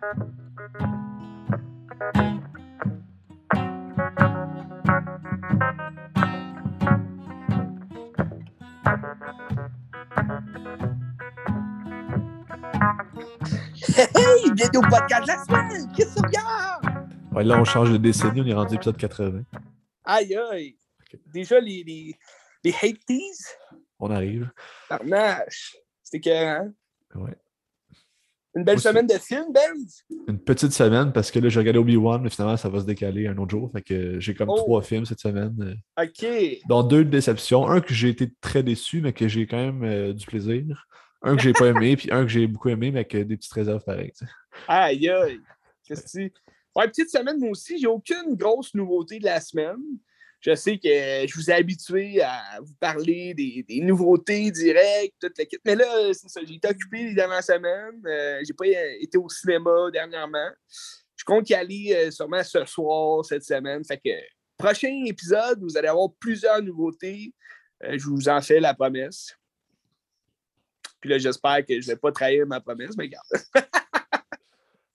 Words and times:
Hey, 0.00 0.06
bienvenue 14.52 14.78
au 14.78 14.82
podcast 14.82 15.22
de 15.22 15.26
la 15.26 15.44
semaine! 15.44 15.92
Qu'est-ce 15.96 16.14
que 16.14 16.20
regardes? 16.20 16.84
Ouais, 17.32 17.42
là, 17.42 17.58
on 17.58 17.64
change 17.64 17.90
de 17.90 17.96
décennie, 17.96 18.40
on 18.40 18.46
est 18.46 18.54
rendu 18.54 18.76
épisode 18.76 18.96
80. 18.96 19.42
Aïe, 20.04 20.36
aïe! 20.52 20.78
Déjà, 21.26 21.58
les, 21.58 21.82
les, 21.82 22.14
les 22.62 22.70
hate 22.70 23.04
teas? 23.04 23.56
On 23.98 24.12
arrive. 24.12 24.48
C'était 26.04 26.30
écœurant. 26.30 26.72
Ouais. 27.16 27.36
Une 28.58 28.64
belle 28.64 28.76
Aussi. 28.78 28.88
semaine 28.88 29.06
de 29.06 29.14
film, 29.14 29.44
Benz? 29.52 30.02
Une 30.26 30.40
petite 30.40 30.72
semaine 30.72 31.12
parce 31.12 31.30
que 31.30 31.38
là, 31.38 31.48
j'ai 31.48 31.60
regardé 31.60 31.78
Obi-Wan, 31.78 32.20
mais 32.20 32.28
finalement, 32.28 32.56
ça 32.56 32.68
va 32.68 32.80
se 32.80 32.84
décaler 32.86 33.28
un 33.28 33.38
autre 33.38 33.52
jour. 33.52 33.70
Fait 33.72 33.82
que 33.82 34.18
j'ai 34.18 34.34
comme 34.34 34.50
Oh. 34.50 34.56
trois 34.56 34.82
films 34.82 35.06
cette 35.06 35.20
semaine. 35.20 35.54
euh, 35.98 36.04
OK. 36.04 36.58
Dont 36.68 36.82
deux 36.82 37.04
de 37.04 37.10
déception. 37.10 37.68
Un 37.68 37.80
que 37.80 37.94
j'ai 37.94 38.08
été 38.08 38.32
très 38.40 38.64
déçu, 38.64 39.00
mais 39.00 39.12
que 39.12 39.28
j'ai 39.28 39.46
quand 39.46 39.58
même 39.58 39.84
euh, 39.84 40.12
du 40.12 40.26
plaisir. 40.26 40.86
Un 41.22 41.36
que 41.36 41.42
j'ai 41.42 41.52
pas 41.52 41.66
aimé, 41.66 41.96
puis 41.96 42.10
un 42.10 42.22
que 42.22 42.28
j'ai 42.28 42.48
beaucoup 42.48 42.68
aimé, 42.68 42.90
mais 42.90 42.98
avec 43.00 43.14
euh, 43.14 43.24
des 43.24 43.36
petites 43.36 43.52
réserves 43.52 43.84
pareilles. 43.84 44.12
Aïe, 44.66 45.08
aïe! 45.08 45.40
Qu'est-ce 45.86 46.02
que 46.02 46.10
tu... 46.26 46.32
Ouais, 46.74 46.88
petite 46.88 47.10
semaine, 47.10 47.38
moi 47.38 47.50
aussi. 47.50 47.78
J'ai 47.78 47.86
aucune 47.86 48.34
grosse 48.34 48.74
nouveauté 48.74 49.20
de 49.20 49.24
la 49.24 49.40
semaine. 49.40 49.76
Je 50.40 50.54
sais 50.54 50.78
que 50.78 50.88
je 50.88 51.34
vous 51.34 51.50
ai 51.50 51.54
habitué 51.54 52.22
à 52.22 52.60
vous 52.60 52.74
parler 52.78 53.34
des, 53.34 53.80
nouveautés 53.80 54.50
directes. 54.50 55.26
Mais 55.64 55.74
là, 55.74 56.12
c'est 56.12 56.28
ça. 56.28 56.40
J'ai 56.46 56.54
été 56.54 56.68
occupé 56.68 57.04
les 57.04 57.14
dernières 57.14 57.42
semaines. 57.42 58.00
Euh, 58.06 58.40
j'ai 58.46 58.54
pas 58.54 58.66
été 59.00 59.18
au 59.18 59.28
cinéma 59.28 59.90
dernièrement. 59.92 60.50
Je 61.16 61.24
compte 61.24 61.50
y 61.50 61.54
aller 61.54 61.92
euh, 61.92 62.10
sûrement 62.12 62.42
ce 62.44 62.64
soir, 62.66 63.24
cette 63.24 63.42
semaine. 63.44 63.84
Fait 63.84 63.98
que 63.98 64.10
prochain 64.56 65.04
épisode, 65.06 65.60
vous 65.60 65.76
allez 65.76 65.88
avoir 65.88 66.08
plusieurs 66.20 66.62
nouveautés. 66.62 67.34
Euh, 67.82 67.98
je 67.98 68.06
vous 68.06 68.28
en 68.28 68.40
fais 68.40 68.60
la 68.60 68.74
promesse. 68.74 69.36
Puis 71.00 71.10
là, 71.10 71.18
j'espère 71.18 71.66
que 71.66 71.80
je 71.80 71.86
vais 71.88 71.96
pas 71.96 72.12
trahir 72.12 72.46
ma 72.46 72.60
promesse, 72.60 72.96
mais 72.96 73.04
regarde. 73.04 73.26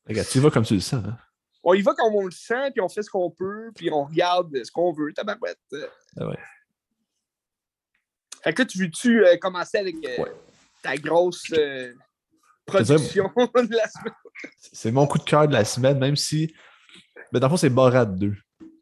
Regarde, 0.06 0.28
tu 0.28 0.40
vas 0.42 0.52
comme 0.52 0.66
tu 0.66 0.74
le 0.74 0.82
sens. 0.82 1.02
hein. 1.06 1.18
On 1.64 1.74
y 1.74 1.82
va 1.82 1.94
comme 1.94 2.14
on 2.16 2.26
le 2.26 2.32
sent, 2.32 2.72
puis 2.72 2.82
on 2.82 2.90
fait 2.90 3.04
ce 3.04 3.10
qu'on 3.10 3.32
peut, 3.32 3.72
puis 3.76 3.90
on 3.92 4.04
regarde 4.04 4.64
ce 4.64 4.72
qu'on 4.72 4.92
veut. 4.92 5.14
Tabarouette. 5.14 5.60
Ah 6.18 6.28
ouais. 6.28 6.38
Fait 8.44 8.54
que 8.54 8.62
là, 8.62 8.66
tu 8.66 8.78
veux-tu 8.80 9.26
euh, 9.26 9.38
commencer 9.38 9.78
avec 9.78 9.96
euh, 10.06 10.24
Ouais. 10.24 10.32
ta 10.82 10.98
grosse 10.98 11.46
euh, 11.54 11.94
production 12.66 13.32
de 13.38 13.76
la 13.76 13.88
semaine? 13.88 14.14
C'est 14.58 14.92
mon 14.92 15.08
coup 15.08 15.18
de 15.18 15.24
cœur 15.24 15.48
de 15.48 15.54
la 15.54 15.64
semaine, 15.64 15.98
même 15.98 16.18
si. 16.18 16.54
Mais 17.32 17.40
dans 17.40 17.48
le 17.48 17.52
fond, 17.52 17.58
c'est 17.58 17.70
Borat 17.70 18.06
2. 18.06 18.36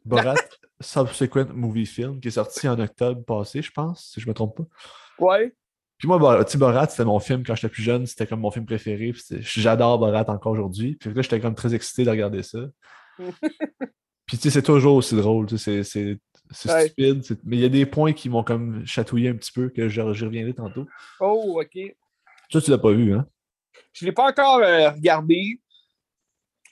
Borat 0.04 0.34
Subsequent 0.82 1.54
Movie 1.54 1.86
Film, 1.86 2.20
qui 2.20 2.30
est 2.30 2.32
sorti 2.32 2.68
en 2.68 2.80
octobre 2.80 3.24
passé, 3.24 3.62
je 3.62 3.70
pense, 3.72 4.12
si 4.14 4.20
je 4.20 4.28
me 4.28 4.34
trompe 4.34 4.58
pas. 4.58 4.66
Ouais. 5.20 5.56
Puis 6.02 6.08
moi, 6.08 6.18
Borat, 6.18 6.46
tu 6.46 6.58
Borat, 6.58 6.88
c'était 6.90 7.06
mon 7.06 7.20
film 7.20 7.44
quand 7.46 7.54
j'étais 7.54 7.70
plus 7.70 7.84
jeune, 7.84 8.08
c'était 8.08 8.26
comme 8.26 8.40
mon 8.40 8.50
film 8.50 8.66
préféré. 8.66 9.14
J'adore 9.30 10.00
Borat 10.00 10.26
encore 10.30 10.52
aujourd'hui. 10.54 10.96
Puis 10.96 11.14
là, 11.14 11.22
j'étais 11.22 11.40
comme 11.40 11.54
très 11.54 11.76
excité 11.76 12.04
de 12.04 12.10
regarder 12.10 12.42
ça. 12.42 12.58
Puis 14.26 14.38
tu 14.38 14.38
sais, 14.38 14.50
c'est 14.50 14.64
toujours 14.64 14.96
aussi 14.96 15.16
drôle. 15.16 15.46
tu 15.46 15.60
sais, 15.60 15.84
C'est 15.84 16.18
Ouais. 16.66 16.88
stupide. 16.88 17.22
Mais 17.44 17.58
il 17.58 17.60
y 17.62 17.66
a 17.66 17.70
des 17.70 17.86
points 17.86 18.14
qui 18.14 18.30
m'ont 18.30 18.44
comme 18.44 18.84
chatouillé 18.84 19.30
un 19.30 19.36
petit 19.36 19.52
peu, 19.52 19.70
que 19.70 19.88
j'y 19.90 20.02
reviendrai 20.02 20.56
tantôt. 20.56 20.88
Oh, 21.20 21.62
OK. 21.62 21.96
Ça, 22.52 22.60
tu 22.60 22.72
l'as 22.72 22.80
pas 22.80 22.94
vu, 22.94 23.14
hein? 23.14 23.28
Je 23.94 24.04
ne 24.04 24.10
l'ai 24.10 24.14
pas 24.16 24.28
encore 24.28 24.58
euh, 24.58 24.90
regardé. 24.90 25.62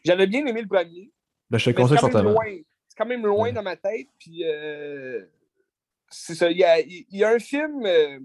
J'avais 0.03 0.25
bien 0.25 0.43
aimé 0.47 0.64
le 0.64 0.67
premier. 0.67 1.11
Ben, 1.52 1.59
je 1.59 1.69
te 1.69 1.75
conseille 1.77 1.99
quand 1.99 2.08
même 2.08 2.14
fortement. 2.14 2.41
C'est 2.88 2.97
quand 2.97 3.05
même 3.05 3.25
loin 3.27 3.43
Ouais. 3.43 3.52
dans 3.53 3.61
ma 3.61 3.75
tête. 3.75 4.08
Puis, 4.17 4.43
euh, 4.43 5.23
c'est 6.09 6.33
ça. 6.33 6.49
Il 6.49 6.58
y 6.58 7.05
y 7.15 7.23
a 7.23 7.30
un 7.30 7.39
film, 7.39 7.86
euh, 7.86 8.20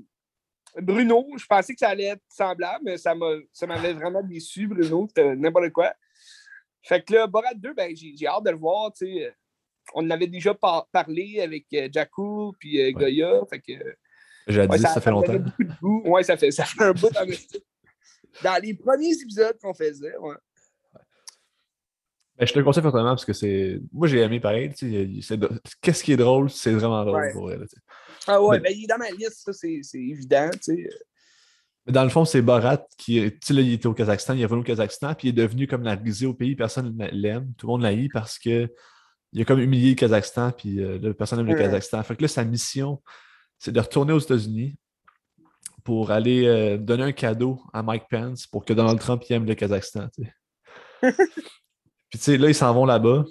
Bruno, 0.81 1.27
je 1.37 1.47
pensais 1.47 1.73
que 1.75 1.79
ça 1.79 1.89
allait 1.91 2.05
être 2.05 2.23
semblable, 2.29 2.85
mais 2.85 2.99
ça 2.99 3.15
m'a- 3.15 3.39
ça 3.53 3.67
m'avait 3.67 3.93
vraiment 3.93 4.23
déçu, 4.23 4.67
Bruno. 4.67 5.07
C'était 5.09 5.35
n'importe 5.37 5.71
quoi. 5.71 5.93
Fait 6.83 7.03
que 7.03 7.15
là, 7.15 7.27
Borat 7.27 7.55
2, 7.55 7.73
ben, 7.75 7.95
j'ai 7.95 8.27
hâte 8.27 8.45
de 8.45 8.51
le 8.51 8.57
voir. 8.57 8.93
tu 8.93 9.07
sais. 9.07 9.35
On 9.95 10.05
en 10.07 10.11
avait 10.11 10.27
déjà 10.27 10.55
par- 10.55 10.87
parlé 10.89 11.41
avec 11.41 11.67
euh, 11.75 11.89
Jakku 11.93 12.53
puis 12.59 12.81
euh, 12.81 12.93
Goya. 12.93 13.41
Fait 13.51 13.61
que, 13.61 13.73
J'ai 14.49 14.61
ouais, 14.61 14.69
dit, 14.69 14.83
ça, 14.83 15.01
fait 15.01 15.11
longtemps. 15.11 15.35
Ouais, 15.83 16.23
ça 16.23 16.37
fait, 16.37 16.51
ça 16.51 16.65
fait 16.65 16.83
un 16.83 16.93
bout 16.93 17.11
esti. 17.29 17.63
Dans 18.43 18.61
les 18.63 18.75
premiers 18.75 19.13
épisodes 19.13 19.57
qu'on 19.61 19.75
faisait, 19.75 20.17
ouais. 20.17 20.35
Ben, 22.37 22.47
je 22.47 22.53
te 22.53 22.59
le 22.59 22.65
conseille 22.65 22.83
fortement 22.83 23.11
parce 23.11 23.25
que 23.25 23.33
c'est. 23.33 23.81
Moi, 23.93 24.09
j'ai 24.09 24.19
aimé 24.21 24.41
pareil. 24.41 24.69
de- 24.81 25.61
Qu'est-ce 25.81 26.03
qui 26.03 26.13
est 26.13 26.17
drôle? 26.17 26.51
C'est 26.51 26.73
vraiment 26.73 27.05
drôle 27.05 27.31
pour 27.33 27.53
elle. 27.53 27.67
Ah 28.27 28.43
ouais, 28.43 28.59
Mais- 28.59 28.71
ben, 28.71 28.77
il 28.79 28.85
est 28.85 28.87
dans 28.87 28.99
ma 28.99 29.11
liste, 29.11 29.43
ça, 29.45 29.53
c'est 29.53 29.81
c'est 29.83 29.99
évident, 30.01 30.49
tu 30.53 30.59
sais. 30.77 30.89
Mais 31.87 31.93
dans 31.93 32.05
le 32.05 32.09
fond, 32.11 32.25
c'est 32.25 32.41
Borat 32.41 32.87
qui. 32.97 33.19
est- 33.19 33.33
Tu 33.41 33.49
sais, 33.49 33.53
là, 33.55 33.61
il 33.61 33.73
était 33.75 33.87
au 33.87 33.93
Kazakhstan, 33.95 34.35
il 34.35 34.41
est 34.41 34.45
revenu 34.47 34.63
au 34.63 34.65
Kazakhstan, 34.65 35.15
puis 35.15 35.29
il 35.29 35.31
est 35.31 35.43
devenu 35.43 35.67
comme 35.67 35.83
la 35.83 35.95
risée 35.95 36.27
au 36.27 36.33
pays. 36.35 36.57
Personne 36.57 36.97
ne 36.97 37.09
l'aime. 37.13 37.53
Tout 37.59 37.67
le 37.67 37.73
monde 37.73 37.83
l'haït 37.83 38.09
parce 38.13 38.39
que 38.39 38.73
il 39.33 39.43
a 39.43 39.45
comme 39.45 39.61
humilié 39.61 39.91
le 39.91 39.95
Kazakhstan, 39.97 40.53
puis 40.53 40.81
euh, 40.81 40.99
là, 40.99 41.13
personne 41.13 41.39
n'aime 41.45 41.55
le. 41.55 41.59
Kazakhstan. 41.63 42.03
Fait 42.05 42.17
que 42.17 42.23
là, 42.23 42.29
sa 42.29 42.45
mission, 42.45 43.03
c'est 43.59 43.73
de 43.73 43.81
retourner 43.81 44.13
aux 44.13 44.19
États-Unis 44.21 44.77
pour 45.83 46.11
aller 46.11 46.47
euh, 46.47 46.79
donner 46.79 47.03
un 47.03 47.13
cadeau 47.13 47.61
à 47.75 47.83
Mike 47.83 48.05
Pence 48.09 48.47
pour 48.47 48.65
que 48.65 48.73
Donald 48.73 48.99
Trump 48.99 49.23
il 49.29 49.35
aime 49.35 49.45
le 49.45 49.55
Kazakhstan. 49.55 50.09
puis 51.03 51.13
tu 52.13 52.19
sais, 52.19 52.39
là, 52.39 52.49
ils 52.49 52.55
s'en 52.55 52.73
vont 52.73 52.87
là-bas. 52.87 53.25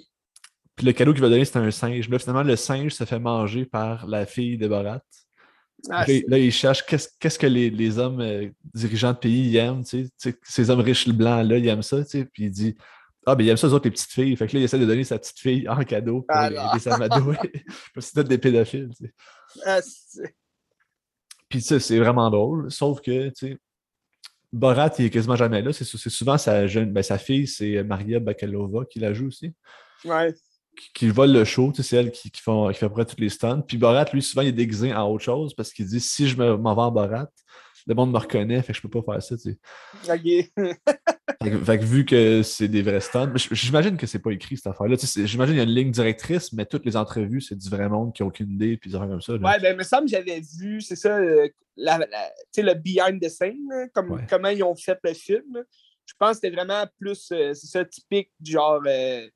Puis 0.76 0.86
le 0.86 0.92
cadeau 0.92 1.12
qu'il 1.12 1.22
va 1.22 1.28
donner, 1.28 1.44
c'est 1.44 1.58
un 1.58 1.70
singe. 1.70 2.08
Là, 2.08 2.18
finalement, 2.18 2.42
le 2.42 2.56
singe 2.56 2.92
se 2.92 3.04
fait 3.04 3.18
manger 3.18 3.64
par 3.64 4.06
la 4.06 4.26
fille 4.26 4.58
de 4.58 4.66
Borat. 4.68 5.00
Ah, 5.90 6.04
Là, 6.06 6.14
là, 6.28 6.38
ils 6.38 6.50
cherchent 6.50 6.84
qu'est-ce 6.86 7.08
qu'est-ce 7.20 7.38
que 7.38 7.46
les, 7.46 7.68
les 7.70 7.98
hommes 7.98 8.20
euh, 8.20 8.48
dirigeants 8.74 9.12
de 9.12 9.18
pays 9.18 9.56
aiment, 9.56 9.84
tu 9.84 10.04
sais, 10.04 10.10
tu 10.18 10.30
sais, 10.30 10.38
ces 10.42 10.70
hommes 10.70 10.80
riches 10.80 11.08
blancs-là, 11.08 11.58
ils 11.58 11.68
aiment 11.68 11.82
ça, 11.82 12.02
tu 12.02 12.10
sais, 12.10 12.24
puis 12.24 12.44
il 12.44 12.50
dit 12.50 12.74
Ah, 13.26 13.34
ben 13.34 13.44
ils 13.44 13.50
aiment 13.50 13.56
ça, 13.58 13.68
eux 13.68 13.72
autres, 13.74 13.84
les 13.84 13.90
petites 13.90 14.10
filles. 14.10 14.34
Fait 14.36 14.46
que 14.46 14.54
là, 14.54 14.60
il 14.60 14.64
essaie 14.64 14.78
de 14.78 14.86
donner 14.86 15.04
sa 15.04 15.18
petite 15.18 15.38
fille 15.38 15.68
en 15.68 15.76
cadeau 15.84 16.22
pour 16.22 16.36
Ah, 16.36 16.48
les, 16.48 16.56
non. 16.56 16.62
les 16.72 16.78
s'amadouer. 16.80 17.36
c'est 17.98 18.26
des 18.26 18.38
pédophiles, 18.38 18.90
ah, 19.66 19.80
c'est- 19.82 20.34
Puis 21.50 21.60
ça, 21.60 21.78
c'est 21.78 21.98
vraiment 21.98 22.30
drôle, 22.30 22.70
sauf 22.72 23.00
que, 23.02 23.28
tu 23.28 23.48
sais, 23.50 23.58
Borat, 24.52 24.90
il 24.98 25.06
est 25.06 25.10
quasiment 25.10 25.36
jamais 25.36 25.60
là. 25.62 25.72
C'est 25.72 25.84
c'est 25.84 26.08
souvent 26.10 26.38
sa 26.38 26.66
jeune, 26.66 26.92
ben, 26.92 27.02
sa 27.02 27.18
fille, 27.18 27.46
c'est 27.46 27.82
Maria 27.84 28.20
Bakalova 28.20 28.84
qui 28.86 29.00
la 29.00 29.12
joue 29.12 29.26
aussi. 29.26 29.52
ouais. 30.06 30.32
Qui, 30.74 30.92
qui 30.92 31.08
vole 31.08 31.32
le 31.32 31.44
show, 31.44 31.70
tu 31.74 31.82
sais, 31.82 31.88
c'est 31.88 31.96
elle 31.96 32.10
qui, 32.10 32.30
qui, 32.30 32.40
font- 32.42 32.68
qui 32.68 32.74
fait 32.78 32.86
à 32.86 32.88
peu 32.88 32.94
près 32.94 33.04
toutes 33.06 33.20
les 33.20 33.28
stunts. 33.28 33.62
Puis 33.66 33.76
Borat, 33.78 34.06
lui, 34.12 34.22
souvent, 34.22 34.42
il 34.42 34.48
est 34.48 34.52
déguisé 34.52 34.92
en 34.94 35.08
autre 35.10 35.24
chose 35.24 35.54
parce 35.54 35.72
qu'il 35.72 35.86
dit 35.86 36.00
si 36.00 36.28
je 36.28 36.36
me- 36.36 36.56
m'en 36.56 36.74
vais 36.74 36.82
en 36.82 36.90
Borat, 36.90 37.28
le 37.86 37.94
monde 37.94 38.12
me 38.12 38.18
reconnaît, 38.18 38.62
fait 38.62 38.72
que 38.72 38.78
je 38.78 38.82
peux 38.82 38.88
pas 39.02 39.02
faire 39.12 39.22
ça. 39.22 39.36
Tu 39.36 39.58
sais. 40.02 40.50
Fait, 41.42 41.50
que, 41.50 41.58
fait 41.58 41.78
que 41.78 41.84
vu 41.84 42.04
que 42.06 42.42
c'est 42.42 42.68
des 42.68 42.80
vrais 42.82 43.00
j- 43.00 43.48
j'imagine 43.52 43.96
que 43.98 44.06
c'est 44.06 44.18
pas 44.18 44.30
écrit 44.30 44.56
cette 44.56 44.68
affaire-là. 44.68 44.96
Tu 44.96 45.06
sais, 45.06 45.20
c'est- 45.20 45.26
J'imagine 45.26 45.54
qu'il 45.54 45.62
y 45.62 45.66
a 45.66 45.68
une 45.68 45.74
ligne 45.74 45.90
directrice, 45.90 46.52
mais 46.54 46.64
toutes 46.64 46.86
les 46.86 46.96
entrevues, 46.96 47.40
c'est 47.42 47.56
du 47.56 47.68
vrai 47.68 47.88
monde 47.88 48.14
qui 48.14 48.22
a 48.22 48.26
aucune 48.26 48.50
idée, 48.50 48.76
puis 48.78 48.88
des 48.90 48.96
affaires 48.96 49.08
comme 49.08 49.20
ça. 49.20 49.32
là. 49.36 49.38
Ouais, 49.50 49.60
ben, 49.60 49.72
il 49.74 49.78
me 49.78 49.82
semble 49.82 50.04
que 50.04 50.10
j'avais 50.10 50.40
vu, 50.58 50.80
c'est 50.80 50.96
ça, 50.96 51.18
euh, 51.18 51.48
la, 51.76 51.98
la- 51.98 52.30
le 52.56 52.74
behind 52.74 53.20
the 53.22 53.28
scene, 53.28 53.58
là, 53.68 53.88
comme, 53.92 54.12
Ouais. 54.12 54.26
comment 54.28 54.48
ils 54.48 54.62
ont 54.62 54.74
fait 54.74 54.98
le 55.02 55.12
film. 55.12 55.62
Je 56.06 56.12
pense 56.18 56.30
que 56.38 56.46
c'était 56.46 56.54
vraiment 56.56 56.84
plus, 56.98 57.28
euh, 57.32 57.52
c'est 57.54 57.66
ça, 57.66 57.84
typique, 57.84 58.30
du 58.40 58.52
genre 58.52 58.80
euh, 58.86 59.26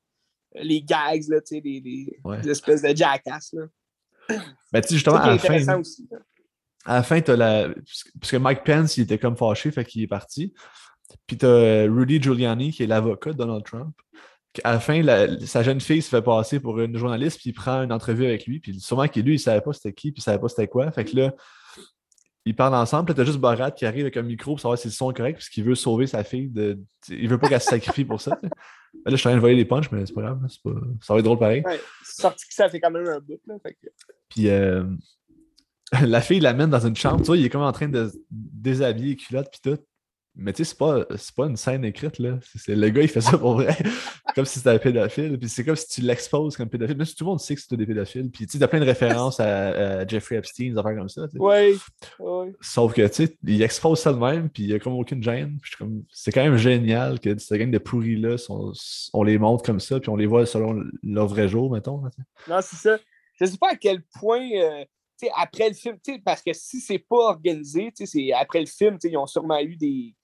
les 0.55 0.81
gags, 0.81 1.23
là, 1.29 1.41
tu 1.41 1.55
sais, 1.55 1.61
les, 1.63 1.79
les- 1.79 2.19
Ouais. 2.23 2.41
les 2.41 2.49
espèces 2.49 2.81
de 2.81 2.95
jackass. 2.95 3.53
Là. 3.53 3.63
Ben, 4.71 4.81
tu 4.81 4.89
sais, 4.89 4.95
justement, 4.95 5.17
à 5.17 5.27
la 5.31 5.37
fin, 5.37 5.57
là, 5.57 5.77
aussi. 5.79 6.07
là. 6.11 6.17
à 6.85 6.95
la 6.95 7.03
fin, 7.03 7.19
t'as 7.21 7.35
la. 7.35 7.69
Parce 8.19 8.31
que 8.31 8.37
Mike 8.37 8.63
Pence, 8.63 8.97
il 8.97 9.01
était 9.03 9.17
comme 9.17 9.35
fâché, 9.37 9.71
fait 9.71 9.85
qu'il 9.85 10.01
est 10.03 10.07
parti. 10.07 10.53
Puis 11.25 11.37
t'as 11.37 11.47
euh, 11.47 11.89
Rudy 11.91 12.21
Giuliani, 12.21 12.71
qui 12.71 12.83
est 12.83 12.87
l'avocat 12.87 13.31
de 13.33 13.37
Donald 13.37 13.63
Trump. 13.63 13.95
À 14.63 14.73
la 14.73 14.79
fin, 14.79 15.01
la- 15.01 15.39
sa 15.45 15.63
jeune 15.63 15.79
fille 15.81 16.01
se 16.01 16.09
fait 16.09 16.21
passer 16.21 16.59
pour 16.59 16.79
une 16.79 16.97
journaliste, 16.97 17.39
puis 17.39 17.51
il 17.51 17.53
prend 17.53 17.81
une 17.83 17.91
entrevue 17.91 18.25
avec 18.25 18.45
lui. 18.45 18.59
Puis 18.59 18.79
sûrement 18.79 19.07
qu'il 19.07 19.23
lui, 19.25 19.35
il 19.35 19.39
savait 19.39 19.61
pas 19.61 19.73
c'était 19.73 19.93
qui, 19.93 20.11
puis 20.11 20.19
il 20.19 20.23
savait 20.23 20.39
pas 20.39 20.49
c'était 20.49 20.67
quoi. 20.67 20.91
Fait 20.91 21.05
que 21.05 21.15
là, 21.15 21.33
ils 22.45 22.55
parlent 22.55 22.73
ensemble. 22.75 23.05
Puis 23.05 23.15
t'as 23.15 23.25
juste 23.25 23.37
Borat 23.39 23.71
qui 23.71 23.85
arrive 23.85 24.01
avec 24.01 24.17
un 24.17 24.21
micro 24.23 24.51
pour 24.51 24.59
savoir 24.59 24.77
si 24.77 24.87
le 24.87 24.91
son 24.93 25.11
est 25.11 25.13
correct, 25.15 25.35
parce 25.35 25.49
qu'il 25.49 25.63
veut 25.63 25.75
sauver 25.75 26.07
sa 26.07 26.23
fille. 26.23 26.47
De... 26.49 26.79
Il 27.09 27.27
veut 27.29 27.37
pas 27.37 27.47
qu'elle 27.49 27.61
se 27.61 27.67
sacrifie 27.69 28.05
pour 28.05 28.21
ça. 28.21 28.39
Ben 28.93 29.11
là, 29.11 29.11
je 29.11 29.15
suis 29.17 29.27
en 29.27 29.31
train 29.31 29.35
de 29.37 29.41
voler 29.41 29.55
les 29.55 29.65
punches, 29.65 29.91
mais 29.91 30.05
c'est 30.05 30.13
pas 30.13 30.21
grave. 30.21 30.39
c'est 30.49 30.61
Pas... 30.61 30.71
Ça 31.01 31.13
va 31.13 31.19
être 31.19 31.25
drôle 31.25 31.39
pareil. 31.39 31.61
Ouais, 31.65 31.79
sorti 32.03 32.47
que 32.47 32.53
ça 32.53 32.69
fait 32.69 32.79
quand 32.79 32.91
même 32.91 33.07
un 33.07 33.19
bout. 33.19 33.39
Là, 33.47 33.55
fait 33.61 33.73
que- 33.73 33.87
Puis 34.29 34.49
euh, 34.49 34.83
la 36.01 36.21
fille 36.21 36.39
l'amène 36.39 36.69
dans 36.69 36.85
une 36.85 36.95
chambre. 36.95 37.19
Tu 37.21 37.27
vois, 37.27 37.37
il 37.37 37.45
est 37.45 37.49
comme 37.49 37.61
en 37.61 37.71
train 37.71 37.87
de 37.89 38.11
déshabiller 38.29 39.09
les 39.09 39.15
culottes 39.15 39.49
puis 39.51 39.61
tout. 39.71 39.81
Mais 40.35 40.53
tu 40.53 40.63
sais, 40.63 40.69
c'est 40.69 40.77
pas, 40.77 41.05
pas 41.35 41.47
une 41.47 41.57
scène 41.57 41.83
écrite, 41.83 42.19
là. 42.19 42.39
C'est, 42.55 42.75
le 42.75 42.89
gars, 42.89 43.01
il 43.01 43.09
fait 43.09 43.21
ça 43.21 43.37
pour 43.37 43.55
vrai. 43.55 43.75
comme 44.35 44.45
si 44.45 44.59
c'était 44.59 44.69
un 44.69 44.77
pédophile. 44.77 45.37
Puis 45.37 45.49
c'est 45.49 45.65
comme 45.65 45.75
si 45.75 45.87
tu 45.87 46.01
l'exposes 46.01 46.55
comme 46.55 46.69
pédophile. 46.69 47.05
Si 47.05 47.15
tout 47.15 47.25
le 47.25 47.29
monde 47.31 47.39
sait 47.39 47.55
que 47.55 47.61
c'est 47.61 47.75
des 47.75 47.85
pédophiles. 47.85 48.29
Puis 48.31 48.45
tu 48.45 48.53
sais, 48.53 48.59
t'as 48.59 48.67
plein 48.67 48.79
de 48.79 48.85
références 48.85 49.39
à, 49.39 49.99
à 49.99 50.07
Jeffrey 50.07 50.37
Epstein, 50.37 50.71
des 50.71 50.77
affaires 50.77 50.95
comme 50.95 51.09
ça. 51.09 51.27
sais. 51.27 51.39
Ouais. 51.39 51.73
Sauf 52.61 52.93
que, 52.93 53.05
tu 53.07 53.25
sais, 53.25 53.37
il 53.45 53.61
expose 53.61 53.99
ça 53.99 54.13
de 54.13 54.17
même, 54.17 54.49
puis 54.49 54.63
il 54.63 54.69
y 54.69 54.73
a 54.73 54.79
comme 54.79 54.93
aucune 54.93 55.21
gêne. 55.21 55.57
Puis 55.61 55.71
comme, 55.77 56.03
c'est 56.11 56.31
quand 56.31 56.43
même 56.43 56.57
génial 56.57 57.19
que 57.19 57.37
cette 57.37 57.57
gang 57.57 57.71
de 57.71 57.77
pourris-là, 57.77 58.35
on 59.13 59.23
les 59.23 59.37
montre 59.37 59.63
comme 59.63 59.79
ça, 59.79 59.99
puis 59.99 60.09
on 60.09 60.15
les 60.15 60.25
voit 60.25 60.45
selon 60.45 60.83
leur 61.03 61.27
vrai 61.27 61.47
jour, 61.47 61.71
mettons. 61.71 62.01
là. 62.03 62.09
Non, 62.47 62.59
c'est 62.61 62.75
ça. 62.75 62.97
Je 63.39 63.45
sais 63.45 63.57
pas 63.57 63.71
à 63.71 63.75
quel 63.75 64.01
point, 64.03 64.47
euh, 64.55 64.83
tu 65.17 65.25
sais, 65.25 65.31
après 65.35 65.69
le 65.69 65.75
film, 65.75 65.97
tu 66.03 66.13
sais, 66.13 66.21
parce 66.23 66.41
que 66.41 66.51
si 66.53 66.79
c'est 66.79 66.99
pas 66.99 67.29
organisé, 67.29 67.91
tu 67.95 68.05
sais, 68.05 68.05
c'est 68.05 68.33
après 68.33 68.59
le 68.59 68.65
film, 68.65 68.95
tu 68.95 69.07
sais, 69.07 69.13
ils 69.13 69.17
ont 69.17 69.27
sûrement 69.27 69.59
eu 69.59 69.75
des. 69.75 70.15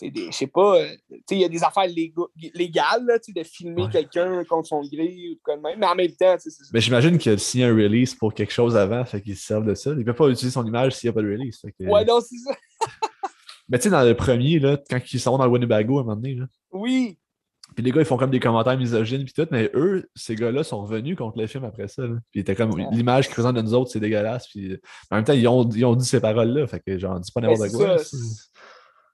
Je 0.00 0.30
sais 0.32 0.48
pas, 0.48 0.78
euh, 0.80 0.88
tu 1.10 1.16
sais, 1.28 1.34
il 1.36 1.38
y 1.40 1.44
a 1.44 1.48
des 1.48 1.62
affaires 1.62 1.86
légales, 1.86 3.04
là, 3.06 3.18
de 3.18 3.42
filmer 3.44 3.84
Ouais. 3.84 3.88
quelqu'un 3.90 4.42
contre 4.44 4.68
son 4.68 4.80
gré 4.82 5.14
ou 5.32 5.38
quoi 5.44 5.56
de 5.56 5.62
même. 5.62 5.78
Mais 5.78 5.86
en 5.86 5.94
même 5.94 6.10
temps, 6.12 6.34
tu 6.36 6.42
sais, 6.42 6.50
c'est 6.50 6.64
ça. 6.64 6.70
Mais 6.74 6.80
j'imagine 6.80 7.18
qu'il 7.18 7.32
a 7.32 7.38
signé 7.38 7.64
un 7.66 7.74
release 7.74 8.14
pour 8.14 8.34
quelque 8.34 8.52
chose 8.52 8.76
avant, 8.76 9.04
fait 9.04 9.20
qu'il 9.20 9.36
se 9.36 9.46
servent 9.46 9.64
de 9.66 9.74
ça. 9.74 9.92
Il 9.96 10.04
peut 10.04 10.12
pas 10.12 10.28
utiliser 10.28 10.50
son 10.52 10.66
image 10.66 10.96
s'il 10.96 11.08
n'y 11.08 11.10
a 11.10 11.14
pas 11.14 11.22
de 11.22 11.30
release. 11.30 11.60
que- 11.62 11.84
Ouais, 11.84 12.04
non, 12.04 12.20
c'est 12.20 12.36
ça. 12.38 12.56
Mais 13.68 13.78
tu 13.78 13.84
sais, 13.84 13.90
dans 13.90 14.02
le 14.02 14.14
premier, 14.16 14.58
là, 14.58 14.76
quand 14.90 14.98
ils 15.12 15.20
sont 15.20 15.38
dans 15.38 15.44
le 15.46 15.50
Winnebago 15.50 15.98
à 15.98 16.00
un 16.00 16.04
moment 16.04 16.16
donné, 16.16 16.34
là, 16.34 16.46
Oui. 16.72 17.16
puis 17.76 17.84
les 17.84 17.90
gars, 17.92 18.00
ils 18.00 18.04
font 18.06 18.16
comme 18.18 18.30
des 18.32 18.40
commentaires 18.40 18.76
misogynes, 18.76 19.24
puis 19.24 19.32
tout, 19.32 19.46
mais 19.50 19.70
eux, 19.74 20.10
ces 20.16 20.34
gars-là 20.34 20.64
sont 20.64 20.82
revenus 20.82 21.16
contre 21.16 21.38
le 21.38 21.46
film 21.46 21.64
après 21.64 21.86
ça. 21.88 22.02
là. 22.02 22.16
Puis 22.32 22.40
ils 22.40 22.40
étaient 22.40 22.56
comme, 22.56 22.72
Ouais. 22.74 22.86
l'image 22.90 23.26
qu'ils 23.26 23.34
présentent 23.34 23.56
de 23.56 23.62
nous 23.62 23.72
autres, 23.72 23.90
c'est 23.92 24.00
dégueulasse. 24.00 24.48
Puis 24.48 24.76
en 25.10 25.16
même 25.16 25.24
temps, 25.24 25.32
ils 25.32 25.46
ont, 25.48 25.66
ils 25.70 25.84
ont 25.84 25.94
dit 25.94 26.04
ces 26.04 26.20
paroles-là, 26.20 26.66
fait 26.66 26.80
que 26.80 26.98
genre, 26.98 27.18
dis 27.20 27.30
pas 27.32 27.40
n'importe 27.40 27.60
Ben, 27.60 27.68
c'est 27.70 27.76
quoi. 27.76 27.96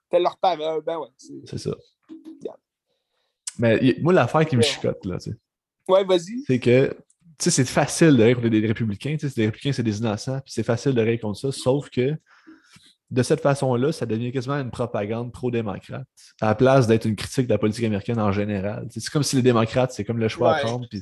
C'était 0.09 0.23
leur 0.23 0.37
parole. 0.37 0.81
Ben 0.83 0.97
ouais. 0.97 1.07
c'est- 1.45 1.57
ça. 1.57 1.71
Yeah. 2.43 2.55
Mais 3.59 3.95
moi, 4.01 4.13
l'affaire 4.13 4.45
qui 4.45 4.57
me 4.57 4.61
chicote, 4.61 5.05
là, 5.05 5.17
tu 5.19 5.31
sais, 5.31 5.37
Ouais, 5.87 6.03
vas-y. 6.03 6.43
c'est 6.47 6.59
que, 6.59 6.87
tu 6.89 6.95
sais, 7.39 7.51
c'est 7.51 7.65
facile 7.65 8.15
de 8.17 8.23
rire 8.23 8.35
contre 8.37 8.49
des 8.49 8.65
républicains. 8.65 9.15
Tu 9.19 9.29
sais, 9.29 9.33
les 9.37 9.45
républicains, 9.47 9.73
c'est 9.73 9.83
des 9.83 9.99
innocents, 9.99 10.39
puis 10.41 10.51
c'est 10.53 10.63
facile 10.63 10.93
de 10.93 11.01
rire 11.01 11.19
contre 11.19 11.39
ça, 11.39 11.51
sauf 11.51 11.89
que 11.89 12.15
de 13.11 13.23
cette 13.23 13.41
façon-là, 13.41 13.91
ça 13.91 14.05
devient 14.05 14.31
quasiment 14.31 14.55
une 14.55 14.69
propagande 14.71 15.31
pro-démocrate, 15.31 16.05
à 16.41 16.45
la 16.47 16.55
place 16.55 16.85
d'être 16.87 17.05
une 17.05 17.15
critique 17.15 17.47
de 17.47 17.53
la 17.53 17.57
politique 17.57 17.83
américaine 17.85 18.19
en 18.19 18.31
général. 18.31 18.87
C'est 18.91 19.03
comme 19.09 19.23
si 19.23 19.35
les 19.35 19.41
démocrates, 19.41 19.91
c'est 19.91 20.05
comme 20.05 20.19
le 20.19 20.27
choix 20.27 20.55
à 20.55 20.59
prendre. 20.61 20.87
puis 20.89 21.01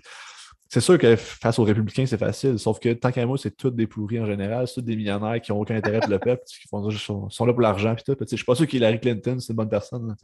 c'est 0.70 0.82
sûr 0.82 0.98
que 0.98 1.16
face 1.16 1.60
aux 1.60 1.64
républicains, 1.64 2.06
c'est 2.06 2.18
facile, 2.18 2.58
sauf 2.60 2.80
que 2.80 2.92
tant 2.94 3.12
qu'à 3.12 3.26
moi, 3.26 3.38
c'est 3.38 3.56
tous 3.56 3.72
des 3.72 3.88
pourris 3.88 4.20
en 4.20 4.26
général, 4.26 4.68
c'est 4.68 4.76
tous 4.76 4.82
des 4.82 4.96
millionnaires 4.96 5.40
qui 5.42 5.52
n'ont 5.52 5.60
aucun 5.62 5.76
intérêt 5.76 6.00
pour 6.00 6.10
le 6.10 6.20
peuple, 6.20 6.44
qui 6.46 6.68
font, 6.68 6.90
sont, 6.92 7.30
sont 7.30 7.46
là 7.46 7.54
pour 7.54 7.62
l'argent. 7.62 7.96
puis 7.96 8.04
tout. 8.04 8.16
Je 8.30 8.36
suis 8.36 8.46
pas 8.46 8.56
sûr 8.56 8.68
qu'Hillary 8.68 9.00
Clinton, 9.00 9.38
c'est 9.40 9.52
une 9.54 9.58
bonne 9.58 9.70
personne, 9.70 10.08
là, 10.08 10.16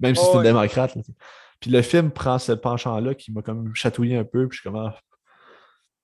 même 0.00 0.14
si 0.14 0.22
Oh, 0.24 0.28
c'est 0.32 0.36
une 0.38 0.44
démocrate. 0.44 0.94
là. 0.94 1.02
Puis 1.60 1.70
le 1.70 1.82
film 1.82 2.10
prend 2.10 2.38
ce 2.38 2.52
penchant-là 2.52 3.14
qui 3.14 3.32
m'a 3.32 3.42
comme 3.42 3.74
chatouillé 3.74 4.16
un 4.16 4.24
peu, 4.24 4.46
puis 4.48 4.56
je 4.56 4.60
suis 4.62 4.70
comme, 4.70 4.78
ah, 4.80 4.96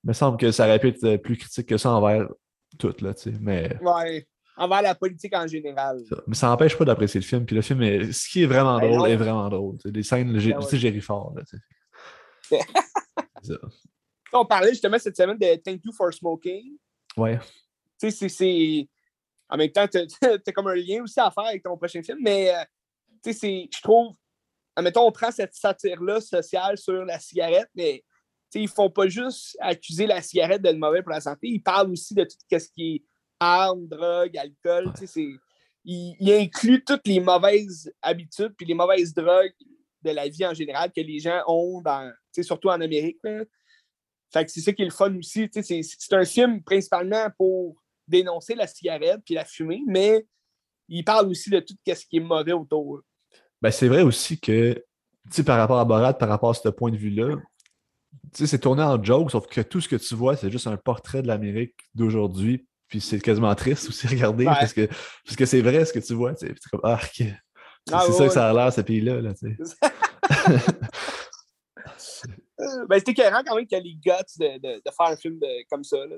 il 0.03 0.09
me 0.09 0.13
semble 0.13 0.37
que 0.37 0.51
ça 0.51 0.67
aurait 0.67 0.79
pu 0.79 0.89
être 0.89 1.17
plus 1.19 1.37
critique 1.37 1.67
que 1.69 1.77
ça 1.77 1.91
envers 1.91 2.29
tout, 2.79 2.93
là, 3.01 3.15
tu 3.15 3.31
sais. 3.33 3.39
Mais 3.41 3.77
Ouais. 3.81 4.27
Envers 4.57 4.83
la 4.83 4.95
politique 4.95 5.35
en 5.35 5.47
général. 5.49 6.01
ça- 6.09 6.17
Mais 6.29 6.35
ça 6.37 6.47
n'empêche 6.47 6.77
pas 6.79 6.85
d'apprécier 6.85 7.19
le 7.21 7.27
film. 7.27 7.45
Puis 7.45 7.57
le 7.57 7.63
film, 7.63 7.83
est... 7.83 8.13
ce 8.13 8.29
qui 8.29 8.43
est 8.45 8.47
vraiment 8.47 8.79
Ben 8.79 8.89
drôle 8.89 9.09
est 9.11 9.17
vraiment 9.17 9.49
drôle. 9.49 9.77
C'est 9.83 9.91
des 9.91 10.03
scènes, 10.05 10.39
j'ai 10.39 10.53
Ben 10.53 10.59
ouais. 10.61 11.01
fort. 11.01 11.35
Là, 11.37 11.43
ça. 13.45 13.55
On 14.33 14.45
parlait 14.45 14.71
justement 14.71 14.99
cette 14.99 15.17
semaine 15.17 15.39
de 15.39 15.57
Thank 15.57 15.85
You 15.85 15.93
for 15.93 16.13
Smoking. 16.13 16.77
Ouais. 17.17 17.39
Tu 18.01 18.11
sais, 18.11 18.29
c'est-. 18.29 18.89
En 19.49 19.57
même 19.57 19.71
temps, 19.71 19.87
t'as 19.87 20.05
as 20.47 20.53
comme 20.53 20.67
un 20.67 20.75
lien 20.75 21.03
aussi 21.03 21.21
à 21.21 21.31
faire 21.31 21.45
avec 21.45 21.63
ton 21.63 21.77
prochain 21.77 22.03
film, 22.03 22.19
mais 22.21 22.55
euh, 22.55 22.65
tu 23.23 23.33
sais. 23.33 23.69
Je 23.73 23.81
trouve. 23.83 24.15
Admettons, 24.77 25.07
on 25.07 25.13
prend 25.13 25.31
cette 25.31 25.55
satire-là 25.55 26.21
sociale 26.21 26.77
sur 26.77 27.05
la 27.05 27.21
cigarette, 27.21 27.69
mais 27.77 28.03
tu 28.51 28.59
sais, 28.59 28.63
ils 28.63 28.69
font 28.69 28.91
pas 28.91 29.07
juste 29.07 29.57
accuser 29.61 30.07
la 30.07 30.21
cigarette 30.21 30.63
d'être 30.63 30.77
mauvais 30.77 31.01
pour 31.01 31.13
la 31.13 31.21
santé, 31.21 31.47
ils 31.47 31.63
parlent 31.63 31.93
aussi 31.93 32.13
de 32.13 32.25
tout 32.25 32.37
ce 32.51 32.69
qui 32.71 32.97
est 32.97 33.05
armes, 33.39 33.87
drogue, 33.87 34.37
alcool. 34.37 34.93
Tu 34.95 35.01
sais, 35.01 35.07
c'est. 35.07 35.29
Ils, 35.85 36.17
ils 36.19 36.33
incluent 36.33 36.83
toutes 36.83 37.07
les 37.07 37.21
mauvaises 37.21 37.93
habitudes 38.01 38.55
puis 38.57 38.67
les 38.67 38.75
mauvaises 38.75 39.13
drogues 39.13 39.53
de 40.05 40.11
la 40.11 40.29
vie 40.29 40.47
en 40.47 40.55
général 40.55 40.93
que 40.95 41.01
les 41.01 41.19
gens 41.19 41.43
ont, 41.47 41.81
dans, 41.81 42.13
surtout 42.43 42.69
en 42.69 42.81
Amérique. 42.81 43.19
là. 43.25 43.45
Fait 44.33 44.45
que 44.45 44.51
c'est 44.51 44.61
ça 44.61 44.73
qui 44.73 44.83
est 44.83 44.87
le 44.87 44.91
fun 44.91 45.15
aussi. 45.17 45.49
C'est 45.53 45.83
c'est 45.83 46.13
un 46.13 46.25
film 46.25 46.63
principalement 46.63 47.29
pour 47.39 47.77
dénoncer 48.07 48.55
la 48.55 48.67
cigarette 48.67 49.21
puis 49.25 49.35
la 49.35 49.45
fumée, 49.45 49.83
mais 49.87 50.27
il 50.89 51.05
parle 51.05 51.29
aussi 51.29 51.51
de 51.51 51.61
tout 51.61 51.75
ce 51.87 52.07
qui 52.07 52.17
est 52.17 52.21
mauvais 52.21 52.53
autour. 52.53 53.01
Ben, 53.63 53.71
c'est 53.71 53.89
vrai 53.89 54.03
aussi 54.03 54.39
que, 54.39 54.85
par 55.47 55.57
rapport 55.57 55.79
à 55.79 55.85
Borat, 55.85 56.15
par 56.15 56.29
rapport 56.29 56.51
à 56.51 56.55
ce 56.55 56.69
point 56.69 56.91
de 56.91 56.97
vue-là, 56.97 57.37
c'est 58.33 58.59
tourné 58.61 58.83
en 58.83 59.03
joke, 59.03 59.31
sauf 59.31 59.47
que 59.47 59.61
tout 59.61 59.81
ce 59.81 59.89
que 59.89 59.97
tu 59.97 60.15
vois, 60.15 60.37
c'est 60.37 60.51
juste 60.51 60.67
un 60.67 60.77
portrait 60.77 61.23
de 61.23 61.29
l'Amérique 61.29 61.77
d'aujourd'hui. 61.95 62.67
Puis 62.89 63.01
c'est 63.01 63.21
quasiment 63.21 63.55
triste 63.55 63.89
aussi 63.89 64.07
à 64.07 64.11
regarder 64.11 64.47
Ouais. 64.47 64.53
parce 64.53 64.73
que 64.75 64.87
parce 65.25 65.37
que 65.37 65.47
c'est 65.47 65.63
vrai 65.63 65.85
ce 65.85 65.93
que 65.93 66.01
tu 66.01 66.13
vois. 66.15 66.35
C'est 66.37 66.55
comme, 66.71 66.81
ah. 66.85 67.01
C'est 67.87 67.95
Ah, 67.95 68.01
c'est 68.07 68.13
ouais, 68.13 68.19
ça 68.19 68.27
que 68.27 68.33
ça 68.33 68.51
a 68.51 68.53
l'air, 68.53 68.73
ce 68.73 68.81
pays-là. 68.81 69.21
Là, 69.21 69.35
sais. 69.35 69.57
Euh, 72.61 72.87
ben, 72.89 72.99
c'était 72.99 73.13
écœurant 73.13 73.43
quand 73.45 73.57
même 73.57 73.67
qu'il 73.67 73.77
y 73.77 73.81
a 73.81 73.85
les 73.85 73.95
guts 73.95 74.39
de, 74.39 74.59
de- 74.59 74.77
de 74.79 74.91
faire 74.97 75.07
un 75.09 75.17
film 75.17 75.39
de- 75.39 75.69
comme 75.69 75.83
ça. 75.85 75.97
Là. 76.07 76.17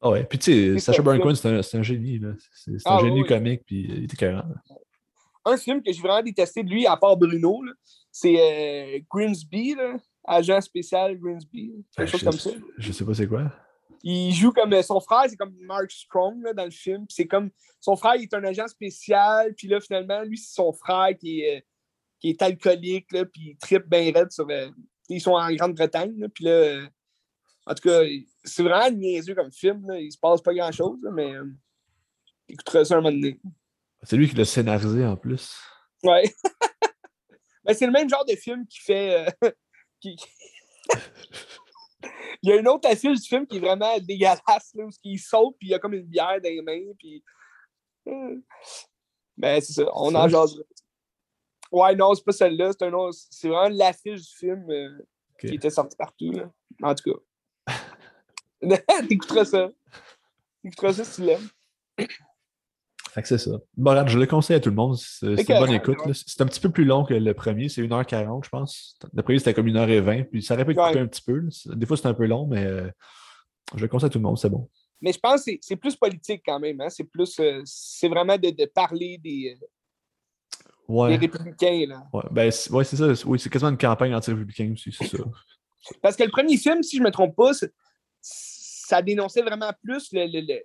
Ah 0.00 0.10
ouais. 0.10 0.24
Puis 0.24 0.38
tu 0.38 0.52
sais, 0.74 0.78
Sacha 0.80 1.00
Baron 1.02 1.20
Cohen, 1.20 1.34
c'est 1.34 1.76
un, 1.78 1.82
génie. 1.82 2.18
là. 2.18 2.30
C'est 2.52 2.72
Ah, 2.84 2.96
un 2.96 3.00
génie 3.00 3.22
ouais. 3.22 3.28
comique, 3.28 3.62
puis 3.64 3.86
il 3.88 4.04
était 4.04 4.30
là. 4.32 4.44
Un 5.44 5.56
film 5.56 5.80
que 5.82 5.92
j'ai 5.92 6.00
vraiment 6.02 6.22
détesté 6.22 6.62
de 6.62 6.68
lui, 6.70 6.86
à 6.86 6.96
part 6.96 7.16
Bruno, 7.16 7.62
c'est 8.10 8.36
euh, 8.38 8.98
Grimsby, 9.10 9.74
là, 9.76 9.96
agent 10.26 10.60
spécial 10.60 11.16
Grimsby, 11.18 11.72
quelque 11.96 11.96
Ben, 11.96 12.06
chose 12.06 12.22
comme 12.24 12.32
ça. 12.32 12.50
je 12.76 12.92
sais 12.92 13.04
pas 13.04 13.14
c'est 13.14 13.26
quoi. 13.28 13.50
Il 14.02 14.32
joue 14.32 14.52
comme 14.52 14.72
euh, 14.72 14.82
son 14.82 15.00
frère, 15.00 15.24
c'est 15.28 15.36
comme 15.36 15.56
Mark 15.60 15.90
Strong 15.90 16.42
là, 16.42 16.52
dans 16.52 16.64
le 16.64 16.70
film. 16.70 17.04
C'est 17.08 17.26
comme 17.26 17.50
son 17.80 17.96
frère, 17.96 18.14
il 18.16 18.22
est 18.24 18.34
un 18.34 18.44
agent 18.44 18.68
spécial. 18.68 19.54
Puis 19.54 19.66
là, 19.68 19.80
finalement, 19.80 20.22
lui, 20.22 20.38
c'est 20.38 20.54
son 20.54 20.72
frère 20.72 21.08
qui 21.18 21.40
est, 21.40 21.58
euh, 21.58 21.60
qui 22.20 22.30
est 22.30 22.42
alcoolique. 22.42 23.10
Là, 23.12 23.24
puis 23.24 23.50
il 23.50 23.56
tripe 23.56 23.86
bien 23.88 24.12
raide 24.12 24.30
sur. 24.30 24.46
euh, 24.48 24.70
ils 25.08 25.20
sont 25.20 25.32
en 25.32 25.50
Grande-Bretagne. 25.52 26.28
Puis 26.34 26.44
là, 26.44 26.50
euh, 26.50 26.86
en 27.66 27.74
tout 27.74 27.88
cas, 27.88 28.00
c'est 28.44 28.62
vraiment 28.62 28.90
niaiseux 28.96 29.34
comme 29.34 29.52
film. 29.52 29.86
Là. 29.88 29.98
Il 29.98 30.12
se 30.12 30.18
passe 30.18 30.40
pas 30.42 30.54
grand-chose, 30.54 30.98
mais 31.12 31.34
euh, 31.34 31.44
écouteras 32.48 32.84
ça 32.84 32.94
un 32.94 33.00
moment 33.00 33.10
donné. 33.14 33.40
C'est 34.02 34.16
lui 34.16 34.28
qui 34.28 34.36
l'a 34.36 34.44
scénarisé 34.44 35.04
en 35.04 35.16
plus. 35.16 35.56
Ouais. 36.02 36.32
Ben, 37.64 37.74
c'est 37.74 37.84
le 37.84 37.92
même 37.92 38.08
genre 38.08 38.24
de 38.24 38.34
film 38.34 38.66
qui 38.66 38.78
fait. 38.80 39.26
qui- 40.00 40.16
il 42.42 42.50
y 42.50 42.52
a 42.52 42.56
une 42.56 42.68
autre 42.68 42.88
affiche 42.88 43.20
du 43.20 43.28
film 43.28 43.46
qui 43.46 43.56
est 43.56 43.60
vraiment 43.60 43.98
dégueulasse, 43.98 44.74
là, 44.74 44.84
où 44.84 44.90
il 45.04 45.18
saute, 45.18 45.56
puis 45.58 45.68
il 45.68 45.70
y 45.70 45.74
a 45.74 45.78
comme 45.78 45.94
une 45.94 46.06
bière 46.06 46.40
dans 46.42 46.48
les 46.48 46.62
mains, 46.62 46.92
puis. 46.98 47.22
Euh, 48.08 48.36
Ben, 49.36 49.60
c'est 49.60 49.72
ça, 49.72 49.88
on 49.94 50.14
en 50.14 50.28
jase. 50.28 50.62
Ouais, 51.70 51.94
non, 51.94 52.14
c'est 52.14 52.24
pas 52.24 52.32
celle-là, 52.32 52.72
c'est 52.72 52.86
un 52.86 52.92
autre. 52.92 53.18
C'est 53.30 53.48
vraiment 53.48 53.76
l'affiche 53.76 54.22
du 54.22 54.36
film 54.36 54.70
euh, 54.70 55.06
qui 55.38 55.54
était 55.54 55.70
sorti 55.70 55.96
partout, 55.96 56.32
là. 56.32 56.50
En 56.82 56.94
tout 56.94 57.12
cas. 57.12 57.76
T'écouteras 59.08 59.44
ça. 59.44 59.70
T'écouteras 60.62 60.92
ça 60.94 61.04
si 61.04 61.16
tu 61.16 61.26
l'aimes. 61.26 61.48
Fait 63.18 63.22
que 63.22 63.28
c'est 63.28 63.38
ça. 63.38 63.58
Borat, 63.76 64.06
je 64.06 64.16
le 64.16 64.26
conseille 64.26 64.54
à 64.56 64.60
tout 64.60 64.68
le 64.68 64.76
monde. 64.76 64.96
C'est 64.96 65.26
une 65.26 65.58
bonne 65.58 65.72
écoute. 65.72 65.98
ouais. 66.06 66.12
C'est 66.14 66.40
un 66.40 66.46
petit 66.46 66.60
peu 66.60 66.70
plus 66.70 66.84
long 66.84 67.04
que 67.04 67.14
le 67.14 67.34
premier. 67.34 67.68
C'est 67.68 67.82
1h40, 67.82 68.44
je 68.44 68.48
pense. 68.48 68.96
Le 69.12 69.22
premier, 69.24 69.38
c'était 69.40 69.54
comme 69.54 69.66
1h20. 69.66 70.24
Puis 70.30 70.40
ça 70.42 70.54
aurait 70.54 70.64
pu 70.64 70.74
Ouais. 70.78 70.96
un 70.98 71.06
petit 71.08 71.22
peu. 71.22 71.38
là. 71.40 71.48
Des 71.74 71.84
fois, 71.84 71.96
c'est 71.96 72.06
un 72.06 72.14
peu 72.14 72.26
long, 72.26 72.46
mais 72.46 72.64
euh, 72.64 72.88
je 73.74 73.80
le 73.82 73.88
conseille 73.88 74.06
à 74.06 74.10
tout 74.10 74.18
le 74.18 74.22
monde. 74.22 74.38
C'est 74.38 74.48
bon. 74.50 74.68
Mais 75.00 75.12
je 75.12 75.18
pense 75.18 75.44
que 75.44 75.52
c'est- 75.60 75.76
plus 75.76 75.96
politique 75.96 76.42
quand 76.46 76.60
même. 76.60 76.80
Hein? 76.80 76.90
C'est 76.90 77.04
plus. 77.04 77.40
euh, 77.40 77.60
c'est 77.64 78.08
vraiment 78.08 78.36
de, 78.38 78.50
de 78.50 78.64
parler 78.66 79.18
des, 79.18 79.58
euh, 80.88 81.08
des 81.08 81.16
républicains, 81.16 81.86
là. 81.88 82.02
Ouais, 82.12 82.22
ben, 82.30 82.50
c'est- 82.52 82.70
ouais, 82.70 82.84
ça. 82.84 83.12
Oui, 83.26 83.38
c'est 83.40 83.50
quasiment 83.50 83.70
une 83.72 83.78
campagne 83.78 84.14
anti-républicaine 84.14 84.72
aussi. 84.74 84.92
C'est 84.92 85.08
ça. 85.08 85.24
Parce 86.02 86.14
que 86.16 86.22
le 86.22 86.30
premier 86.30 86.56
film, 86.56 86.82
si 86.84 86.96
je 86.96 87.02
ne 87.02 87.06
me 87.06 87.10
trompe 87.10 87.34
pas, 87.34 87.50
ça 88.20 89.02
dénonçait 89.02 89.42
vraiment 89.42 89.72
plus 89.82 90.12
le- 90.12 90.26
le- 90.26 90.40
le- 90.46 90.62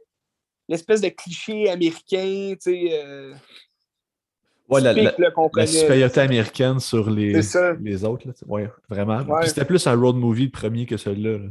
l'espèce 0.73 1.01
de 1.01 1.09
cliché 1.09 1.69
américain, 1.69 2.53
tu 2.53 2.57
sais, 2.59 2.89
euh, 3.03 3.33
Ouais, 4.69 4.81
la, 4.81 4.93
typique, 4.93 5.13
la- 5.55 5.67
supériorité 5.67 6.21
américaine 6.21 6.79
sur 6.79 7.09
les, 7.09 7.33
les 7.81 8.03
autres. 8.05 8.27
Là, 8.27 8.33
ouais, 8.47 8.69
vraiment. 8.89 9.19
Ouais. 9.23 9.45
C'était 9.47 9.65
plus 9.65 9.85
un 9.87 9.95
road 9.95 10.15
movie 10.15 10.45
le 10.45 10.51
premier 10.51 10.85
que 10.85 10.95
celui-là. 10.97 11.37
là. 11.37 11.49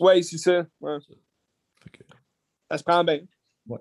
Oui, 0.00 0.24
c'est 0.24 0.38
ça. 0.38 0.66
ouais. 0.80 0.96
Ça 2.70 2.78
se 2.78 2.82
prend 2.82 3.04
bien. 3.04 3.20
Ouais. 3.68 3.78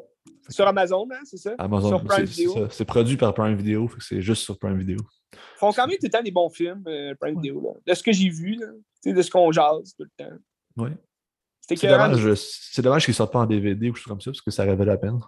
Sur 0.49 0.67
Amazon, 0.67 1.07
hein, 1.11 1.21
c'est 1.23 1.37
ça? 1.37 1.55
Amazon, 1.57 1.87
Sur 1.89 2.03
Prime 2.03 2.25
Video. 2.25 2.67
C'est 2.69 2.85
produit 2.85 3.17
par 3.17 3.33
Prime 3.33 3.55
Video. 3.55 3.89
C'est 3.99 4.21
juste 4.21 4.43
sur 4.43 4.59
Prime 4.59 4.77
Video. 4.77 4.97
Ils 5.31 5.37
font 5.57 5.71
quand 5.71 5.87
même 5.87 5.97
tout 5.97 6.05
le 6.05 6.09
temps 6.11 6.21
des 6.21 6.31
bons 6.31 6.49
films, 6.49 6.83
euh, 6.87 7.15
Prime 7.19 7.35
Ouais. 7.37 7.41
Video, 7.41 7.61
là. 7.61 7.79
De 7.87 7.93
ce 7.95 8.03
que 8.03 8.11
j'ai 8.11 8.29
vu, 8.29 8.55
là. 8.55 8.67
De 9.11 9.21
ce 9.21 9.31
qu'on 9.31 9.51
jase 9.51 9.95
tout 9.97 10.03
le 10.03 10.11
temps. 10.25 10.35
Ouais. 10.83 10.91
C'est 11.67 11.87
dommage, 11.87 12.33
c'est 12.35 12.81
dommage 12.81 13.05
qu'ils 13.05 13.13
sortent 13.13 13.31
pas 13.31 13.39
en 13.39 13.45
DVD 13.45 13.89
ou 13.89 13.93
quelque 13.93 14.01
chose 14.01 14.09
comme 14.09 14.21
ça, 14.21 14.31
parce 14.31 14.41
que 14.41 14.51
ça 14.51 14.65
valu 14.65 14.85
la 14.85 14.97
peine. 14.97 15.19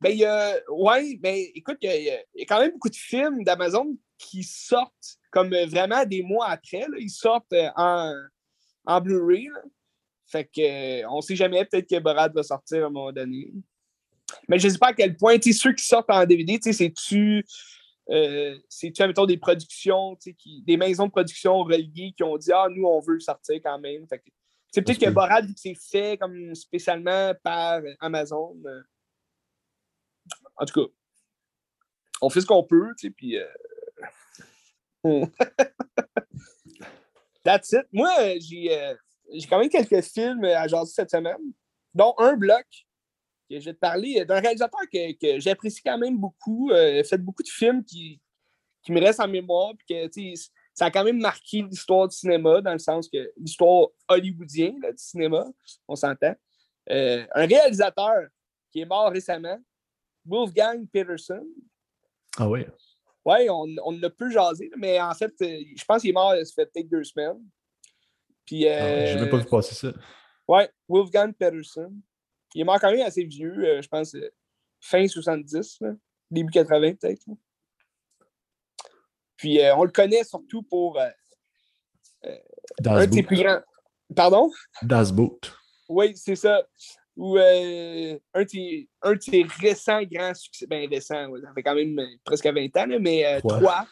Ben, 0.00 0.22
a. 0.24 0.54
Ouais, 0.70 1.16
ben, 1.20 1.44
écoute, 1.54 1.78
il 1.82 1.90
y, 1.90 2.10
a, 2.10 2.20
quand 2.46 2.60
même 2.60 2.72
beaucoup 2.72 2.88
de 2.88 2.96
films 2.96 3.44
d'Amazon 3.44 3.96
qui 4.18 4.42
sortent 4.42 5.18
comme 5.30 5.54
vraiment 5.66 6.04
des 6.04 6.22
mois 6.22 6.48
après. 6.48 6.86
Ils 6.98 7.10
sortent 7.10 7.54
en, 7.76 8.14
en 8.86 9.00
Blu-ray. 9.00 9.48
Fait 10.26 10.44
que 10.44 11.06
on 11.06 11.20
sait 11.20 11.36
jamais, 11.36 11.64
peut-être 11.64 11.88
que 11.88 11.98
Borat 11.98 12.28
va 12.28 12.42
sortir 12.42 12.84
à 12.84 12.86
un 12.86 12.90
moment 12.90 13.12
donné. 13.12 13.52
Mais 14.48 14.58
je 14.58 14.66
ne 14.66 14.72
sais 14.72 14.78
pas 14.78 14.88
à 14.88 14.94
quel 14.94 15.16
point, 15.16 15.38
tu 15.38 15.52
ceux 15.52 15.72
qui 15.72 15.84
sortent 15.84 16.10
en 16.10 16.24
DVD, 16.24 16.58
c'est-tu. 16.60 17.44
Euh, 18.10 18.58
c'est-tu, 18.68 19.00
admettons, 19.00 19.24
des 19.24 19.38
productions, 19.38 20.16
qui, 20.16 20.62
des 20.66 20.76
maisons 20.76 21.06
de 21.06 21.10
production 21.10 21.62
reliées 21.62 22.12
qui 22.16 22.22
ont 22.22 22.36
dit 22.36 22.52
Ah, 22.52 22.66
nous, 22.70 22.84
on 22.84 23.00
veut 23.00 23.20
sortir 23.20 23.60
quand 23.62 23.78
même. 23.78 24.06
C'est 24.74 24.82
peut-être 24.82 24.98
que 24.98 25.10
Borat, 25.10 25.42
c'est 25.54 25.76
fait 25.76 26.18
comme 26.18 26.52
spécialement 26.56 27.32
par 27.44 27.80
Amazon. 28.00 28.60
Euh. 28.66 28.82
En 30.56 30.64
tout 30.64 30.80
cas, 30.80 30.92
on 32.20 32.28
fait 32.28 32.40
ce 32.40 32.46
qu'on 32.46 32.64
peut, 32.64 32.92
tu 32.98 33.06
sais, 33.06 33.10
puis. 33.12 33.38
Euh... 33.38 33.46
That's 37.44 37.70
it. 37.70 37.86
Moi, 37.92 38.10
j'ai, 38.40 38.76
euh, 38.76 38.96
j'ai 39.32 39.46
quand 39.46 39.60
même 39.60 39.68
quelques 39.68 40.02
films 40.02 40.42
à 40.42 40.66
jaser 40.66 40.92
cette 40.92 41.10
semaine, 41.12 41.52
dont 41.94 42.12
un 42.18 42.34
bloc 42.34 42.66
que 43.48 43.60
je 43.60 43.66
vais 43.66 43.74
te 43.74 43.78
parler 43.78 44.24
d'un 44.24 44.40
réalisateur 44.40 44.80
que, 44.92 45.38
j'apprécie 45.38 45.82
quand 45.82 45.98
même 45.98 46.18
beaucoup. 46.18 46.72
Euh, 46.72 47.04
fait 47.04 47.18
beaucoup 47.18 47.44
de 47.44 47.48
films 47.48 47.84
qui, 47.84 48.20
qui 48.82 48.90
me 48.90 49.00
restent 49.00 49.20
en 49.20 49.28
mémoire. 49.28 49.72
Puis 49.78 49.86
que, 50.10 50.34
ça 50.74 50.86
a 50.86 50.90
quand 50.90 51.04
même 51.04 51.20
marqué 51.20 51.62
l'histoire 51.62 52.08
du 52.08 52.16
cinéma, 52.16 52.60
dans 52.60 52.72
le 52.72 52.78
sens 52.78 53.08
que 53.08 53.32
l'histoire 53.38 53.88
hollywoodienne 54.08 54.80
du 54.80 54.92
cinéma, 54.96 55.46
on 55.86 55.94
s'entend. 55.94 56.34
Euh, 56.90 57.24
un 57.34 57.46
réalisateur 57.46 58.26
qui 58.70 58.80
est 58.80 58.84
mort 58.84 59.10
récemment, 59.10 59.58
Wolfgang 60.26 60.86
Peterson. 60.92 61.46
Ah 62.36 62.48
oui? 62.48 62.66
Oui, 63.24 63.48
on, 63.48 63.66
on 63.84 63.92
l'a 63.92 64.10
peu 64.10 64.28
jasé, 64.30 64.70
mais 64.76 65.00
en 65.00 65.14
fait, 65.14 65.32
euh, 65.40 65.60
je 65.76 65.84
pense 65.84 66.02
qu'il 66.02 66.10
est 66.10 66.14
mort, 66.14 66.34
ça 66.36 66.52
fait 66.54 66.66
peut-être 66.66 66.88
deux 66.88 67.04
semaines. 67.04 67.40
Puis. 68.44 68.66
Euh, 68.68 69.06
je 69.06 69.24
n'ai 69.24 69.30
pas 69.30 69.38
vu 69.38 69.46
passer 69.46 69.74
ça. 69.74 69.92
Oui, 70.46 70.62
Wolfgang 70.88 71.32
Peterson. 71.32 71.92
Il 72.54 72.60
est 72.60 72.64
mort 72.64 72.78
quand 72.80 72.90
même 72.90 73.06
assez 73.06 73.24
vieux, 73.24 73.64
euh, 73.64 73.80
je 73.80 73.88
pense, 73.88 74.14
fin 74.80 75.06
70, 75.06 75.80
début 76.30 76.50
80 76.50 76.94
peut-être. 76.94 77.24
Puis 79.44 79.60
euh, 79.60 79.76
on 79.76 79.84
le 79.84 79.90
connaît 79.90 80.24
surtout 80.24 80.62
pour 80.62 80.98
un 80.98 81.06
de 83.06 83.12
ses 83.12 83.22
plus 83.22 83.36
grands. 83.36 83.60
Pardon? 84.16 84.50
Das 84.80 85.12
Boot. 85.12 85.54
Oui, 85.88 86.16
c'est 86.16 86.36
ça. 86.36 86.62
Ou 87.14 87.36
un, 87.36 88.16
de 88.42 88.48
ses, 88.48 89.46
récents 89.60 90.02
grands 90.02 90.32
succès. 90.32 90.66
Ben 90.66 90.88
récent, 90.88 91.28
ça 91.42 91.52
fait 91.54 91.62
quand 91.62 91.74
même 91.74 92.00
presque 92.24 92.46
20 92.46 92.76
ans, 92.78 92.86
mais 92.98 93.38
Trois. 93.40 93.86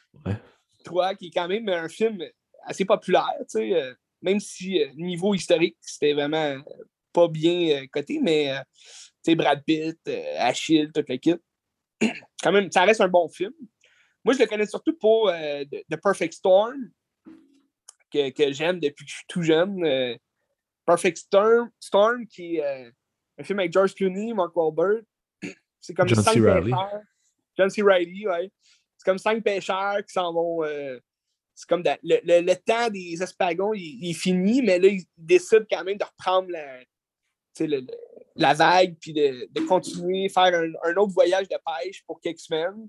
Trois, 0.85 1.15
qui 1.15 1.27
est 1.27 1.31
quand 1.31 1.49
même 1.49 1.69
un 1.69 1.89
film 1.89 2.25
assez 2.65 2.87
populaire, 2.87 3.37
tu 3.41 3.71
sais. 3.73 3.95
même 4.23 4.41
si 4.41 4.81
niveau 4.97 5.35
historique, 5.35 5.77
c'était 5.83 6.15
vraiment 6.15 6.57
pas 7.13 7.29
bien 7.29 7.83
euh, 7.83 7.87
coté, 7.91 8.19
mais 8.21 8.53
c'est 9.23 9.33
euh, 9.33 9.37
Brad 9.37 9.63
Pitt, 9.65 9.99
euh, 10.09 10.37
Achille, 10.39 10.91
toute 10.93 11.09
l'équipe. 11.09 11.41
Quand 12.43 12.53
même, 12.53 12.71
ça 12.73 12.85
reste 12.85 13.01
un 13.01 13.09
bon 13.09 13.29
film. 13.29 13.53
Moi, 14.25 14.35
je 14.35 14.39
le 14.39 14.47
connais 14.47 14.67
surtout 14.67 14.97
pour 14.97 15.31
The 15.31 15.97
Perfect 16.03 16.35
Storm, 16.35 16.91
que, 18.11 18.31
que 18.31 18.53
j'aime 18.53 18.79
depuis 18.79 19.05
que 19.05 19.11
je 19.11 19.17
suis 19.17 19.27
tout 19.29 19.43
jeune. 19.43 20.19
Perfect 20.87 21.19
Storm, 21.19 21.71
Storm, 21.81 22.27
qui 22.27 22.57
est 22.57 22.93
un 23.39 23.45
film 23.45 23.59
avec 23.59 23.73
George 23.73 23.95
Clooney, 23.95 24.33
Mark 24.33 24.55
Wahlberg. 24.55 25.05
C'est 25.81 25.95
comme 25.95 26.09
John 26.09 26.23
cinq 26.23 26.35
C. 26.35 26.41
Reilly. 26.41 26.73
John 27.57 27.71
C. 27.71 27.83
Reilly, 27.83 28.27
ouais. 28.27 28.51
C'est 28.97 29.05
comme 29.05 29.19
cinq 29.19 29.43
pêcheurs 29.43 29.99
qui 30.07 30.13
s'en 30.13 30.33
vont. 30.33 30.63
c'est 31.55 31.69
comme 31.69 31.83
le, 32.03 32.41
le, 32.41 32.55
temps 32.55 32.89
des 32.91 33.21
espagons, 33.21 33.75
il, 33.75 34.11
est 34.11 34.15
fini, 34.15 34.63
mais 34.63 34.79
là, 34.79 34.89
ils 34.89 35.05
décident 35.17 35.67
quand 35.69 35.85
même 35.85 35.99
de 35.99 36.05
reprendre 36.05 36.49
la, 36.51 36.79
la 38.37 38.55
vague, 38.55 38.97
puis 39.01 39.13
de, 39.13 39.49
de, 39.51 39.67
continuer, 39.67 40.29
faire 40.29 40.55
un, 40.55 40.97
autre 40.97 41.13
voyage 41.13 41.49
de 41.49 41.57
pêche 41.57 42.03
pour 42.07 42.21
quelques 42.21 42.41
semaines. 42.41 42.89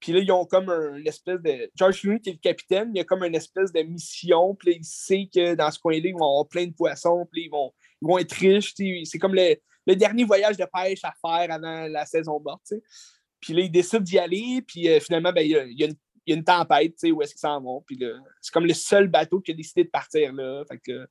Puis 0.00 0.12
là, 0.12 0.20
ils 0.20 0.30
ont 0.30 0.44
comme 0.44 0.68
une 0.68 1.06
espèce 1.06 1.40
de. 1.40 1.70
George 1.74 2.00
Clooney, 2.00 2.20
qui 2.20 2.30
est 2.30 2.34
le 2.34 2.38
capitaine, 2.38 2.90
il 2.94 3.00
a 3.00 3.04
comme 3.04 3.24
une 3.24 3.34
espèce 3.34 3.72
de 3.72 3.80
mission. 3.80 4.54
Puis 4.54 4.70
là, 4.70 4.76
il 4.78 4.84
sait 4.84 5.28
que 5.32 5.54
dans 5.54 5.70
ce 5.70 5.78
coin-là, 5.78 6.00
ils 6.04 6.12
vont 6.12 6.28
avoir 6.28 6.48
plein 6.48 6.66
de 6.66 6.74
poissons. 6.74 7.26
Puis 7.32 7.44
ils 7.44 7.50
vont, 7.50 7.72
ils 8.02 8.08
vont 8.08 8.18
être 8.18 8.32
riches. 8.32 8.74
C'est 9.04 9.18
comme 9.18 9.34
le, 9.34 9.56
le, 9.86 9.96
dernier 9.96 10.24
voyage 10.24 10.56
de 10.56 10.66
pêche 10.72 11.00
à 11.02 11.12
faire 11.20 11.50
avant 11.54 11.88
la 11.88 12.04
saison 12.04 12.40
morte. 12.40 12.74
Puis 13.40 13.54
là, 13.54 13.62
il 13.62 13.70
décide 13.70 14.02
d'y 14.02 14.18
aller. 14.18 14.62
Puis 14.66 14.88
euh, 14.88 15.00
finalement, 15.00 15.32
ben, 15.32 15.42
il, 15.42 15.50
y 15.50 15.56
a, 15.56 15.64
il, 15.64 15.78
y 15.78 15.84
a 15.84 15.86
une, 15.86 15.96
il, 16.26 16.30
y 16.30 16.34
a 16.34 16.36
une, 16.36 16.44
tempête, 16.44 16.94
où 17.04 17.22
est-ce 17.22 17.32
qu'ils 17.32 17.40
s'en 17.40 17.60
vont. 17.60 17.82
Puis 17.86 17.98
c'est 18.40 18.52
comme 18.52 18.66
le 18.66 18.74
seul 18.74 19.08
bateau 19.08 19.40
qui 19.40 19.52
a 19.52 19.54
décidé 19.54 19.84
de 19.84 19.90
partir 19.90 20.32
là. 20.34 20.62
Fait 20.68 20.78
que 20.78 21.06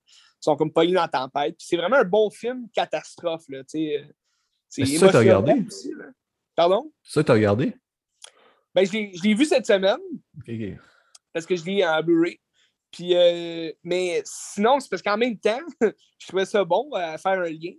sont 0.46 0.56
comme 0.56 0.72
pognés 0.72 0.94
dans 0.94 1.02
la 1.02 1.08
tempête. 1.08 1.56
c'est 1.58 1.78
vraiment 1.78 1.98
un 1.98 2.04
bon 2.04 2.30
film 2.30 2.68
catastrophe. 2.74 3.44
Là, 3.50 3.64
c'est 3.68 4.06
ça 4.70 5.08
que 5.08 5.12
tu 5.12 5.18
as 5.18 5.20
regardé? 5.20 5.66
Pardon? 6.56 6.92
Ça 7.04 7.22
que 7.22 7.26
tu 7.26 7.32
as 7.32 7.36
regardé? 7.36 7.76
Ben, 8.76 8.86
je 8.86 9.24
l'ai 9.24 9.34
vu 9.34 9.46
cette 9.46 9.66
semaine. 9.66 10.00
Parce 11.32 11.46
que 11.46 11.56
je 11.56 11.64
l'ai 11.64 11.86
en 11.86 12.04
Blu-ray. 12.04 12.38
Puis, 12.92 13.16
euh, 13.16 13.72
mais 13.84 14.22
sinon, 14.26 14.82
c'est 14.82 14.90
parce 14.90 15.02
qu'en 15.02 15.16
même 15.16 15.38
temps, 15.38 15.62
je 15.82 16.28
trouvais 16.28 16.46
ça 16.46 16.64
bon 16.66 16.92
à 16.94 17.18
faire 17.18 17.40
un 17.40 17.50
lien. 17.50 17.72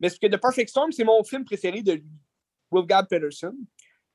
Mais 0.00 0.08
parce 0.08 0.18
que 0.18 0.26
The 0.26 0.40
Perfect 0.40 0.70
Storm, 0.70 0.90
c'est 0.90 1.04
mon 1.04 1.22
film 1.22 1.44
préféré 1.44 1.82
de 1.82 1.92
lui, 1.92 2.10
Wolfgang 2.70 3.06
Peterson. 3.08 3.54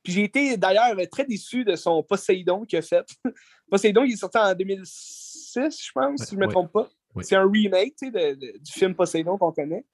Puis 0.01 0.13
j'ai 0.13 0.23
été 0.23 0.57
d'ailleurs 0.57 0.95
très 1.11 1.25
déçu 1.25 1.63
de 1.63 1.75
son 1.75 2.01
Poseidon 2.01 2.65
qu'il 2.65 2.79
a 2.79 2.81
fait. 2.81 3.05
Poseidon, 3.69 4.03
il 4.03 4.13
est 4.13 4.17
sorti 4.17 4.37
en 4.39 4.55
2006, 4.55 5.53
je 5.55 5.91
pense, 5.93 6.23
si 6.23 6.31
je 6.31 6.39
ne 6.39 6.45
me 6.45 6.51
trompe 6.51 6.71
pas. 6.71 6.89
C'est 7.21 7.35
un 7.35 7.47
remake 7.47 7.95
du 8.01 8.71
film 8.71 8.95
Poseidon 8.95 9.37
qu'on 9.37 9.51
connaît. 9.51 9.85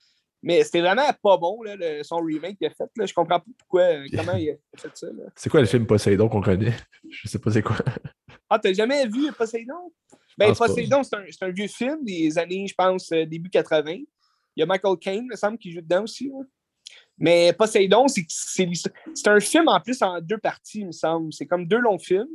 Mais 0.41 0.63
c'était 0.63 0.81
vraiment 0.81 1.11
pas 1.21 1.37
bon, 1.37 1.61
là, 1.63 1.75
son 2.03 2.17
remake 2.17 2.57
qu'il 2.57 2.67
a 2.67 2.69
fait. 2.69 2.89
Là. 2.95 3.05
Je 3.05 3.13
comprends 3.13 3.39
pas 3.39 3.45
pourquoi, 3.57 3.81
euh, 3.81 4.07
comment 4.15 4.35
il 4.35 4.51
a 4.51 4.53
fait 4.77 4.95
ça. 4.95 5.07
C'est 5.35 5.49
quoi 5.49 5.59
le 5.59 5.65
film 5.65 5.85
Poseidon 5.85 6.29
qu'on 6.29 6.41
connaît? 6.41 6.73
Je 7.09 7.27
sais 7.27 7.39
pas 7.39 7.51
c'est 7.51 7.61
quoi. 7.61 7.77
ah, 8.49 8.57
t'as 8.57 8.73
jamais 8.73 9.05
vu 9.07 9.31
Poseidon? 9.33 9.91
Ben, 10.37 10.53
Poseidon, 10.55 11.03
c'est 11.03 11.15
un, 11.15 11.47
un, 11.47 11.51
vieux 11.51 11.67
film 11.67 12.03
des 12.05 12.37
années, 12.37 12.65
je 12.67 12.73
pense, 12.73 13.11
euh, 13.11 13.25
début 13.25 13.49
80. 13.49 13.91
Il 13.91 14.05
y 14.55 14.63
a 14.63 14.65
Michael 14.65 14.97
Caine, 14.97 15.23
il 15.25 15.31
me 15.31 15.35
semble, 15.35 15.57
qui 15.57 15.71
joue 15.71 15.81
dedans 15.81 16.03
aussi. 16.03 16.31
Mais 17.17 17.51
Poseidon, 17.53 18.05
c'est 18.07 19.27
un 19.27 19.39
film 19.41 19.67
en 19.67 19.79
plus 19.81 20.01
en 20.01 20.21
deux 20.21 20.37
parties, 20.37 20.79
il 20.79 20.87
me 20.87 20.91
semble. 20.91 21.33
C'est 21.33 21.45
comme 21.45 21.67
deux 21.67 21.79
longs 21.79 21.99
films. 21.99 22.27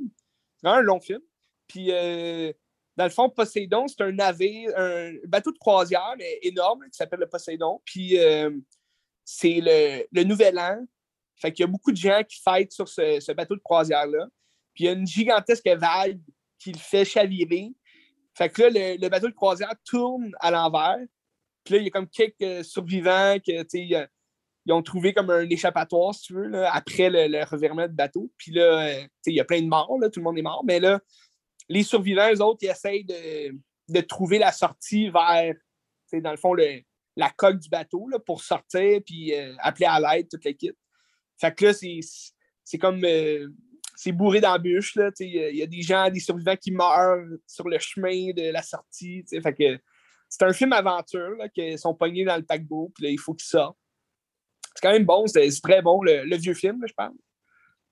Un 0.62 0.80
long 0.80 1.00
film. 1.00 1.20
Puis 1.66 1.88
euh, 1.90 2.52
dans 2.96 3.04
le 3.04 3.10
fond, 3.10 3.28
Poséidon, 3.28 3.88
c'est 3.88 4.02
un 4.02 4.12
navire, 4.12 4.70
un 4.76 5.12
bateau 5.26 5.50
de 5.50 5.58
croisière 5.58 6.14
mais 6.16 6.38
énorme 6.42 6.84
qui 6.84 6.96
s'appelle 6.96 7.20
le 7.20 7.28
Poséidon. 7.28 7.80
Puis 7.84 8.18
euh, 8.18 8.50
c'est 9.24 9.60
le, 9.60 10.22
nouvel 10.22 10.58
an. 10.58 10.84
Fait 11.36 11.52
qu'il 11.52 11.64
y 11.64 11.68
a 11.68 11.70
beaucoup 11.70 11.90
de 11.90 11.96
gens 11.96 12.22
qui 12.22 12.40
fêtent 12.40 12.72
sur 12.72 12.88
ce, 12.88 13.32
bateau 13.32 13.56
de 13.56 13.60
croisière-là. 13.60 14.26
Puis 14.74 14.84
il 14.84 14.86
y 14.86 14.88
a 14.88 14.92
une 14.92 15.06
gigantesque 15.06 15.68
vague 15.68 16.20
qui 16.58 16.72
le 16.72 16.78
fait 16.78 17.04
chavirer. 17.04 17.72
Fait 18.34 18.48
que 18.48 18.62
là, 18.62 18.96
le, 18.96 19.08
bateau 19.08 19.28
de 19.28 19.34
croisière 19.34 19.74
tourne 19.84 20.30
à 20.38 20.50
l'envers. 20.50 20.98
Puis 21.64 21.74
là, 21.74 21.80
il 21.80 21.84
y 21.84 21.88
a 21.88 21.90
comme 21.90 22.08
quelques 22.08 22.64
survivants 22.64 23.38
qui 23.42 23.52
ils 24.66 24.72
ont 24.72 24.82
trouvé 24.82 25.12
comme 25.12 25.30
un 25.30 25.48
échappatoire, 25.50 26.14
si 26.14 26.22
tu 26.28 26.34
veux, 26.34 26.66
après 26.66 27.10
le, 27.10 27.44
revirement 27.44 27.86
de 27.86 27.92
bateau. 27.92 28.30
Puis 28.38 28.52
là, 28.52 28.86
euh, 28.86 29.06
il 29.26 29.34
y 29.34 29.40
a 29.40 29.44
plein 29.44 29.60
de 29.60 29.66
morts, 29.66 29.98
là, 30.00 30.08
tout 30.08 30.20
le 30.20 30.24
monde 30.24 30.38
est 30.38 30.42
mort. 30.42 30.62
Mais 30.64 30.80
là, 30.80 31.00
les 31.68 31.82
survivants, 31.82 32.30
eux 32.32 32.42
autres, 32.42 32.60
ils 32.62 32.70
essayent 32.70 33.04
de, 33.04 34.00
trouver 34.02 34.38
la 34.38 34.52
sortie 34.52 35.08
vers, 35.10 35.54
dans 36.12 36.30
le 36.30 36.36
fond, 36.36 36.54
la 37.16 37.30
coque 37.30 37.58
du 37.58 37.68
bateau 37.68 38.08
là, 38.08 38.18
pour 38.18 38.42
sortir 38.42 39.00
puis 39.04 39.34
euh, 39.34 39.54
appeler 39.58 39.86
à 39.86 40.00
l'aide 40.00 40.28
toute 40.28 40.44
l'équipe. 40.44 40.76
Fait 41.38 41.54
que 41.54 41.66
là, 41.66 41.72
c'est 41.72 42.78
comme. 42.78 43.04
Euh, 43.04 43.48
c'est 43.96 44.12
bourré 44.12 44.40
d'embûches. 44.40 44.98
Il 45.20 45.28
y, 45.28 45.62
a 45.62 45.66
des 45.66 45.82
gens, 45.82 46.10
des 46.10 46.18
survivants 46.18 46.56
qui 46.56 46.72
meurent 46.72 47.24
sur 47.46 47.68
le 47.68 47.78
chemin 47.78 48.32
de 48.32 48.50
la 48.50 48.60
sortie. 48.60 49.24
Fait 49.40 49.54
que 49.54 49.78
c'est 50.28 50.44
un 50.44 50.52
film 50.52 50.72
aventure 50.72 51.30
là, 51.38 51.48
qui 51.48 51.78
sont 51.78 51.94
pognés 51.94 52.24
dans 52.24 52.36
le 52.36 52.42
paquebot, 52.42 52.90
puis 52.94 53.04
là, 53.04 53.10
il 53.10 53.18
faut 53.18 53.34
qu'ils 53.34 53.46
sortent. 53.46 53.78
C'est 54.74 54.82
quand 54.82 54.92
même 54.92 55.04
bon, 55.04 55.26
c'est 55.28 55.48
très 55.62 55.80
bon, 55.80 56.02
le, 56.02 56.36
vieux 56.36 56.54
film, 56.54 56.82
je 56.86 56.92
pense. 56.92 57.14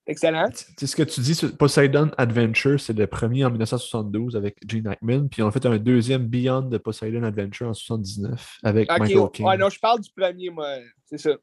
Excellent. 0.06 0.50
C'est 0.76 0.87
ce 0.87 0.97
que 0.97 1.04
tu 1.04 1.21
dis, 1.21 1.38
Poseidon 1.56 2.11
Adventure, 2.18 2.80
c'est 2.80 2.92
le 2.92 3.06
premier 3.06 3.44
en 3.44 3.50
1972 3.50 4.37
avec 4.37 4.59
Gene 4.68 4.88
Hackman, 4.88 5.28
puis 5.28 5.42
on 5.42 5.49
a 5.49 5.52
fait 5.52 5.64
un 5.64 5.78
deuxième 5.78 6.26
Beyond 6.26 6.62
de 6.62 6.78
Poseidon 6.78 7.23
Adventure 7.23 7.68
en 7.68 7.71
1979 7.71 8.59
avec 8.64 8.88
Michael 8.88 9.30
King. 9.32 9.47
Ouais, 9.47 9.56
non, 9.56 9.71
je 9.71 9.78
parle 9.78 10.00
du 10.00 10.11
premier, 10.11 10.50
moi, 10.50 10.76
c'est 11.06 11.18
ça. 11.18 11.37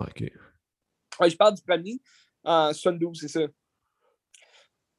OK. 0.00 0.24
Ouais, 1.20 1.30
je 1.30 1.36
parle 1.36 1.54
du 1.54 1.62
premier 1.62 2.00
en 2.42 2.72
72, 2.72 3.20
c'est 3.20 3.28
ça. 3.28 3.46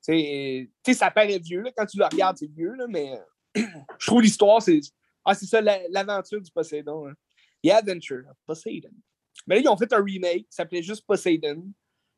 Tu 0.04 0.72
sais, 0.86 0.94
ça 0.94 1.12
paraît 1.12 1.40
vieux, 1.40 1.62
là, 1.62 1.72
quand 1.76 1.86
tu 1.86 1.98
le 1.98 2.06
regardes, 2.06 2.38
c'est 2.38 2.50
vieux, 2.50 2.74
là, 2.74 2.86
mais 2.88 3.20
je 3.56 4.08
trouve 4.08 4.22
l'histoire, 4.22 4.62
c'est 4.62 4.80
ah, 5.24 5.36
c'est 5.36 5.46
ça, 5.46 5.62
l'aventure 5.62 6.42
du 6.42 6.52
Poseidon. 6.52 7.08
Hein. 7.08 7.14
The 7.64 7.70
Adventure 7.70 8.24
of 8.30 8.38
Poseidon. 8.48 8.90
Mais 9.48 9.56
là, 9.56 9.62
ils 9.62 9.70
ont 9.70 9.78
fait 9.78 9.92
un 9.94 10.04
remake 10.04 10.48
qui 10.48 10.56
s'appelait 10.56 10.84
juste 10.84 11.06
Poseidon 11.06 11.64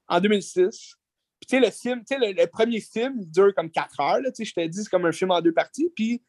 en 0.07 0.19
2006. 0.19 0.95
Puis, 1.39 1.47
tu 1.47 1.55
sais, 1.57 1.59
le 1.59 1.71
film, 1.71 2.03
tu 2.05 2.15
sais, 2.15 2.33
le, 2.33 2.45
premier 2.47 2.79
film, 2.79 3.17
il 3.19 3.29
dure 3.29 3.53
comme 3.53 3.69
4 3.69 3.99
heures. 3.99 4.21
Là, 4.21 4.29
je 4.37 4.51
te 4.51 4.67
dis, 4.67 4.83
c'est 4.83 4.89
comme 4.89 5.05
un 5.05 5.11
film 5.11 5.31
en 5.31 5.41
deux 5.41 5.53
parties. 5.53 5.91
Puis, 5.95 6.23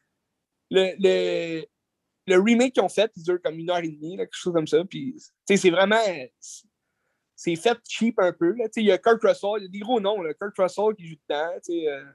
le, 0.71 0.93
le, 0.99 1.65
le 2.27 2.39
remake 2.39 2.73
qu'ils 2.73 2.83
ont 2.83 2.89
fait, 2.89 3.11
il 3.15 3.23
dure 3.23 3.41
comme 3.41 3.57
une 3.59 3.69
heure 3.69 3.83
et 3.83 3.89
demie, 3.89 4.17
quelque 4.17 4.35
chose 4.35 4.53
comme 4.53 4.67
ça. 4.67 4.83
Puis, 4.85 5.15
c'est 5.45 5.69
vraiment. 5.69 6.01
C'est 7.37 7.55
fait 7.55 7.77
cheap 7.87 8.19
un 8.19 8.31
peu. 8.31 8.55
Il 8.75 8.83
y 8.83 8.91
a 8.91 8.97
Kurt 8.97 9.21
Russell, 9.21 9.51
il 9.57 9.63
y 9.63 9.65
a 9.65 9.69
des 9.69 9.79
gros 9.79 9.99
noms. 9.99 10.21
Là, 10.21 10.33
Kurt 10.33 10.57
Russell 10.57 10.95
qui 10.97 11.07
joue 11.07 11.15
dedans. 11.29 11.51
Euh, 11.69 12.05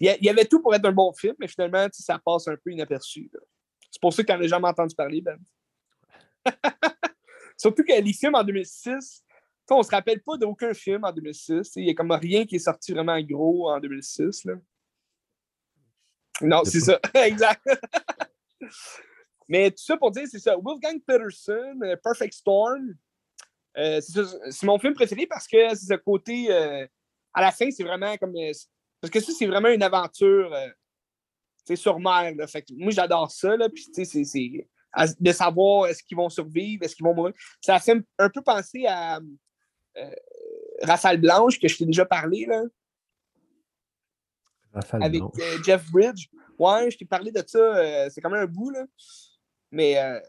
il 0.00 0.18
y 0.20 0.28
avait 0.28 0.46
tout 0.46 0.60
pour 0.60 0.74
être 0.74 0.84
un 0.84 0.92
bon 0.92 1.12
film, 1.12 1.34
mais 1.38 1.46
finalement, 1.46 1.86
ça 1.92 2.18
passe 2.18 2.48
un 2.48 2.56
peu 2.56 2.72
inaperçu. 2.72 3.30
C'est 3.90 4.00
pour 4.00 4.12
ça 4.12 4.24
qu'on 4.24 4.38
n'a 4.38 4.46
jamais 4.48 4.68
entendu 4.68 4.94
parler, 4.94 5.20
Ben. 5.20 5.38
Surtout 7.62 7.84
que 7.84 7.92
les 7.92 8.12
films 8.12 8.34
en 8.34 8.42
2006, 8.42 9.22
on 9.70 9.78
ne 9.78 9.82
se 9.84 9.90
rappelle 9.90 10.20
pas 10.20 10.36
d'aucun 10.36 10.74
film 10.74 11.04
en 11.04 11.12
2006. 11.12 11.76
Il 11.76 11.84
n'y 11.84 11.90
a 11.90 11.94
comme 11.94 12.10
rien 12.10 12.44
qui 12.44 12.56
est 12.56 12.58
sorti 12.58 12.90
vraiment 12.92 13.20
gros 13.20 13.70
en 13.70 13.78
2006. 13.78 14.46
Là. 14.46 14.54
Non, 16.40 16.64
c'est 16.64 16.80
ça. 16.80 16.98
exact. 17.14 17.62
Mais 19.48 19.70
tout 19.70 19.84
ça 19.84 19.96
pour 19.96 20.10
dire, 20.10 20.26
c'est 20.28 20.40
ça. 20.40 20.56
Wolfgang 20.56 21.00
Peterson, 21.06 21.78
euh, 21.84 21.94
Perfect 22.02 22.34
Storm, 22.34 22.96
euh, 23.78 24.00
c'est 24.00 24.66
mon 24.66 24.80
film 24.80 24.94
préféré 24.94 25.28
parce 25.28 25.46
que 25.46 25.68
c'est 25.76 25.86
ce 25.86 25.94
côté. 25.94 26.50
Euh, 26.50 26.84
à 27.32 27.42
la 27.42 27.52
fin, 27.52 27.70
c'est 27.70 27.84
vraiment 27.84 28.16
comme. 28.16 28.34
parce 29.00 29.10
que 29.12 29.20
ça, 29.20 29.32
c'est 29.38 29.46
vraiment 29.46 29.68
une 29.68 29.84
aventure 29.84 30.52
sur 31.76 32.00
mer. 32.00 32.34
Fait 32.48 32.64
moi, 32.72 32.90
j'adore 32.90 33.30
ça. 33.30 33.56
Là, 33.56 33.68
puis, 33.68 33.86
c'est 33.92 34.24
de 35.18 35.32
savoir 35.32 35.86
est-ce 35.86 36.02
qu'ils 36.02 36.16
vont 36.16 36.28
survivre, 36.28 36.84
est-ce 36.84 36.94
qu'ils 36.94 37.04
vont 37.04 37.14
mourir. 37.14 37.34
Ça 37.60 37.78
fait 37.78 37.96
un 38.18 38.28
peu 38.28 38.42
penser 38.42 38.86
à 38.86 39.20
Raphaël 40.82 41.20
Blanche, 41.20 41.58
que 41.58 41.68
je 41.68 41.78
t'ai 41.78 41.86
déjà 41.86 42.04
parlé. 42.04 42.46
Là, 42.46 42.62
avec 45.00 45.22
Jeff 45.64 45.90
Bridge. 45.90 46.28
Ouais, 46.58 46.90
je 46.90 46.98
t'ai 46.98 47.04
parlé 47.04 47.30
de 47.32 47.42
ça. 47.46 48.10
c'est 48.10 48.20
quand 48.20 48.30
même 48.30 48.42
un 48.42 48.46
bout. 48.46 48.70
Là. 48.70 48.84
Mais 49.70 49.98
euh, 49.98 50.20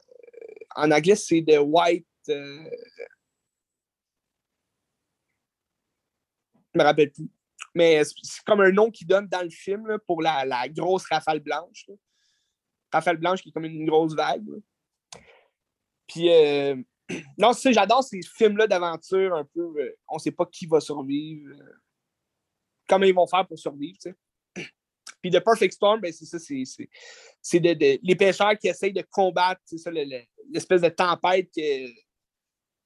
en 0.75 0.91
anglais, 0.91 1.15
c'est 1.15 1.43
The 1.45 1.59
White. 1.59 2.07
Euh, 2.29 2.69
je 6.73 6.79
me 6.79 6.83
rappelle 6.83 7.11
plus. 7.11 7.29
Mais 7.75 8.03
c'est 8.03 8.43
comme 8.45 8.61
un 8.61 8.71
nom 8.71 8.91
qu'ils 8.91 9.07
donnent 9.07 9.27
dans 9.27 9.41
le 9.41 9.49
film 9.49 9.97
pour 10.05 10.21
la, 10.21 10.67
grosse 10.69 11.05
rafale 11.07 11.39
blanche. 11.39 11.89
Rafale 12.93 13.17
blanche 13.17 13.41
qui 13.41 13.49
est 13.49 13.51
comme 13.51 13.65
une 13.65 13.85
grosse 13.85 14.15
vague. 14.15 14.47
Puis, 16.07 16.29
euh, 16.29 16.75
non, 17.37 17.53
c'est 17.53 17.73
j'adore 17.73 18.03
ces 18.03 18.21
films-là 18.21 18.67
d'aventure 18.67 19.35
un 19.35 19.45
peu. 19.45 19.95
on 20.07 20.15
ne 20.15 20.19
sait 20.19 20.31
pas 20.31 20.45
qui 20.45 20.67
va 20.67 20.79
survivre, 20.79 21.53
comment 22.87 23.05
ils 23.05 23.15
vont 23.15 23.27
faire 23.27 23.47
pour 23.47 23.57
survivre. 23.57 23.97
Tu 24.01 24.11
sais. 24.11 24.65
Puis 25.21 25.31
The 25.31 25.39
Perfect 25.39 25.73
Storm, 25.73 25.99
ben, 26.01 26.11
c'est 26.11 26.25
ça, 26.25 26.37
c'est 26.39 27.59
les 27.59 28.15
pêcheurs 28.15 28.57
qui 28.57 28.67
essayent 28.67 28.93
de 28.93 29.05
combattre 29.09 29.61
l'espèce 30.49 30.81
de 30.81 30.89
tempête 30.89 31.49
que 31.55 31.87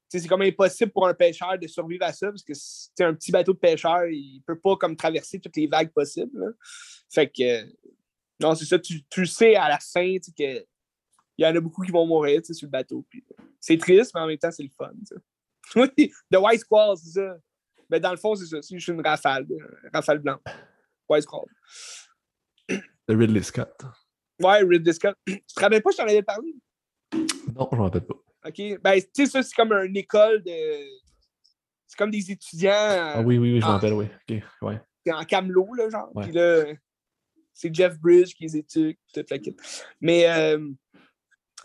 c'est 0.09 0.27
comme 0.27 0.41
impossible 0.41 0.91
pour 0.91 1.07
un 1.07 1.13
pêcheur 1.13 1.57
de 1.59 1.67
survivre 1.67 2.05
à 2.05 2.13
ça 2.13 2.27
parce 2.27 2.43
que 2.43 2.53
c'est 2.53 3.03
un 3.03 3.13
petit 3.13 3.31
bateau 3.31 3.53
de 3.53 3.57
pêcheur, 3.57 4.05
il 4.07 4.41
peut 4.45 4.59
pas 4.59 4.77
comme 4.77 4.95
traverser 4.95 5.39
toutes 5.39 5.57
les 5.57 5.67
vagues 5.67 5.91
possibles. 5.91 6.55
Fait 7.09 7.27
que 7.27 7.65
non, 8.39 8.55
c'est 8.55 8.65
ça, 8.65 8.77
tu, 8.79 9.03
tu 9.09 9.25
sais 9.25 9.55
à 9.55 9.69
la 9.69 9.79
fin 9.79 10.17
que 10.37 10.65
il 11.37 11.45
y 11.45 11.45
en 11.45 11.55
a 11.55 11.59
beaucoup 11.59 11.83
qui 11.83 11.91
vont 11.91 12.05
mourir 12.05 12.41
sur 12.43 12.55
le 12.65 12.71
bateau. 12.71 13.05
C'est 13.59 13.77
triste, 13.77 14.11
mais 14.15 14.21
en 14.21 14.27
même 14.27 14.37
temps, 14.37 14.51
c'est 14.51 14.63
le 14.63 14.69
fun. 14.69 14.91
The 16.31 16.37
White 16.37 16.61
Squall, 16.61 16.97
c'est 16.97 17.19
ça. 17.19 17.37
Mais 17.89 17.99
dans 17.99 18.11
le 18.11 18.17
fond, 18.17 18.35
c'est 18.35 18.45
ça. 18.45 18.61
C'est 18.61 18.75
juste 18.75 18.87
une 18.87 19.05
rafale, 19.05 19.45
une 19.49 19.89
rafale 19.93 20.19
blanche. 20.19 20.41
White 21.07 21.23
Squall. 21.23 21.45
De 22.69 23.15
Ridley 23.15 23.43
Scott. 23.43 23.71
Ouais, 24.41 24.63
Ridley 24.63 24.93
Scott. 24.93 25.15
Tu 25.25 25.41
te 25.55 25.59
rappelles 25.59 25.81
pas, 25.81 25.91
je 25.91 25.97
t'en 25.97 26.03
avais 26.03 26.23
parlé? 26.23 26.53
Non, 27.13 27.69
je 27.71 27.77
m'en 27.77 27.83
rappelle 27.83 28.05
pas. 28.05 28.15
OK. 28.45 28.81
Ben, 28.81 29.01
tu 29.01 29.07
sais, 29.13 29.25
ça, 29.27 29.43
c'est 29.43 29.55
comme 29.55 29.71
une 29.73 29.97
école 29.97 30.43
de. 30.43 30.51
C'est 31.85 31.97
comme 31.97 32.11
des 32.11 32.31
étudiants. 32.31 32.71
Ah 32.73 33.21
oui, 33.21 33.37
oui, 33.37 33.53
oui, 33.53 33.61
je 33.61 33.65
m'en 33.65 33.73
rappelle, 33.73 33.93
oui. 33.93 34.05
OK, 34.05 34.43
ouais. 34.63 34.81
C'est 35.05 35.13
en 35.13 35.23
camelot, 35.23 35.73
là, 35.73 35.89
genre. 35.89 36.11
Puis 36.21 36.31
là, 36.31 36.65
c'est 37.57 37.73
Jeff 37.73 37.97
Bridge 37.99 38.35
qui 38.35 38.43
les 38.43 38.57
étudie, 38.57 38.97
toute 39.13 39.29
la 39.29 39.39
kit. 39.39 39.55
Mais. 39.99 40.29
Euh... 40.29 40.69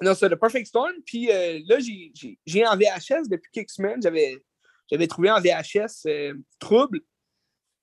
Non, 0.01 0.15
c'est 0.15 0.31
The 0.31 0.37
Perfect 0.37 0.67
Storm. 0.67 0.95
Puis 1.05 1.31
euh, 1.31 1.61
là, 1.67 1.77
j'ai 1.79 2.67
en 2.67 2.77
VHS 2.77 3.29
depuis 3.29 3.51
quelques 3.53 3.71
semaines. 3.71 4.01
J'avais 4.03 5.07
trouvé 5.07 5.31
en 5.31 5.39
VHS 5.39 6.07
euh, 6.07 6.35
Trouble. 6.59 7.01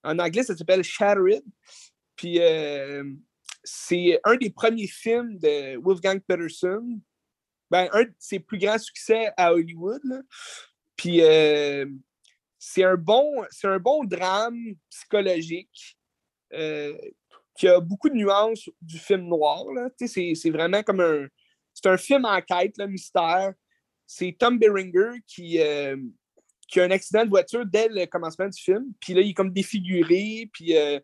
En 0.03 0.17
anglais, 0.17 0.43
ça 0.43 0.57
s'appelle 0.57 0.83
Shattered. 0.83 1.43
Puis 2.15 2.39
c'est 3.63 4.19
un 4.23 4.35
des 4.35 4.49
premiers 4.49 4.87
films 4.87 5.37
de 5.37 5.77
Wolfgang 5.77 6.19
Peterson. 6.19 6.99
Ben, 7.69 7.87
un 7.93 8.03
de 8.03 8.13
ses 8.17 8.39
plus 8.39 8.57
grands 8.57 8.79
succès 8.79 9.31
à 9.37 9.53
Hollywood. 9.53 10.01
Puis 10.97 11.19
c'est 12.57 12.83
un, 12.83 12.95
bon, 12.95 13.45
un 13.63 13.79
bon 13.79 14.03
drame 14.03 14.73
psychologique 14.89 15.97
qui 17.59 17.67
a 17.67 17.81
beaucoup 17.81 18.07
de 18.07 18.15
nuances 18.15 18.69
du 18.81 18.97
film 18.97 19.27
noir. 19.27 19.65
C'est 19.97 20.49
vraiment 20.49 20.81
comme 20.81 21.01
un. 21.01 21.27
C'est 21.73 21.89
un 21.89 21.97
film 21.97 22.23
enquête, 22.25 22.77
là, 22.77 22.87
mystère. 22.87 23.53
C'est 24.07 24.35
Tom 24.39 24.57
Beringer 24.57 25.19
qui, 25.27 25.59
qui 26.67 26.79
a 26.79 26.83
un 26.83 26.91
accident 26.91 27.25
de 27.25 27.29
voiture 27.29 27.65
dès 27.65 27.89
le 27.89 28.05
commencement 28.05 28.47
du 28.47 28.59
film. 28.59 28.93
Puis 29.01 29.13
là, 29.13 29.21
il 29.21 29.31
est 29.31 29.33
comme 29.33 29.51
défiguré. 29.51 30.49
Puis 30.53 30.75
euh, 30.77 30.99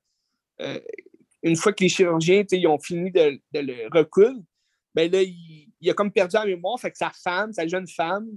une 1.44 1.58
fois 1.58 1.74
que 1.74 1.84
les 1.84 1.89
chirurgiens 1.89 2.44
ils 2.50 2.68
ont 2.68 2.80
fini 2.80 3.12
de, 3.12 3.39
le 3.54 3.89
recoudre, 3.91 4.41
ben 4.94 5.12
là, 5.12 5.22
il, 5.22 5.89
a 5.89 5.94
comme 5.94 6.12
perdu 6.12 6.36
la 6.36 6.46
mémoire. 6.46 6.80
Fait 6.80 6.91
que 6.91 6.98
sa 6.98 7.12
femme, 7.12 7.52
sa 7.52 7.68
jeune 7.68 7.88
femme, 7.88 8.30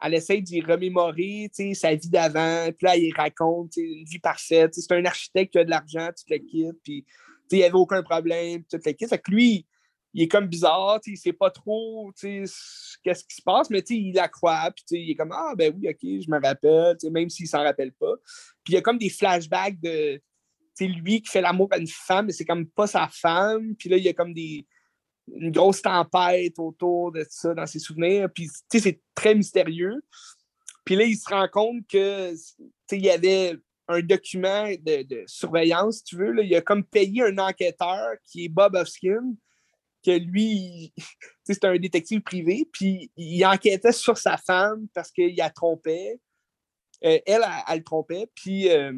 elle 0.00 0.14
essaie 0.14 0.40
d'y 0.40 0.60
remémorer 0.60 1.50
sa 1.74 1.94
vie 1.96 2.08
d'avant. 2.08 2.70
Puis 2.72 2.86
là, 2.86 2.96
il 2.96 3.12
raconte 3.14 3.76
une 3.76 4.04
vie 4.04 4.20
parfaite. 4.20 4.74
C'est 4.74 4.92
un 4.92 5.04
architecte 5.04 5.52
qui 5.52 5.58
a 5.58 5.64
de 5.64 5.70
l'argent, 5.70 6.08
tu 6.16 6.32
le 6.32 6.38
quittes. 6.38 6.80
Puis 6.84 7.04
il 7.50 7.58
n'y 7.58 7.64
avait 7.64 7.74
aucun 7.74 8.02
problème. 8.02 8.62
Fait 8.82 8.94
que 8.94 9.30
lui, 9.30 9.66
il 10.12 10.22
est 10.22 10.28
comme 10.28 10.46
bizarre, 10.46 11.00
il 11.06 11.12
ne 11.12 11.16
sait 11.16 11.32
pas 11.32 11.50
trop 11.50 12.12
qu'est-ce 12.22 13.24
qui 13.24 13.34
se 13.34 13.42
passe, 13.42 13.68
mais 13.68 13.80
il 13.80 14.12
la 14.14 14.28
croit. 14.28 14.72
Il 14.90 15.10
est 15.10 15.16
comme 15.16 15.32
Ah, 15.32 15.54
ben 15.56 15.74
oui, 15.76 15.88
OK, 15.88 15.98
je 16.02 16.30
me 16.30 16.40
rappelle, 16.40 16.96
même 17.10 17.28
s'il 17.28 17.44
ne 17.44 17.48
s'en 17.48 17.62
rappelle 17.62 17.92
pas. 17.92 18.14
Puis 18.62 18.72
il 18.72 18.74
y 18.74 18.76
a 18.76 18.80
comme 18.80 18.98
des 18.98 19.10
flashbacks 19.10 19.80
de 19.80 20.20
lui 20.80 21.22
qui 21.22 21.30
fait 21.30 21.40
l'amour 21.40 21.68
à 21.72 21.78
une 21.78 21.88
femme, 21.88 22.26
mais 22.26 22.32
c'est 22.32 22.44
comme 22.44 22.66
pas 22.66 22.86
sa 22.86 23.08
femme. 23.08 23.74
Puis 23.76 23.88
là, 23.88 23.96
il 23.96 24.04
y 24.04 24.08
a 24.08 24.12
comme 24.12 24.32
des, 24.32 24.66
une 25.32 25.50
grosse 25.50 25.82
tempête 25.82 26.58
autour 26.58 27.12
de 27.12 27.24
ça 27.28 27.54
dans 27.54 27.66
ses 27.66 27.78
souvenirs. 27.78 28.28
Puis, 28.32 28.48
c'est 28.70 29.00
très 29.14 29.34
mystérieux. 29.34 30.02
Puis 30.84 30.96
là, 30.96 31.04
il 31.04 31.16
se 31.16 31.28
rend 31.28 31.48
compte 31.48 31.86
que, 31.88 32.34
il 32.92 33.04
y 33.04 33.10
avait 33.10 33.56
un 33.88 34.00
document 34.00 34.68
de, 34.80 35.24
surveillance, 35.26 35.98
si 35.98 36.04
tu 36.04 36.16
veux. 36.16 36.32
Là. 36.32 36.42
Il 36.42 36.54
a 36.54 36.60
comme 36.60 36.84
payé 36.84 37.22
un 37.22 37.38
enquêteur 37.38 38.14
qui 38.24 38.46
est 38.46 38.48
Bob 38.48 38.74
Hoskin, 38.76 39.34
que 40.04 40.12
lui, 40.12 40.92
c'est 41.44 41.64
un 41.64 41.76
détective 41.76 42.20
privé, 42.20 42.68
puis 42.72 43.10
il 43.16 43.44
enquêtait 43.44 43.92
sur 43.92 44.18
sa 44.18 44.36
femme 44.36 44.86
parce 44.94 45.10
qu'il 45.10 45.36
la 45.36 45.50
trompait. 45.50 46.20
Euh, 47.04 47.18
elle, 47.26 47.42
elle, 47.68 47.78
le 47.78 47.84
trompait, 47.84 48.28
puis 48.34 48.70
euh, 48.70 48.92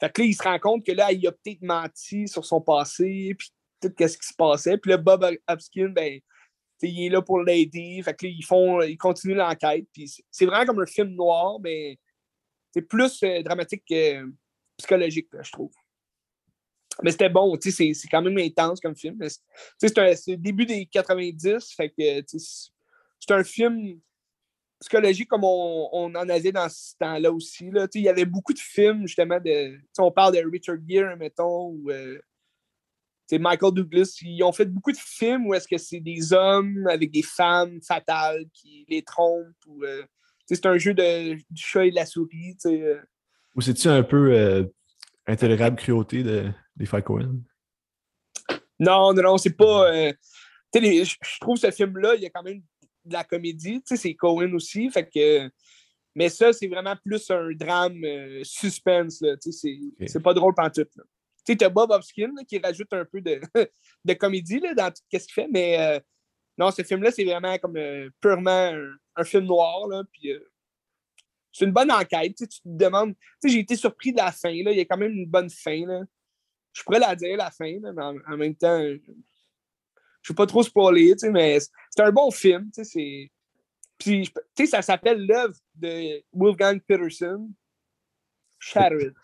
fait 0.00 0.12
que 0.12 0.22
il 0.22 0.34
se 0.34 0.42
rend 0.42 0.58
compte 0.58 0.84
que 0.84 0.92
là, 0.92 1.12
il 1.12 1.26
a 1.26 1.32
peut-être 1.32 1.62
menti 1.62 2.28
sur 2.28 2.44
son 2.44 2.60
passé, 2.60 3.34
puis 3.36 3.50
tout 3.80 3.92
ce 3.98 4.16
qui 4.16 4.26
se 4.26 4.34
passait. 4.36 4.78
Puis 4.78 4.90
là, 4.90 4.96
Bob 4.96 5.24
Hopkins, 5.48 5.88
ben, 5.88 6.20
il 6.82 7.06
est 7.06 7.08
là 7.08 7.22
pour 7.22 7.42
l'aider. 7.42 8.00
Fait 8.04 8.14
que 8.14 8.26
là, 8.26 8.32
ils, 8.34 8.44
font, 8.44 8.78
l'enquête. 8.78 9.86
C'est 10.30 10.46
vraiment 10.46 10.66
comme 10.66 10.80
un 10.80 10.86
film 10.86 11.10
noir, 11.10 11.58
mais 11.60 11.98
c'est 12.72 12.82
plus 12.82 13.22
euh, 13.22 13.42
dramatique 13.42 13.84
que 13.88 14.30
psychologique, 14.76 15.28
je 15.42 15.52
trouve. 15.52 15.72
Mais 17.02 17.12
c'était 17.12 17.28
bon, 17.28 17.56
c'est 17.60 17.92
quand 18.10 18.22
même 18.22 18.38
intense 18.38 18.80
comme 18.80 18.96
film. 18.96 19.18
C'est 19.78 19.96
le 19.96 20.36
début 20.36 20.66
des 20.66 20.86
90, 20.86 21.72
fait 21.74 21.90
que 21.90 22.22
c'est 22.26 23.32
un 23.32 23.44
film 23.44 24.00
psychologie 24.80 25.26
comme 25.26 25.44
on, 25.44 26.14
en 26.14 26.28
avait 26.28 26.52
dans 26.52 26.68
ce 26.68 26.96
temps-là 26.98 27.30
aussi. 27.30 27.70
Là. 27.70 27.86
Il 27.94 28.02
y 28.02 28.08
avait 28.08 28.24
beaucoup 28.24 28.52
de 28.52 28.58
films, 28.58 29.06
justement, 29.06 29.38
de. 29.38 29.78
On 29.98 30.10
parle 30.10 30.34
de 30.34 30.50
Richard 30.50 30.78
Gere, 30.88 31.16
mettons, 31.16 31.68
ou 31.68 31.90
euh, 31.90 32.18
Michael 33.32 33.74
Douglas. 33.74 34.18
Ils 34.22 34.42
ont 34.42 34.52
fait 34.52 34.64
beaucoup 34.64 34.92
de 34.92 34.98
films 34.98 35.46
où 35.46 35.54
est-ce 35.54 35.68
que 35.68 35.78
c'est 35.78 36.00
des 36.00 36.32
hommes 36.32 36.86
avec 36.88 37.10
des 37.10 37.22
femmes 37.22 37.80
fatales 37.82 38.46
qui 38.52 38.86
les 38.88 39.02
trompent. 39.02 39.46
Euh, 39.82 40.04
c'est 40.56 40.66
un 40.66 40.78
jeu 40.78 40.94
de, 40.94 41.34
du 41.34 41.62
chat 41.62 41.86
et 41.86 41.90
de 41.90 41.96
la 41.96 42.06
souris. 42.06 42.56
Euh. 42.66 43.00
Ou 43.56 43.60
c'est-tu 43.60 43.88
un 43.88 44.02
peu 44.02 44.70
intolérable 45.26 45.76
cruauté 45.76 46.22
de, 46.22 46.50
des 46.76 46.86
Fight 46.86 47.08
Non, 47.08 49.12
non, 49.12 49.14
non, 49.14 49.38
c'est 49.38 49.56
pas. 49.56 50.12
je 50.74 51.40
trouve 51.40 51.56
ce 51.56 51.70
film-là, 51.70 52.14
il 52.14 52.22
y 52.22 52.26
a 52.26 52.30
quand 52.30 52.42
même 52.42 52.62
de 53.04 53.12
la 53.12 53.24
comédie. 53.24 53.82
C'est 53.84 54.14
Cohen 54.14 54.52
aussi. 54.54 54.90
Fait 54.90 55.08
que. 55.08 55.50
Mais 56.16 56.28
ça, 56.28 56.52
c'est 56.52 56.66
vraiment 56.66 56.96
plus 57.04 57.30
un 57.30 57.52
drame 57.52 58.04
euh, 58.04 58.40
suspense. 58.42 59.24
C'est 59.40 59.78
c'est 60.06 60.22
pas 60.22 60.34
drôle 60.34 60.54
pantoute. 60.54 60.90
Tu 60.92 61.52
sais, 61.52 61.56
t'as 61.56 61.68
Bob 61.68 61.92
Hopkins 61.92 62.32
là, 62.36 62.42
qui 62.44 62.58
rajoute 62.58 62.92
un 62.92 63.04
peu 63.04 63.20
de, 63.20 63.40
de 64.04 64.14
comédie 64.14 64.58
là, 64.58 64.74
dans 64.74 64.90
tout 64.90 65.02
ce 65.12 65.18
qu'il 65.18 65.32
fait, 65.32 65.48
mais 65.50 65.78
euh, 65.78 66.00
non, 66.58 66.70
ce 66.70 66.82
film-là, 66.82 67.10
c'est 67.10 67.24
vraiment 67.24 67.56
comme 67.58 67.76
euh, 67.76 68.10
purement 68.20 68.50
un, 68.74 68.90
un 69.16 69.24
film 69.24 69.44
noir. 69.44 69.86
Là, 69.88 70.02
puis, 70.12 70.32
euh, 70.32 70.40
c'est 71.52 71.64
une 71.64 71.72
bonne 71.72 71.90
enquête. 71.90 72.34
Tu, 72.36 72.46
te 72.46 72.58
demandes. 72.64 73.14
Tu 73.14 73.48
sais, 73.48 73.48
j'ai 73.54 73.58
été 73.60 73.76
surpris 73.76 74.12
de 74.12 74.18
la 74.18 74.30
fin. 74.32 74.50
Là. 74.62 74.70
Il 74.72 74.76
y 74.76 74.80
a 74.80 74.84
quand 74.84 74.96
même 74.98 75.12
une 75.12 75.26
bonne 75.26 75.50
fin. 75.50 75.84
Là. 75.86 76.02
Je 76.72 76.82
pourrais 76.82 77.00
la 77.00 77.16
dire, 77.16 77.36
la 77.36 77.50
fin, 77.50 77.78
là, 77.80 77.92
mais 77.92 78.02
en, 78.02 78.16
en 78.32 78.36
même 78.36 78.54
temps, 78.54 78.78
je 78.80 78.92
ne 78.94 80.28
veux 80.28 80.34
pas 80.34 80.46
trop 80.46 80.62
spoiler, 80.62 81.12
tu 81.12 81.18
sais, 81.20 81.30
mais 81.30 81.58
c'est 81.58 82.02
un 82.02 82.12
bon 82.12 82.30
film. 82.30 82.70
Tu 82.74 82.84
sais, 82.84 82.84
c'est- 82.84 83.30
Puis, 83.98 84.24
je- 84.26 84.30
tu 84.30 84.64
sais, 84.64 84.66
ça 84.66 84.82
s'appelle 84.82 85.26
l'œuvre 85.26 85.54
de 85.74 86.22
Wolfgang 86.32 86.80
Peterson, 86.86 87.50
Shattered. 88.58 89.14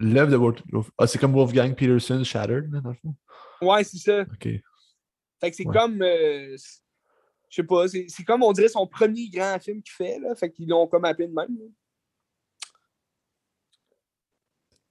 L'œuvre 0.00 0.30
de 0.32 0.36
Wolf... 0.36 0.62
Wolf- 0.72 0.90
Ah, 0.98 1.06
c'est 1.06 1.18
comme 1.18 1.32
Wolfgang 1.34 1.74
Peterson 1.76 2.24
Shattered, 2.24 2.70
dans 2.70 2.88
le 2.90 2.94
fond? 2.96 3.14
ouais, 3.60 3.84
c'est 3.84 3.98
ça. 3.98 4.22
OK. 4.22 4.48
Fait 5.42 5.50
que 5.50 5.56
c'est 5.56 5.66
Ouais. 5.66 5.74
comme. 5.76 6.00
euh, 6.02 6.56
je 7.50 7.56
sais 7.56 7.64
pas, 7.64 7.86
c'est 7.88 8.24
comme 8.24 8.42
on 8.42 8.52
dirait 8.52 8.68
son 8.68 8.86
premier 8.86 9.28
grand 9.28 9.58
film 9.60 9.82
qu'il 9.82 9.92
fait, 9.92 10.18
là. 10.20 10.34
Fait 10.34 10.50
qu'ils 10.50 10.68
l'ont 10.68 10.86
comme 10.86 11.04
appelé 11.04 11.28
de 11.28 11.34
même. 11.34 11.54
là. 11.58 11.66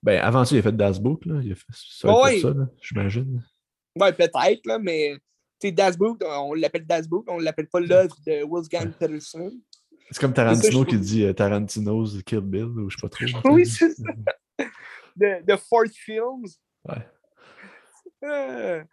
Ben, 0.04 0.20
avant 0.22 0.44
ça, 0.46 0.56
il 0.56 0.60
a 0.60 0.62
fait 0.64 0.76
Das 0.76 1.00
Book, 1.00 1.26
là. 1.26 1.40
Il 1.44 1.52
a 1.52 1.56
fait 1.56 1.66
ça, 1.72 2.22
Ouais, 2.22 2.40
ça, 2.40 2.54
j'imagine. 2.82 3.44
Ouais, 4.00 4.12
peut-être, 4.14 4.66
là, 4.66 4.80
mais. 4.80 5.16
Tu 5.60 5.68
sais, 5.68 5.72
Das 5.72 5.96
Book, 5.96 6.22
on 6.26 6.54
l'appelle 6.56 6.86
Das 6.88 7.08
Book, 7.08 7.26
on 7.30 7.38
l'appelle 7.40 7.68
pas 7.70 7.80
l'œuvre 7.80 8.16
de 8.26 8.44
Wolfgang 8.44 8.92
Peterson. 8.94 9.52
C'est 10.10 10.20
comme 10.20 10.34
Tarantino 10.34 10.84
qui 10.84 10.98
dit 11.00 11.24
euh, 11.24 11.34
Tarantino's 11.34 12.22
Kill 12.24 12.42
Bill, 12.42 12.64
ou 12.66 12.90
je 12.90 12.98
sais 12.98 13.02
pas 13.02 13.10
trop. 13.10 13.50
Oui, 13.54 13.66
c'est 13.66 13.92
ça. 13.92 14.04
De, 15.16 15.46
de 15.46 15.56
Fourth 15.56 15.94
Films. 15.94 16.46
Ouais. 16.88 17.08
Euh, 18.24 18.84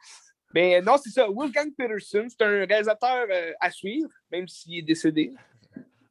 Mais 0.55 0.81
non, 0.81 0.97
c'est 1.03 1.11
ça. 1.11 1.27
Wolfgang 1.29 1.71
Peterson, 1.77 2.27
c'est 2.29 2.43
un 2.45 2.65
réalisateur 2.67 3.27
euh, 3.31 3.53
à 3.61 3.71
suivre, 3.71 4.09
même 4.33 4.49
s'il 4.49 4.79
est 4.79 4.83
décédé. 4.83 5.35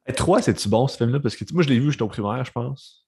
Et 0.06 0.12
3, 0.12 0.42
c'est-tu 0.42 0.68
bon, 0.68 0.86
ce 0.86 0.96
film-là? 0.96 1.20
Parce 1.20 1.36
que 1.36 1.44
moi, 1.52 1.62
je 1.62 1.68
l'ai 1.68 1.80
vu, 1.80 1.90
j'étais 1.90 2.02
au 2.02 2.08
primaire, 2.08 2.44
je 2.44 2.52
pense. 2.52 3.04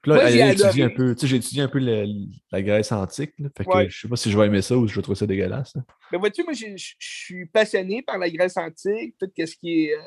Puis 0.00 0.12
là, 0.12 0.30
j'ai 0.30 0.50
étudié 0.50 0.84
un 0.84 0.90
peu, 0.90 1.14
tu 1.14 1.22
sais, 1.22 1.26
j'ai 1.26 1.36
étudié 1.36 1.62
un 1.62 1.68
peu 1.68 1.78
la 1.78 2.62
Grèce 2.62 2.92
antique, 2.92 3.32
là. 3.38 3.48
Fait 3.56 3.64
que 3.64 3.88
je 3.88 4.00
sais 4.02 4.08
pas 4.08 4.16
si 4.16 4.30
je 4.30 4.38
vais 4.38 4.46
aimer 4.46 4.62
ça 4.62 4.76
ou 4.76 4.86
si 4.86 4.92
je 4.92 4.98
vais 4.98 5.02
trouver 5.02 5.18
ça 5.18 5.26
dégueulasse. 5.26 5.74
là. 5.74 5.82
Mais 6.12 6.18
vois-tu, 6.18 6.44
moi, 6.44 6.52
je 6.52 6.66
suis 6.98 7.46
passionné 7.46 8.02
par 8.02 8.18
la 8.18 8.30
Grèce 8.30 8.56
antique, 8.56 9.16
tout 9.18 9.30
ce 9.36 9.56
qui 9.56 9.86
est. 9.86 9.94
euh, 9.94 10.00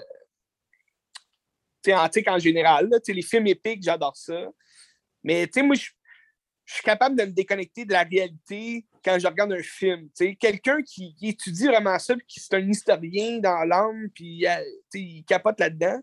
antique 1.97 2.27
en 2.27 2.38
général. 2.38 2.89
là. 2.89 2.97
Les 3.07 3.21
films 3.21 3.47
épiques, 3.47 3.83
j'adore 3.83 4.15
ça. 4.15 4.47
Mais 5.23 5.47
tu 5.47 5.60
sais, 5.60 5.63
moi, 5.63 5.75
je 5.75 5.89
je 6.67 6.73
suis 6.73 6.84
capable 6.84 7.15
de 7.17 7.23
me 7.23 7.32
déconnecter 7.32 7.86
de 7.86 7.93
la 7.93 8.03
réalité 8.03 8.86
quand 9.03 9.17
je 9.17 9.25
regarde 9.25 9.53
un 9.53 9.63
film. 9.63 10.10
Quelqu'un 10.38 10.82
qui, 10.84 11.15
qui 11.15 11.30
étudie 11.30 11.65
vraiment 11.65 11.97
ça, 11.97 12.13
puis 12.15 12.25
qui 12.27 12.39
c'est 12.41 12.53
un 12.56 12.69
historien 12.69 13.39
dans 13.39 13.63
l'âme, 13.63 14.10
puis 14.13 14.45
euh, 14.45 14.51
il 14.93 15.23
capote 15.23 15.60
là-dedans. 15.62 15.99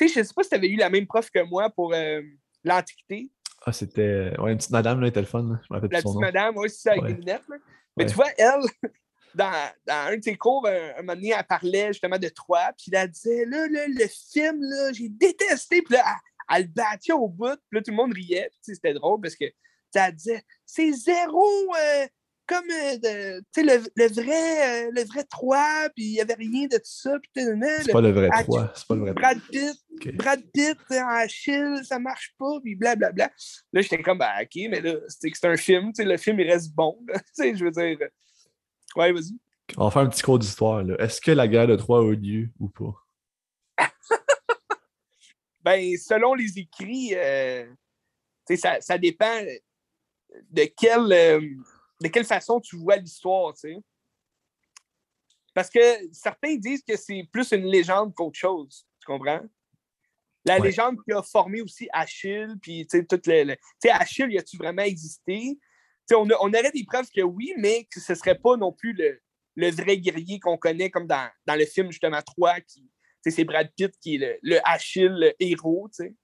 Je 0.00 0.06
sais 0.06 0.22
pas 0.34 0.44
si 0.44 0.50
tu 0.50 0.54
avais 0.54 0.68
eu 0.68 0.76
la 0.76 0.88
même 0.88 1.06
prof 1.08 1.28
que 1.30 1.42
moi 1.42 1.68
pour 1.68 1.92
euh, 1.94 2.22
l'Antiquité. 2.62 3.28
Ah, 3.66 3.72
c'était. 3.72 4.32
Ouais, 4.38 4.52
une 4.52 4.58
petite 4.58 4.70
madame, 4.70 5.00
là, 5.00 5.08
était 5.08 5.20
le 5.20 5.26
fun, 5.26 5.42
là. 5.42 5.58
Je 5.68 5.74
rappelle 5.74 5.90
La 5.90 5.98
petite 6.00 6.14
nom. 6.14 6.20
madame, 6.20 6.56
oui, 6.58 6.70
c'est 6.70 6.76
ça, 6.82 6.90
avec 6.92 7.02
Ouais. 7.02 7.12
des 7.14 7.18
lunettes. 7.20 7.48
là. 7.48 7.56
Mais 7.96 8.04
Ouais. 8.04 8.10
tu 8.10 8.14
vois, 8.14 8.30
elle, 8.38 8.60
dans, 9.34 9.50
dans 9.84 9.94
un 10.12 10.16
de 10.16 10.22
ses 10.22 10.36
cours, 10.36 10.64
un, 10.68 10.90
un 10.96 11.02
moment 11.02 11.14
donné, 11.16 11.32
elle 11.36 11.44
parlait 11.44 11.88
justement 11.88 12.18
de 12.18 12.28
Troie, 12.28 12.70
puis 12.78 12.90
elle 12.92 13.10
disait, 13.10 13.44
là, 13.46 13.66
là, 13.68 13.86
le 13.88 14.06
film, 14.32 14.60
là, 14.62 14.92
j'ai 14.92 15.08
détesté, 15.08 15.82
puis 15.82 15.94
là, 15.96 16.04
elle, 16.06 16.56
elle 16.56 16.62
le 16.66 16.68
battait 16.68 17.12
au 17.12 17.26
bout, 17.28 17.56
puis 17.68 17.78
là, 17.78 17.82
tout 17.82 17.90
le 17.90 17.96
monde 17.96 18.12
riait, 18.12 18.48
puis 18.62 18.74
c'était 18.76 18.94
drôle 18.94 19.20
parce 19.20 19.34
que, 19.34 19.46
elle 19.98 20.14
disait, 20.14 20.42
c'est 20.66 20.92
zéro 20.92 21.44
euh, 21.74 22.06
comme, 22.46 22.64
euh, 22.70 22.96
de- 22.98 23.40
tu 23.54 23.62
sais, 23.66 23.78
le, 23.78 23.82
le 23.96 24.08
vrai, 24.12 24.86
euh, 24.86 24.90
le 24.94 25.02
vrai 25.04 25.24
Troie, 25.24 25.88
puis 25.96 26.04
il 26.04 26.12
n'y 26.12 26.20
avait 26.20 26.34
rien 26.34 26.66
de 26.66 26.76
tout 26.76 26.82
ça, 26.84 27.16
C'est 27.34 27.42
le- 27.44 27.92
pas 27.92 28.00
le 28.02 28.10
vrai 28.10 28.28
Ah, 28.32 28.42
3. 28.42 28.72
C'est 28.74 28.86
pas 28.86 28.94
le 28.94 29.00
vrai 29.00 29.14
3. 29.14 29.22
Brad 29.22 29.40
Pitt, 29.50 29.74
Ok. 29.94 30.14
Brad 30.16 30.42
Pitt 30.52 30.78
en 30.90 31.08
Achille, 31.08 31.80
ça 31.84 31.98
marche 31.98 32.34
pas, 32.38 32.60
puis 32.62 32.74
blablabla. 32.74 33.30
Là, 33.72 33.80
j'étais 33.80 34.02
comme, 34.02 34.18
ben, 34.18 34.30
OK, 34.42 34.54
mais 34.70 34.80
là, 34.80 34.94
c'est 35.08 35.44
un 35.46 35.56
film, 35.56 35.92
tu 35.92 36.02
sais, 36.02 36.04
le 36.04 36.16
film, 36.18 36.38
il 36.40 36.50
reste 36.50 36.74
bon, 36.74 36.98
là. 37.08 37.14
Tu 37.24 37.24
sais, 37.34 37.56
je 37.56 37.64
veux 37.64 37.70
dire. 37.70 37.98
Ouais, 38.96 39.10
vas-y. 39.12 39.38
On 39.78 39.84
va 39.86 39.90
faire 39.90 40.02
un 40.02 40.08
petit 40.08 40.22
cours 40.22 40.38
d'histoire. 40.38 40.84
Est-ce 41.00 41.20
que 41.22 41.30
la 41.30 41.48
guerre 41.48 41.66
de 41.66 41.76
Troie 41.76 42.00
a 42.00 42.04
eu 42.04 42.16
lieu 42.16 42.50
ou 42.60 42.68
pas? 42.68 42.94
Ben, 45.64 45.96
selon 45.96 46.34
les 46.34 46.58
écrits, 46.58 47.12
euh, 47.14 47.64
ça, 48.56 48.80
ça 48.82 48.98
dépend 48.98 49.40
de 50.50 50.64
quelle, 50.76 51.12
euh, 51.12 51.40
de 52.00 52.08
quelle 52.08 52.24
façon 52.24 52.60
tu 52.60 52.76
vois 52.76 52.96
l'histoire, 52.96 53.54
tu 53.54 53.60
sais? 53.60 53.76
Parce 55.54 55.70
que 55.70 55.80
certains 56.12 56.56
disent 56.56 56.82
que 56.82 56.96
c'est 56.96 57.28
plus 57.30 57.52
une 57.52 57.66
légende 57.66 58.12
qu'autre 58.14 58.38
chose, 58.38 58.86
tu 59.00 59.06
comprends? 59.06 59.40
La 60.44 60.56
Ouais. 60.58 60.66
légende 60.66 60.96
qui 61.04 61.12
a 61.12 61.22
formé 61.22 61.62
aussi 61.62 61.88
Achille, 61.92 62.54
puis 62.60 62.86
tu 62.86 62.98
sais, 62.98 63.04
tout 63.04 63.20
le, 63.26 63.44
le- 63.44 63.54
tu 63.56 63.62
sais, 63.78 63.90
Achille, 63.90 64.32
y 64.32 64.38
a-tu 64.38 64.56
vraiment 64.56 64.82
existé? 64.82 65.38
Tu 65.40 65.58
sais, 66.06 66.14
on, 66.16 66.28
a- 66.28 66.36
on 66.40 66.48
aurait 66.52 66.72
des 66.72 66.84
preuves 66.84 67.08
que 67.14 67.22
oui, 67.22 67.54
mais 67.56 67.84
que 67.84 68.00
ce 68.00 68.14
serait 68.14 68.34
pas 68.38 68.56
non 68.56 68.72
plus 68.72 68.92
le, 68.92 69.20
le 69.54 69.70
vrai 69.70 69.96
guerrier 69.96 70.40
qu'on 70.40 70.58
connaît, 70.58 70.90
comme 70.90 71.06
dans, 71.06 71.30
dans 71.46 71.54
le 71.54 71.64
film 71.64 71.90
justement 71.90 72.20
3, 72.20 72.60
qui, 72.60 72.90
c'est 73.26 73.44
Brad 73.44 73.70
Pitt 73.74 73.96
qui 74.00 74.16
est 74.16 74.18
le, 74.18 74.38
le 74.42 74.58
Achille, 74.68 75.14
le 75.16 75.32
héros, 75.38 75.88
tu 75.88 76.04
sais. 76.04 76.14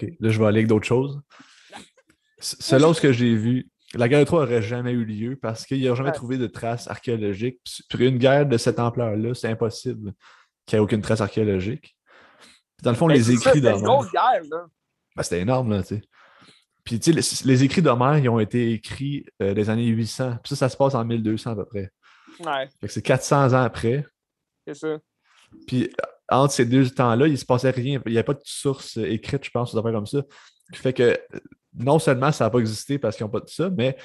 Ok, 0.00 0.10
Là, 0.20 0.28
je 0.30 0.38
vais 0.38 0.46
aller 0.46 0.58
avec 0.58 0.66
d'autres 0.68 0.86
choses. 0.86 1.22
Selon 2.40 2.92
ce 2.94 3.00
que 3.00 3.12
j'ai 3.12 3.34
vu, 3.34 3.68
la 3.94 4.08
guerre 4.08 4.20
de 4.20 4.24
Troie 4.24 4.40
n'aurait 4.44 4.62
jamais 4.62 4.92
eu 4.92 5.04
lieu 5.04 5.36
parce 5.36 5.64
qu'il 5.66 5.80
n'y 5.80 5.88
a 5.88 5.94
jamais 5.94 6.10
Ouais. 6.10 6.14
trouvé 6.14 6.38
de 6.38 6.46
traces 6.46 6.88
archéologiques. 6.88 7.60
Puis 7.64 7.82
Pour 7.90 8.00
une 8.00 8.18
guerre 8.18 8.46
de 8.46 8.56
cette 8.58 8.78
ampleur-là, 8.78 9.34
c'est 9.34 9.48
impossible 9.48 10.12
qu'il 10.66 10.76
n'y 10.76 10.80
ait 10.80 10.84
aucune 10.84 11.00
trace 11.00 11.20
archéologique. 11.20 11.96
Dans 12.82 12.90
le 12.90 12.96
fond, 12.96 13.06
Ben, 13.08 13.14
les 13.14 13.30
écrits 13.30 13.42
c'était 13.44 13.58
une 13.58 13.62
d'Homère. 13.64 13.82
grosse 13.82 14.12
guerre, 14.12 14.42
là. 14.50 14.66
Ben, 15.16 15.22
c'était 15.22 15.40
énorme, 15.40 15.70
là, 15.70 15.82
tu 15.82 15.96
sais. 15.96 16.02
Puis, 16.84 17.00
tu 17.00 17.12
sais, 17.12 17.42
les, 17.44 17.52
les 17.52 17.64
écrits 17.64 17.82
d'Homère, 17.82 18.16
ils 18.18 18.28
ont 18.28 18.38
été 18.40 18.72
écrits 18.72 19.24
euh, 19.42 19.52
des 19.52 19.68
années 19.68 19.86
800. 19.86 20.36
Puis 20.42 20.50
ça, 20.50 20.56
ça 20.56 20.68
se 20.68 20.76
passe 20.76 20.94
en 20.94 21.04
1200 21.04 21.50
à 21.52 21.54
peu 21.56 21.64
près. 21.66 21.90
Ouais, 22.40 22.68
Fait 22.80 22.86
que 22.86 22.92
c'est 22.92 23.02
400 23.02 23.52
ans 23.52 23.62
après. 23.62 24.06
c'est 24.66 24.74
ça. 24.74 24.98
Puis 25.66 25.84
euh, 25.84 25.88
entre 26.30 26.52
ces 26.54 26.64
deux 26.66 26.88
temps-là, 26.90 27.26
il 27.26 27.36
se 27.38 27.44
passait 27.44 27.70
rien. 27.70 28.00
Il 28.06 28.12
n'y 28.12 28.18
avait 28.18 28.24
pas 28.24 28.34
de 28.34 28.40
source 28.44 28.96
euh, 28.98 29.04
écrite, 29.10 29.44
je 29.44 29.50
pense, 29.50 29.72
ou 29.72 29.76
d'affaires 29.76 29.92
comme 29.92 30.06
ça. 30.06 30.22
Fait 30.74 30.92
que 30.92 31.18
non 31.74 31.98
seulement 31.98 32.32
ça 32.32 32.44
n'a 32.44 32.50
pas 32.50 32.58
existé 32.58 32.98
parce 32.98 33.16
qu'ils 33.16 33.24
n'ont 33.26 33.30
pas 33.30 33.40
de 33.40 33.48
ça, 33.48 33.70
mais 33.70 33.96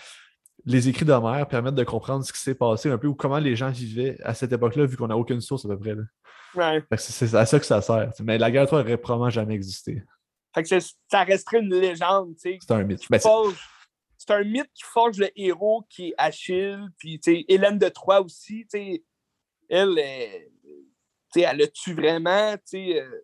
les 0.65 0.87
écrits 0.87 1.05
d'Homère 1.05 1.47
permettent 1.47 1.75
de 1.75 1.83
comprendre 1.83 2.23
ce 2.25 2.31
qui 2.31 2.39
s'est 2.39 2.55
passé 2.55 2.89
un 2.89 2.97
peu 2.97 3.07
ou 3.07 3.15
comment 3.15 3.39
les 3.39 3.55
gens 3.55 3.69
vivaient 3.69 4.17
à 4.23 4.33
cette 4.33 4.51
époque-là, 4.51 4.85
vu 4.85 4.95
qu'on 4.97 5.07
n'a 5.07 5.17
aucune 5.17 5.41
source 5.41 5.65
à 5.65 5.69
peu 5.69 5.77
près. 5.79 5.95
Ouais. 6.55 6.83
C'est 6.97 7.33
à 7.33 7.45
ça 7.45 7.59
que 7.59 7.65
ça 7.65 7.81
sert. 7.81 8.11
Mais 8.21 8.37
la 8.37 8.51
guerre 8.51 8.63
de 8.63 8.67
Troie 8.67 8.83
n'aurait 8.83 8.97
probablement 8.97 9.29
jamais 9.29 9.55
existé. 9.55 10.03
Fait 10.53 10.63
que 10.63 10.79
ça 11.09 11.23
resterait 11.23 11.59
une 11.59 11.73
légende. 11.73 12.35
C'est 12.37 12.59
un 12.69 12.83
mythe. 12.83 13.01
Ben, 13.09 13.19
c'est- 13.19 14.31
un 14.31 14.43
mythe 14.43 14.69
qui 14.73 14.83
forge 14.83 15.17
le 15.17 15.29
héros 15.35 15.83
qui 15.89 16.09
est 16.09 16.13
Achille, 16.17 16.79
puis 16.97 17.19
Hélène 17.25 17.77
de 17.77 17.89
Troie 17.89 18.21
aussi, 18.21 18.65
elle, 18.71 19.95
tu 19.95 20.01
sais, 21.33 21.41
elle 21.41 21.61
a 21.61 21.67
tu 21.67 21.93
vraiment, 21.93 22.55
euh, 22.75 23.21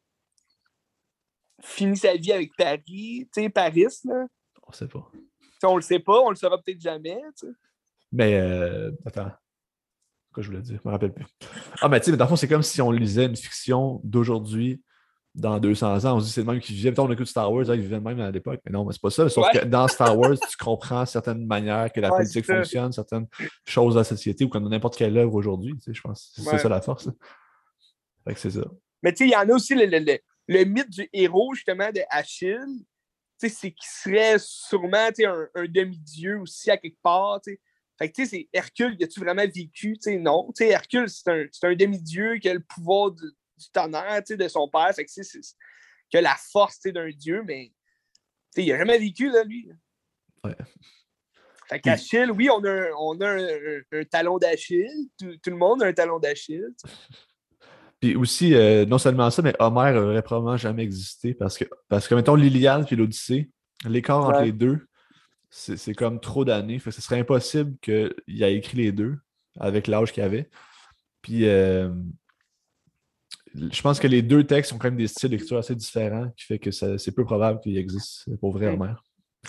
fini 1.61 1.97
sa 1.97 2.15
vie 2.15 2.31
avec 2.31 2.51
Paris, 2.57 3.27
tu 3.33 3.41
sais, 3.41 3.49
Paris, 3.49 3.85
là. 4.05 4.25
on 4.67 4.71
sait 4.71 4.87
pas. 4.87 5.09
On 5.63 5.75
le 5.75 5.81
sait 5.81 5.99
pas, 5.99 6.19
on 6.21 6.29
le 6.29 6.35
saura 6.35 6.57
peut-être 6.61 6.79
jamais, 6.81 7.17
tu 7.37 7.47
sais. 7.47 7.53
Mais 8.11 8.35
euh, 8.39 8.91
attends. 9.05 9.31
Quoi 10.33 10.43
je 10.43 10.49
voulais 10.49 10.61
dire? 10.61 10.79
Je 10.83 10.87
me 10.87 10.91
rappelle 10.93 11.13
plus. 11.13 11.25
Ah, 11.81 11.89
mais 11.89 11.99
tu 11.99 12.05
sais, 12.05 12.11
mais 12.11 12.17
dans 12.17 12.25
le 12.25 12.29
fond, 12.29 12.35
c'est 12.35 12.47
comme 12.47 12.63
si 12.63 12.81
on 12.81 12.91
lisait 12.91 13.25
une 13.25 13.35
fiction 13.35 13.99
d'aujourd'hui 14.03 14.81
dans 15.35 15.59
200 15.59 16.05
ans. 16.05 16.15
On 16.15 16.19
se 16.19 16.25
dit 16.25 16.31
c'est 16.31 16.41
le 16.41 16.47
même 16.47 16.59
qui 16.59 16.73
vivait. 16.73 16.89
Mettons, 16.91 17.05
on 17.07 17.11
écoute 17.11 17.27
Star 17.27 17.51
Wars, 17.51 17.69
hein, 17.69 17.75
ils 17.75 17.81
vivaient 17.81 17.95
le 17.97 18.01
même 18.01 18.19
à 18.19 18.31
l'époque. 18.31 18.61
Mais 18.65 18.71
non, 18.71 18.85
mais 18.85 18.93
c'est 18.93 19.01
pas 19.01 19.09
ça. 19.09 19.27
Sauf 19.27 19.45
Ouais. 19.45 19.59
que 19.59 19.65
dans 19.65 19.87
Star 19.87 20.17
Wars, 20.17 20.33
tu 20.49 20.57
comprends 20.57 21.05
certaines 21.05 21.45
manières 21.45 21.91
que 21.91 21.99
la 21.99 22.09
Ouais, 22.11 22.17
politique 22.19 22.45
fonctionne, 22.45 22.91
certaines 22.91 23.27
choses 23.65 23.95
de 23.95 23.99
la 23.99 24.03
société 24.03 24.45
ou 24.45 24.49
comme 24.49 24.67
n'importe 24.69 24.95
quelle 24.97 25.17
œuvre 25.17 25.33
aujourd'hui. 25.35 25.73
Tu 25.75 25.81
sais, 25.81 25.93
je 25.93 26.01
pense 26.01 26.31
c'est 26.35 26.47
Ouais. 26.49 26.57
ça 26.59 26.69
la 26.69 26.81
force. 26.81 27.05
là. 27.07 27.13
Fait 28.27 28.33
que 28.33 28.39
c'est 28.39 28.51
ça. 28.51 28.65
Mais 29.03 29.11
tu 29.13 29.17
sais, 29.23 29.25
il 29.29 29.31
y 29.31 29.35
en 29.35 29.49
a 29.49 29.53
aussi 29.53 29.75
le, 29.75 29.85
le- 29.85 29.99
le- 29.99 30.19
le 30.49 30.63
mythe 30.65 30.89
du 30.89 31.09
héros, 31.13 31.53
justement, 31.53 31.91
de 31.91 32.01
Achille. 32.09 32.85
C'est 33.37 33.71
qu'il 33.71 33.87
serait 33.87 34.37
sûrement 34.37 35.09
un, 35.25 35.47
un 35.55 35.65
demi-dieu 35.65 36.39
aussi 36.39 36.69
à 36.69 36.77
quelque 36.77 36.99
part. 37.01 37.39
tu 37.41 37.51
sais. 37.51 37.59
Fait 37.97 38.11
que 38.11 38.25
c'est 38.25 38.49
Hercule, 38.51 38.97
y 38.99 39.03
a-tu 39.03 39.19
vraiment 39.19 39.45
vécu? 39.45 39.97
Non. 40.19 40.51
Hercule, 40.59 41.09
c'est 41.09 41.27
un, 41.29 41.45
c'est 41.51 41.67
un 41.67 41.75
demi-dieu 41.75 42.37
qui 42.37 42.49
a 42.49 42.53
le 42.53 42.61
pouvoir 42.61 43.11
du, 43.11 43.25
du 43.25 43.69
tonnerre 43.71 44.23
de 44.27 44.47
son 44.47 44.67
père. 44.67 44.93
Fait 44.93 45.05
que 45.05 45.11
qui 45.11 46.17
a 46.17 46.21
la 46.21 46.35
force 46.35 46.81
d'un 46.81 47.09
dieu, 47.09 47.43
mais 47.45 47.71
il 48.57 48.67
n'a 48.67 48.79
jamais 48.79 48.97
vécu, 48.97 49.29
là, 49.29 49.43
lui. 49.43 49.69
Ouais. 50.43 50.55
Fait 51.67 51.79
qu'Achille, 51.79 52.31
oui, 52.31 52.49
on 52.49 52.63
a, 52.63 52.71
un, 52.71 52.91
on 52.97 53.21
a 53.21 53.29
un, 53.91 54.03
talon 54.05 54.39
d'Achille. 54.39 55.09
Tout, 55.19 55.37
le 55.45 55.55
monde 55.55 55.83
a 55.83 55.85
un 55.85 55.93
talon 55.93 56.19
d'Achille. 56.19 56.73
Puis 57.99 58.15
aussi, 58.15 58.53
euh, 58.53 58.85
non 58.85 58.97
seulement 58.97 59.29
ça, 59.29 59.41
mais 59.41 59.53
Homer 59.59 59.97
aurait 59.97 60.21
probablement 60.21 60.57
jamais 60.57 60.83
existé 60.83 61.33
parce 61.33 61.57
que, 61.57 61.65
parce 61.89 62.07
que 62.07 62.15
mettons, 62.15 62.35
Liliane 62.35 62.85
puis 62.85 62.95
l'Odyssée, 62.95 63.49
l'écart 63.85 64.25
entre 64.25 64.41
les 64.41 64.53
deux, 64.53 64.87
c'est 65.49 65.93
comme 65.95 66.19
trop 66.19 66.45
d'années. 66.45 66.79
Ce 66.79 67.01
serait 67.01 67.19
impossible 67.19 67.77
qu'il 67.81 68.43
ait 68.43 68.55
écrit 68.55 68.77
les 68.77 68.91
deux 68.91 69.17
avec 69.59 69.87
l'âge 69.87 70.13
qu'il 70.13 70.23
avait. 70.23 70.49
Puis 71.21 71.45
euh, 71.45 71.89
je 73.55 73.81
pense 73.81 73.99
que 73.99 74.07
les 74.07 74.21
deux 74.21 74.45
textes 74.45 74.71
ont 74.71 74.77
quand 74.77 74.87
même 74.87 74.97
des 74.97 75.07
styles 75.07 75.31
d'écriture 75.31 75.57
assez 75.57 75.75
différents, 75.75 76.29
qui 76.37 76.45
fait 76.45 76.59
que 76.59 76.71
c'est 76.71 77.11
peu 77.11 77.25
probable 77.25 77.59
qu'il 77.59 77.77
existe 77.77 78.29
pour 78.39 78.53
vrai 78.53 78.67
Homer. 78.67 78.93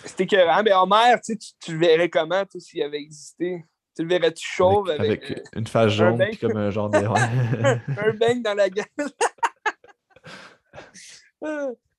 C'était 0.05 0.25
écœurant. 0.25 0.63
Mais 0.65 0.73
Homer, 0.73 1.17
tu, 1.25 1.37
tu 1.37 1.73
le 1.73 1.79
verrais 1.79 2.09
comment 2.09 2.45
s'il 2.59 2.83
avait 2.83 3.01
existé? 3.01 3.65
Tu 3.97 4.03
le 4.03 4.09
verrais-tu 4.09 4.47
chauve 4.47 4.89
avec, 4.91 5.25
avec, 5.25 5.39
euh, 5.39 5.43
une 5.57 5.67
face 5.67 5.93
jaune 5.93 6.23
et 6.23 6.37
comme 6.37 6.57
un 6.57 6.71
genre 6.71 6.89
de. 6.91 6.99
un 6.99 8.13
bang 8.15 8.43
dans 8.43 8.55
la 8.55 8.71
gueule. 8.71 8.87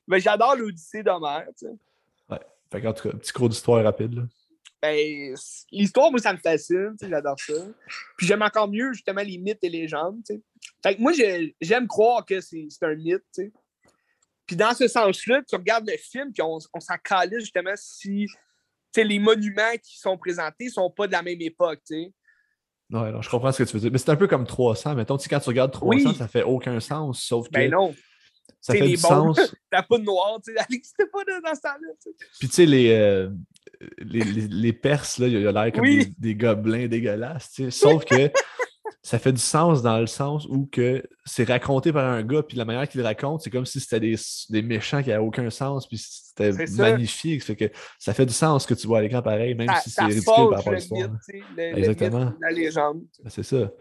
Mais 0.08 0.20
j'adore 0.22 0.56
l'Odyssée 0.56 1.04
d'Homer. 1.04 1.44
Tu 1.58 1.66
sais. 1.66 1.72
Ouais. 2.30 2.40
Fait 2.72 2.88
en 2.88 2.94
tout 2.94 3.10
cas, 3.10 3.16
un 3.16 3.18
petit 3.18 3.34
cours 3.34 3.50
d'histoire 3.50 3.84
rapide. 3.84 4.16
Là. 4.16 4.24
Ben, 4.82 5.36
l'histoire, 5.72 6.10
moi, 6.10 6.20
ça 6.20 6.34
me 6.34 6.40
fascine. 6.40 6.96
J'adore 7.02 7.40
ça. 7.40 7.54
Puis 8.18 8.26
j'aime 8.26 8.42
encore 8.42 8.68
mieux, 8.68 8.94
justement, 8.94 9.22
les 9.22 9.38
mythes 9.38 9.64
et 9.64 9.70
légendes. 9.70 10.22
sais. 10.26 10.42
Fait 10.82 10.96
que 10.96 11.02
moi, 11.02 11.12
j'aime 11.62 11.88
croire 11.88 12.26
que 12.26 12.40
c'est 12.42 12.68
un 12.82 12.96
mythe. 12.96 13.24
sais. 13.32 13.52
Puis 14.48 14.56
dans 14.56 14.74
ce 14.74 14.88
sens-là, 14.88 15.42
tu 15.48 15.56
regardes 15.56 15.88
le 15.88 15.98
film, 15.98 16.32
puis 16.34 16.42
on, 16.42 16.58
on 16.74 16.80
s'en 16.80 16.98
calisse 17.04 17.42
justement 17.42 17.74
si 17.76 18.28
les 18.98 19.20
monuments 19.20 19.78
qui 19.82 19.98
sont 20.00 20.18
présentés 20.18 20.66
ne 20.66 20.72
sont 20.72 20.90
pas 20.90 21.08
de 21.08 21.12
la 21.14 21.22
même 21.22 21.42
époque. 21.42 21.80
sais. 21.84 22.12
Ouais, 22.92 23.08
alors, 23.08 23.24
je 23.24 23.30
comprends 23.30 23.52
ce 23.52 23.64
que 23.64 23.70
tu 23.70 23.76
veux 23.76 23.80
dire. 23.80 23.92
Mais 23.92 23.98
c'est 23.98 24.10
un 24.10 24.18
peu 24.18 24.28
comme 24.28 24.46
300. 24.46 24.96
Mettons, 24.96 25.18
quand 25.18 25.40
tu 25.40 25.50
regardes 25.50 25.72
300, 25.72 26.14
ça 26.14 26.28
fait 26.28 26.44
aucun 26.44 26.80
sens, 26.80 27.22
sauf 27.22 27.50
ben 27.50 27.70
que. 27.70 27.72
Ben 27.72 27.78
non. 27.78 27.96
Ça 28.60 28.74
fait 28.74 28.88
du 28.88 28.98
sens. 28.98 29.40
T'as 29.72 29.84
pas 29.84 29.98
de 29.98 30.04
noir, 30.04 30.40
tu 30.44 30.52
sais. 30.52 30.60
Elle 30.70 30.76
n'existait 30.76 31.06
pas 31.06 31.24
dans 31.24 31.56
ce 31.56 31.62
temps-là. 31.62 32.14
Puis 32.40 32.50
tu 32.50 32.54
sais, 32.54 32.66
les, 32.66 32.92
euh, 32.92 33.30
les, 34.00 34.20
les, 34.20 34.48
les, 34.48 34.74
Perses, 34.74 35.20
là, 35.20 35.28
il 35.28 35.48
a 35.48 35.52
l'air 35.52 35.72
comme 35.72 35.86
des, 35.86 36.14
des, 36.18 36.36
gobelins 36.36 36.88
dégueulasses. 36.88 37.52
Tu 37.52 37.64
sais. 37.64 37.72
Sauf 37.72 38.04
que 38.04 38.16
ça 39.04 39.18
fait 39.18 39.34
du 39.34 39.42
sens 39.42 39.82
dans 39.82 40.00
le 40.00 40.06
sens 40.06 40.46
où 40.48 40.68
que 40.68 41.04
c'est 41.26 41.46
raconté 41.46 41.92
par 41.92 42.06
un 42.06 42.22
gars, 42.22 42.44
puis 42.44 42.56
la 42.56 42.66
manière 42.66 42.88
qu'il 42.88 43.02
raconte, 43.02 43.42
c'est 43.42 43.50
comme 43.50 43.66
si 43.66 43.80
c'était 43.80 44.00
des, 44.00 44.16
des, 44.50 44.62
méchants 44.62 45.02
qui 45.02 45.10
n'avaient 45.10 45.24
aucun 45.24 45.50
sens, 45.50 45.88
puis 45.88 45.98
c'était 45.98 46.52
magnifique. 46.78 47.42
Ça 47.42 47.48
fait 47.48 47.70
que 47.70 47.76
ça 47.98 48.14
fait 48.14 48.26
du 48.28 48.34
sens 48.34 48.66
que 48.68 48.76
tu 48.76 48.86
vois 48.86 49.00
à 49.00 49.02
l'écran 49.02 49.24
pareil, 49.24 49.56
même 49.56 49.70
si 49.84 49.90
c'est 49.90 50.04
ridicule 50.04 50.24
par 50.26 50.50
rapport 50.52 50.74
à 50.74 50.76
l'histoire. 50.76 51.10
Exactement. 51.58 52.34
La 52.42 52.52
légende. 52.52 53.04
Ben, 53.24 53.30
c'est 53.30 53.44
ça. 53.44 53.72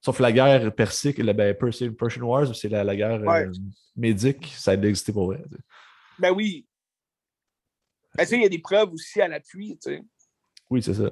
Sauf 0.00 0.18
la 0.18 0.32
guerre 0.32 0.74
persique, 0.74 1.18
la 1.18 1.34
ben, 1.34 1.54
Persian 1.54 2.22
Wars, 2.22 2.56
c'est 2.56 2.70
la, 2.70 2.82
la, 2.82 2.96
guerre 2.96 3.20
euh, 3.22 3.52
médique, 3.94 4.50
ça 4.56 4.70
a 4.70 4.74
existé 4.74 5.12
pour 5.12 5.26
vrai. 5.26 5.42
Ben 6.18 6.30
oui. 6.30 6.66
Ben, 8.14 8.26
il 8.30 8.42
y 8.42 8.46
a 8.46 8.48
des 8.48 8.58
preuves 8.60 8.90
aussi 8.92 9.20
à 9.20 9.28
l'appui. 9.28 9.78
Oui, 10.70 10.82
c'est 10.82 10.94
ça. 10.94 11.10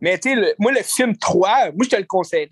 Mais 0.00 0.18
tu 0.18 0.34
sais, 0.34 0.54
moi, 0.58 0.72
le 0.72 0.82
film 0.82 1.16
3, 1.16 1.72
moi, 1.72 1.84
je 1.84 1.88
te 1.88 1.96
le 1.96 2.04
conseillais. 2.04 2.48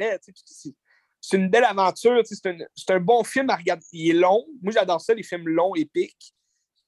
C'est 1.21 1.37
une 1.37 1.49
belle 1.49 1.65
aventure. 1.65 2.21
C'est 2.25 2.47
un, 2.47 2.59
un, 2.89 3.01
bon 3.01 3.23
film 3.25 3.51
à 3.51 3.57
regarder. 3.57 3.85
Il 3.93 4.11
est 4.11 4.19
long. 4.19 4.45
Moi, 4.63 4.73
j'adore 4.73 5.01
ça, 5.01 5.15
les 5.15 5.23
films 5.23 5.49
longs, 5.49 5.75
épiques. 5.75 6.35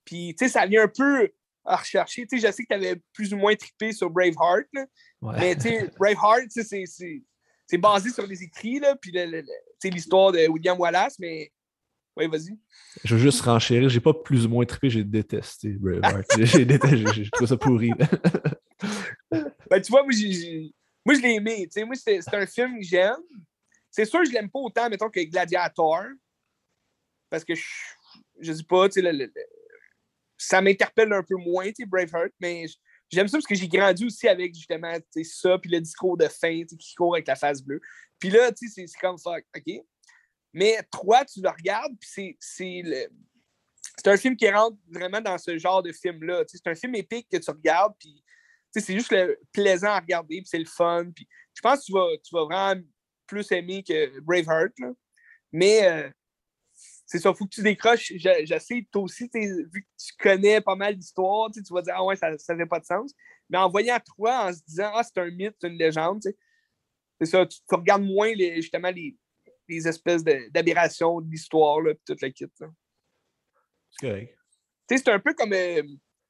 Puis, 0.04 0.34
tu 0.36 0.44
sais, 0.44 0.52
ça 0.52 0.66
vient 0.66 0.84
un 0.84 0.88
peu 0.88 1.30
à 1.64 1.76
rechercher. 1.76 2.26
Tu 2.26 2.38
sais, 2.38 2.46
je 2.46 2.52
sais 2.52 2.62
que 2.64 2.68
tu 2.68 2.74
avais 2.74 3.00
plus 3.12 3.32
ou 3.32 3.36
moins 3.36 3.54
trippé 3.54 3.92
sur 3.92 4.10
Braveheart. 4.10 4.66
Là. 4.72 4.86
Mais, 5.38 5.54
tu 5.54 5.62
sais, 5.62 5.90
Braveheart, 5.98 6.50
c'est 6.50 7.78
basé 7.78 8.10
sur 8.10 8.26
les 8.26 8.42
écrits, 8.42 8.80
là, 8.80 8.96
puis 8.96 9.12
l'histoire 9.84 10.32
de 10.32 10.48
William 10.48 10.78
Wallace, 10.78 11.18
mais 11.18 11.52
oui, 12.18 12.26
vas-y. 12.26 12.58
Je 13.04 13.14
veux 13.14 13.20
juste 13.20 13.40
renchérir. 13.42 13.88
J'ai 13.88 14.00
pas 14.00 14.12
plus 14.12 14.46
ou 14.46 14.48
moins 14.48 14.64
trippé, 14.64 14.90
j'ai 14.90 15.04
détesté 15.04 15.70
Braveheart. 15.70 16.26
j'ai 16.42 17.30
trouvé 17.30 17.46
ça 17.46 17.56
pourri. 17.56 17.90
ben, 19.30 19.80
tu 19.80 19.90
vois, 19.90 20.02
moi, 20.02 20.12
moi 21.04 21.14
je 21.14 21.22
l'ai 21.22 21.34
aimé. 21.34 21.68
Moi, 21.76 21.94
c'est 21.96 22.34
un 22.34 22.46
film 22.46 22.78
que 22.78 22.84
j'aime. 22.84 23.16
C'est 23.90 24.04
sûr 24.04 24.20
que 24.20 24.26
je 24.26 24.32
l'aime 24.32 24.50
pas 24.50 24.58
autant, 24.58 24.90
mettons, 24.90 25.08
que 25.08 25.20
Gladiator. 25.20 26.04
Parce 27.30 27.44
que 27.44 27.54
je, 27.54 27.64
je 28.40 28.52
sais 28.52 28.64
pas, 28.64 28.88
tu 28.88 29.00
sais, 29.00 29.32
ça 30.36 30.60
m'interpelle 30.60 31.12
un 31.12 31.22
peu 31.22 31.36
moins, 31.36 31.70
tu 31.72 31.84
Braveheart, 31.84 32.32
mais 32.40 32.66
j'aime 33.10 33.28
ça 33.28 33.38
parce 33.38 33.46
que 33.46 33.54
j'ai 33.54 33.68
grandi 33.68 34.06
aussi 34.06 34.28
avec 34.28 34.54
justement 34.54 34.92
ça, 35.24 35.58
puis 35.58 35.70
le 35.70 35.80
discours 35.80 36.16
de 36.16 36.28
fin 36.28 36.62
qui 36.64 36.94
court 36.94 37.14
avec 37.14 37.26
la 37.26 37.36
face 37.36 37.62
bleue. 37.62 37.80
Puis 38.18 38.30
là, 38.30 38.52
tu 38.52 38.68
sais, 38.68 38.86
c'est 38.86 38.98
comme 38.98 39.18
fuck, 39.18 39.44
OK? 39.56 39.84
Mais 40.52 40.78
toi, 40.90 41.24
tu 41.24 41.40
le 41.40 41.48
regardes, 41.48 41.96
puis 42.00 42.36
c'est 42.40 42.82
le... 42.84 43.08
C'est 43.96 44.10
un 44.10 44.16
film 44.16 44.36
qui 44.36 44.48
rentre 44.48 44.76
vraiment 44.88 45.20
dans 45.20 45.38
ce 45.38 45.58
genre 45.58 45.82
de 45.82 45.92
film-là. 45.92 46.44
C'est 46.46 46.66
un 46.68 46.74
film 46.74 46.94
épique 46.94 47.28
que 47.30 47.36
tu 47.36 47.50
regardes, 47.50 47.94
puis 47.98 48.22
c'est 48.72 48.94
juste 48.94 49.10
le 49.10 49.38
plaisant 49.52 49.88
à 49.88 50.00
regarder, 50.00 50.36
puis 50.36 50.46
c'est 50.46 50.58
le 50.58 50.66
fun. 50.66 51.10
Puis 51.14 51.26
je 51.54 51.60
pense 51.60 51.80
que 51.80 51.84
tu 51.86 51.92
vas, 51.92 52.06
tu 52.22 52.34
vas 52.34 52.44
vraiment 52.44 52.80
plus 53.26 53.50
aimer 53.50 53.82
que 53.82 54.20
Braveheart. 54.20 54.72
Là. 54.78 54.92
Mais 55.52 55.84
euh, 55.84 56.08
c'est 57.06 57.18
ça, 57.18 57.30
il 57.30 57.36
faut 57.36 57.46
que 57.46 57.54
tu 57.54 57.62
décroches. 57.62 58.12
J'essaie, 58.16 58.86
toi 58.92 59.02
aussi, 59.02 59.28
vu 59.32 59.82
que 59.82 59.88
tu 60.04 60.12
connais 60.18 60.60
pas 60.60 60.76
mal 60.76 60.96
d'histoires, 60.96 61.50
tu 61.50 61.62
vas 61.72 61.82
dire 61.82 61.94
Ah 61.96 62.04
ouais, 62.04 62.16
ça 62.16 62.30
n'avait 62.50 62.66
pas 62.66 62.80
de 62.80 62.84
sens. 62.84 63.12
Mais 63.48 63.58
en 63.58 63.68
voyant 63.68 63.98
toi, 64.14 64.48
en 64.48 64.52
se 64.52 64.60
disant 64.66 64.90
Ah, 64.94 65.02
c'est 65.02 65.18
un 65.18 65.30
mythe, 65.30 65.56
c'est 65.60 65.68
une 65.68 65.78
légende, 65.78 66.22
c'est 67.20 67.26
ça, 67.26 67.46
tu, 67.46 67.58
regardes 67.70 68.04
moins 68.04 68.32
justement 68.34 68.90
les, 68.90 69.16
les 69.68 69.86
espèces 69.86 70.24
d'aberrations 70.24 71.20
de 71.20 71.30
l'histoire, 71.30 71.82
puis 71.82 71.94
toute 72.06 72.22
la 72.22 72.30
kit. 72.30 72.46
C'est 74.00 74.36
C'est 74.88 75.08
un 75.08 75.20
peu 75.20 75.34
comme 75.34 75.52
euh, 75.52 75.82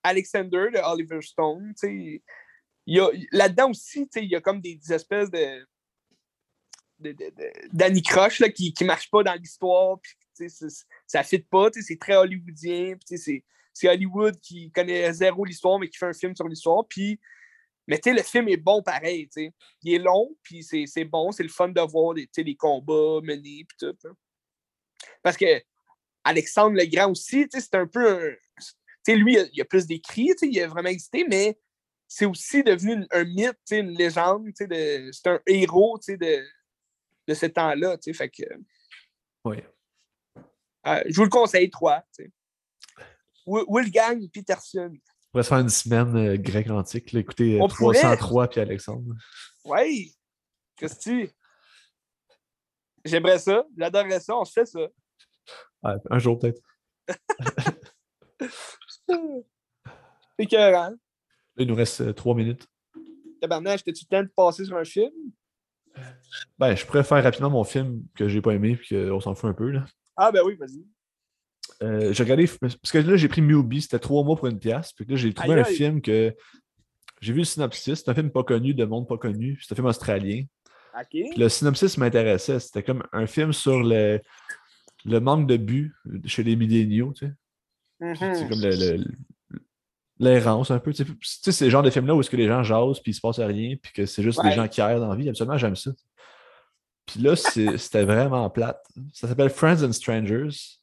Alexander 0.03 0.69
de 0.73 0.79
Oliver 0.79 1.21
Stone. 1.23 1.75
Là-dedans 3.33 3.71
aussi, 3.71 4.09
il 4.17 4.25
y 4.25 4.37
a 4.37 4.41
comme 4.41 4.61
des, 4.61 4.81
espèces 4.91 5.31
de 5.31 5.67
d'anicroche 7.73 8.43
qui 8.55 8.75
ne 8.81 8.87
marchent 8.87 9.11
pas 9.11 9.23
dans 9.23 9.35
l'histoire, 9.35 9.99
ça 11.07 11.21
ne 11.21 11.25
fit 11.25 11.39
pas, 11.39 11.69
c'est 11.73 11.99
très 11.99 12.17
hollywoodien, 12.17 12.97
c'est 13.05 13.45
Hollywood 13.85 14.39
qui 14.41 14.73
connaît 14.73 15.13
zéro 15.13 15.45
l'histoire, 15.45 15.79
mais 15.79 15.89
qui 15.89 15.97
fait 15.97 16.07
un 16.07 16.13
film 16.13 16.35
sur 16.35 16.49
l'histoire, 16.49 16.85
puis 16.89 17.21
mais 17.89 18.01
le 18.05 18.23
film 18.23 18.49
est 18.49 18.57
bon 18.57 18.83
pareil, 18.83 19.29
il 19.83 19.95
est 19.95 19.99
long, 19.99 20.37
puis 20.43 20.63
c'est 20.63 21.05
bon, 21.05 21.33
c'est 21.33 21.43
le 21.43 21.49
fun 21.49 21.69
de 21.69 21.81
voir 21.81 22.15
les, 22.15 22.29
les 22.37 22.55
combats 22.55 23.21
menés, 23.25 23.65
puis 23.67 23.77
tout. 23.81 23.97
Parce 25.23 25.37
que 25.37 25.61
Alexandre 26.23 26.77
le 26.77 26.85
Grand 26.85 27.11
aussi, 27.11 27.47
c'est 27.51 27.75
un 27.75 27.87
peu 27.87 28.37
lui, 29.15 29.35
il 29.53 29.61
a, 29.61 29.63
a 29.63 29.65
plus 29.65 29.87
d'écrits, 29.87 30.35
il 30.43 30.61
a 30.61 30.69
vraiment 30.69 30.89
existé, 30.89 31.25
mais 31.29 31.59
c'est 32.07 32.27
aussi 32.27 32.63
devenu 32.63 33.07
un 33.11 33.25
mythe, 33.25 33.59
une 33.71 33.91
légende, 33.91 34.49
c'est 34.57 35.27
un 35.27 35.41
héros 35.47 35.99
de, 36.09 36.47
de 37.27 37.35
ce 37.35 37.47
temps-là. 37.47 37.97
Fait 38.15 38.31
que. 38.31 38.45
Oui. 39.45 39.59
Euh, 40.87 41.03
je 41.07 41.17
vous 41.17 41.25
le 41.25 41.31
conseille, 41.31 41.71
trois. 41.71 42.03
Wolfgang 43.47 44.29
Peterson. 44.31 44.95
On 45.29 45.33
pourrait 45.33 45.43
se 45.43 45.49
faire 45.49 45.59
une 45.59 45.69
semaine 45.69 46.17
euh, 46.17 46.37
grec 46.39 46.71
antique, 46.71 47.13
là, 47.13 47.21
écoutez, 47.21 47.59
303 47.69 48.49
puis 48.49 48.61
Alexandre. 48.61 49.15
Oui. 49.65 50.15
Qu'est-ce 50.77 50.95
que 50.95 51.01
tu. 51.03 51.31
J'aimerais 53.05 53.39
ça, 53.39 53.65
j'adorerais 53.77 54.21
ça, 54.21 54.37
on 54.37 54.45
se 54.45 54.53
fait 54.53 54.67
ça. 54.67 54.81
un 55.83 56.19
jour 56.19 56.39
peut-être. 56.39 56.63
C'est 59.09 59.15
écœurant. 60.39 60.95
Il 61.57 61.67
nous 61.67 61.75
reste 61.75 62.01
euh, 62.01 62.13
trois 62.13 62.35
minutes. 62.35 62.67
Tabarnak, 63.41 63.83
t'as-tu 63.85 64.05
le 64.05 64.17
temps 64.17 64.23
de 64.23 64.31
passer 64.35 64.65
sur 64.65 64.77
un 64.77 64.85
film? 64.85 65.13
Ben, 66.59 66.75
je 66.75 66.87
pourrais 66.87 67.05
faire 67.05 67.23
rapidement 67.23 67.51
mon 67.51 67.65
film 67.65 68.05
que 68.15 68.29
j'ai 68.29 68.41
pas 68.41 68.53
aimé 68.53 68.79
et 68.91 69.09
qu'on 69.09 69.21
s'en 69.21 69.35
fout 69.35 69.51
un 69.51 69.55
peu. 69.55 69.71
Là. 69.71 69.85
Ah, 70.17 70.31
ben 70.31 70.43
oui, 70.45 70.57
vas-y. 70.57 70.87
Euh, 71.83 72.13
j'ai 72.13 72.23
regardé, 72.23 72.49
parce 72.61 72.93
que 72.93 72.99
là, 72.99 73.17
j'ai 73.17 73.29
pris 73.29 73.41
Mubi, 73.41 73.83
c'était 73.83 73.99
trois 73.99 74.25
mois 74.25 74.37
pour 74.37 74.47
une 74.47 74.59
pièce. 74.59 74.93
Puis 74.93 75.05
là, 75.09 75.17
j'ai 75.17 75.33
trouvé 75.33 75.61
un 75.61 75.65
film 75.65 76.01
que 76.01 76.35
j'ai 77.21 77.33
vu 77.33 77.41
le 77.41 77.45
synopsis. 77.45 78.01
C'est 78.01 78.11
un 78.11 78.15
film 78.15 78.31
pas 78.31 78.45
connu, 78.45 78.75
de 78.75 78.85
monde 78.85 79.09
pas 79.09 79.19
connu. 79.19 79.59
C'est 79.63 79.73
un 79.73 79.77
film 79.77 79.87
australien. 79.87 80.45
Puis 81.11 81.31
le 81.37 81.49
synopsis 81.49 81.97
m'intéressait. 81.99 82.61
C'était 82.61 82.83
comme 82.83 83.05
un 83.13 83.27
film 83.27 83.53
sur 83.53 83.83
le, 83.83 84.21
le 85.05 85.21
manque 85.21 85.47
de 85.47 85.57
but 85.57 85.93
chez 86.27 86.43
les 86.43 86.57
milléniaux. 86.57 87.13
Tu 87.17 87.27
sais. 87.27 87.33
C'est 88.01 88.45
mhm. 88.45 88.49
comme 88.49 89.05
l'errance 90.19 90.71
un 90.71 90.79
peu. 90.79 90.93
Tu 90.93 91.05
sais, 91.23 91.53
c'est 91.53 91.65
le 91.65 91.71
genre 91.71 91.83
de 91.83 91.91
film-là 91.91 92.15
où 92.15 92.21
est-ce 92.21 92.31
que 92.31 92.37
les 92.37 92.49
gens 92.49 92.63
jasent 92.63 93.01
puis 93.01 93.13
il 93.13 93.15
se 93.15 93.21
passe 93.21 93.39
rien 93.39 93.77
puis 93.81 93.93
que 93.93 94.07
c'est 94.07 94.23
juste 94.23 94.43
des 94.43 94.53
gens 94.53 94.69
qui 94.69 94.81
errent 94.81 95.01
dans 95.01 95.09
la 95.09 95.17
vie. 95.17 95.29
Absolument, 95.29 95.59
j'aime 95.59 95.77
ça. 95.77 95.91
Puis 97.07 97.21
là, 97.21 97.35
c'était 97.37 98.05
vraiment 98.05 98.49
plate. 98.51 98.85
Ça 99.13 99.29
s'appelle 99.29 99.51
Friends 99.51 99.83
and 99.83 99.93
Strangers. 99.93 100.79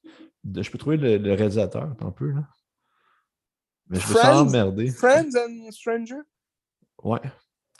Je 0.53 0.69
peux 0.69 0.77
trouver 0.77 0.97
le, 0.97 1.34
réalisateur 1.34 1.95
un 1.99 2.12
peu, 2.12 2.31
là. 2.31 2.47
Mais 3.88 3.99
je 3.99 4.08
me 4.10 4.13
sens 4.13 4.47
emmerdé. 4.47 4.89
Friends 4.89 5.36
and 5.36 5.71
Strangers? 5.71 6.23
Ouais. 7.03 7.21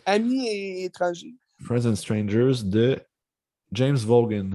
Amis 0.06 0.47
et 0.47 0.86
étrangers. 0.86 1.36
Friends 1.63 1.86
and 1.86 1.95
Strangers 1.95 2.63
de 2.63 2.99
James 3.71 3.97
Vaughan. 3.97 4.51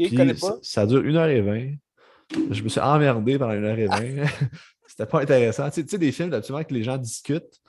Ça, 0.00 0.24
pas? 0.40 0.58
ça 0.62 0.86
dure 0.86 1.02
1h20. 1.02 1.78
Je 2.50 2.62
me 2.62 2.68
suis 2.68 2.80
emmerdé 2.80 3.38
pendant 3.38 3.54
1h20. 3.54 4.28
C'était 4.86 5.06
pas 5.06 5.22
intéressant. 5.22 5.70
Tu 5.70 5.86
sais, 5.86 5.98
des 5.98 6.12
films, 6.12 6.32
absolument 6.32 6.64
que 6.64 6.74
les 6.74 6.84
gens 6.84 6.96
discutent. 6.96 7.60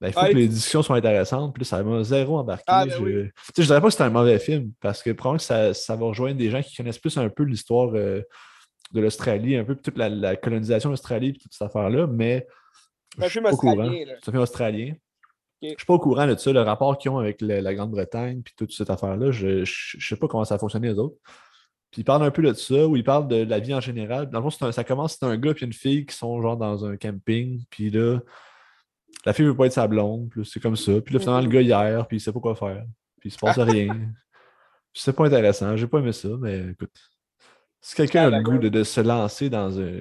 Ben, 0.00 0.08
il 0.08 0.12
faut 0.12 0.20
que 0.20 0.32
les 0.32 0.48
discussions 0.48 0.82
soient 0.82 0.96
intéressantes. 0.96 1.54
Puis 1.54 1.64
ça 1.64 1.82
m'a 1.82 2.02
zéro 2.02 2.38
embarqué. 2.38 2.64
Ah, 2.66 2.84
ben 2.84 2.96
je... 2.96 3.02
oui. 3.02 3.30
je 3.56 3.62
dirais 3.62 3.80
pas 3.80 3.86
que 3.86 3.94
c'est 3.94 4.02
un 4.02 4.10
mauvais 4.10 4.40
film 4.40 4.72
parce 4.80 5.02
que 5.02 5.10
probablement 5.10 5.38
que 5.38 5.44
ça, 5.44 5.72
ça 5.72 5.94
va 5.94 6.06
rejoindre 6.06 6.38
des 6.38 6.50
gens 6.50 6.60
qui 6.60 6.74
connaissent 6.74 6.98
plus 6.98 7.16
un 7.16 7.28
peu 7.28 7.44
l'histoire 7.44 7.92
euh, 7.94 8.22
de 8.92 9.00
l'Australie, 9.00 9.56
un 9.56 9.64
peu 9.64 9.74
toute 9.74 9.96
la, 9.98 10.08
la 10.08 10.36
colonisation 10.36 10.90
de 10.90 10.92
l'Australie 10.92 11.28
et 11.28 11.32
toute 11.32 11.52
cette 11.52 11.62
affaire-là, 11.62 12.06
mais 12.06 12.46
je 13.18 13.22
suis 13.28 13.40
pas 13.42 13.48
au 13.52 13.56
courant. 13.76 13.88
C'est 14.22 14.34
un 14.34 14.40
australien. 14.40 14.94
Je 15.62 15.68
suis 15.76 15.86
pas 15.86 15.94
au 15.94 15.98
courant 15.98 16.26
de 16.26 16.34
ça, 16.36 16.52
le 16.52 16.60
rapport 16.60 16.98
qu'ils 16.98 17.10
ont 17.10 17.18
avec 17.18 17.40
le- 17.40 17.60
la 17.60 17.74
Grande-Bretagne 17.74 18.42
puis 18.42 18.52
toute 18.56 18.72
cette 18.72 18.90
affaire-là. 18.90 19.30
Je, 19.30 19.64
je, 19.64 19.96
je 19.98 20.06
sais 20.08 20.16
pas 20.16 20.26
comment 20.28 20.44
ça 20.44 20.56
a 20.56 20.58
fonctionné 20.58 20.88
les 20.88 20.98
autres. 20.98 21.16
Puis 21.90 22.00
ils 22.00 22.04
parlent 22.04 22.22
un 22.24 22.30
peu 22.30 22.42
de 22.42 22.52
ça, 22.54 22.86
ou 22.86 22.96
ils 22.96 23.04
parlent 23.04 23.28
de 23.28 23.36
la 23.44 23.58
vie 23.60 23.74
en 23.74 23.80
général. 23.80 24.28
Dans 24.30 24.40
le 24.40 24.50
fond, 24.50 24.66
un- 24.66 24.72
ça 24.72 24.82
commence, 24.82 25.16
c'est 25.18 25.26
un 25.26 25.36
gars 25.36 25.52
et 25.52 25.64
une 25.64 25.72
fille 25.74 26.04
qui 26.06 26.16
sont 26.16 26.40
genre 26.42 26.56
dans 26.56 26.84
un 26.86 26.96
camping, 26.96 27.62
puis 27.70 27.90
là, 27.90 28.18
la 29.24 29.32
fille 29.32 29.44
veut 29.44 29.54
pas 29.56 29.66
être 29.66 29.72
sa 29.72 29.86
blonde, 29.86 30.30
puis 30.30 30.44
c'est 30.44 30.58
comme 30.60 30.74
ça. 30.76 31.00
Puis 31.00 31.14
là, 31.14 31.20
finalement, 31.20 31.42
le 31.42 31.48
gars 31.48 31.60
hier, 31.60 32.06
puis 32.08 32.16
il 32.16 32.20
sait 32.20 32.32
pas 32.32 32.40
quoi 32.40 32.56
faire. 32.56 32.84
Puis 33.20 33.28
il 33.28 33.32
se 33.32 33.38
passe 33.38 33.58
rien. 33.58 34.10
C'est 34.94 35.14
pas 35.14 35.26
intéressant, 35.26 35.76
j'ai 35.76 35.86
pas 35.86 35.98
aimé 36.00 36.12
ça, 36.12 36.28
mais 36.40 36.70
écoute. 36.70 36.90
Si 37.82 37.94
quelqu'un 37.96 38.32
a 38.32 38.38
le 38.38 38.42
goût 38.42 38.58
de, 38.58 38.68
de 38.68 38.84
se 38.84 39.00
lancer 39.00 39.50
dans 39.50 39.78
un 39.80 40.00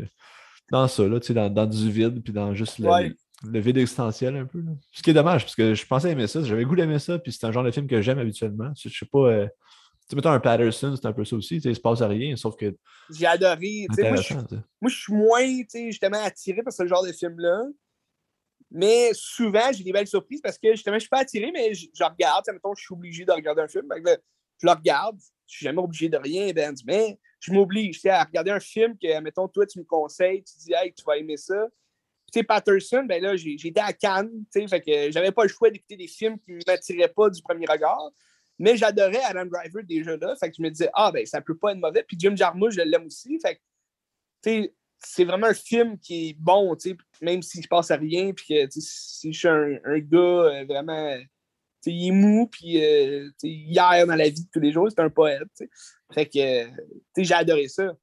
dans 0.72 0.88
ça, 0.88 1.06
là, 1.06 1.20
dans, 1.20 1.50
dans 1.50 1.66
du 1.66 1.92
vide, 1.92 2.24
puis 2.24 2.32
dans 2.32 2.54
juste 2.54 2.80
le, 2.80 2.88
Ouais. 2.88 3.14
le 3.44 3.60
vide 3.60 3.78
existentiel 3.78 4.38
un 4.38 4.46
peu. 4.46 4.60
là. 4.62 4.72
Ce 4.94 5.02
qui 5.04 5.10
est 5.10 5.14
dommage, 5.14 5.44
parce 5.44 5.56
que 5.56 5.74
je 5.74 5.86
pensais 5.86 6.12
aimer 6.12 6.28
ça, 6.28 6.42
j'avais 6.44 6.64
goût 6.64 6.78
d'aimer 6.78 7.00
ça, 7.00 7.20
puis 7.20 7.34
c'est 7.34 7.46
un 7.46 7.52
genre 7.52 7.64
de 7.66 7.72
film 7.72 7.88
que 7.88 8.02
j'aime 8.02 8.20
habituellement. 8.20 8.72
Je, 8.82 8.88
je 8.88 8.98
sais 9.00 9.06
pas. 9.06 9.20
euh, 9.28 9.48
tu 10.10 10.16
mettons 10.16 10.30
un 10.30 10.40
Patterson, 10.40 10.96
c'est 10.96 11.06
un 11.08 11.12
peu 11.14 11.26
ça 11.26 11.36
aussi. 11.36 11.56
tu 11.56 11.62
sais, 11.64 11.70
Il 11.72 11.76
se 11.76 11.82
passe 11.82 12.02
rien, 12.02 12.36
sauf 12.38 12.56
que 12.56 12.74
J'ai 13.14 13.26
adoré. 13.26 13.86
Moi, 14.82 14.90
je 14.90 14.96
suis 14.96 15.14
moins, 15.14 15.46
justement, 15.88 16.24
attiré 16.24 16.64
par 16.64 16.72
ce 16.74 16.86
genre 16.88 17.04
de 17.06 17.12
film-là. 17.12 17.64
Mais 18.70 19.10
souvent, 19.14 19.72
j'ai 19.74 19.84
des 19.84 19.92
belles 19.92 20.08
surprises 20.08 20.42
parce 20.42 20.58
que, 20.58 20.72
justement, 20.72 20.96
je 20.96 21.02
suis 21.02 21.10
pas 21.10 21.20
attiré, 21.20 21.52
mais 21.54 21.74
je, 21.74 21.88
je 21.94 22.04
regarde. 22.04 22.46
Mettons, 22.54 22.74
je 22.76 22.84
suis 22.84 22.94
obligé 22.94 23.26
de 23.26 23.32
regarder 23.32 23.62
un 23.64 23.68
film. 23.68 23.88
Que 23.90 24.12
je 24.62 24.66
le 24.66 24.72
regarde. 24.72 25.18
Je 25.48 25.58
suis 25.58 25.64
jamais 25.66 25.82
obligé 25.82 26.08
de 26.08 26.18
rien, 26.18 26.52
Ben. 26.54 26.74
Mais 26.86 27.20
je 27.42 27.52
m'oblige, 27.52 28.06
à 28.06 28.24
regarder 28.24 28.52
un 28.52 28.60
film 28.60 28.96
que, 28.98 29.20
mettons, 29.20 29.48
toi, 29.48 29.66
tu 29.66 29.80
me 29.80 29.84
conseilles. 29.84 30.44
Tu 30.44 30.54
dis, 30.60 30.74
hey, 30.74 30.94
tu 30.94 31.04
vas 31.04 31.18
aimer 31.18 31.38
ça. 31.38 31.68
Tu 32.32 32.40
sais, 32.40 32.44
Patterson, 32.44 33.04
ben 33.04 33.22
là, 33.22 33.36
j'étais 33.36 33.82
à 33.82 33.92
Cannes. 33.92 34.46
Tu 34.54 34.62
sais, 34.62 34.68
fait 34.68 34.82
que 34.82 35.12
j'avais 35.12 35.32
pas 35.32 35.44
le 35.44 35.50
choix 35.50 35.70
d'écouter 35.70 35.98
des 35.98 36.08
films 36.08 36.38
qui 36.40 36.52
ne 36.52 36.60
m'attiraient 36.66 37.10
pas 37.10 37.30
du 37.30 37.42
premier 37.42 37.66
regard. 37.66 38.12
Mais 38.60 38.78
j'adorais 38.78 39.24
Adam 39.24 39.46
Driver 39.46 39.84
déjà 39.84 40.16
là. 40.18 40.36
Fait 40.36 40.50
que 40.50 40.56
je 40.58 40.62
me 40.62 40.70
disais, 40.70 40.90
ah, 40.94 41.12
ben, 41.12 41.26
ça 41.26 41.42
peut 41.42 41.58
pas 41.58 41.72
être 41.72 41.80
mauvais. 41.80 42.04
Puis 42.04 42.16
Jim 42.20 42.36
Jarmusch, 42.36 42.76
je 42.76 42.82
l'aime 42.82 43.08
aussi. 43.08 43.40
Fait 43.40 43.56
que, 43.56 44.72
c'est 45.00 45.26
vraiment 45.26 45.48
un 45.48 45.54
film 45.56 45.98
qui 45.98 46.30
est 46.30 46.34
bon, 46.38 46.78
même 47.22 47.42
s'il 47.42 47.64
se 47.64 47.68
passe 47.68 47.90
à 47.90 47.96
rien, 47.96 48.34
puis 48.34 48.46
que, 48.48 48.70
si 48.70 49.34
je 49.34 49.40
suis 49.40 49.48
un, 49.48 49.80
un 49.84 49.98
gars 49.98 50.20
euh, 50.20 50.66
vraiment, 50.66 51.18
tu 51.84 51.90
sais, 51.90 51.96
il 51.96 52.08
est 52.10 52.12
mou, 52.12 52.48
puis, 52.48 52.84
euh, 52.84 53.30
hier 53.44 54.06
dans 54.06 54.16
la 54.16 54.30
vie 54.30 54.44
de 54.44 54.50
tous 54.52 54.60
les 54.60 54.72
jours, 54.72 54.88
c'est 54.90 55.02
un 55.02 55.10
poète. 55.10 55.42
Fait 56.14 56.26
que, 56.26 56.66
euh, 56.66 56.68
j'ai 57.18 57.34
adoré 57.34 57.68
ça. 57.68 57.94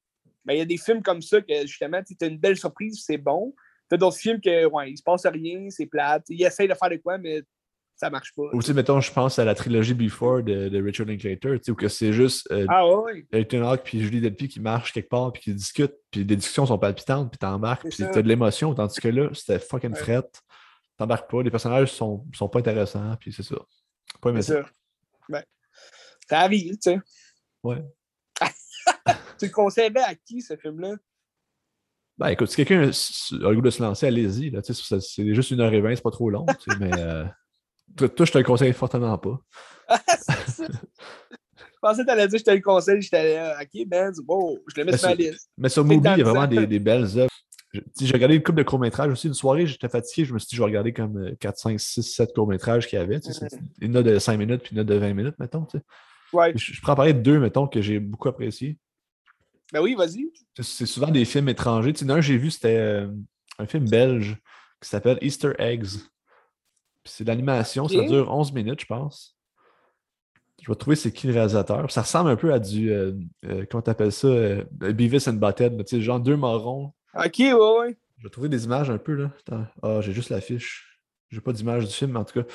Mais 0.45 0.57
il 0.57 0.59
y 0.59 0.63
a 0.63 0.67
des 0.67 0.79
films 0.79 1.03
comme 1.03 1.21
ça 1.23 1.41
que, 1.41 1.67
justement, 1.67 2.03
tu 2.03 2.17
as 2.21 2.27
une 2.27 2.39
belle 2.39 2.57
surprise, 2.57 3.03
c'est 3.05 3.19
bon. 3.19 3.55
T'as 3.89 3.97
d'autres 3.97 4.17
films 4.17 4.41
que, 4.41 4.67
ouais, 4.67 4.91
il 4.91 4.97
se 4.97 5.03
passe 5.03 5.27
rien, 5.27 5.69
c'est 5.71 5.87
plate. 5.87 6.25
Il 6.29 6.43
essaye 6.43 6.69
de 6.69 6.75
faire 6.75 6.91
de 6.91 6.97
quoi, 6.97 7.19
mais 7.19 7.43
ça 7.97 8.11
marche 8.11 8.33
pas. 8.35 8.45
Ou 8.53 8.61
tu 8.61 8.69
sais, 8.69 8.75
mettons, 8.75 9.01
je 9.01 9.13
pense 9.13 9.39
à 9.39 9.45
la 9.45 9.55
trilogie 9.55 9.95
Before 9.95 10.43
de, 10.43 10.69
de 10.69 10.83
Richard 10.83 11.07
Linklater, 11.07 11.59
tu 11.59 11.65
sais, 11.65 11.71
où 11.73 11.75
que 11.75 11.89
c'est 11.89 12.13
juste 12.13 12.49
euh, 12.53 12.65
Ah 12.69 12.89
ouais, 12.89 13.27
Ethan 13.33 13.63
Hawke 13.63 13.83
puis 13.83 14.01
Julie 14.01 14.21
Delpy 14.21 14.47
qui 14.49 14.61
marchent 14.61 14.93
quelque 14.93 15.09
part 15.09 15.33
puis 15.33 15.43
qui 15.43 15.55
discutent, 15.55 15.97
puis 16.11 16.23
les 16.25 16.37
discussions 16.37 16.67
sont 16.67 16.79
palpitantes, 16.79 17.31
puis 17.31 17.39
t'embarques, 17.39 17.89
puis 17.89 17.97
t'as 17.99 18.23
de 18.23 18.29
l'émotion, 18.29 18.73
tandis 18.73 19.01
que 19.01 19.09
là, 19.09 19.31
c'était 19.35 19.59
fucking 19.59 19.91
Ouais. 19.93 19.99
fret. 19.99 20.23
T'embarques 20.99 21.31
pas, 21.31 21.43
les 21.43 21.51
personnages 21.51 21.93
sont, 21.93 22.27
sont 22.35 22.49
pas 22.49 22.59
intéressants, 22.59 23.17
puis 23.21 23.33
c'est 23.33 23.45
ça. 23.45 23.55
Pas 24.21 24.31
aimé 24.31 24.43
ça. 24.43 24.65
Ben, 25.29 25.45
ça 26.29 26.41
arrive, 26.41 26.73
tu 26.73 26.91
sais. 26.91 26.99
Ouais. 27.63 27.85
tu 29.39 29.47
le 29.47 29.51
conseillerais 29.53 30.03
à 30.03 30.15
qui, 30.17 30.43
ce 30.43 30.57
film-là? 30.57 30.97
Ben 32.19 32.31
écoute, 32.31 32.51
si 32.51 32.57
quelqu'un 32.57 32.83
a 32.83 33.49
le 33.49 33.55
goût 33.55 33.63
de 33.63 33.71
se 33.71 33.81
lancer, 33.81 34.09
allez-y. 34.09 34.53
C'est 34.65 35.35
juste 35.35 35.53
une 35.53 35.61
heure 35.61 35.73
et 35.73 35.81
vingt, 35.81 35.95
c'est 35.95 36.03
pas 36.03 36.11
trop 36.11 36.31
long, 36.31 36.47
mais 36.81 36.91
euh, 36.99 37.25
toi, 37.97 38.27
je 38.27 38.33
te 38.33 38.39
le 38.39 38.45
conseille 38.45 38.73
fortement 38.73 39.17
pas. 39.19 39.41
Je 41.81 41.81
pensais 41.81 42.03
que 42.03 42.07
tu 42.07 42.13
allais 42.13 42.27
dire 42.27 42.39
je 42.41 42.45
te 42.45 42.51
le 42.51 42.61
conseille, 42.61 43.01
j'étais 43.01 43.37
là, 43.37 43.61
ok, 43.63 43.87
Ben, 43.87 44.13
bon, 44.25 44.59
je 44.67 44.81
le 44.81 44.85
mets 44.85 44.91
Mais 44.91 44.99
sur 44.99 45.09
ma 45.11 45.15
liste. 45.15 45.51
Mais 45.57 45.69
sur 45.69 45.85
Mubi, 45.85 46.09
il 46.09 46.19
y 46.19 46.23
a 46.23 46.25
vraiment 46.25 46.49
des 46.49 46.79
belles 46.81 47.07
œuvres. 47.17 47.31
J'ai 48.01 48.13
regardé 48.13 48.37
une 48.37 48.43
couple 48.43 48.59
de 48.59 48.63
courts-métrages 48.63 49.13
aussi. 49.13 49.27
Une 49.29 49.35
soirée, 49.35 49.67
j'étais 49.67 49.89
fatigué. 49.89 50.25
Je 50.25 50.33
me 50.33 50.39
suis 50.39 50.49
dit, 50.49 50.57
je 50.57 50.61
vais 50.63 50.67
regarder 50.67 50.93
comme 50.93 51.19
euh, 51.19 51.35
4, 51.39 51.59
5, 51.59 51.79
6, 51.81 52.03
7 52.03 52.33
courts-métrages 52.35 52.87
qu'il 52.89 52.99
y 52.99 53.03
avait. 53.03 53.21
tu 53.21 53.33
sais, 53.33 53.47
c'est 53.51 53.61
Une 53.81 53.93
note 53.93 54.07
de 54.07 54.19
5 54.19 54.37
minutes 54.39 54.63
puis 54.63 54.71
une 54.73 54.79
note 54.79 54.87
de 54.87 54.95
20 54.95 55.13
minutes, 55.15 55.39
mettons. 55.39 55.65
tu 55.67 55.79
sais. 55.79 55.85
Ouais. 56.33 56.53
Je, 56.57 56.73
je 56.75 56.81
prends 56.81 56.95
parler 56.95 57.13
de 57.13 57.21
deux, 57.21 57.39
mettons, 57.39 57.67
que 57.67 57.81
j'ai 57.83 57.99
beaucoup 58.01 58.29
apprécié. 58.29 58.79
Ben 59.73 59.83
oui, 59.83 59.95
vas-y. 59.95 60.31
C'est- 60.61 60.87
souvent 60.87 61.11
des 61.11 61.25
films 61.27 61.49
étrangers. 61.51 61.93
Tu 61.93 62.07
sais, 62.07 62.11
un, 62.11 62.21
j'ai 62.23 62.39
vu, 62.39 62.51
c'était 62.51 62.77
euh, 62.79 63.09
un 63.59 63.67
film 63.67 63.89
belge 63.89 64.39
qui 64.81 64.89
s'appelle 64.89 65.19
Easter 65.21 65.53
Eggs. 65.59 65.87
C'est 67.05 67.27
l'animation, 67.27 67.87
ça 67.89 67.95
dure 68.07 68.31
11 68.31 68.53
minutes, 68.53 68.81
je 68.81 68.87
pense. 68.87 69.37
Je 70.63 70.71
vais 70.71 70.77
trouver 70.77 70.97
c'est 70.97 71.13
qui 71.13 71.27
le 71.27 71.33
réalisateur. 71.35 71.91
Ça 71.91 72.03
ressemble 72.03 72.31
un 72.31 72.37
peu 72.37 72.53
à 72.53 72.59
du. 72.59 72.91
euh, 72.91 73.13
euh, 73.47 73.65
comment 73.71 73.81
t'appelles 73.83 74.13
ça 74.13 74.27
euh, 74.29 74.65
Beavis 74.73 75.29
and 75.29 75.35
Butthead. 75.35 75.77
Tu 75.85 75.97
sais, 75.97 76.03
genre 76.03 76.19
deux 76.21 76.37
marrons. 76.37 76.93
Ok, 77.25 77.35
ouais, 77.39 77.53
ouais. 77.53 77.97
Je 78.19 78.25
vais 78.25 78.31
trouver 78.31 78.49
des 78.49 78.65
images 78.65 78.91
un 78.91 78.99
peu. 78.99 79.15
là. 79.15 79.31
Attends. 79.41 79.67
Ah, 79.83 80.01
j'ai 80.01 80.13
juste 80.13 80.31
l'affiche. 80.31 80.99
J'ai 81.31 81.41
pas 81.41 81.53
d'image 81.53 81.85
du 81.85 81.93
film, 81.93 82.13
mais 82.13 82.19
en 82.21 82.25
tout 82.25 82.41
cas. 82.43 82.47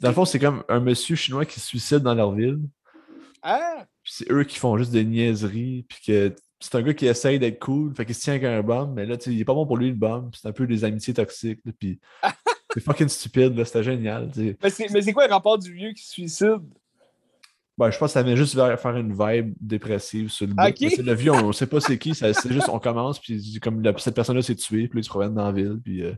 Dans 0.00 0.08
le 0.08 0.14
fond, 0.14 0.24
c'est 0.24 0.38
comme 0.38 0.62
un 0.68 0.80
monsieur 0.80 1.16
chinois 1.16 1.44
qui 1.44 1.60
se 1.60 1.66
suicide 1.66 1.98
dans 2.00 2.14
leur 2.14 2.32
ville. 2.32 2.58
Ah, 3.42 3.86
Puis 4.02 4.12
c'est 4.16 4.30
eux 4.32 4.44
qui 4.44 4.58
font 4.58 4.76
juste 4.78 4.90
des 4.92 5.04
niaiseries. 5.04 5.84
Puis 5.88 5.98
que 6.06 6.34
c'est 6.60 6.74
un 6.76 6.82
gars 6.82 6.94
qui 6.94 7.06
essaye 7.06 7.38
d'être 7.38 7.58
cool. 7.60 7.94
Fait 7.94 8.04
qu'il 8.06 8.14
se 8.14 8.20
tient 8.22 8.34
avec 8.34 8.44
un 8.44 8.62
bum. 8.62 8.92
Mais 8.94 9.06
là, 9.06 9.16
tu 9.16 9.24
sais, 9.24 9.32
il 9.34 9.40
est 9.40 9.44
pas 9.44 9.54
bon 9.54 9.66
pour 9.66 9.76
lui, 9.76 9.88
le 9.88 9.94
bum. 9.96 10.30
Puis 10.30 10.40
c'est 10.42 10.48
un 10.48 10.52
peu 10.52 10.66
des 10.66 10.84
amitiés 10.84 11.14
toxiques. 11.14 11.60
là, 11.64 11.72
Puis 11.78 12.00
c'est 12.74 12.80
fucking 12.80 13.08
stupide. 13.08 13.56
là, 13.56 13.64
C'était 13.64 13.82
génial. 13.84 14.30
c'est 14.34 14.56
mais 14.90 15.02
c'est 15.02 15.12
quoi 15.12 15.26
le 15.26 15.32
rapport 15.32 15.58
du 15.58 15.72
vieux 15.72 15.92
qui 15.92 16.02
se 16.04 16.12
suicide? 16.12 16.60
Ben, 17.76 17.90
je 17.90 17.98
pense 17.98 18.10
que 18.10 18.12
ça 18.14 18.22
vient 18.22 18.36
juste 18.36 18.54
vers 18.54 18.78
faire 18.78 18.96
une 18.96 19.12
vibe 19.12 19.54
dépressive 19.60 20.28
sur 20.30 20.46
le 20.46 20.54
bout. 20.54 20.62
Ok. 20.62 20.76
Mais 20.80 20.90
c'est 20.90 21.02
Le 21.02 21.14
vieux, 21.14 21.32
on 21.32 21.52
sait 21.52 21.66
pas 21.66 21.80
c'est 21.80 21.98
qui. 21.98 22.14
C'est 22.14 22.32
juste, 22.52 22.68
on 22.68 22.78
commence. 22.78 23.18
Puis 23.18 23.58
comme 23.60 23.82
la- 23.82 23.96
cette 23.98 24.14
personne-là 24.14 24.42
s'est 24.42 24.54
tuée. 24.54 24.86
Puis 24.88 24.98
là, 24.98 25.00
ils 25.00 25.04
se 25.04 25.08
promènent 25.08 25.34
dans 25.34 25.46
la 25.46 25.52
ville. 25.52 25.80
Puis. 25.82 26.02
euh, 26.04 26.14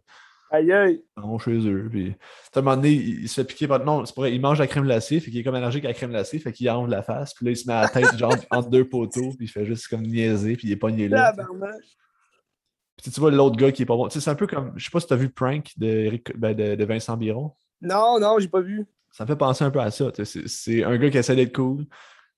Aïe, 0.50 0.70
aïe. 0.72 1.02
Ils 1.16 1.22
vont 1.22 1.38
chez 1.38 1.58
eux. 1.68 1.88
Puis, 1.90 2.14
à 2.54 2.58
un 2.58 2.62
moment 2.62 2.76
donné, 2.76 2.92
il, 2.92 3.28
se 3.28 3.34
fait 3.40 3.44
piquer 3.44 3.66
par. 3.66 3.84
Non, 3.84 4.04
c'est 4.04 4.14
vrai, 4.14 4.32
il 4.32 4.40
mange 4.40 4.58
la 4.60 4.68
crème 4.68 4.84
glacée, 4.84 5.18
fait 5.18 5.30
qu'il 5.30 5.40
est 5.40 5.42
comme 5.42 5.56
allergique 5.56 5.84
à 5.84 5.88
la 5.88 5.94
crème 5.94 6.10
glacée, 6.10 6.38
fait 6.38 6.52
qu'il 6.52 6.70
enlève 6.70 6.88
la 6.88 7.02
face, 7.02 7.34
puis 7.34 7.46
là, 7.46 7.50
il 7.50 7.56
se 7.56 7.66
met 7.66 7.72
à 7.74 7.82
la 7.82 7.88
tête, 7.88 8.16
genre, 8.16 8.32
entre 8.50 8.70
deux 8.70 8.88
poteaux, 8.88 9.30
puis 9.36 9.46
il 9.46 9.48
fait 9.48 9.66
juste 9.66 9.88
comme 9.88 10.02
niaiser, 10.02 10.56
puis 10.56 10.68
il 10.68 10.72
est 10.72 10.76
pogné 10.76 11.08
là. 11.08 11.32
Puis 13.02 13.10
tu 13.10 13.18
vois 13.20 13.30
l'autre 13.32 13.56
gars 13.56 13.72
qui 13.72 13.82
est 13.82 13.86
pas 13.86 13.96
bon. 13.96 14.08
Tu 14.08 14.20
c'est 14.20 14.30
un 14.30 14.34
peu 14.36 14.46
comme. 14.46 14.72
Je 14.76 14.84
sais 14.84 14.90
pas 14.90 15.00
si 15.00 15.06
t'as 15.06 15.16
vu 15.16 15.28
Prank 15.30 15.72
de, 15.76 16.18
ben, 16.36 16.54
de, 16.54 16.76
de 16.76 16.84
Vincent 16.84 17.16
Biron? 17.16 17.52
Non, 17.82 18.18
non, 18.20 18.38
j'ai 18.38 18.48
pas 18.48 18.60
vu. 18.60 18.86
Ça 19.16 19.24
me 19.24 19.28
fait 19.28 19.36
penser 19.36 19.64
un 19.64 19.70
peu 19.70 19.80
à 19.80 19.90
ça. 19.90 20.12
C'est 20.24 20.84
un 20.84 20.98
gars 20.98 21.08
qui 21.08 21.16
essaie 21.16 21.34
d'être 21.34 21.54
cool. 21.54 21.86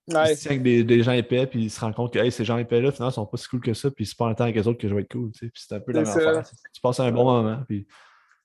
Ouais. 0.06 0.30
Il 0.30 0.36
se 0.36 0.42
tient 0.42 0.52
avec 0.52 0.62
des, 0.62 0.84
des 0.84 1.02
gens 1.02 1.10
épais, 1.10 1.44
puis 1.48 1.64
il 1.64 1.70
se 1.70 1.80
rend 1.80 1.92
compte 1.92 2.12
que 2.12 2.20
hey, 2.20 2.30
ces 2.30 2.44
gens 2.44 2.56
épais-là, 2.56 2.92
finalement, 2.92 3.10
sont 3.10 3.26
pas 3.26 3.36
si 3.36 3.48
cool 3.48 3.60
que 3.60 3.74
ça, 3.74 3.90
puis 3.90 4.06
c'est 4.06 4.16
pas 4.16 4.26
en 4.26 4.34
temps 4.34 4.44
avec 4.44 4.54
les 4.54 4.68
autres 4.68 4.78
que 4.78 4.88
je 4.88 4.94
vais 4.94 5.00
être 5.00 5.10
cool. 5.10 5.32
Puis 5.32 5.50
c'est 5.54 5.74
un 5.74 5.80
peu 5.80 5.90
la 5.90 6.02
même 6.02 6.08
affaire. 6.08 6.44
Tu 6.72 6.80
passes 6.80 7.00
un 7.00 7.10
bon 7.10 7.24
moment, 7.24 7.64
puis 7.68 7.84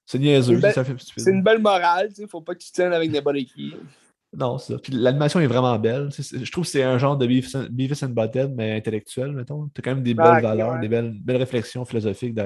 c'est 0.03 0.17
niaiseux. 0.17 0.59
C'est 1.15 1.29
une 1.29 1.43
belle 1.43 1.61
morale, 1.61 2.09
tu 2.09 2.23
sais. 2.23 2.27
Faut 2.27 2.41
pas 2.41 2.55
que 2.55 2.59
tu 2.59 2.71
te 2.71 2.73
tiennes 2.73 2.91
avec 2.91 3.11
n'importe 3.11 3.37
qui. 3.37 3.75
Non, 4.35 4.57
c'est 4.57 4.73
ça. 4.73 4.79
Puis 4.79 4.93
l'animation 4.93 5.39
est 5.39 5.47
vraiment 5.47 5.77
belle. 5.77 6.09
Je 6.11 6.51
trouve 6.51 6.63
que 6.63 6.71
c'est 6.71 6.81
un 6.81 6.97
genre 6.97 7.15
de 7.15 7.27
Beavis 7.27 8.03
and, 8.03 8.09
Butthead, 8.09 8.51
mais 8.55 8.75
intellectuel, 8.75 9.31
mettons. 9.31 9.69
Tu 9.75 9.79
as 9.79 9.83
quand 9.83 9.93
même 9.93 10.03
des 10.03 10.15
belles 10.15 10.25
Ah, 10.27 10.37
ok, 10.37 10.41
valeurs, 10.43 10.73
ouais. 10.73 10.79
des 10.79 10.89
belles, 10.89 11.13
belles 11.21 11.37
réflexions 11.37 11.85
philosophiques. 11.85 12.33
Puis 12.33 12.43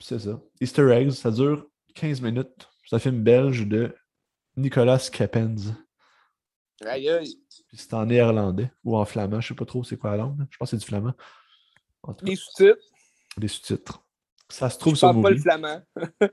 c'est 0.00 0.18
ça. 0.18 0.38
Easter 0.60 0.90
Eggs, 0.92 1.12
ça 1.12 1.30
dure 1.30 1.66
15 1.94 2.20
minutes. 2.20 2.68
C'est 2.84 2.96
un 2.96 2.98
film 2.98 3.22
belge 3.22 3.66
de 3.66 3.94
Nicolas 4.56 4.98
Capens. 5.12 5.74
Aïe, 6.84 7.08
aïe. 7.08 7.38
C'est 7.72 7.94
en 7.94 8.06
néerlandais 8.06 8.70
ou 8.84 8.96
en 8.96 9.04
flamand. 9.04 9.40
Je 9.40 9.48
sais 9.48 9.54
pas 9.54 9.64
trop 9.64 9.84
c'est 9.84 9.96
quoi 9.96 10.10
la 10.12 10.18
langue. 10.18 10.46
Je 10.50 10.56
pense 10.56 10.70
que 10.70 10.76
c'est 10.76 10.80
du 10.80 10.86
flamand. 10.86 11.14
Les 12.22 12.36
sous-titres. 12.36 12.78
des 13.36 13.48
sous-titres. 13.48 14.04
Ça 14.48 14.68
se 14.70 14.78
trouve 14.78 14.94
Je 14.94 14.98
sur 14.98 15.08
parle 15.10 15.22
pas 15.22 15.30
le 15.30 15.38
flamand. 15.38 15.82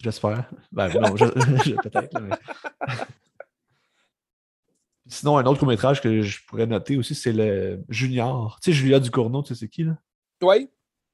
j'espère. 0.00 0.50
Ben 0.72 0.88
non, 1.00 1.16
je- 1.16 1.24
je- 1.64 1.74
peut-être. 1.82 2.20
mais- 2.20 2.36
Sinon, 5.06 5.36
un 5.36 5.44
autre 5.44 5.58
court-métrage 5.58 6.00
que 6.00 6.22
je 6.22 6.38
pourrais 6.46 6.66
noter 6.66 6.96
aussi, 6.96 7.14
c'est 7.14 7.32
le 7.32 7.84
Junior. 7.90 8.58
Tu 8.62 8.70
sais, 8.70 8.76
Julia 8.76 9.00
Ducournau, 9.00 9.42
tu 9.42 9.48
sais 9.54 9.60
c'est 9.60 9.68
qui, 9.68 9.84
là? 9.84 9.98
Oui. 10.42 10.70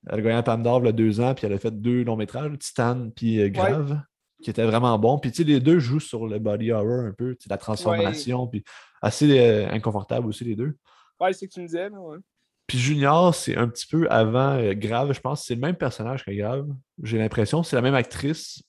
Elle 0.06 0.20
a 0.20 0.22
gagné 0.22 0.34
un 0.36 0.42
Palme 0.44 0.62
d'Or 0.62 0.80
il 0.80 0.86
y 0.86 0.88
a 0.88 0.92
deux 0.92 1.20
ans, 1.20 1.34
puis 1.34 1.44
elle 1.46 1.52
a 1.52 1.58
fait 1.58 1.72
deux 1.72 2.04
longs 2.04 2.16
métrages, 2.16 2.56
Titan 2.58 3.10
puis 3.10 3.40
euh, 3.40 3.48
Grave. 3.48 4.00
Qui 4.42 4.50
était 4.50 4.64
vraiment 4.64 4.98
bon. 4.98 5.18
Puis, 5.18 5.30
tu 5.30 5.38
sais, 5.38 5.44
les 5.44 5.60
deux 5.60 5.78
jouent 5.78 6.00
sur 6.00 6.26
le 6.26 6.38
body 6.38 6.72
horror 6.72 7.04
un 7.04 7.12
peu, 7.12 7.36
la 7.48 7.58
transformation, 7.58 8.46
puis 8.46 8.64
assez 9.02 9.38
euh, 9.38 9.68
inconfortable 9.70 10.26
aussi, 10.26 10.44
les 10.44 10.56
deux. 10.56 10.76
Ouais, 11.18 11.32
c'est 11.32 11.40
ce 11.40 11.46
que 11.46 11.54
tu 11.54 11.60
me 11.60 11.66
disais, 11.66 11.88
ouais. 11.88 12.18
Puis 12.66 12.78
Junior, 12.78 13.34
c'est 13.34 13.56
un 13.56 13.66
petit 13.68 13.86
peu 13.86 14.06
avant 14.10 14.52
euh, 14.52 14.74
Grave, 14.74 15.12
je 15.12 15.20
pense. 15.20 15.44
C'est 15.44 15.56
le 15.56 15.60
même 15.60 15.74
personnage 15.74 16.24
que 16.24 16.30
Grave. 16.30 16.68
J'ai 17.02 17.18
l'impression. 17.18 17.64
C'est 17.64 17.74
la 17.74 17.82
même 17.82 17.96
actrice. 17.96 18.62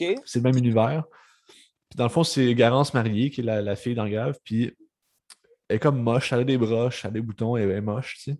OK. 0.00 0.14
C'est 0.24 0.38
le 0.38 0.44
même 0.44 0.56
univers. 0.56 1.04
Puis 1.90 1.96
dans 1.96 2.04
le 2.04 2.10
fond, 2.10 2.24
c'est 2.24 2.54
Garance 2.54 2.94
Mariée 2.94 3.30
qui 3.30 3.42
est 3.42 3.44
la, 3.44 3.60
la 3.60 3.76
fille 3.76 3.94
dans 3.94 4.08
Grave. 4.08 4.38
Puis 4.44 4.74
elle 5.68 5.76
est 5.76 5.78
comme 5.78 6.00
moche. 6.00 6.32
Elle 6.32 6.40
a 6.40 6.44
des 6.44 6.56
broches, 6.56 7.04
elle 7.04 7.10
a 7.10 7.12
des 7.12 7.20
boutons, 7.20 7.54
elle 7.56 7.70
est 7.70 7.80
moche, 7.82 8.16
tu 8.16 8.32
sais. 8.32 8.38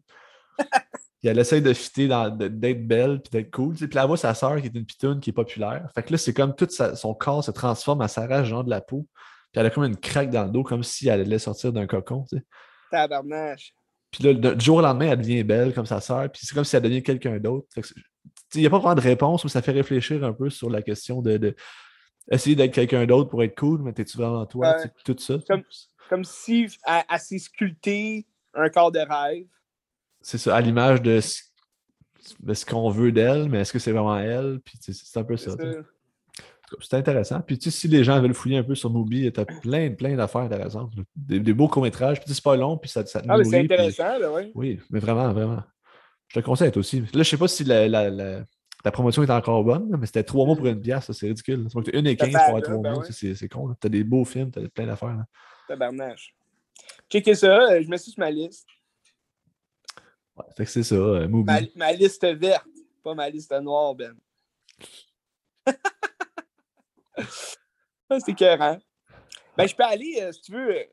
puis 1.20 1.28
elle 1.28 1.38
essaye 1.38 1.62
de 1.62 1.72
fitter, 1.72 2.06
d'être 2.08 2.86
belle, 2.86 3.20
puis 3.20 3.30
d'être 3.30 3.50
cool. 3.50 3.74
Puis 3.74 3.86
là, 3.92 4.02
elle 4.02 4.06
voit 4.08 4.16
sa 4.16 4.34
sœur 4.34 4.60
qui 4.60 4.66
est 4.66 4.74
une 4.74 4.84
pitoune 4.86 5.20
qui 5.20 5.30
est 5.30 5.32
populaire. 5.32 5.88
Fait 5.94 6.02
que 6.02 6.12
là, 6.12 6.18
c'est 6.18 6.32
comme 6.34 6.54
tout 6.54 6.68
sa- 6.70 6.94
son 6.94 7.14
corps 7.14 7.42
se 7.42 7.50
transforme, 7.50 8.02
elle 8.02 8.08
s'arrache 8.08 8.46
genre 8.48 8.64
de 8.64 8.70
la 8.70 8.80
peau. 8.80 9.06
Puis 9.52 9.60
elle 9.60 9.66
a 9.66 9.70
comme 9.70 9.84
une 9.84 9.96
craque 9.96 10.30
dans 10.30 10.44
le 10.44 10.50
dos, 10.50 10.62
comme 10.62 10.82
si 10.82 11.08
elle 11.08 11.20
allait 11.22 11.38
sortir 11.38 11.72
d'un 11.72 11.86
cocon, 11.86 12.24
tu 12.30 12.36
sais. 12.36 12.44
Tabarnache. 12.90 13.72
Puis 14.10 14.24
là, 14.24 14.32
du 14.54 14.64
jour 14.64 14.78
au 14.78 14.80
lendemain, 14.80 15.08
elle 15.12 15.18
devient 15.18 15.42
belle 15.44 15.74
comme 15.74 15.86
sa 15.86 16.00
sœur. 16.00 16.30
Puis 16.30 16.42
c'est 16.46 16.54
comme 16.54 16.64
si 16.64 16.74
elle 16.76 16.82
devenait 16.82 17.02
quelqu'un 17.02 17.38
d'autre. 17.38 17.66
Il 18.54 18.60
n'y 18.60 18.66
a 18.66 18.70
pas 18.70 18.78
vraiment 18.78 18.94
de 18.94 19.00
réponse, 19.00 19.44
mais 19.44 19.50
ça 19.50 19.60
fait 19.60 19.72
réfléchir 19.72 20.24
un 20.24 20.32
peu 20.32 20.48
sur 20.48 20.70
la 20.70 20.80
question 20.82 21.20
de, 21.20 21.36
de 21.36 21.54
essayer 22.30 22.56
d'être 22.56 22.72
quelqu'un 22.72 23.04
d'autre 23.06 23.28
pour 23.28 23.42
être 23.42 23.58
cool, 23.58 23.82
mais 23.82 23.92
t'es-tu 23.92 24.16
vraiment 24.16 24.46
toi? 24.46 24.72
Ouais. 24.76 24.78
sais, 24.82 24.92
Tout 25.04 25.16
ça. 25.18 25.34
Comme- 25.48 25.62
Comme 26.08 26.24
si 26.24 26.68
elle, 26.86 27.02
elle 27.10 27.18
s'est 27.18 27.38
sculpté 27.38 28.26
un 28.54 28.70
corps 28.70 28.92
de 28.92 29.00
rêve. 29.00 29.46
C'est 30.28 30.36
ça, 30.36 30.54
à 30.56 30.60
l'image 30.60 31.00
de 31.00 31.20
ce, 31.20 31.40
de 32.40 32.52
ce 32.52 32.66
qu'on 32.66 32.90
veut 32.90 33.12
d'elle, 33.12 33.48
mais 33.48 33.60
est-ce 33.60 33.72
que 33.72 33.78
c'est 33.78 33.92
vraiment 33.92 34.18
elle? 34.18 34.60
Puis 34.62 34.78
tu 34.78 34.92
c'est 34.92 35.18
un 35.18 35.24
peu 35.24 35.38
ça. 35.38 35.52
C'est 35.52 36.88
tu 36.90 36.96
intéressant. 36.96 37.40
Puis 37.40 37.56
tu 37.58 37.70
sais, 37.70 37.78
si 37.80 37.88
les 37.88 38.04
gens 38.04 38.20
veulent 38.20 38.34
fouiller 38.34 38.58
un 38.58 38.62
peu 38.62 38.74
sur 38.74 38.90
Mubi, 38.92 39.32
t'as 39.32 39.46
plein, 39.46 39.90
plein 39.94 40.14
d'affaires 40.16 40.42
intéressantes. 40.42 40.92
Des, 41.16 41.40
des 41.40 41.54
beaux 41.54 41.66
courts-métrages, 41.66 42.20
puis 42.20 42.34
c'est 42.34 42.44
pas 42.44 42.56
long, 42.56 42.76
puis 42.76 42.90
ça, 42.90 43.06
ça 43.06 43.22
te 43.22 43.26
Ah, 43.26 43.38
mais 43.38 43.44
c'est 43.44 43.50
puis- 43.64 43.72
intéressant, 43.72 44.18
là, 44.18 44.30
oui. 44.34 44.52
Oui, 44.54 44.80
mais 44.90 44.98
vraiment, 45.00 45.32
vraiment. 45.32 45.62
Je 46.28 46.38
te 46.38 46.44
conseille 46.44 46.70
toi 46.72 46.80
aussi. 46.80 47.00
Là, 47.00 47.06
je 47.14 47.22
sais 47.22 47.38
pas 47.38 47.48
si 47.48 47.64
la, 47.64 47.88
la- 47.88 48.10
la- 48.10 48.44
la 48.84 48.90
promotion 48.92 49.22
est 49.22 49.30
encore 49.30 49.64
bonne, 49.64 49.96
mais 49.98 50.04
c'était 50.04 50.24
trois 50.24 50.44
mois 50.44 50.56
pour 50.56 50.66
une 50.66 50.78
pièce, 50.78 51.04
ça, 51.06 51.14
c'est 51.14 51.28
ridicule. 51.28 51.66
C'est 51.72 51.94
une 51.94 52.06
et 52.06 52.10
Ça 52.18 52.26
15 52.26 52.26
fait 52.26 52.32
pour 52.32 52.40
avoir 52.42 52.56
là, 52.56 52.60
trois 52.62 52.82
ben 52.82 52.90
mois, 52.92 53.00
ouais. 53.00 53.12
ça, 53.12 53.34
c'est 53.34 53.48
con. 53.48 53.68
là. 53.68 53.74
T'as 53.80 53.88
des 53.88 54.04
beaux 54.04 54.26
films, 54.26 54.50
t'as 54.50 54.68
plein 54.68 54.86
d'affaires. 54.86 55.16
là. 55.16 55.24
Tabarnache. 55.68 56.34
Checkez 57.10 57.34
ça, 57.34 57.70
euh, 57.72 57.82
je 57.82 57.88
mets 57.88 57.96
ça 57.96 58.10
sur 58.10 58.20
ma 58.20 58.30
liste. 58.30 58.66
Ouais, 60.38 60.44
fait 60.56 60.64
que 60.64 60.70
c'est 60.70 60.82
ça, 60.82 60.94
euh. 60.94 61.26
Ma, 61.28 61.60
ma 61.74 61.92
liste 61.92 62.24
verte, 62.24 62.66
pas 63.02 63.14
ma 63.14 63.28
liste 63.28 63.52
noire, 63.60 63.94
Ben. 63.94 64.14
C'est 68.10 68.28
écœurant. 68.32 68.78
Ben, 69.56 69.66
je 69.66 69.74
peux 69.74 69.82
aller, 69.82 70.18
euh, 70.22 70.32
si 70.32 70.40
tu 70.42 70.52
veux. 70.52 70.76
euh, 70.76 70.84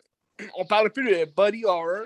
on 0.58 0.66
parle 0.66 0.88
un 0.88 0.90
peu 0.90 1.04
de 1.04 1.26
body 1.32 1.64
horror. 1.66 2.06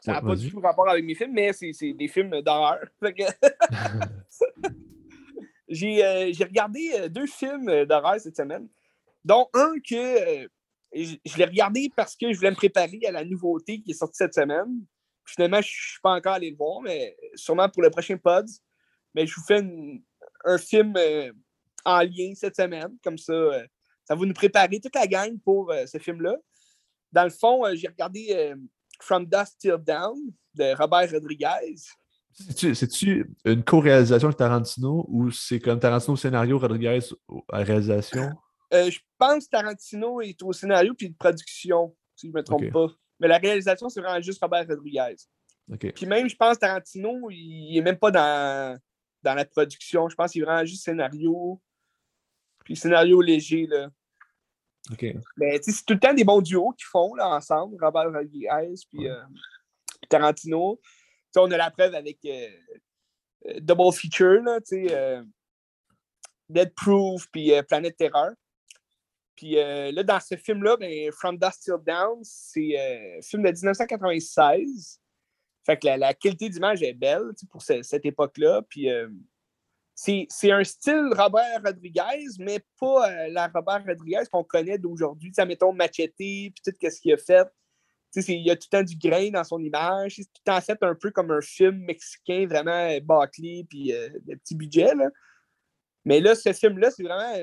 Ça 0.00 0.12
n'a 0.12 0.20
Ouais, 0.22 0.26
pas 0.28 0.36
du 0.36 0.50
tout 0.50 0.60
rapport 0.60 0.88
avec 0.88 1.04
mes 1.04 1.14
films, 1.14 1.32
mais 1.32 1.52
c'est 1.52 1.72
c'est 1.72 1.92
des 1.92 2.08
films 2.08 2.40
d'horreur. 2.42 2.80
Que- 3.00 3.22
J'ai 5.68 6.04
euh, 6.04 6.30
j'ai 6.32 6.44
regardé 6.44 7.08
deux 7.08 7.26
films 7.26 7.84
d'horreur 7.86 8.20
cette 8.20 8.36
semaine, 8.36 8.68
dont 9.24 9.48
un 9.52 9.74
que 9.88 10.48
je, 10.94 11.16
je 11.24 11.36
l'ai 11.38 11.44
regardé 11.44 11.90
parce 11.96 12.14
que 12.14 12.30
je 12.32 12.36
voulais 12.36 12.52
me 12.52 12.56
préparer 12.56 13.00
à 13.08 13.10
la 13.10 13.24
nouveauté 13.24 13.80
qui 13.80 13.90
est 13.90 13.94
sortie 13.94 14.16
cette 14.16 14.34
semaine. 14.34 14.84
Finalement, 15.26 15.60
je 15.60 15.68
ne 15.68 15.90
suis 15.92 16.00
pas 16.02 16.12
encore 16.14 16.34
allé 16.34 16.50
le 16.50 16.56
voir, 16.56 16.80
mais 16.82 17.16
sûrement 17.34 17.68
pour 17.68 17.82
le 17.82 17.90
prochain 17.90 18.16
pod. 18.16 18.46
Mais 19.14 19.26
je 19.26 19.34
vous 19.34 19.42
fais 19.46 19.60
une- 19.60 20.02
un 20.44 20.58
film 20.58 20.94
euh, 20.96 21.32
en 21.84 22.00
lien 22.00 22.32
cette 22.34 22.56
semaine, 22.56 22.96
comme 23.02 23.18
ça. 23.18 23.32
euh, 23.32 23.66
ça 24.04 24.14
va 24.14 24.24
nous 24.24 24.34
préparer 24.34 24.78
toute 24.80 24.94
la 24.94 25.06
gang 25.06 25.36
pour 25.44 25.70
euh, 25.72 25.84
ce 25.86 25.98
film-là. 25.98 26.36
Dans 27.12 27.24
le 27.24 27.30
fond, 27.30 27.64
j'ai 27.74 27.88
regardé 27.88 28.54
From 29.00 29.26
Dust 29.26 29.58
Till 29.58 29.76
Down 29.78 30.16
de 30.54 30.74
Robert 30.76 31.10
Rodriguez. 31.10 31.76
C'est-tu- 32.74 33.34
une 33.44 33.64
co-réalisation 33.64 34.28
avec 34.28 34.36
Tarantino 34.38 35.06
ou 35.08 35.30
c'est 35.30 35.58
comme 35.58 35.80
Tarantino 35.80 36.12
au 36.12 36.16
scénario, 36.16 36.58
Rodriguez 36.58 36.98
à 37.50 37.58
la 37.58 37.64
réalisation? 37.64 38.30
Je 38.70 38.98
pense 39.18 39.46
que 39.46 39.50
Tarantino 39.50 40.20
est 40.20 40.40
au 40.42 40.52
scénario 40.52 40.92
puis 40.94 41.08
de 41.10 41.16
production, 41.16 41.96
si 42.14 42.26
je 42.26 42.32
ne 42.32 42.36
me 42.38 42.42
trompe 42.44 42.60
pas. 42.72 42.88
Mais 43.20 43.28
la 43.28 43.38
réalisation, 43.38 43.88
c'est 43.88 44.00
vraiment 44.00 44.20
juste 44.20 44.40
Robert 44.42 44.66
Rodriguez. 44.68 45.16
Puis 45.94 46.06
même, 46.06 46.28
je 46.28 46.36
pense 46.36 46.58
Tarantino, 46.58 47.28
il 47.30 47.74
n'est 47.74 47.82
même 47.82 47.98
pas 47.98 48.10
dans, 48.10 48.78
dans 49.22 49.34
la 49.34 49.44
production. 49.44 50.08
Je 50.08 50.14
pense 50.14 50.32
qu'il 50.32 50.42
est 50.42 50.44
vraiment 50.44 50.64
juste 50.64 50.84
scénario. 50.84 51.60
Puis 52.64 52.76
scénario 52.76 53.20
léger, 53.20 53.66
là. 53.66 53.88
Mais 55.36 55.58
c'est 55.62 55.84
tout 55.84 55.94
le 55.94 55.98
temps 56.00 56.14
des 56.14 56.22
bons 56.24 56.40
duos 56.40 56.72
qu'ils 56.72 56.86
font 56.86 57.14
là, 57.16 57.28
ensemble, 57.28 57.76
Robert 57.82 58.12
Rodriguez 58.12 58.74
puis 58.90 59.00
Ouais. 59.00 59.10
euh, 59.10 59.22
puis 60.00 60.08
Tarantino. 60.08 60.80
On 61.38 61.50
a 61.50 61.56
la 61.56 61.70
preuve 61.70 61.94
avec 61.94 62.18
euh, 62.24 62.48
euh, 63.46 63.60
Double 63.60 63.92
Feature, 63.92 64.42
là, 64.42 64.58
tu 64.60 64.86
sais, 64.86 64.94
euh, 64.94 65.22
Dead 66.48 66.72
Proof 66.74 67.26
puis 67.30 67.52
Planète 67.68 67.96
Terreur. 67.96 68.32
Puis 69.36 69.58
euh, 69.58 69.92
là, 69.92 70.02
dans 70.02 70.20
ce 70.20 70.36
film-là, 70.36 70.76
ben, 70.78 71.12
From 71.12 71.38
Dust 71.38 71.62
Till 71.62 71.74
Down, 71.86 72.18
c'est 72.22 72.78
euh, 72.78 73.18
un 73.18 73.22
film 73.22 73.42
de 73.42 73.50
1996. 73.50 75.00
Fait 75.64 75.76
que 75.76 75.86
la, 75.86 76.14
qualité 76.14 76.48
d'image 76.48 76.82
est 76.82 76.94
belle 76.94 77.32
pour 77.50 77.62
ce- 77.62 77.82
cette 77.82 78.06
époque-là. 78.06 78.62
Puis 78.68 78.90
euh, 78.90 79.08
c'est 79.96 80.52
un 80.52 80.62
style 80.62 81.08
Robert 81.16 81.62
Rodriguez, 81.64 82.26
mais 82.38 82.60
pas 82.78 83.10
euh, 83.10 83.28
la 83.28 83.48
Robert 83.48 83.82
Rodriguez 83.86 84.24
qu'on 84.30 84.44
connaît 84.44 84.78
d'aujourd'hui. 84.78 85.32
Sais, 85.34 85.46
mettons 85.46 85.72
Machete, 85.72 86.14
puis 86.16 86.52
tout 86.64 86.70
ce 86.80 87.00
qu'il 87.00 87.12
a 87.12 87.16
fait. 87.16 87.48
Il 88.14 88.46
y 88.46 88.50
a 88.50 88.56
tout 88.56 88.68
le 88.72 88.78
temps 88.78 88.84
du 88.84 88.96
grain 88.96 89.30
dans 89.30 89.44
son 89.44 89.58
image. 89.58 90.16
C'est 90.16 90.24
tout 90.24 90.40
le 90.46 90.52
temps 90.52 90.60
fait 90.60 90.82
un 90.82 90.94
peu 90.94 91.10
comme 91.10 91.30
un 91.30 91.40
film 91.40 91.78
mexicain, 91.84 92.46
vraiment 92.46 92.70
euh, 92.70 93.00
bâclé, 93.00 93.66
puis 93.68 93.92
euh, 93.92 94.08
de 94.26 94.34
petit 94.36 94.54
budget. 94.54 94.94
Là. 94.94 95.08
Mais 96.04 96.20
là, 96.20 96.34
ce 96.34 96.52
film-là, 96.52 96.90
c'est 96.90 97.02
vraiment 97.02 97.34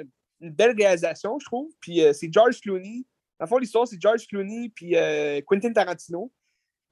une 0.43 0.53
belle 0.53 0.75
réalisation, 0.75 1.39
je 1.39 1.45
trouve. 1.45 1.71
Puis 1.79 2.01
euh, 2.01 2.13
c'est 2.13 2.31
George 2.31 2.59
Clooney. 2.61 3.05
Dans 3.39 3.45
le 3.45 3.47
fond, 3.47 3.57
l'histoire, 3.57 3.87
c'est 3.87 3.99
George 3.99 4.27
Clooney 4.27 4.69
puis 4.69 4.95
euh, 4.95 5.41
Quentin 5.45 5.71
Tarantino, 5.71 6.31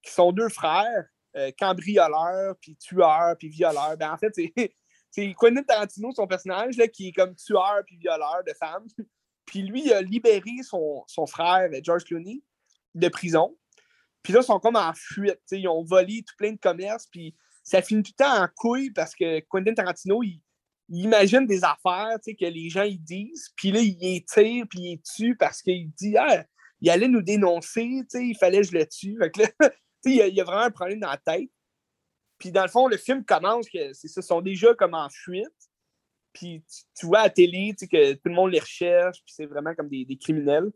qui 0.01 0.11
sont 0.11 0.31
deux 0.31 0.49
frères, 0.49 1.05
euh, 1.35 1.51
cambrioleurs, 1.57 2.55
puis 2.61 2.75
tueurs, 2.77 3.35
puis 3.37 3.49
violeurs. 3.49 3.97
Ben, 3.97 4.11
en 4.11 4.17
fait, 4.17 4.33
c'est, 4.33 5.33
Quentin 5.35 5.63
Tarantino, 5.63 6.11
son 6.13 6.27
personnage, 6.27 6.77
là, 6.77 6.87
qui 6.87 7.09
est 7.09 7.11
comme 7.11 7.35
tueur 7.35 7.81
puis 7.85 7.97
violeur 7.97 8.41
de 8.45 8.53
femmes. 8.53 8.87
Puis 9.43 9.63
lui, 9.63 9.83
il 9.85 9.91
a 9.91 10.01
libéré 10.01 10.63
son, 10.63 11.03
son 11.07 11.25
frère, 11.25 11.69
George 11.83 12.05
Clooney, 12.05 12.41
de 12.95 13.09
prison. 13.09 13.57
Puis 14.23 14.31
là, 14.31 14.39
ils 14.39 14.45
sont 14.45 14.59
comme 14.59 14.77
en 14.77 14.93
fuite. 14.93 15.41
Ils 15.51 15.67
ont 15.67 15.83
volé 15.83 16.23
tout 16.25 16.35
plein 16.37 16.53
de 16.53 16.59
commerces. 16.59 17.07
Puis 17.07 17.35
ça 17.61 17.81
finit 17.81 18.03
tout 18.03 18.13
le 18.17 18.23
temps 18.23 18.43
en 18.43 18.47
couille 18.55 18.91
parce 18.91 19.13
que 19.13 19.41
Quentin 19.41 19.73
Tarantino, 19.73 20.23
il, 20.23 20.41
il 20.91 21.05
imagine 21.05 21.45
des 21.45 21.63
affaires 21.63 22.17
que 22.21 22.45
les 22.45 22.69
gens 22.69 22.83
ils 22.83 23.01
disent. 23.01 23.49
Puis 23.55 23.71
là, 23.71 23.79
il 23.79 23.97
les 23.99 24.25
tire, 24.25 24.65
puis 24.69 24.79
il 24.79 24.91
les 24.91 25.01
tue 25.15 25.35
parce 25.37 25.61
qu'il 25.61 25.89
dit 25.91 26.17
Ah, 26.17 26.45
il 26.81 26.89
allait 26.89 27.07
nous 27.07 27.21
dénoncer, 27.21 28.03
il 28.13 28.35
fallait 28.37 28.57
que 28.57 28.67
je 28.67 28.73
le 28.73 28.85
tue. 28.85 29.17
Là, 29.17 29.29
il 30.05 30.15
y, 30.15 30.41
a, 30.41 30.43
vraiment 30.43 30.63
un 30.63 30.71
problème 30.71 30.99
dans 30.99 31.09
la 31.09 31.17
tête. 31.17 31.49
Puis 32.37 32.51
dans 32.51 32.63
le 32.63 32.67
fond, 32.67 32.87
le 32.87 32.97
film 32.97 33.23
commence 33.23 33.69
que 33.69 33.93
c'est 33.93 34.09
ça, 34.09 34.21
sont 34.21 34.41
déjà 34.41 34.73
comme 34.75 34.93
en 34.93 35.07
fuite. 35.09 35.47
Puis 36.33 36.63
tu, 36.97 37.05
vois 37.05 37.19
à 37.19 37.23
la 37.23 37.29
télé 37.29 37.73
que 37.79 38.13
tout 38.13 38.21
le 38.25 38.33
monde 38.33 38.51
les 38.51 38.59
recherche, 38.59 39.19
puis 39.23 39.33
c'est 39.33 39.45
vraiment 39.45 39.73
comme 39.73 39.89
des, 39.89 40.03
des 40.03 40.17
criminels. 40.17 40.71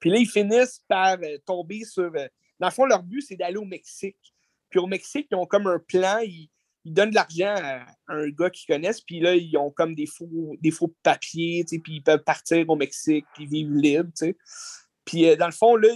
Puis 0.00 0.10
là, 0.10 0.16
ils 0.18 0.28
finissent 0.28 0.82
par 0.88 1.18
euh, 1.22 1.36
tomber 1.44 1.84
sur. 1.84 2.14
euh, 2.14 2.28
dans 2.58 2.68
le 2.68 2.72
fond, 2.72 2.86
leur 2.86 3.02
but, 3.02 3.20
c'est 3.20 3.36
d'aller 3.36 3.56
au 3.56 3.64
Mexique. 3.64 4.34
Puis 4.70 4.78
au 4.78 4.86
Mexique, 4.86 5.28
ils 5.30 5.36
ont 5.36 5.46
comme 5.46 5.66
un 5.66 5.78
plan, 5.78 6.18
ils, 6.20 6.50
ils 6.84 6.94
donnent 6.94 7.10
de 7.10 7.14
l'argent 7.14 7.54
à, 7.56 7.86
un 8.08 8.28
gars 8.30 8.50
qu'ils 8.50 8.66
connaissent, 8.72 9.00
puis 9.00 9.20
là, 9.20 9.34
ils 9.34 9.56
ont 9.56 9.70
comme 9.70 9.94
des 9.94 10.06
faux, 10.06 10.56
des 10.60 10.70
faux 10.70 10.94
papiers, 11.02 11.64
puis 11.64 11.96
ils 11.96 12.02
peuvent 12.02 12.22
partir 12.24 12.68
au 12.68 12.76
Mexique, 12.76 13.26
puis 13.34 13.46
vivre 13.46 13.74
libre. 13.74 14.10
Puis 15.04 15.28
euh, 15.28 15.36
dans 15.36 15.46
le 15.46 15.52
fond, 15.52 15.76
là, 15.76 15.88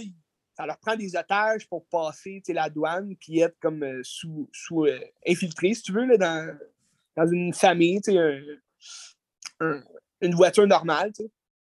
ça 0.55 0.65
leur 0.65 0.77
prend 0.77 0.95
des 0.95 1.15
otages 1.15 1.67
pour 1.67 1.87
passer 1.87 2.41
la 2.49 2.69
douane, 2.69 3.15
puis 3.15 3.39
être 3.39 3.57
comme 3.59 3.83
euh, 3.83 4.01
sous, 4.03 4.49
sous 4.53 4.85
euh, 4.85 4.99
infiltrés, 5.27 5.73
si 5.73 5.81
tu 5.81 5.93
veux, 5.93 6.05
là, 6.05 6.17
dans, 6.17 6.57
dans 7.17 7.27
une 7.27 7.53
famille, 7.53 7.99
une 9.59 10.35
voiture 10.35 10.67
normale, 10.67 11.11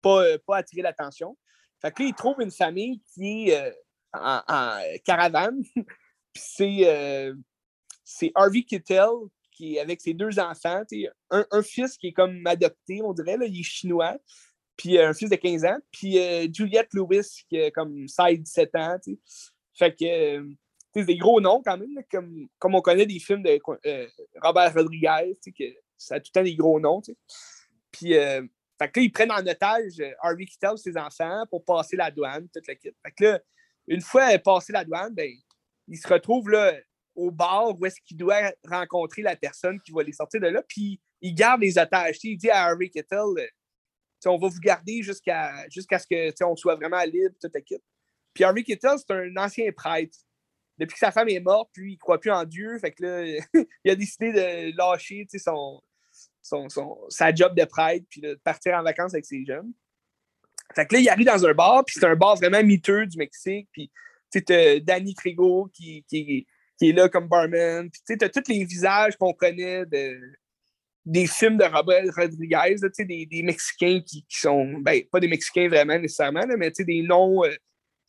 pas, 0.01 0.23
pas 0.47 0.57
attirer 0.57 0.81
l'attention. 0.81 1.37
Fait 1.81 1.91
que 1.91 2.01
là, 2.01 2.09
ils 2.09 2.15
trouvent 2.15 2.41
une 2.41 2.51
famille 2.51 3.01
qui 3.13 3.49
est 3.49 3.75
en, 4.13 4.41
en 4.47 4.79
caravane. 5.03 5.61
Puis 6.33 6.43
c'est 6.43 7.33
c'est 8.11 8.31
Harvey 8.35 8.63
Kittel 8.63 9.09
qui 9.51 9.75
est 9.75 9.79
avec 9.79 10.01
ses 10.01 10.13
deux 10.13 10.39
enfants. 10.39 10.83
Un, 11.29 11.45
un 11.51 11.61
fils 11.61 11.97
qui 11.97 12.07
est 12.07 12.13
comme 12.13 12.45
adopté, 12.45 13.01
on 13.03 13.13
dirait, 13.13 13.37
là, 13.37 13.45
il 13.45 13.59
est 13.59 13.63
chinois. 13.63 14.17
Puis 14.77 14.97
euh, 14.97 15.09
un 15.09 15.13
fils 15.13 15.29
de 15.29 15.35
15 15.35 15.65
ans. 15.65 15.77
Puis 15.91 16.17
euh, 16.17 16.47
Juliette 16.51 16.93
Lewis 16.93 17.43
qui 17.47 17.61
a 17.61 17.71
comme 17.71 18.05
16-17 18.05 18.77
ans. 18.77 18.97
tu 19.03 19.13
sais. 19.13 19.19
Fait 19.73 19.91
que 19.91 20.55
c'est 20.93 21.05
des 21.05 21.17
gros 21.17 21.39
noms 21.39 21.61
quand 21.63 21.77
même, 21.77 21.95
comme, 22.11 22.47
comme 22.59 22.75
on 22.75 22.81
connaît 22.81 23.05
des 23.05 23.19
films 23.19 23.43
de 23.43 23.59
euh, 23.85 24.07
Robert 24.41 24.73
Rodriguez, 24.73 25.37
que 25.57 25.63
ça 25.97 26.15
a 26.15 26.19
tout 26.19 26.31
le 26.35 26.39
temps 26.39 26.43
des 26.43 26.55
gros 26.55 26.79
noms. 26.79 27.01
Puis 27.91 28.09
Fait 28.13 28.49
que 28.91 28.99
là, 28.99 29.03
ils 29.03 29.11
prennent 29.11 29.31
en 29.31 29.45
otage 29.45 30.01
Harvey 30.21 30.45
Keitel, 30.45 30.77
ses 30.77 30.97
enfants, 30.97 31.45
pour 31.49 31.63
passer 31.63 31.95
la 31.95 32.11
douane, 32.11 32.49
toute 32.53 32.67
la 32.67 32.75
kit. 32.75 32.91
Fait 33.03 33.11
que 33.11 33.23
là, 33.23 33.39
une 33.87 34.01
fois 34.01 34.37
passé 34.39 34.73
la 34.73 34.83
douane, 34.83 35.13
ben, 35.13 35.31
il 35.87 35.97
se 35.97 36.07
retrouve 36.07 36.49
là, 36.49 36.73
au 37.21 37.29
bar 37.29 37.79
où 37.79 37.85
est-ce 37.85 38.01
qu'il 38.03 38.17
doit 38.17 38.51
rencontrer 38.67 39.21
la 39.21 39.35
personne 39.35 39.79
qui 39.81 39.91
va 39.91 40.01
les 40.01 40.13
sortir 40.13 40.41
de 40.41 40.47
là, 40.47 40.63
puis 40.67 40.99
il 41.21 41.35
garde 41.35 41.61
les 41.61 41.77
otages. 41.77 42.17
il 42.23 42.37
dit 42.37 42.49
à 42.49 42.65
Harvey 42.65 42.89
Kettle, 42.89 43.37
euh, 43.37 43.47
on 44.25 44.37
va 44.37 44.47
vous 44.47 44.59
garder 44.59 45.03
jusqu'à 45.03 45.65
ce 45.69 46.43
qu'on 46.43 46.55
soit 46.55 46.75
vraiment 46.75 47.01
libre, 47.03 47.35
toute 47.39 47.53
la 47.53 47.61
kit. 47.61 47.77
Puis 48.33 48.43
Harvey 48.43 48.63
Kettle, 48.63 48.97
c'est 48.97 49.13
un 49.13 49.35
ancien 49.37 49.71
prêtre. 49.71 50.17
Depuis 50.77 50.93
que 50.93 50.99
sa 50.99 51.11
femme 51.11 51.29
est 51.29 51.39
morte, 51.39 51.69
puis 51.73 51.91
il 51.91 51.95
ne 51.95 51.99
croit 51.99 52.19
plus 52.19 52.31
en 52.31 52.43
Dieu, 52.43 52.79
fait 52.79 52.91
que 52.91 53.03
là, 53.03 53.39
il 53.85 53.91
a 53.91 53.95
décidé 53.95 54.31
de 54.31 54.75
lâcher 54.75 55.27
son, 55.37 55.79
son, 56.41 56.67
sa 57.09 57.33
job 57.33 57.55
de 57.55 57.65
prêtre, 57.65 58.05
puis 58.09 58.21
de 58.21 58.39
partir 58.43 58.73
en 58.73 58.83
vacances 58.83 59.13
avec 59.13 59.25
ses 59.25 59.45
jeunes. 59.45 59.71
Fait 60.73 60.87
que 60.87 60.95
là, 60.95 61.01
il 61.01 61.09
arrive 61.09 61.27
dans 61.27 61.45
un 61.45 61.53
bar, 61.53 61.85
puis 61.85 61.95
c'est 61.99 62.05
un 62.05 62.15
bar 62.15 62.35
vraiment 62.35 62.63
miteux 62.63 63.05
du 63.05 63.17
Mexique, 63.17 63.69
puis 63.71 63.91
tu 64.31 64.41
sais, 64.47 64.79
Danny 64.79 65.13
Trigo 65.13 65.69
qui, 65.73 66.03
qui, 66.07 66.47
qui, 66.81 66.89
est 66.89 66.93
là 66.93 67.09
comme 67.09 67.27
barman, 67.27 67.89
puis 67.89 68.01
tu 68.05 68.15
sais, 68.19 68.29
tous 68.29 68.51
les 68.51 68.65
visages 68.65 69.15
qu'on 69.17 69.33
connaît 69.33 69.85
de, 69.85 70.19
des 71.05 71.27
films 71.27 71.57
de 71.57 71.63
Robert 71.63 72.05
Rodriguez, 72.15 72.75
des, 72.99 73.25
des, 73.25 73.43
Mexicains 73.43 74.01
qui, 74.05 74.23
qui, 74.23 74.39
sont, 74.39 74.79
ben, 74.79 75.01
pas 75.11 75.19
des 75.19 75.27
Mexicains 75.27 75.67
vraiment 75.67 75.97
nécessairement, 75.97 76.45
là, 76.45 76.55
mais 76.57 76.71
des 76.71 77.01
noms 77.01 77.43
euh, 77.43 77.53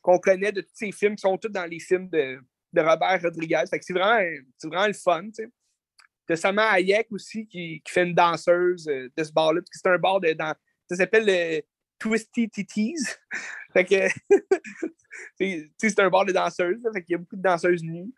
qu'on 0.02 0.18
connaît 0.18 0.52
de 0.52 0.60
tous 0.60 0.74
ces 0.74 0.92
films 0.92 1.16
qui 1.16 1.22
sont 1.22 1.38
tous 1.38 1.48
dans 1.48 1.64
les 1.64 1.80
films 1.80 2.08
de, 2.10 2.38
de 2.72 2.80
Robert 2.80 3.20
Rodriguez. 3.22 3.62
Fait 3.70 3.78
que 3.78 3.84
c'est 3.84 3.92
vraiment, 3.92 4.20
vraiment 4.62 4.86
le 4.86 4.92
fun, 4.92 5.30
tu. 5.30 5.50
T'as 6.26 6.36
Sama 6.36 6.70
Hayek 6.70 7.08
aussi 7.10 7.46
qui, 7.46 7.82
qui, 7.84 7.92
fait 7.92 8.04
une 8.04 8.14
danseuse 8.14 8.86
euh, 8.88 9.08
de 9.16 9.24
ce 9.24 9.32
bar-là, 9.32 9.60
parce 9.60 9.80
c'est 9.82 9.88
un 9.88 9.98
bar 9.98 10.20
de. 10.20 10.32
Dans, 10.32 10.54
ça 10.88 10.96
s'appelle 10.96 11.24
le 11.26 11.62
Twisty 11.98 12.48
Titties. 12.48 12.94
fait 13.72 13.84
que. 13.84 14.08
c'est 15.78 15.98
un 15.98 16.10
bar 16.10 16.24
de 16.24 16.32
danseuses, 16.32 16.80
là, 16.82 16.90
fait 16.92 17.02
qu'il 17.02 17.12
y 17.12 17.14
a 17.16 17.18
beaucoup 17.18 17.36
de 17.36 17.42
danseuses 17.42 17.82
nues. 17.82 18.12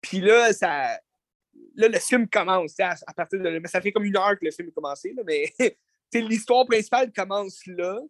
Puis 0.00 0.20
là, 0.20 0.52
ça. 0.52 0.98
Là, 1.74 1.88
le 1.88 1.98
film 1.98 2.28
commence. 2.28 2.78
À, 2.80 3.14
partir 3.14 3.40
de. 3.40 3.58
Mais 3.58 3.68
ça 3.68 3.80
fait 3.80 3.92
comme 3.92 4.04
une 4.04 4.16
heure 4.16 4.38
que 4.38 4.44
le 4.44 4.50
film 4.50 4.68
a 4.68 4.72
commencé, 4.72 5.12
là, 5.12 5.22
mais 5.24 5.52
l'histoire 6.12 6.66
principale 6.66 7.12
commence 7.12 7.60
là. 7.66 8.00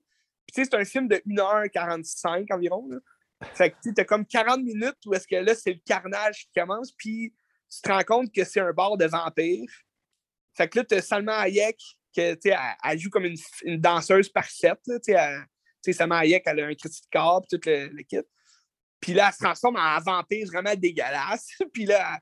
Puis 0.47 0.64
c'est 0.64 0.74
un 0.74 0.84
film 0.84 1.09
de 1.09 1.16
1h45 1.26 2.53
environ. 2.53 2.89
Là. 2.89 2.99
Fait 3.55 3.70
que 3.70 3.76
tu 3.82 4.01
as 4.01 4.05
comme 4.05 4.24
40 4.24 4.62
minutes 4.62 4.97
où 5.07 5.14
est-ce 5.14 5.26
que 5.26 5.37
là, 5.37 5.55
c'est 5.55 5.72
le 5.72 5.80
carnage 5.84 6.47
qui 6.47 6.61
commence. 6.61 6.93
Puis 6.93 7.34
tu 7.70 7.80
te 7.82 7.89
rends 7.89 8.05
compte 8.05 8.32
que 8.32 8.45
c'est 8.45 8.61
un 8.61 8.72
bar 8.72 8.97
de 8.97 9.07
vampires. 9.07 9.70
Fait 10.55 10.68
que 10.68 10.78
là, 10.78 10.84
tu 10.84 10.95
as 10.95 11.03
Salma 11.03 11.39
Hayek, 11.39 11.78
qui 12.12 12.20
elle, 12.20 12.99
joue 12.99 13.11
comme 13.11 13.26
une, 13.26 13.80
danseuse 13.80 14.28
parfaite. 14.30 14.80
Là, 14.87 15.45
Salma 15.93 16.18
Hayek, 16.18 16.43
elle 16.47 16.61
a 16.61 16.66
un 16.66 16.74
critique 16.74 17.05
de 17.05 17.18
corps, 17.18 17.43
puis 17.43 17.59
tout 17.59 17.68
le, 17.68 18.03
kit. 18.03 18.22
Puis 19.01 19.12
là, 19.14 19.28
elle 19.28 19.34
se 19.34 19.38
transforme 19.38 19.76
en 19.76 20.01
vampire 20.01 20.47
vraiment 20.47 20.74
dégueulasse. 20.74 21.49
puis 21.72 21.84
là, 21.84 22.18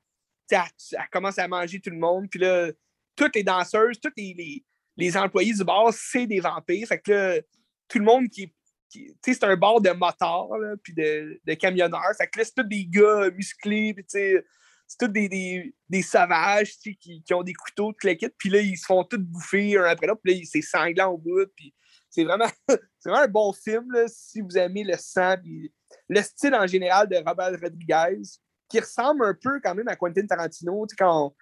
elle, 0.51 0.59
elle, 0.91 0.99
commence 1.11 1.39
à 1.39 1.47
manger 1.47 1.79
tout 1.79 1.89
le 1.89 1.97
monde. 1.97 2.27
Puis 2.29 2.39
là, 2.39 2.71
toutes 3.15 3.35
les 3.35 3.43
danseuses, 3.43 3.99
tous 3.99 4.11
les, 4.17 4.63
les, 4.97 5.17
employés 5.17 5.53
du 5.53 5.63
bar, 5.63 5.93
c'est 5.93 6.27
des 6.27 6.39
vampires. 6.39 6.87
Fait 6.87 6.99
que 6.99 7.11
là, 7.11 7.41
tout 7.87 7.99
le 7.99 8.05
monde 8.05 8.29
qui 8.29 8.53
tu 8.91 9.13
sais, 9.25 9.33
c'est 9.33 9.43
un 9.43 9.55
bar 9.55 9.81
de 9.81 9.89
motards, 9.91 10.49
puis 10.81 10.93
de, 10.93 11.39
de, 11.43 11.53
camionneurs. 11.53 12.13
Fait 12.17 12.27
que 12.27 12.39
là, 12.39 12.45
c'est 12.45 12.55
tous 12.55 12.63
des 12.63 12.85
gars 12.85 13.29
musclés, 13.31 13.93
puis 13.93 14.05
tu 14.05 14.11
sais, 14.11 14.45
c'est 14.87 14.97
tous 14.99 15.07
des, 15.07 15.27
des, 15.27 15.75
des 15.89 16.01
sauvages 16.01 16.77
qui, 16.77 16.95
qui, 16.97 17.33
ont 17.33 17.43
des 17.43 17.53
couteaux 17.53 17.91
de 17.91 17.97
claquettes, 17.97 18.35
puis 18.37 18.49
là, 18.49 18.61
ils 18.61 18.77
se 18.77 18.85
font 18.85 19.03
tous 19.03 19.17
bouffer 19.17 19.77
un 19.77 19.83
après 19.83 20.07
l'autre, 20.07 20.21
puis 20.23 20.35
là, 20.35 20.41
c'est 20.45 20.61
sanglant 20.61 21.11
au 21.11 21.17
bout, 21.17 21.47
puis 21.55 21.73
c'est 22.09 22.23
vraiment, 22.23 22.47
vraiment 23.03 23.21
un 23.21 23.27
bon 23.27 23.53
film 23.53 23.91
là, 23.91 24.05
si 24.07 24.41
vous 24.41 24.57
aimez 24.57 24.83
le 24.83 24.95
sang, 24.97 25.35
puis 25.41 25.73
le 26.09 26.21
style 26.21 26.55
en 26.55 26.67
général 26.67 27.07
de 27.07 27.17
Robert 27.17 27.51
Rodriguez, 27.61 28.21
qui 28.69 28.79
ressemble 28.79 29.25
un 29.25 29.33
peu 29.33 29.59
quand 29.61 29.75
même 29.75 29.87
à 29.87 29.95
Quentin 29.95 30.25
Tarantino, 30.25 30.85
quand 30.97 31.27
on, 31.27 31.35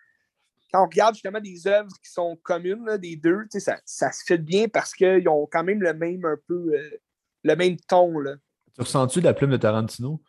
quand 0.71 0.83
on 0.83 0.85
regarde 0.85 1.15
justement 1.15 1.39
des 1.39 1.67
œuvres 1.67 1.91
qui 2.03 2.11
sont 2.11 2.35
communes 2.43 2.85
là, 2.85 2.97
des 2.97 3.15
deux, 3.15 3.45
ça, 3.49 3.79
ça 3.85 4.11
se 4.11 4.23
fait 4.25 4.37
bien 4.37 4.67
parce 4.67 4.93
qu'ils 4.93 5.27
ont 5.29 5.47
quand 5.51 5.63
même 5.63 5.81
le 5.81 5.93
même 5.93 6.25
un 6.25 6.37
peu 6.47 6.73
euh, 6.73 7.01
le 7.43 7.55
même 7.55 7.77
ton. 7.87 8.19
Là. 8.19 8.35
Tu 8.75 8.81
ressens-tu 8.81 9.21
la 9.21 9.33
plume 9.33 9.51
de 9.51 9.57
Tarantino? 9.57 10.21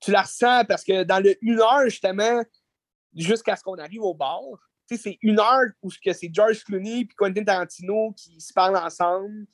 tu 0.00 0.10
la 0.10 0.22
ressens 0.22 0.64
parce 0.64 0.82
que 0.82 1.04
dans 1.04 1.22
le 1.22 1.36
une 1.42 1.60
heure, 1.60 1.84
justement, 1.84 2.42
jusqu'à 3.14 3.54
ce 3.54 3.62
qu'on 3.62 3.76
arrive 3.76 4.02
au 4.02 4.14
bar, 4.14 4.40
c'est 4.86 5.18
une 5.22 5.38
heure 5.38 5.66
où 5.82 5.90
c'est 5.90 6.34
George 6.34 6.64
Clooney 6.64 7.00
et 7.00 7.08
Quentin 7.16 7.44
Tarantino 7.44 8.12
qui 8.12 8.40
se 8.40 8.52
parlent 8.52 8.76
ensemble, 8.76 9.46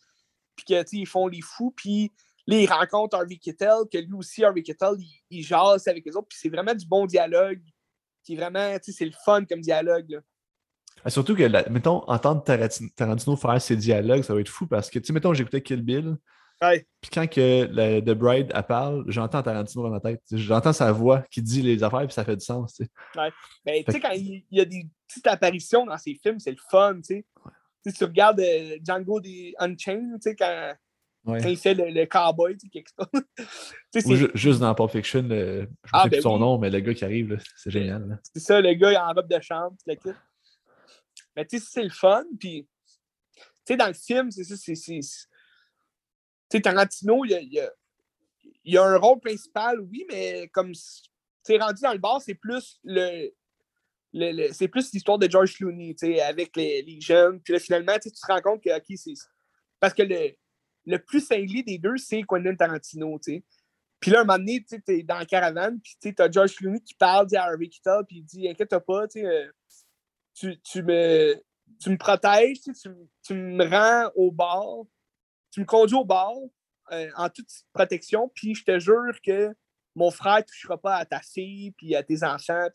puis 0.55 0.64
qu'ils 0.64 1.07
font 1.07 1.26
les 1.26 1.43
fous, 1.43 1.74
puis 1.76 2.12
là, 2.47 2.57
ils 2.57 2.66
rencontrent 2.66 3.16
Harvey 3.16 3.36
Keitel, 3.36 3.84
que 3.90 3.99
lui 3.99 4.14
aussi, 4.14 4.44
Harvey 4.44 4.62
Keitel, 4.62 4.94
il, 4.99 5.22
il 5.30 5.42
jase 5.44 5.88
avec 5.88 6.05
les 6.05 6.16
autres, 6.16 6.28
puis 6.28 6.38
c'est 6.40 6.49
vraiment 6.49 6.74
du 6.74 6.86
bon 6.86 7.07
dialogue, 7.07 7.61
qui 8.24 8.34
est 8.34 8.36
vraiment, 8.36 8.76
c'est 8.82 9.05
le 9.05 9.12
fun 9.24 9.44
comme 9.44 9.61
dialogue. 9.61 10.11
Là. 10.11 10.20
Ah, 11.05 11.11
surtout 11.11 11.36
que, 11.36 11.70
mettons, 11.70 12.03
entendre 12.09 12.42
Tarantino 12.42 13.36
faire 13.36 13.61
ses 13.61 13.76
dialogues, 13.76 14.22
ça 14.22 14.34
va 14.34 14.40
être 14.40 14.49
fou 14.49 14.66
parce 14.66 14.90
que, 14.90 14.99
tu 14.99 15.07
sais, 15.07 15.12
mettons, 15.12 15.34
j'écoutais 15.34 15.61
Kill 15.61 15.82
Bill, 15.82 16.16
puis 16.59 17.11
quand 17.12 17.26
que 17.26 18.01
The 18.01 18.14
Bride 18.14 18.51
elle 18.55 18.62
parle, 18.62 19.05
j'entends 19.09 19.42
Tarantino 19.42 19.84
dans 19.84 19.90
ma 19.90 20.01
tête. 20.01 20.22
J'entends 20.32 20.72
sa 20.72 20.90
voix 20.90 21.22
qui 21.30 21.42
dit 21.42 21.62
les 21.62 21.82
affaires, 21.82 22.07
puis 22.07 22.12
ça 22.12 22.24
fait 22.24 22.36
du 22.36 22.44
sens. 22.44 22.74
Tu 22.74 22.84
sais. 22.84 22.90
Ouais. 23.20 23.30
Ben, 23.64 23.84
tu 23.84 23.92
sais, 23.92 24.01
quand 24.01 24.12
il, 24.12 24.44
y 24.51 24.61
a 24.61 24.64
des 24.64 24.86
petites 25.07 25.26
apparitions 25.26 25.84
dans 25.84 25.99
ses 25.99 26.14
films, 26.14 26.40
c'est 26.40 26.53
le 26.53 26.57
fun. 26.70 26.97
Tu, 26.97 27.03
sais. 27.03 27.24
tu, 27.84 27.92
tu 27.92 28.05
regardes 28.05 28.40
euh, 28.40 28.78
Django 28.82 29.20
the 29.20 29.55
Unchained, 29.59 30.14
tu 30.14 30.30
sais, 30.30 30.36
quand, 30.36 30.74
fait 31.57 31.74
le, 31.74 31.91
le 31.91 32.07
cowboy 32.07 32.57
tu 32.57 32.68
sais, 32.70 34.07
Ou 34.07 34.29
juste 34.35 34.61
dans 34.61 34.74
Pulp 34.74 34.91
Fiction, 34.91 35.22
le, 35.22 35.29
je 35.29 35.61
ne 35.62 35.66
ah, 35.93 36.03
sais 36.05 36.09
plus 36.09 36.16
ben 36.16 36.22
son 36.22 36.39
nom, 36.39 36.59
mais 36.59 36.70
le 36.70 36.81
gars 36.81 36.95
qui 36.95 37.05
arrive, 37.05 37.39
c'est 37.57 37.70
génial. 37.70 38.20
C'est 38.33 38.41
ça, 38.41 38.61
le 38.61 38.72
gars 38.74 38.93
il 38.93 38.97
en 38.97 39.12
robe 39.12 39.29
de 39.29 39.41
chambre, 39.41 39.77
tu 39.85 39.91
le 39.91 40.14
Mais 41.37 41.45
tu 41.45 41.59
sais, 41.59 41.66
c'est 41.68 41.83
le 41.83 41.91
fun. 41.91 42.24
Puis, 42.39 42.68
tu 43.35 43.43
sais, 43.64 43.77
dans 43.77 43.89
le 43.89 43.95
film, 43.95 44.31
c'est 44.31 44.45
ça, 44.45 44.57
c'est 44.57 44.74
sais, 46.51 46.61
Tarantino, 46.61 47.24
il 47.24 47.31
y 47.31 47.61
a, 47.61 47.70
il, 48.64 48.79
a, 48.79 48.85
un 48.85 48.97
rôle 48.97 49.20
principal, 49.20 49.81
oui, 49.81 50.07
mais 50.11 50.49
comme 50.53 50.72
c'est 51.43 51.59
rendu 51.59 51.83
dans 51.83 51.93
le 51.93 51.99
bar, 51.99 52.20
c'est 52.20 52.35
plus 52.35 52.79
le, 52.85 53.31
le, 54.12 54.53
c'est 54.53 54.68
plus 54.68 54.93
l'histoire 54.93 55.18
de 55.18 55.31
George 55.31 55.57
Clooney, 55.57 55.95
avec 56.22 56.57
les, 56.57 56.83
les, 56.83 57.01
jeunes. 57.01 57.41
Puis 57.41 57.53
là, 57.53 57.59
finalement, 57.59 57.99
tu 58.01 58.11
te 58.11 58.27
rends 58.27 58.41
compte 58.41 58.62
que, 58.62 58.77
OK, 58.77 58.97
c'est. 58.97 59.14
Parce 59.81 59.95
que 59.95 60.03
le, 60.03 60.35
le 60.87 60.99
plus 60.99 61.20
cinglé 61.20 61.62
des 61.62 61.78
deux, 61.78 61.97
c'est 61.97 62.22
Quentin 62.22 62.55
Tarantino, 62.55 63.18
tu 63.18 63.34
sais. 63.34 63.45
Puis 64.01 64.11
là, 64.11 64.20
un 64.20 64.24
moment 64.24 64.39
donné, 64.39 64.64
tu 64.64 64.80
es 64.89 65.03
dans 65.03 65.18
la 65.18 65.26
caravane, 65.26 65.80
puis 65.80 65.97
tu 66.01 66.22
as 66.22 66.30
George 66.30 66.55
Clooney 66.55 66.80
qui 66.80 66.95
parle 66.95 67.26
à 67.34 67.45
Harvey 67.45 67.68
Keitel, 67.68 68.03
puis 68.07 68.18
il 68.18 68.24
dit 68.24 68.49
Inquiète 68.49 68.78
pas, 68.78 69.07
euh, 69.16 69.51
tu, 70.34 70.61
tu, 70.61 70.82
me, 70.82 71.34
tu 71.80 71.91
me 71.91 71.97
protèges, 71.97 72.61
tu, 72.61 72.72
tu 73.22 73.34
me 73.34 73.64
rends 73.64 74.11
au 74.14 74.30
bar, 74.30 74.84
tu 75.51 75.61
me 75.61 75.64
conduis 75.64 75.97
au 75.97 76.05
bar 76.05 76.34
euh, 76.93 77.11
en 77.16 77.28
toute 77.30 77.49
protection, 77.72 78.30
puis 78.34 78.55
je 78.55 78.64
te 78.64 78.78
jure 78.78 79.14
que 79.24 79.55
mon 79.95 80.11
frère 80.11 80.37
ne 80.37 80.43
touchera 80.43 80.78
pas 80.80 80.97
à 80.97 81.07
ta 81.07 81.20
fille 81.20 81.72
puis 81.72 81.97
à 81.97 82.03
tes 82.03 82.22
enfants. 82.22 82.68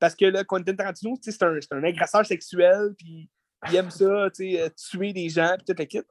parce 0.00 0.16
que 0.16 0.24
là, 0.24 0.42
Quentin 0.44 0.74
Tarantino, 0.74 1.14
c'est 1.22 1.42
un, 1.42 1.58
un, 1.70 1.84
agresseur 1.84 2.26
sexuel, 2.26 2.94
puis 2.98 3.30
il 3.68 3.76
aime 3.76 3.90
ça, 3.90 4.04
euh, 4.04 4.68
tuer 4.76 5.12
des 5.12 5.28
gens, 5.28 5.54
puis 5.56 5.64
tout 5.64 5.74
le 5.78 5.84
kit. 5.84 6.02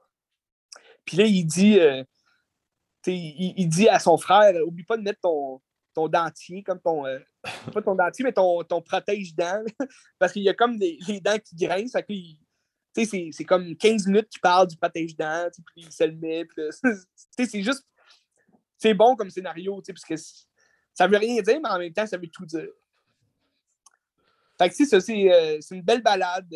Puis 1.05 1.17
là, 1.17 1.25
il 1.25 1.45
dit, 1.45 1.79
euh, 1.79 2.03
il, 3.07 3.67
dit 3.67 3.89
à 3.89 3.99
son 3.99 4.17
frère, 4.17 4.53
oublie 4.65 4.83
pas 4.83 4.97
de 4.97 5.03
mettre 5.03 5.19
ton, 5.21 5.61
ton 5.93 6.07
dentier, 6.07 6.63
comme 6.63 6.79
ton. 6.79 7.03
pas 7.73 7.81
ton 7.81 7.95
dentier, 7.95 8.23
mais 8.23 8.33
ton, 8.33 8.63
ton 8.63 8.81
protège-dents. 8.81 9.63
parce 10.19 10.33
qu'il 10.33 10.43
y 10.43 10.49
a 10.49 10.53
comme 10.53 10.77
les 10.79 11.19
dents 11.19 11.37
qui 11.39 11.55
grincent. 11.55 11.99
C'est 12.95 13.45
comme 13.45 13.75
15 13.75 14.07
minutes 14.07 14.29
qu'il 14.29 14.41
parle 14.41 14.67
du 14.67 14.77
pâté 14.77 15.05
dents, 15.17 15.49
puis 15.75 15.85
il 15.85 15.91
se 15.91 16.03
le 16.03 16.15
met. 16.15 16.47
c'est 17.37 17.61
juste. 17.61 17.85
C'est 18.77 18.93
bon 18.93 19.15
comme 19.15 19.29
scénario, 19.29 19.81
parce 19.87 20.03
que 20.03 20.15
ça 20.93 21.07
veut 21.07 21.17
rien 21.17 21.41
dire, 21.41 21.59
mais 21.61 21.69
en 21.69 21.79
même 21.79 21.93
temps, 21.93 22.05
ça 22.05 22.17
veut 22.17 22.27
tout 22.27 22.45
dire. 22.45 22.67
Fait 24.57 24.69
que, 24.69 24.85
ça, 24.85 24.97
euh, 24.97 25.57
c'est 25.61 25.75
une 25.75 25.81
belle 25.81 26.01
balade. 26.01 26.53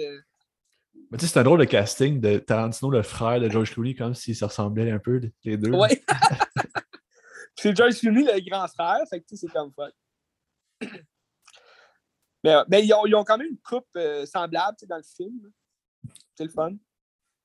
Mais 1.09 1.17
tu 1.17 1.25
sais, 1.25 1.33
c'est 1.33 1.39
un 1.39 1.43
drôle 1.43 1.59
de 1.59 1.65
casting 1.65 2.19
de 2.19 2.37
Tarantino, 2.37 2.91
le 2.91 3.01
frère 3.01 3.39
de 3.39 3.49
George 3.49 3.71
Clooney, 3.73 3.95
comme 3.95 4.13
s'ils 4.13 4.35
se 4.35 4.45
ressemblaient 4.45 4.91
un 4.91 4.99
peu, 4.99 5.21
les 5.43 5.57
deux. 5.57 5.71
Ouais. 5.71 6.03
c'est 7.55 7.75
George 7.75 7.99
Clooney, 7.99 8.23
le 8.23 8.49
grand 8.49 8.67
frère, 8.67 8.99
fait 9.09 9.21
que, 9.21 9.25
tu 9.27 9.37
sais, 9.37 9.47
c'est 9.47 9.53
comme 9.53 9.71
fun. 9.73 9.89
Mais, 12.43 12.53
mais 12.69 12.85
ils, 12.85 12.93
ont, 12.93 13.05
ils, 13.07 13.15
ont, 13.15 13.23
quand 13.23 13.37
même 13.37 13.47
une 13.47 13.57
coupe 13.57 13.87
euh, 13.97 14.23
semblable 14.25 14.77
dans 14.87 14.97
le 14.97 15.03
film. 15.03 15.51
C'est 16.35 16.43
le 16.43 16.51
fun. 16.51 16.71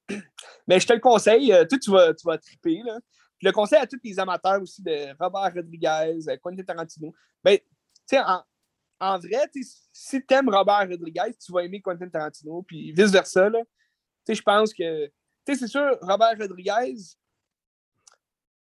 Mais 0.68 0.78
je 0.78 0.86
te 0.86 0.92
le 0.92 1.00
conseille. 1.00 1.50
Euh, 1.50 1.64
toi, 1.64 1.78
tu 1.78 1.90
vas, 1.90 2.12
tu 2.12 2.26
vas 2.26 2.36
triper. 2.36 2.82
Là. 2.84 3.00
Je 3.40 3.48
le 3.48 3.52
conseille 3.52 3.80
à 3.80 3.86
tous 3.86 3.98
les 4.04 4.20
amateurs 4.20 4.60
aussi 4.60 4.82
de 4.82 5.08
Robert 5.18 5.52
Rodriguez, 5.54 6.20
euh, 6.28 6.36
Quentin 6.42 6.62
Tarantino. 6.62 7.12
Ben, 7.42 7.58
tu 7.58 7.64
sais, 8.06 8.20
en, 8.20 8.44
en, 9.02 9.18
vrai, 9.18 9.50
si 9.92 10.24
tu 10.24 10.34
aimes 10.34 10.48
Robert 10.48 10.88
Rodriguez, 10.88 11.34
tu 11.44 11.50
vas 11.50 11.64
aimer 11.64 11.80
Quentin 11.80 12.08
Tarantino, 12.08 12.62
puis 12.62 12.92
vice-versa. 12.92 13.50
Je 14.28 14.40
pense 14.40 14.72
que 14.72 15.10
c'est 15.44 15.66
sûr, 15.66 15.98
Robert 16.00 16.36
Rodriguez, 16.38 16.94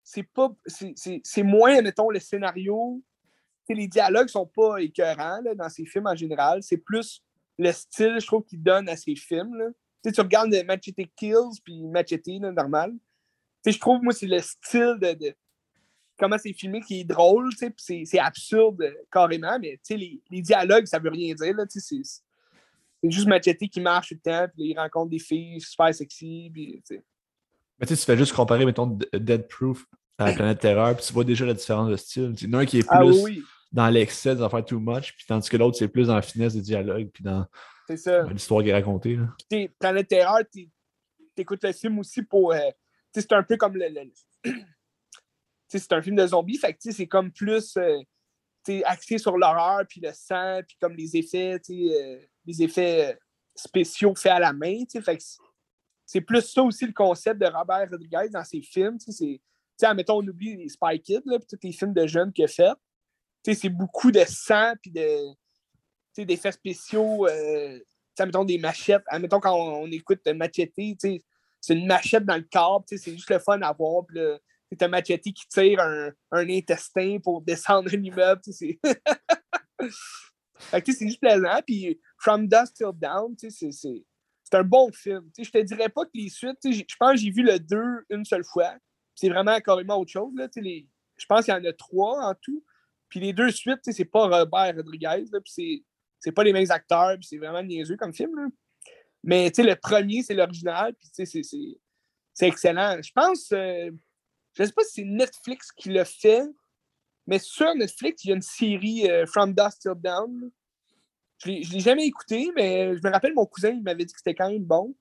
c'est 0.02 1.42
moins, 1.42 1.82
mettons, 1.82 2.08
le 2.08 2.18
scénario. 2.18 3.02
les 3.68 3.86
dialogues 3.86 4.28
sont 4.28 4.46
pas 4.46 4.78
écœurants 4.78 5.42
là, 5.42 5.54
dans 5.54 5.68
ses 5.68 5.84
films 5.84 6.06
en 6.06 6.16
général. 6.16 6.62
C'est 6.62 6.78
plus 6.78 7.22
le 7.58 7.70
style, 7.72 8.16
je 8.18 8.26
trouve, 8.26 8.44
qu'il 8.44 8.62
donne 8.62 8.88
à 8.88 8.96
ses 8.96 9.14
films. 9.14 9.54
Là. 9.56 9.66
Tu 10.10 10.20
regardes 10.20 10.54
Machete 10.64 11.06
Kills 11.14 11.60
puis 11.62 11.86
Machete, 11.86 12.40
normal. 12.40 12.94
je 13.66 13.78
trouve, 13.78 14.02
moi, 14.02 14.14
c'est 14.14 14.26
le 14.26 14.40
style 14.40 14.96
de, 14.98 15.34
comment 16.20 16.36
c'est 16.38 16.52
filmé 16.52 16.80
qui 16.80 17.00
est 17.00 17.04
drôle, 17.04 17.50
c'est 17.76 18.18
absurde 18.18 18.82
euh, 18.82 18.94
carrément, 19.10 19.58
mais 19.58 19.80
les, 19.90 20.20
les 20.30 20.42
dialogues, 20.42 20.86
ça 20.86 20.98
veut 20.98 21.10
rien 21.10 21.34
dire. 21.34 21.54
C'est 21.68 22.02
juste 23.04 23.26
Machete 23.26 23.68
qui 23.70 23.80
marche 23.80 24.10
tout 24.10 24.14
le 24.14 24.20
temps, 24.20 24.46
puis 24.54 24.70
il 24.70 24.78
rencontre 24.78 25.10
des 25.10 25.18
filles 25.18 25.60
super 25.60 25.92
sexy. 25.94 26.50
Puis, 26.52 26.82
mais 27.80 27.86
tu 27.86 27.96
fais 27.96 28.16
juste 28.16 28.34
comparer, 28.34 28.66
mettons, 28.66 28.98
Dead 29.14 29.48
Proof 29.48 29.86
à 30.18 30.26
la 30.26 30.32
planète 30.34 30.60
Terreur, 30.60 30.94
puis 30.94 31.06
tu 31.06 31.14
vois 31.14 31.24
déjà 31.24 31.46
la 31.46 31.54
différence 31.54 31.88
de 31.88 31.96
style. 31.96 32.34
Il 32.38 32.46
y 32.46 32.50
en 32.50 32.58
a 32.58 32.62
un 32.62 32.66
qui 32.66 32.78
est 32.78 32.86
ah 32.90 32.98
plus 32.98 33.42
dans 33.72 33.88
l'excès, 33.88 34.36
dans 34.36 34.50
faire 34.50 34.64
too 34.64 34.78
much, 34.78 35.14
puis 35.16 35.24
tandis 35.26 35.48
que 35.48 35.56
l'autre, 35.56 35.78
c'est 35.78 35.88
plus 35.88 36.08
dans 36.08 36.14
la 36.14 36.22
finesse 36.22 36.54
des 36.54 36.60
dialogues, 36.60 37.08
puis 37.10 37.24
dans 37.24 37.46
l'histoire 38.28 38.62
qui 38.62 38.68
est 38.68 38.74
racontée. 38.74 39.16
Là. 39.16 39.68
Planète 39.78 40.08
Terreur, 40.08 40.40
tu 40.52 40.68
écoutes 41.38 41.64
le 41.64 41.72
film 41.72 41.98
aussi 41.98 42.22
pour. 42.22 42.52
Euh, 42.52 42.58
c'est 43.14 43.32
un 43.32 43.42
peu 43.42 43.56
comme 43.56 43.76
le. 43.76 43.88
C'est 45.78 45.92
un 45.92 46.02
film 46.02 46.16
de 46.16 46.26
zombies, 46.26 46.58
fait 46.58 46.76
c'est 46.78 47.06
comme 47.06 47.30
plus 47.30 47.76
euh, 47.76 48.00
axé 48.84 49.18
sur 49.18 49.36
l'horreur, 49.36 49.82
puis 49.88 50.00
le 50.00 50.12
sang, 50.12 50.60
puis 50.66 50.76
comme 50.80 50.94
les 50.94 51.16
effets, 51.16 51.60
euh, 51.70 52.18
les 52.44 52.62
effets 52.62 53.18
spéciaux 53.54 54.14
faits 54.14 54.32
à 54.32 54.38
la 54.40 54.52
main. 54.52 54.82
C'est 56.06 56.20
plus 56.20 56.42
ça 56.42 56.62
aussi 56.62 56.86
le 56.86 56.92
concept 56.92 57.40
de 57.40 57.46
Robert 57.46 57.88
Rodriguez 57.90 58.28
dans 58.30 58.44
ses 58.44 58.62
films. 58.62 58.98
C'est 58.98 59.40
sais, 59.80 59.94
mettons, 59.94 60.18
on 60.18 60.28
oublie 60.28 60.56
les 60.56 60.68
Spy 60.68 61.00
Kids, 61.00 61.22
là, 61.24 61.38
tous 61.38 61.58
les 61.62 61.72
films 61.72 61.94
de 61.94 62.06
jeunes 62.06 62.32
qu'il 62.32 62.44
a 62.44 62.48
fait. 62.48 62.72
c'est 63.44 63.68
beaucoup 63.68 64.10
de 64.10 64.24
sang, 64.26 64.74
puis 64.80 64.90
de, 64.90 66.24
d'effets 66.24 66.52
spéciaux, 66.52 67.26
euh, 67.26 67.78
mettons, 68.18 68.44
des 68.44 68.58
machettes. 68.58 69.02
Admettons, 69.06 69.40
quand 69.40 69.54
on, 69.54 69.90
écoute 69.90 70.26
Machete, 70.26 70.72
c'est 70.98 71.74
une 71.74 71.86
machette 71.86 72.24
dans 72.24 72.36
le 72.36 72.46
corps, 72.50 72.84
c'est 72.86 73.12
juste 73.12 73.30
le 73.30 73.38
fun 73.38 73.60
à 73.62 73.72
voir. 73.72 74.04
Puis 74.06 74.18
c'est 74.70 74.82
un 74.82 74.88
machete 74.88 75.22
qui 75.22 75.48
tire 75.48 75.80
un, 75.80 76.12
intestin 76.48 77.18
pour 77.22 77.42
descendre 77.42 77.90
un 77.92 78.02
immeuble. 78.02 78.40
c'est 78.50 78.78
juste 80.84 81.20
plaisant. 81.20 81.60
Puis 81.66 82.00
From 82.18 82.46
Dust 82.46 82.76
Till 82.76 82.92
Down, 82.94 83.34
c'est 83.38 84.54
un 84.54 84.64
bon 84.64 84.90
film. 84.92 85.30
je 85.36 85.50
te 85.50 85.58
dirais 85.62 85.88
pas 85.88 86.04
que 86.04 86.10
les 86.14 86.28
suites, 86.28 86.58
je 86.64 86.96
pense 86.98 87.12
que 87.12 87.18
j'ai 87.18 87.30
vu 87.30 87.42
le 87.42 87.58
2 87.58 87.78
une 88.10 88.24
seule 88.24 88.44
fois 88.44 88.74
c'est 89.20 89.28
vraiment 89.28 89.60
carrément 89.60 89.98
autre 89.98 90.10
chose. 90.10 90.32
Là, 90.34 90.48
les, 90.56 90.88
je 91.16 91.26
pense 91.26 91.44
qu'il 91.44 91.52
y 91.52 91.56
en 91.56 91.64
a 91.64 91.72
trois 91.74 92.24
en 92.24 92.34
tout. 92.34 92.64
Puis 93.08 93.20
les 93.20 93.32
deux 93.32 93.50
suites, 93.50 93.80
c'est 93.82 94.04
pas 94.04 94.26
Robert 94.26 94.76
Rodriguez, 94.76 95.24
puis 95.44 95.84
c'est 96.18 96.32
pas 96.32 96.44
les 96.44 96.52
mêmes 96.52 96.70
acteurs, 96.70 97.16
puis 97.16 97.26
c'est 97.26 97.38
vraiment 97.38 97.62
niaiseux 97.62 97.96
comme 97.96 98.14
film. 98.14 98.34
Là. 98.36 98.48
Mais 99.22 99.50
le 99.58 99.74
premier, 99.74 100.22
c'est 100.22 100.34
l'original, 100.34 100.94
puis 100.94 101.10
c'est 101.12 102.46
excellent. 102.46 102.98
Je 103.02 103.12
pense, 103.12 103.52
euh, 103.52 103.90
je 104.64 104.68
sais 104.68 104.72
pas 104.72 104.84
si 104.84 104.92
c'est 104.92 105.04
Netflix 105.04 105.72
qui 105.72 105.90
l'a 105.90 106.04
fait, 106.04 106.44
mais 107.26 107.38
sur 107.38 107.74
Netflix, 107.74 108.24
il 108.24 108.28
y 108.28 108.32
a 108.32 108.36
une 108.36 108.42
série 108.42 109.10
euh, 109.10 109.26
From 109.26 109.54
Dust 109.54 109.82
Till 109.82 109.94
Down. 109.96 110.50
Je 111.38 111.50
ne 111.50 111.72
l'ai 111.72 111.80
jamais 111.80 112.06
écouté, 112.06 112.50
mais 112.54 112.96
je 112.96 113.00
me 113.02 113.10
rappelle, 113.10 113.34
mon 113.34 113.46
cousin, 113.46 113.70
il 113.70 113.82
m'avait 113.82 114.04
dit 114.04 114.12
que 114.12 114.18
c'était 114.18 114.34
quand 114.34 114.50
même 114.50 114.64
bon. 114.64 114.94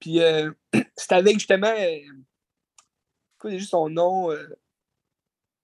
Puis 0.00 0.20
euh, 0.20 0.50
c'était 0.96 1.14
avec 1.14 1.34
justement 1.34 1.74
quoi 3.38 3.50
déjà 3.50 3.66
son 3.66 3.88
nom? 3.88 4.30
Euh, 4.30 4.58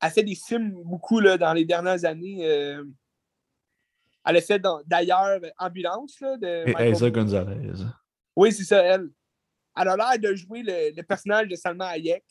elle 0.01 0.11
fait 0.11 0.23
des 0.25 0.35
films 0.35 0.83
beaucoup 0.85 1.21
là, 1.21 1.39
dans 1.39 1.53
les 1.53 1.65
dernières 1.65 2.05
années. 2.05 2.45
Euh, 2.45 2.85
elle 4.25 4.37
a 4.37 4.41
fait 4.41 4.63
d'ailleurs 4.87 5.41
Ambulance 5.59 6.21
là, 6.21 6.37
de. 6.37 7.11
Gonzalez. 7.11 7.73
Oui, 8.37 8.53
c'est 8.53 8.65
ça, 8.65 8.83
elle. 8.83 9.11
Elle 9.77 9.89
a 9.89 9.97
l'air 9.97 10.19
de 10.19 10.35
jouer 10.35 10.63
le, 10.65 11.03
personnage 11.03 11.49
de 11.49 11.57
Salma 11.57 11.87
Hayek 11.89 12.25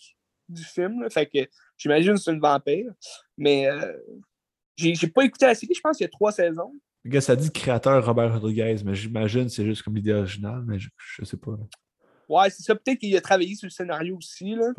du 0.48 0.64
film. 0.64 1.10
fait 1.10 1.28
que 1.28 1.40
j'imagine 1.78 2.14
que 2.14 2.20
c'est 2.20 2.32
une 2.32 2.40
vampire. 2.40 2.92
Mais 3.38 3.68
euh, 3.68 3.98
j'ai 4.76 5.08
pas 5.08 5.24
écouté 5.24 5.46
la 5.46 5.56
série, 5.56 5.74
je 5.74 5.82
pense 5.82 5.98
qu'il 5.98 6.06
y 6.06 6.08
a 6.08 6.12
trois 6.12 6.32
saisons. 6.32 6.74
Le 7.04 7.12
gars, 7.12 7.22
ça 7.22 7.36
dit 7.36 7.52
créateur 7.52 8.06
Robert 8.06 8.34
Rodriguez, 8.34 8.76
mais 8.86 8.94
j'imagine 8.94 9.46
que 9.46 9.50
c'est 9.50 9.66
juste 9.66 9.82
comme 9.82 9.96
l'idée 9.96 10.14
originale, 10.14 10.64
mais 10.66 10.78
je, 10.78 10.90
je 10.98 11.26
sais 11.26 11.38
pas. 11.38 11.58
Ouais, 12.30 12.50
c'est 12.50 12.64
ça. 12.64 12.76
Peut-être 12.76 13.00
qu'il 13.00 13.16
a 13.18 13.22
travaillé 13.22 13.56
sur 13.56 13.66
le 13.66 13.72
scénario 13.72 14.18
aussi. 14.18 14.56
Là. 14.56 14.72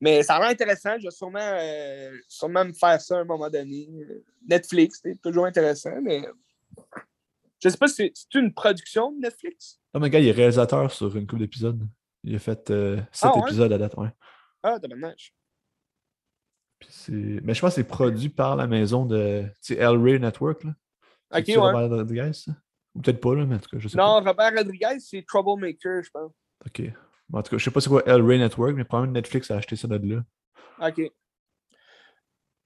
Mais 0.00 0.22
ça 0.22 0.34
a 0.34 0.40
l'air 0.40 0.50
intéressant. 0.50 0.98
Je 0.98 1.04
vais 1.04 1.10
sûrement, 1.10 1.38
euh, 1.40 2.14
sûrement 2.28 2.64
me 2.64 2.72
faire 2.74 3.00
ça 3.00 3.16
à 3.16 3.20
un 3.20 3.24
moment 3.24 3.48
donné. 3.48 3.88
Netflix, 4.46 5.00
c'est 5.02 5.20
toujours 5.20 5.46
intéressant, 5.46 5.98
mais 6.02 6.22
je 7.64 7.68
sais 7.70 7.78
pas 7.78 7.88
si 7.88 8.12
c'est 8.14 8.38
une 8.38 8.52
production 8.52 9.12
de 9.12 9.20
Netflix? 9.20 9.80
Non, 9.94 10.00
mais 10.00 10.10
gars, 10.10 10.20
il 10.20 10.28
est 10.28 10.32
réalisateur 10.32 10.92
sur 10.92 11.16
une 11.16 11.26
couple 11.26 11.42
d'épisodes. 11.42 11.88
Il 12.22 12.34
a 12.34 12.38
fait 12.38 12.70
euh, 12.70 12.96
sept 13.10 13.30
ah, 13.34 13.40
épisodes 13.44 13.72
à 13.72 13.78
date, 13.78 13.96
ouais. 13.96 14.10
Ah, 14.62 14.78
dommage. 14.78 15.34
Mais 17.08 17.54
je 17.54 17.60
pense 17.60 17.70
que 17.70 17.76
c'est 17.76 17.84
produit 17.84 18.28
par 18.28 18.56
la 18.56 18.66
maison 18.66 19.06
de 19.06 19.44
El 19.70 19.96
Ray 19.96 20.18
Network. 20.18 20.64
Là. 20.64 20.74
Ok, 21.34 21.44
ouais. 21.48 21.56
Robert 21.56 21.88
Rodriguez, 21.88 22.32
Ou 22.94 23.00
peut-être 23.00 23.20
pas, 23.20 23.34
là, 23.34 23.46
mais 23.46 23.56
en 23.56 23.58
tout 23.58 23.70
cas, 23.70 23.78
je 23.78 23.88
sais 23.88 23.96
non, 23.96 24.20
Robert 24.22 24.52
Rodriguez, 24.54 24.98
c'est 25.00 25.24
Troublemaker, 25.26 26.02
je 26.02 26.10
pense. 26.10 26.32
Ok. 26.66 26.82
En 27.32 27.42
tout 27.42 27.50
cas, 27.50 27.58
je 27.58 27.64
sais 27.64 27.70
pas 27.70 27.80
c'est 27.80 27.88
quoi 27.88 28.02
El 28.06 28.22
Ray 28.22 28.38
Network, 28.38 28.74
mais 28.74 28.84
probablement 28.84 29.14
Netflix 29.14 29.50
a 29.50 29.56
acheté 29.56 29.76
ça 29.76 29.88
de 29.88 30.14
là. 30.14 30.22
OK. 30.86 31.10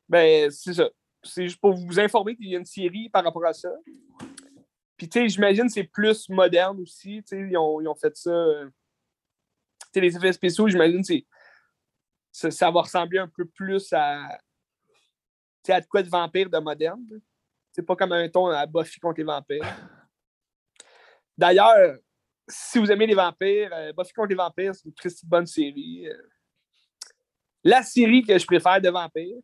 Ben, 0.09 0.51
c'est 0.51 0.75
ça. 0.75 0.89
C'est 1.23 1.45
juste 1.45 1.61
pour 1.61 1.75
vous 1.75 2.01
informer 2.01 2.37
qu'il 2.37 2.49
y 2.49 2.57
a 2.57 2.59
une 2.59 2.65
série 2.65 3.09
par 3.09 3.25
rapport 3.25 3.45
à 3.45 3.53
ça. 3.53 3.71
Puis, 4.99 5.09
tu 5.09 5.21
sais, 5.21 5.29
j'imagine 5.29 5.69
c'est 5.69 5.85
plus 5.85 6.29
moderne 6.29 6.81
aussi. 6.81 7.23
Tu 7.23 7.29
sais, 7.29 7.49
ils 7.49 7.57
ont, 7.57 7.95
fait 7.95 8.17
ça. 8.17 8.31
Euh, 8.31 8.67
tu 8.67 9.87
sais, 9.95 10.01
les 10.01 10.17
effets 10.17 10.33
spéciaux, 10.33 10.69
j'imagine 10.69 11.03
que 11.03 12.51
ça, 12.51 12.71
va 12.73 12.83
ressembler 12.83 13.21
un 13.21 13.29
peu 13.29 13.47
plus 13.47 13.93
à. 13.93 14.37
Tu 15.63 15.67
sais, 15.67 15.73
à 15.73 15.81
de 15.81 15.87
quoi 15.87 16.03
de 16.03 16.09
vampire 16.09 16.51
de 16.51 16.59
moderne. 16.59 17.07
C'est 17.71 17.83
pas 17.83 17.95
comme 17.95 18.11
un 18.11 18.29
ton 18.29 18.49
à 18.49 18.67
Buffy 18.67 18.99
contre 18.99 19.19
les 19.19 19.25
vampires. 19.25 19.65
D'ailleurs, 21.37 21.99
si 22.49 22.81
vous 22.81 22.91
aimez 22.91 23.07
les 23.07 23.15
vampires, 23.15 23.73
euh, 23.73 23.93
Buffy 23.93 24.13
contre 24.13 24.31
les 24.31 24.35
vampires, 24.35 24.75
c'est 24.75 24.87
une 24.87 24.95
très 24.95 25.11
bonne 25.23 25.47
série. 25.47 26.09
Euh. 26.09 26.23
La 27.63 27.85
série 27.85 28.25
que 28.25 28.37
je 28.37 28.47
préfère 28.47 28.81
de 28.81 28.89
vampires. 28.89 29.39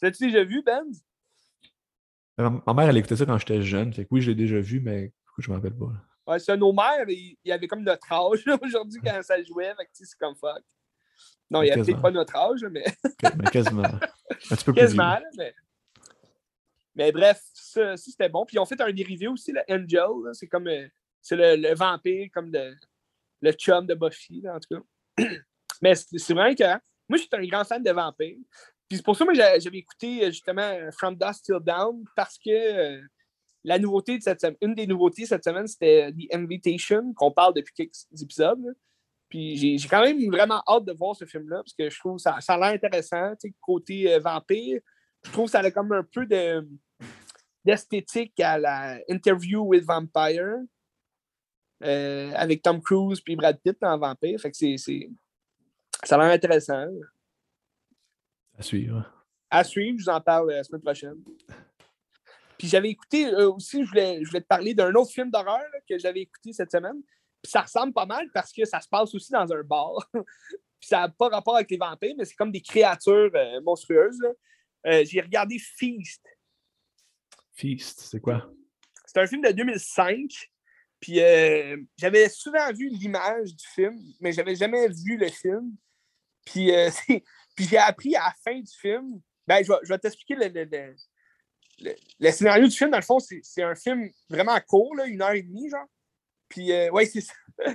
L'as-tu 0.00 0.26
déjà 0.26 0.44
vu, 0.44 0.62
Ben? 0.62 0.84
Ma 2.38 2.74
mère, 2.74 2.88
elle 2.90 2.96
écoutait 2.96 3.16
ça 3.16 3.26
quand 3.26 3.38
j'étais 3.38 3.62
jeune. 3.62 3.92
Fait 3.92 4.04
que 4.04 4.08
oui, 4.10 4.20
je 4.20 4.30
l'ai 4.30 4.34
déjà 4.34 4.60
vu, 4.60 4.80
mais 4.80 5.12
je 5.38 5.48
m'en 5.48 5.56
rappelle 5.56 5.76
pas. 5.76 5.92
Ouais, 6.26 6.38
c'est 6.38 6.56
nos 6.56 6.72
mères, 6.72 7.08
il 7.08 7.36
y 7.44 7.52
avait 7.52 7.68
comme 7.68 7.82
notre 7.82 8.12
âge 8.12 8.44
aujourd'hui 8.62 9.00
quand 9.02 9.22
ça 9.22 9.42
jouait. 9.42 9.74
Fait 9.76 9.84
que 9.84 9.90
c'est 9.92 10.18
comme 10.18 10.34
fuck. 10.34 10.62
Non, 11.50 11.62
il 11.62 11.66
n'y 11.66 11.70
a 11.70 11.76
peut-être 11.76 12.02
pas 12.02 12.10
notre 12.10 12.36
âge, 12.36 12.64
mais. 12.70 12.84
mais 13.36 13.50
quasiment. 13.50 13.82
Un 14.50 14.56
petit 14.56 14.64
peu 14.64 14.72
quasiment, 14.72 15.18
mais. 15.36 15.54
Mais 16.94 17.12
bref, 17.12 17.40
ça, 17.52 17.96
c'était 17.96 18.28
bon. 18.28 18.44
Puis 18.44 18.56
ils 18.56 18.58
ont 18.58 18.64
fait 18.64 18.80
un 18.80 18.90
dérivé 18.90 19.28
aussi, 19.28 19.52
le 19.52 19.60
Angel. 19.68 20.32
C'est 20.32 20.46
comme. 20.46 20.66
Euh, 20.66 20.88
c'est 21.20 21.36
le, 21.36 21.74
vampire 21.74 22.28
comme 22.32 22.50
le 22.50 23.52
chum 23.52 23.86
de 23.86 23.94
Buffy, 23.94 24.42
en 24.48 24.58
tout 24.58 24.80
cas. 25.16 25.24
Mais 25.82 25.94
c'est 25.94 26.32
vrai 26.32 26.54
que 26.54 26.64
moi, 27.08 27.18
je 27.18 27.18
suis 27.18 27.28
un 27.32 27.46
grand 27.46 27.64
fan 27.64 27.82
de 27.82 27.90
vampires. 27.90 28.38
Puis 28.88 28.98
c'est 28.98 29.04
pour 29.04 29.16
ça 29.16 29.26
que 29.26 29.34
j'avais 29.34 29.78
écouté 29.78 30.24
euh, 30.24 30.26
justement 30.26 30.72
From 30.92 31.16
Dust 31.16 31.44
Till 31.44 31.58
Down 31.60 32.04
parce 32.14 32.38
que 32.38 32.50
euh, 32.50 33.00
la 33.64 33.78
nouveauté 33.78 34.16
de 34.16 34.22
cette 34.22 34.40
semaine, 34.40 34.56
une 34.60 34.74
des 34.74 34.86
nouveautés 34.86 35.26
cette 35.26 35.42
semaine, 35.42 35.66
c'était 35.66 36.12
The 36.12 36.32
Invitation, 36.32 37.12
qu'on 37.14 37.32
parle 37.32 37.54
depuis 37.54 37.74
quelques 37.74 38.06
épisodes. 38.22 38.62
Puis 39.28 39.56
j'ai 39.78 39.88
quand 39.88 40.02
même 40.02 40.24
vraiment 40.30 40.62
hâte 40.68 40.84
de 40.84 40.92
voir 40.92 41.16
ce 41.16 41.24
film-là 41.24 41.56
parce 41.56 41.74
que 41.74 41.90
je 41.90 41.98
trouve 41.98 42.18
ça, 42.18 42.40
ça 42.40 42.54
a 42.54 42.58
l'air 42.58 42.68
intéressant, 42.68 43.34
côté 43.60 44.14
euh, 44.14 44.20
vampire. 44.20 44.80
Je 45.24 45.32
trouve 45.32 45.46
que 45.46 45.50
ça 45.50 45.58
a 45.58 45.70
comme 45.72 45.90
un 45.90 46.04
peu 46.04 46.24
d'esthétique 47.64 48.38
à 48.38 48.56
la 48.58 49.00
Interview 49.08 49.62
with 49.62 49.84
Vampire. 49.84 50.58
Avec 51.80 52.62
Tom 52.62 52.80
Cruise 52.80 53.20
puis 53.20 53.36
Brad 53.36 53.60
Pitt 53.60 53.76
en 53.82 53.98
vampire. 53.98 54.40
Fait 54.40 54.50
que 54.50 54.56
c'est, 54.56 54.76
Ça 56.04 56.14
a 56.14 56.18
l'air 56.18 56.32
intéressant. 56.32 56.86
À 58.58 58.62
suivre. 58.62 59.04
À 59.50 59.64
suivre, 59.64 59.98
je 59.98 60.04
vous 60.04 60.10
en 60.10 60.20
parle 60.20 60.50
la 60.50 60.64
semaine 60.64 60.82
prochaine. 60.82 61.22
Puis 62.58 62.68
j'avais 62.68 62.90
écouté 62.90 63.26
euh, 63.26 63.52
aussi, 63.52 63.84
je 63.84 63.88
voulais, 63.88 64.18
je 64.22 64.28
voulais 64.28 64.40
te 64.40 64.46
parler 64.46 64.74
d'un 64.74 64.94
autre 64.94 65.12
film 65.12 65.30
d'horreur 65.30 65.64
que 65.88 65.98
j'avais 65.98 66.20
écouté 66.20 66.52
cette 66.52 66.72
semaine. 66.72 67.02
Puis 67.42 67.50
ça 67.52 67.62
ressemble 67.62 67.92
pas 67.92 68.06
mal 68.06 68.30
parce 68.32 68.52
que 68.52 68.64
ça 68.64 68.80
se 68.80 68.88
passe 68.88 69.14
aussi 69.14 69.30
dans 69.32 69.52
un 69.52 69.62
bar. 69.62 69.94
puis 70.12 70.88
ça 70.88 71.00
n'a 71.00 71.08
pas 71.10 71.28
rapport 71.28 71.56
avec 71.56 71.70
les 71.70 71.76
vampires, 71.76 72.14
mais 72.16 72.24
c'est 72.24 72.34
comme 72.34 72.50
des 72.50 72.62
créatures 72.62 73.30
euh, 73.34 73.60
monstrueuses. 73.60 74.22
j'ai 74.84 75.20
regardé 75.20 75.58
Feast. 75.58 76.24
Feast, 77.54 78.00
c'est 78.00 78.20
quoi? 78.20 78.50
C'est 79.06 79.20
un 79.20 79.26
film 79.26 79.42
de 79.42 79.50
2005 79.50 80.30
Puis 81.00 81.20
euh, 81.20 81.76
j'avais 81.96 82.28
souvent 82.28 82.70
vu 82.72 82.88
l'image 82.88 83.54
du 83.54 83.66
film, 83.66 83.98
mais 84.20 84.32
j'avais 84.32 84.56
jamais 84.56 84.88
vu 84.88 85.16
le 85.16 85.28
film. 85.28 85.74
Puis, 86.44 86.70
euh, 86.70 86.90
puis 87.56 87.66
j'ai 87.66 87.78
appris 87.78 88.14
à 88.14 88.26
la 88.26 88.34
fin 88.44 88.60
du 88.60 88.72
film. 88.72 89.20
Ben, 89.46 89.64
je 89.64 89.88
vais, 89.88 89.98
t'expliquer 89.98 90.34
le, 90.34 91.94
le, 92.20 92.30
scénario 92.30 92.66
du 92.66 92.76
film. 92.76 92.90
Dans 92.90 92.98
le 92.98 93.02
fond, 93.02 93.18
c'est 93.18 93.62
un 93.62 93.74
film 93.74 94.08
vraiment 94.28 94.58
court, 94.60 94.94
là, 94.94 95.06
une 95.06 95.22
heure 95.22 95.32
et 95.32 95.42
demie, 95.42 95.68
genre. 95.68 95.86
Puis, 96.48 96.70
euh, 96.72 96.90
ouais, 96.90 97.06
c'est 97.06 97.22
ça. 97.22 97.32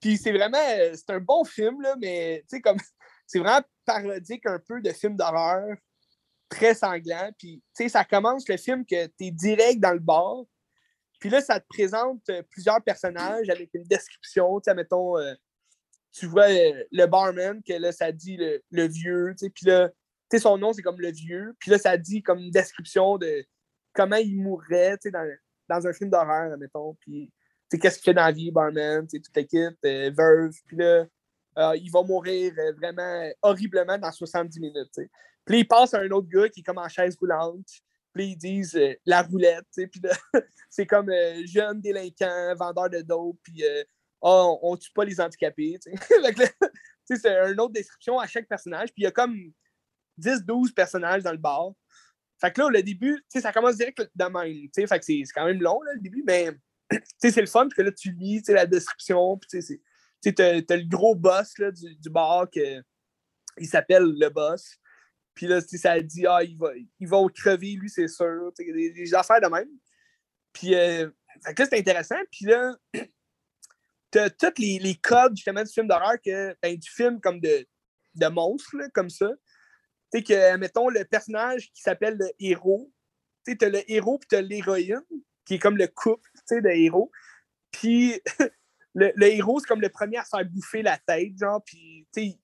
puis 0.00 0.16
c'est 0.16 0.32
vraiment. 0.32 0.58
C'est 0.94 1.10
un 1.10 1.20
bon 1.20 1.44
film, 1.44 1.82
là, 1.82 1.96
mais 2.00 2.40
tu 2.48 2.56
sais, 2.56 2.60
comme. 2.60 2.78
C'est 3.28 3.40
vraiment 3.40 3.60
parodique 3.84 4.46
un 4.46 4.60
peu 4.60 4.80
de 4.80 4.92
film 4.92 5.16
d'horreur, 5.16 5.76
très 6.48 6.76
sanglant. 6.76 7.28
Puis, 7.36 7.60
tu 7.76 7.82
sais, 7.82 7.88
ça 7.88 8.04
commence 8.04 8.48
le 8.48 8.56
film 8.56 8.86
que 8.86 9.06
tu 9.06 9.24
es 9.24 9.30
direct 9.32 9.80
dans 9.80 9.94
le 9.94 9.98
bar 9.98 10.44
puis 11.18 11.30
là, 11.30 11.40
ça 11.40 11.60
te 11.60 11.66
présente 11.68 12.22
euh, 12.30 12.42
plusieurs 12.50 12.82
personnages 12.82 13.48
avec 13.48 13.70
une 13.74 13.84
description. 13.84 14.60
Tu 14.60 14.64
sais, 14.64 14.74
mettons, 14.74 15.18
euh, 15.18 15.34
tu 16.18 16.26
vois 16.26 16.48
euh, 16.48 16.84
le 16.92 17.06
barman, 17.06 17.62
que 17.62 17.74
là, 17.74 17.92
ça 17.92 18.12
dit 18.12 18.38
le, 18.38 18.86
vieux. 18.86 19.34
Tu 19.38 19.46
sais, 19.46 19.50
puis 19.50 19.66
là, 19.66 19.88
tu 19.88 19.94
sais, 20.32 20.38
son 20.38 20.58
nom, 20.58 20.72
c'est 20.72 20.82
comme 20.82 21.00
le 21.00 21.10
vieux. 21.10 21.54
Puis 21.58 21.70
là, 21.70 21.78
ça 21.78 21.96
dit 21.96 22.22
comme 22.22 22.38
une 22.38 22.50
description 22.50 23.18
de 23.18 23.44
comment 23.92 24.16
il 24.16 24.36
mourrait, 24.36 24.96
tu 24.98 25.08
sais, 25.08 25.10
dans, 25.10 25.26
dans 25.68 25.86
un 25.86 25.92
film 25.92 26.10
d'horreur, 26.10 26.56
mettons. 26.58 26.94
Puis, 27.00 27.30
tu 27.70 27.76
sais, 27.76 27.78
qu'est-ce 27.78 27.98
qu'il 27.98 28.04
fait 28.04 28.14
dans 28.14 28.24
la 28.24 28.32
vie, 28.32 28.50
barman, 28.50 29.06
tu 29.06 29.16
sais, 29.16 29.22
toute 29.22 29.36
l'équipe, 29.36 29.76
veuve. 29.82 30.52
Puis 30.66 30.76
là, 30.76 31.06
il 31.74 31.90
va 31.90 32.02
mourir 32.02 32.52
vraiment 32.76 33.30
horriblement 33.42 33.98
dans 33.98 34.12
70 34.12 34.60
minutes, 34.60 34.90
tu 34.94 35.02
sais. 35.02 35.10
Puis 35.46 35.60
il 35.60 35.68
passe 35.68 35.94
à 35.94 36.00
un 36.00 36.10
autre 36.10 36.28
gars 36.28 36.48
qui 36.48 36.60
est 36.60 36.62
comme 36.62 36.78
en 36.78 36.88
chaise 36.88 37.16
roulante. 37.18 37.68
Puis 38.12 38.28
ils 38.28 38.36
disent 38.36 38.76
euh, 38.76 38.94
la 39.04 39.22
roulette, 39.22 39.66
puis 39.74 40.00
c'est 40.70 40.86
comme 40.86 41.10
euh, 41.10 41.42
jeune 41.46 41.80
délinquant, 41.80 42.54
vendeur 42.56 42.88
de 42.88 43.02
dope, 43.02 43.38
puis 43.42 43.62
euh, 43.62 43.84
oh, 44.26 44.58
on, 44.62 44.76
tue 44.76 44.90
pas 44.92 45.04
les 45.04 45.20
handicapés. 45.20 45.78
c'est 47.04 47.26
une 47.26 47.60
autre 47.60 47.72
description 47.72 48.18
à 48.18 48.26
chaque 48.26 48.48
personnage. 48.48 48.88
Puis 48.92 49.02
il 49.02 49.04
y 49.04 49.06
a 49.06 49.12
comme 49.12 49.36
10-12 50.18 50.74
personnages 50.74 51.22
dans 51.22 51.32
le 51.32 51.38
bar. 51.38 51.72
Fait 52.40 52.52
que 52.52 52.60
là, 52.60 52.68
le 52.68 52.82
début, 52.82 53.22
ça 53.28 53.52
commence 53.52 53.76
direct 53.76 54.10
de 54.14 54.24
même. 54.24 54.68
Fait 54.74 54.98
que 54.98 55.04
c'est 55.04 55.22
quand 55.34 55.46
même 55.46 55.62
long, 55.62 55.80
là, 55.82 55.92
le 55.94 56.00
début, 56.00 56.24
mais 56.26 56.50
c'est 57.18 57.36
le 57.36 57.46
fun, 57.46 57.62
parce 57.62 57.74
que 57.74 57.82
là, 57.82 57.92
tu 57.92 58.12
lis 58.12 58.42
la 58.48 58.66
description, 58.66 59.38
puis 59.38 59.48
tu 60.22 60.42
as, 60.42 60.52
le 60.60 60.88
gros 60.88 61.14
boss 61.14 61.56
là, 61.58 61.70
du, 61.70 62.10
bar, 62.10 62.50
que, 62.50 62.82
il 63.58 63.66
s'appelle 63.66 64.04
le 64.18 64.28
boss. 64.28 64.76
Puis 65.34 65.46
là, 65.46 65.60
ça 65.60 66.00
dit, 66.00 66.26
ah, 66.26 66.42
il 66.42 66.58
va, 66.58 66.72
il 66.98 67.08
va 67.08 67.18
crever, 67.34 67.74
lui, 67.74 67.88
c'est 67.88 68.08
sûr. 68.08 68.52
Des, 68.58 68.90
des, 68.90 69.14
affaires 69.14 69.40
de 69.40 69.48
même. 69.48 69.68
Puis, 70.52 70.74
euh, 70.74 71.10
là, 71.46 71.52
c'est 71.56 71.78
intéressant. 71.78 72.16
Puis 72.30 72.46
là, 72.46 72.74
t'as 74.10 74.30
tous 74.30 74.58
les, 74.58 74.78
les, 74.78 74.94
codes, 74.94 75.36
justement, 75.36 75.62
du 75.62 75.72
film 75.72 75.88
d'horreur, 75.88 76.16
que, 76.24 76.56
ben, 76.62 76.76
du 76.76 76.90
film 76.90 77.20
comme 77.20 77.40
de, 77.40 77.66
de 78.14 78.88
comme 78.90 79.10
ça. 79.10 79.30
Tu 80.12 80.18
sais, 80.18 80.22
que, 80.22 80.56
mettons, 80.56 80.88
le 80.88 81.04
personnage 81.04 81.70
qui 81.72 81.82
s'appelle 81.82 82.16
le 82.18 82.30
héros, 82.38 82.92
tu 83.44 83.52
sais, 83.52 83.58
t'as 83.58 83.68
le 83.68 83.90
héros 83.90 84.18
puis 84.18 84.28
t'as 84.28 84.40
l'héroïne, 84.40 85.02
qui 85.44 85.54
est 85.54 85.58
comme 85.58 85.76
le 85.76 85.88
couple, 85.88 86.28
tu 86.34 86.42
sais, 86.46 86.60
de 86.60 86.68
héros. 86.68 87.10
Puis, 87.70 88.20
le, 88.94 89.26
héros, 89.26 89.60
c'est 89.60 89.66
comme 89.66 89.80
le 89.80 89.88
premier 89.88 90.18
à 90.18 90.24
se 90.24 90.30
faire 90.30 90.44
bouffer 90.44 90.82
la 90.82 90.98
tête, 90.98 91.36
genre, 91.38 91.62
puis, 91.64 92.06
tu 92.12 92.30
sais, 92.30 92.38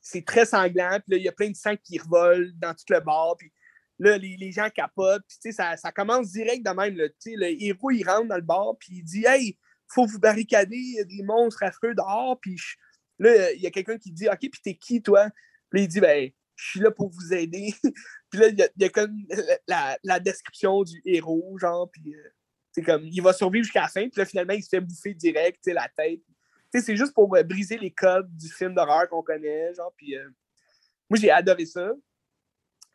c'est 0.00 0.24
très 0.24 0.46
sanglant. 0.46 0.98
Puis 1.00 1.12
là, 1.12 1.16
il 1.16 1.22
y 1.22 1.28
a 1.28 1.32
plein 1.32 1.50
de 1.50 1.56
sang 1.56 1.76
qui 1.76 1.98
revole 1.98 2.52
dans 2.58 2.74
tout 2.74 2.84
le 2.88 3.00
bar. 3.00 3.36
Puis 3.38 3.52
là, 3.98 4.18
les, 4.18 4.52
gens 4.52 4.68
capotent. 4.70 5.22
Puis 5.28 5.52
ça, 5.52 5.76
ça 5.76 5.92
commence 5.92 6.32
direct 6.32 6.64
de 6.64 6.70
même. 6.70 6.96
Là, 6.96 7.06
le 7.26 7.62
héros, 7.62 7.90
il 7.90 8.04
rentre 8.04 8.28
dans 8.28 8.36
le 8.36 8.42
bar. 8.42 8.76
Puis 8.78 8.96
il 8.96 9.04
dit 9.04 9.24
Hey, 9.26 9.58
faut 9.92 10.06
vous 10.06 10.18
barricader. 10.18 11.04
Des 11.04 11.22
monstres 11.22 11.62
affreux 11.62 11.94
dehors. 11.94 12.38
Puis 12.40 12.56
là, 13.18 13.52
il 13.52 13.60
y 13.60 13.66
a 13.66 13.70
quelqu'un 13.70 13.98
qui 13.98 14.12
dit 14.12 14.28
OK, 14.28 14.38
puis 14.38 14.60
t'es 14.62 14.74
qui, 14.74 15.02
toi 15.02 15.28
Puis 15.70 15.82
il 15.82 15.88
dit 15.88 16.00
Ben, 16.00 16.30
je 16.56 16.70
suis 16.70 16.80
là 16.80 16.90
pour 16.90 17.10
vous 17.10 17.32
aider. 17.32 17.74
puis 18.30 18.40
là, 18.40 18.48
il 18.48 18.70
y, 18.76 18.84
a, 18.84 18.88
comme 18.88 19.16
la, 19.66 20.20
description 20.20 20.82
du 20.82 21.00
héros, 21.04 21.58
genre. 21.58 21.90
Puis 21.90 22.14
c'est 22.72 22.82
euh, 22.82 22.84
comme, 22.84 23.04
il 23.04 23.22
va 23.22 23.32
survivre 23.32 23.64
jusqu'à 23.64 23.82
la 23.82 23.88
fin. 23.88 24.08
Puis 24.08 24.18
là, 24.18 24.24
finalement, 24.24 24.54
il 24.54 24.62
se 24.62 24.68
fait 24.68 24.80
bouffer 24.80 25.14
direct, 25.14 25.66
la 25.66 25.88
tête 25.88 26.22
c'est 26.78 26.96
juste 26.96 27.14
pour 27.14 27.34
euh, 27.34 27.42
briser 27.42 27.78
les 27.78 27.90
codes 27.90 28.30
du 28.36 28.48
film 28.48 28.74
d'horreur 28.74 29.08
qu'on 29.08 29.22
connaît, 29.22 29.74
genre, 29.74 29.92
puis 29.96 30.16
euh, 30.16 30.28
moi, 31.08 31.18
j'ai 31.18 31.30
adoré 31.30 31.66
ça. 31.66 31.92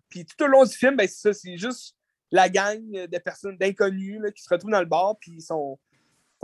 Puis 0.07 0.25
tout 0.25 0.45
au 0.45 0.47
long 0.47 0.63
du 0.63 0.73
film, 0.73 0.95
ben, 0.95 1.07
c'est 1.07 1.19
ça, 1.19 1.33
c'est 1.33 1.57
juste 1.57 1.97
la 2.31 2.47
gang 2.47 2.79
de 2.81 3.17
personnes, 3.17 3.57
d'inconnus, 3.57 4.21
qui 4.33 4.41
se 4.41 4.49
retrouvent 4.49 4.71
dans 4.71 4.79
le 4.79 4.85
bar, 4.85 5.17
puis 5.19 5.33
ils 5.33 5.41
sont, 5.41 5.77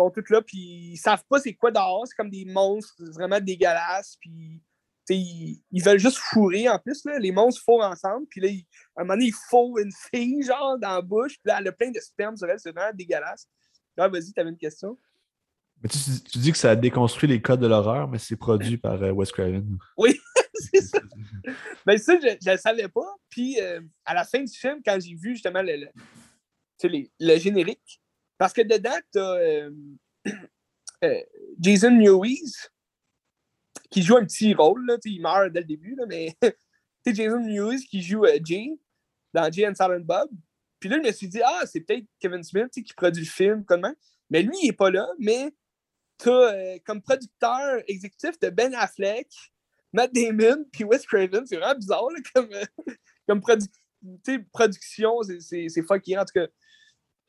sont 0.01 0.11
tous 0.11 0.29
là, 0.29 0.41
puis 0.41 0.57
ils 0.93 0.97
savent 0.97 1.23
pas 1.29 1.39
c'est 1.39 1.53
quoi 1.53 1.71
dehors, 1.71 2.05
c'est 2.07 2.15
comme 2.15 2.29
des 2.29 2.45
monstres 2.45 2.95
vraiment 3.13 3.39
dégueulasses, 3.39 4.17
puis 4.19 4.61
ils, 5.09 5.61
ils, 5.71 5.83
veulent 5.83 5.99
juste 5.99 6.17
fourrer 6.17 6.69
en 6.69 6.79
plus, 6.79 7.03
là. 7.05 7.19
les 7.19 7.31
monstres 7.31 7.61
fourrent 7.63 7.89
ensemble, 7.89 8.27
puis 8.29 8.41
là, 8.41 8.47
à 8.95 9.01
un 9.01 9.03
moment 9.03 9.15
donné, 9.15 9.27
ils 9.27 9.33
fourrent 9.49 9.79
une 9.79 9.91
fille, 9.91 10.41
genre, 10.43 10.77
dans 10.79 10.95
la 10.95 11.01
bouche, 11.01 11.33
puis 11.33 11.49
là, 11.49 11.57
elle 11.59 11.67
a 11.67 11.71
plein 11.71 11.91
de 11.91 11.99
sperme 11.99 12.37
sur 12.37 12.49
elle, 12.49 12.59
c'est 12.59 12.71
vraiment 12.71 12.93
dégueulasse. 12.93 13.47
Là, 13.97 14.07
vas-y, 14.07 14.31
t'avais 14.31 14.49
une 14.49 14.57
question? 14.57 14.97
Mais 15.83 15.89
tu, 15.89 16.37
dis 16.37 16.51
que 16.51 16.57
ça 16.57 16.71
a 16.71 16.75
déconstruit 16.75 17.27
les 17.27 17.41
codes 17.41 17.59
de 17.59 17.67
l'horreur, 17.67 18.07
mais 18.07 18.19
c'est 18.19 18.35
produit 18.35 18.77
par 18.77 19.01
euh, 19.01 19.11
Wes 19.11 19.31
Craven. 19.31 19.77
Oui, 19.97 20.19
c'est 20.53 20.81
ça. 20.81 20.99
Mais 21.87 21.97
ça, 21.97 22.19
je 22.19 22.27
ne 22.27 22.51
le 22.51 22.57
savais 22.57 22.87
pas. 22.87 23.15
Puis 23.29 23.59
euh, 23.59 23.81
à 24.05 24.13
la 24.13 24.23
fin 24.23 24.43
du 24.43 24.53
film, 24.53 24.79
quand 24.85 24.99
j'ai 24.99 25.15
vu 25.15 25.31
justement 25.31 25.63
le, 25.63 25.87
le, 27.19 27.37
générique, 27.39 28.00
parce 28.41 28.53
que 28.53 28.63
dedans, 28.63 28.97
tu 29.13 29.19
as 29.19 29.69
euh, 31.03 31.21
Jason 31.59 31.91
Mewes 31.91 32.71
qui 33.91 34.01
joue 34.01 34.17
un 34.17 34.25
petit 34.25 34.55
rôle. 34.55 34.83
Là, 34.87 34.97
il 35.05 35.21
meurt 35.21 35.51
dès 35.51 35.59
le 35.59 35.65
début, 35.67 35.93
là, 35.93 36.05
mais 36.07 36.35
Jason 37.05 37.39
Mewes 37.41 37.81
qui 37.87 38.01
joue 38.01 38.25
Jay 38.43 38.71
dans 39.31 39.51
Jay 39.51 39.67
and 39.67 39.75
Silent 39.75 39.99
Bob. 39.99 40.31
Puis 40.79 40.89
là, 40.89 40.97
je 40.97 41.07
me 41.07 41.11
suis 41.11 41.27
dit, 41.27 41.39
ah, 41.45 41.67
c'est 41.67 41.81
peut-être 41.81 42.07
Kevin 42.19 42.41
Smith 42.41 42.71
qui 42.71 42.91
produit 42.95 43.23
le 43.23 43.29
film, 43.29 43.63
comment. 43.63 43.93
Mais 44.31 44.41
lui, 44.41 44.57
il 44.63 44.69
n'est 44.69 44.75
pas 44.75 44.89
là, 44.89 45.07
mais 45.19 45.53
euh, 46.25 46.79
comme 46.83 47.03
producteur 47.03 47.83
exécutif 47.87 48.39
de 48.39 48.49
Ben 48.49 48.73
Affleck, 48.73 49.27
Matt 49.93 50.15
Damon, 50.15 50.65
puis 50.71 50.83
Wes 50.83 51.05
Craven. 51.05 51.45
C'est 51.45 51.57
vraiment 51.57 51.77
bizarre 51.77 52.07
comme, 52.33 52.49
euh, 52.53 52.93
comme 53.27 53.43
production. 54.51 55.19
C'est 55.41 55.83
fucking. 55.87 56.17
En 56.17 56.25
tout 56.25 56.33
cas, 56.33 56.47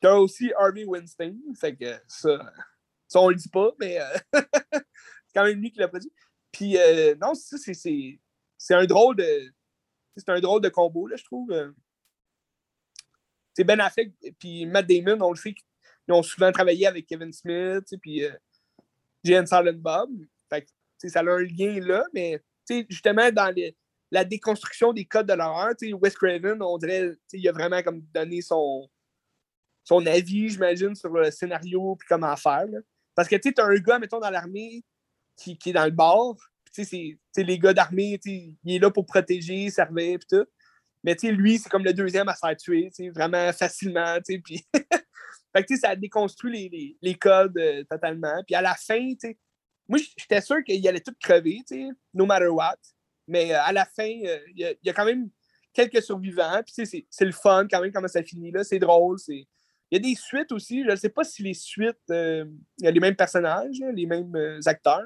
t'as 0.03 0.15
aussi 0.15 0.51
Harvey 0.57 0.83
Winston. 0.83 1.39
Fait 1.55 1.75
que 1.75 1.95
ça, 2.07 2.51
ça 3.07 3.21
on 3.21 3.29
le 3.29 3.35
dit 3.35 3.47
pas, 3.47 3.71
mais 3.79 4.01
euh, 4.01 4.17
c'est 4.73 5.33
quand 5.33 5.45
même 5.45 5.59
lui 5.59 5.71
qui 5.71 5.79
l'a 5.79 5.87
produit. 5.87 6.11
Puis 6.51 6.75
non, 7.21 7.33
c'est 7.33 8.75
un 8.75 8.85
drôle 8.85 9.15
de. 9.15 9.53
C'est 10.15 10.29
un 10.29 10.39
drôle 10.41 10.61
de 10.61 10.69
combo, 10.69 11.07
là, 11.07 11.15
je 11.15 11.23
trouve. 11.23 11.73
C'est 13.53 13.63
Ben 13.63 13.79
Affleck 13.79 14.13
puis 14.37 14.65
Matt 14.65 14.87
Damon, 14.87 15.25
on 15.25 15.31
le 15.31 15.37
sait 15.37 15.53
qu'ils 15.53 16.13
ont 16.13 16.21
souvent 16.21 16.51
travaillé 16.51 16.85
avec 16.85 17.07
Kevin 17.07 17.31
Smith, 17.31 17.85
puis 18.01 18.23
Jane 19.23 19.47
Silent 19.47 19.77
Bob. 19.77 20.09
Fait 20.49 20.67
ça 21.07 21.21
a 21.21 21.23
un 21.23 21.43
lien 21.43 21.79
là, 21.79 22.05
mais 22.13 22.43
justement, 22.89 23.31
dans 23.31 23.53
la 24.11 24.25
déconstruction 24.25 24.91
des 24.91 25.05
codes 25.05 25.27
de 25.27 25.33
l'horreur, 25.33 25.73
Wes 26.01 26.15
Craven, 26.15 26.61
on 26.61 26.77
dirait, 26.77 27.13
il 27.31 27.47
a 27.47 27.51
vraiment 27.51 27.81
comme 27.81 28.01
donné 28.13 28.41
son, 28.41 28.89
son 29.83 30.05
avis, 30.05 30.49
j'imagine, 30.49 30.95
sur 30.95 31.09
le 31.09 31.31
scénario 31.31 31.95
puis 31.97 32.07
comment 32.07 32.35
faire. 32.35 32.65
Parce 33.15 33.27
que 33.27 33.35
tu 33.35 33.53
as 33.57 33.63
un 33.63 33.75
gars, 33.75 33.99
mettons, 33.99 34.19
dans 34.19 34.29
l'armée 34.29 34.83
qui, 35.35 35.57
qui, 35.57 35.69
est 35.69 35.73
dans 35.73 35.85
le 35.85 35.91
bar. 35.91 36.35
C'est 36.71 37.17
les 37.37 37.59
gars 37.59 37.73
d'armée, 37.73 38.19
il 38.25 38.57
est 38.65 38.79
là 38.79 38.89
pour 38.89 39.05
protéger, 39.05 39.69
servir, 39.69 40.17
puis 40.19 40.39
tout. 40.39 40.45
Mais 41.03 41.15
lui, 41.21 41.59
c'est 41.59 41.69
comme 41.69 41.83
le 41.83 41.93
deuxième 41.93 42.29
à 42.29 42.33
se 42.33 42.39
faire 42.39 42.55
tuer, 42.55 42.89
vraiment 43.13 43.51
facilement. 43.53 44.17
Puis 44.25 44.65
Fait 45.55 45.63
que, 45.63 45.77
ça 45.77 45.89
a 45.89 45.95
déconstruit 45.95 46.69
les, 46.69 46.97
les, 47.01 47.15
codes 47.15 47.57
euh, 47.57 47.83
totalement. 47.83 48.41
Puis 48.45 48.55
à 48.55 48.61
la 48.61 48.73
fin, 48.73 49.13
moi, 49.87 49.99
j'étais 50.17 50.41
sûr 50.41 50.63
qu'il 50.63 50.85
allait 50.87 50.99
tout 50.99 51.13
crever, 51.21 51.59
no 52.13 52.25
matter 52.25 52.47
what. 52.47 52.77
Mais 53.27 53.53
euh, 53.53 53.61
à 53.61 53.71
la 53.71 53.85
fin, 53.85 54.09
euh, 54.25 54.39
il 54.55 54.75
y, 54.81 54.89
a 54.89 54.93
quand 54.93 55.05
même 55.05 55.29
quelques 55.71 56.01
survivants. 56.01 56.61
Puis 56.65 57.05
c'est 57.09 57.25
le 57.25 57.31
fun 57.31 57.67
quand 57.69 57.81
même 57.81 57.91
comment 57.91 58.07
ça 58.07 58.23
finit. 58.23 58.51
là. 58.51 58.63
C'est 58.63 58.79
drôle. 58.79 59.17
Il 59.93 59.97
y 59.97 59.99
a 59.99 60.09
des 60.09 60.15
suites 60.15 60.51
aussi. 60.51 60.83
Je 60.83 60.89
ne 60.89 60.95
sais 60.95 61.09
pas 61.09 61.23
si 61.23 61.43
les 61.43 61.53
suites, 61.53 62.01
il 62.09 62.47
y 62.79 62.87
a 62.87 62.91
les 62.91 62.99
mêmes 62.99 63.15
personnages, 63.15 63.77
les 63.93 64.07
mêmes 64.07 64.59
acteurs. 64.65 65.05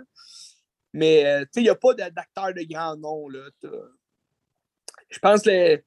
Mais 0.94 1.44
il 1.58 1.64
n'y 1.64 1.68
a 1.68 1.76
pas 1.76 1.94
d'acteurs 1.94 2.54
de 2.54 2.64
grand 2.64 2.96
nom. 2.96 3.28
Là. 3.28 3.50
Je 5.10 5.20
pense 5.20 5.42
que 5.42 5.84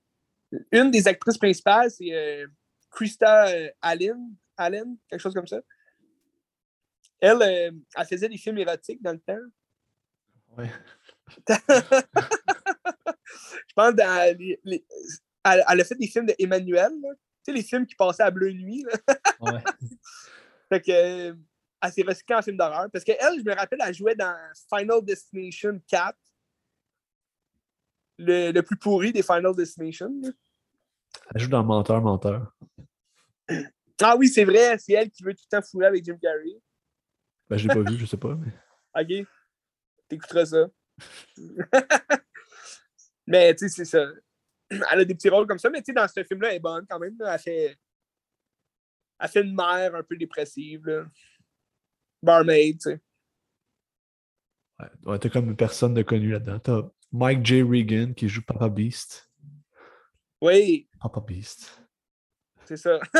une 0.71 0.91
des 0.91 1.09
actrices 1.09 1.39
principales, 1.39 1.91
c'est 1.91 2.45
Krista 2.91 3.47
Allen. 3.81 4.37
Allen, 4.59 4.99
quelque 5.09 5.21
chose 5.21 5.33
comme 5.33 5.47
ça. 5.47 5.63
Elle, 7.21 7.41
euh, 7.41 7.71
elle 7.97 8.07
faisait 8.07 8.29
des 8.29 8.37
films 8.37 8.59
érotiques 8.59 9.01
dans 9.01 9.13
le 9.13 9.21
temps. 9.21 9.39
Oui. 10.59 10.67
je 11.49 11.65
pense 13.75 13.95
dans 13.95 14.37
elle, 15.43 15.81
a 15.81 15.85
fait 15.85 15.95
des 15.95 16.07
films 16.07 16.27
d'Emmanuel, 16.27 16.93
tu 16.93 17.30
sais, 17.51 17.57
les 17.57 17.63
films 17.63 17.87
qui 17.87 17.95
passaient 17.95 18.23
à 18.23 18.31
Bleu 18.31 18.53
Nuit. 18.53 18.85
ouais. 19.41 19.63
Fait 20.69 20.81
que, 20.81 21.37
elle 21.83 21.93
s'est 21.93 22.03
recyclée 22.03 22.37
en 22.37 22.43
film 22.43 22.57
d'horreur. 22.57 22.89
Parce 22.93 23.05
qu'elle, 23.05 23.39
je 23.39 23.45
me 23.45 23.55
rappelle, 23.55 23.81
elle 23.85 23.95
jouait 23.95 24.15
dans 24.15 24.37
Final 24.69 25.03
Destination 25.03 25.81
4. 25.89 26.17
Le, 28.19 28.53
le 28.53 28.63
plus 28.63 28.77
pourri 28.77 29.13
des 29.13 29.23
Final 29.23 29.55
Destination. 29.57 30.13
là. 30.23 30.31
Elle 31.35 31.41
joue 31.41 31.49
dans 31.49 31.65
Menteur, 31.65 32.01
Menteur. 32.03 32.55
Ah 34.03 34.17
oui, 34.17 34.29
c'est 34.29 34.45
vrai, 34.45 34.79
c'est 34.79 34.93
elle 34.93 35.11
qui 35.11 35.23
veut 35.23 35.35
tout 35.35 35.43
le 35.51 35.59
temps 35.59 35.67
fouler 35.67 35.87
avec 35.87 36.05
Jim 36.05 36.19
Carrey. 36.21 36.57
Ben, 37.49 37.57
je 37.57 37.69
l'ai 37.69 37.75
pas 37.75 37.91
vu, 37.91 37.99
je 37.99 38.07
sais 38.07 38.17
pas. 38.17 38.37
Mais... 38.37 38.53
OK. 39.23 39.27
T'écouteras 40.09 40.47
ça. 40.47 40.69
mais 43.27 43.55
tu 43.55 43.69
sais, 43.69 43.85
c'est 43.85 43.85
ça. 43.85 44.07
Elle 44.93 45.01
a 45.01 45.05
des 45.05 45.15
petits 45.15 45.29
rôles 45.29 45.47
comme 45.47 45.59
ça, 45.59 45.71
mais 45.71 45.79
tu 45.83 45.87
sais, 45.87 45.93
dans 45.93 46.07
ce 46.09 46.23
film-là, 46.25 46.51
elle 46.51 46.57
est 46.57 46.61
bonne 46.61 46.87
quand 46.89 46.99
même. 46.99 47.17
là. 47.19 47.35
Elle 47.35 47.41
fait. 47.41 47.79
Elle 49.19 49.29
fait 49.29 49.43
une 49.43 49.55
mère 49.55 49.95
un 49.95 50.03
peu 50.03 50.17
dépressive. 50.17 50.87
Là. 50.87 51.05
Barmaid, 52.23 52.79
tu 52.81 52.91
sais. 52.91 53.01
Ouais, 54.79 54.89
ouais, 55.05 55.19
t'as 55.19 55.29
comme 55.29 55.57
personne 55.57 55.95
de 55.95 56.03
connu 56.03 56.31
là-dedans. 56.31 56.59
T'as 56.59 56.83
Mike 57.13 57.45
J. 57.45 57.63
Regan 57.63 58.15
qui 58.15 58.29
joue 58.29 58.43
Papa 58.43 58.69
Beast. 58.69 59.31
Oui, 60.41 60.89
Papa 61.01 61.21
Beast. 61.21 61.83
c'est 62.65 62.77
ça. 62.79 62.99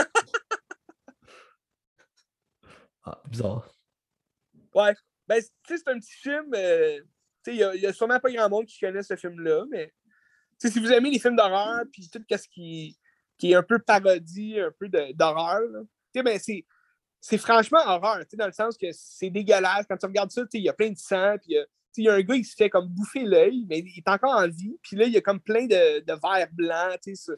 Ah, 3.05 3.21
bizarre. 3.27 3.67
ouais. 4.75 4.95
Ben, 5.27 5.41
tu 5.43 5.49
sais, 5.67 5.79
c'est 5.79 5.89
un 5.91 5.99
petit 5.99 6.13
film. 6.13 6.53
euh, 6.55 7.01
tu 7.43 7.53
sais, 7.53 7.55
il 7.57 7.79
y 7.79 7.81
y, 7.81 7.87
a 7.87 7.93
sûrement 7.95 8.21
pas 8.21 8.31
grand 8.31 8.49
monde 8.51 8.67
qui 8.67 8.79
connaît 8.79 9.03
ce 9.03 9.17
film-là, 9.17 9.65
mais. 9.71 9.93
Si 10.63 10.79
vous 10.79 10.93
aimez 10.93 11.11
les 11.11 11.19
films 11.19 11.37
d'horreur, 11.37 11.85
puis 11.91 12.09
tout 12.09 12.23
ce 12.31 12.49
qui, 12.49 12.99
qui 13.39 13.53
est 13.53 13.55
un 13.55 13.63
peu 13.63 13.79
parodie, 13.79 14.61
un 14.61 14.73
peu 14.79 14.89
d'horreur, 14.89 15.63
ben, 16.15 16.39
c'est. 16.39 16.65
C'est 17.23 17.37
franchement 17.37 17.81
horreur, 17.85 18.25
dans 18.33 18.47
le 18.47 18.53
sens 18.53 18.79
que 18.79 18.87
c'est 18.93 19.29
dégueulasse. 19.29 19.85
Quand 19.87 19.99
tu 19.99 20.07
regardes 20.07 20.31
ça, 20.31 20.43
il 20.55 20.63
y 20.63 20.71
a 20.71 20.73
plein 20.73 20.89
de 20.89 20.97
sang, 20.97 21.37
puis 21.39 21.55
il 21.99 22.05
y 22.05 22.09
a 22.09 22.15
un 22.15 22.23
gars 22.23 22.37
qui 22.37 22.45
se 22.45 22.57
fait 22.57 22.71
comme 22.71 22.89
bouffer 22.89 23.25
l'œil, 23.25 23.67
mais 23.69 23.81
il 23.81 23.99
est 23.99 24.09
encore 24.09 24.35
en 24.37 24.49
vie. 24.49 24.79
Puis 24.83 24.97
là, 24.97 25.05
il 25.05 25.13
y 25.13 25.19
a 25.19 25.21
comme 25.21 25.39
plein 25.39 25.67
de, 25.67 26.01
de 26.01 26.13
verres 26.13 26.49
blancs, 26.51 26.99
ça, 27.15 27.33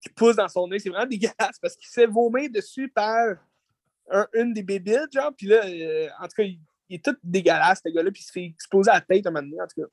qui 0.00 0.08
poussent 0.08 0.36
dans 0.36 0.48
son 0.48 0.70
œil. 0.72 0.80
C'est 0.80 0.88
vraiment 0.88 1.06
dégueulasse 1.10 1.58
parce 1.60 1.76
qu'il 1.76 1.86
se 1.86 1.92
fait 1.92 2.06
vomir 2.06 2.50
dessus 2.50 2.88
par 2.88 3.36
un- 4.10 4.26
une 4.32 4.52
des 4.52 4.62
bébites, 4.62 5.12
genre. 5.12 5.32
Puis 5.36 5.46
là, 5.46 5.64
euh, 5.64 6.08
en 6.18 6.24
tout 6.24 6.34
cas, 6.36 6.42
il, 6.42 6.60
est 6.90 7.04
tout 7.04 7.16
dégueulasse, 7.22 7.82
ce 7.86 7.92
gars-là, 7.92 8.10
puis 8.10 8.22
il 8.22 8.26
se 8.26 8.32
fait 8.32 8.44
exploser 8.46 8.90
la 8.90 9.00
tête 9.00 9.26
un 9.26 9.30
moment 9.30 9.46
donné, 9.46 9.60
en 9.60 9.66
tout 9.66 9.80
cas. 9.80 9.88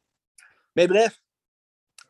Mais 0.76 0.88
bref, 0.88 1.20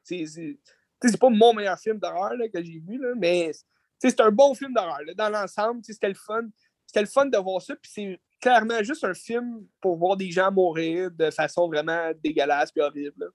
c'est 0.08 1.20
pas 1.20 1.30
mon 1.30 1.54
meilleur 1.54 1.78
film 1.80 1.98
d'horreur 2.00 2.32
que 2.54 2.64
j'ai 2.64 2.80
vu, 2.80 2.98
là, 2.98 3.14
mais 3.16 3.52
c'est 4.00 4.20
un 4.22 4.32
bon 4.32 4.54
film 4.54 4.74
d'horreur. 4.74 5.00
Dans 5.16 5.30
l'ensemble, 5.30 5.84
c'était 5.84 6.10
le 6.10 6.16
fun. 6.16 6.44
C'était 6.86 7.02
le 7.02 7.08
fun 7.08 7.26
de 7.26 7.38
voir 7.38 7.62
ça, 7.62 7.76
puis 7.76 7.92
c'est 7.94 8.20
clairement 8.40 8.82
juste 8.84 9.04
un 9.04 9.14
film 9.14 9.66
pour 9.82 9.98
voir 9.98 10.16
des 10.16 10.32
gens 10.32 10.52
mourir 10.52 11.12
de 11.12 11.30
façon 11.32 11.68
vraiment 11.68 12.12
dégueulasse 12.24 12.72
et 12.76 12.82
horrible. 12.82 13.32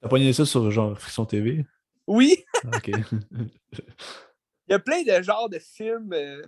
T'as 0.00 0.08
pogné 0.08 0.32
ça 0.32 0.44
sur 0.44 0.70
genre 0.70 0.98
Friction 0.98 1.24
TV? 1.26 1.64
Oui, 2.06 2.44
Ah, 2.64 2.76
Ok. 2.76 2.88
il 3.72 4.70
y 4.70 4.74
a 4.74 4.78
plein 4.78 5.02
de 5.02 5.22
genres 5.22 5.48
de 5.48 5.58
films 5.58 6.12
euh, 6.12 6.42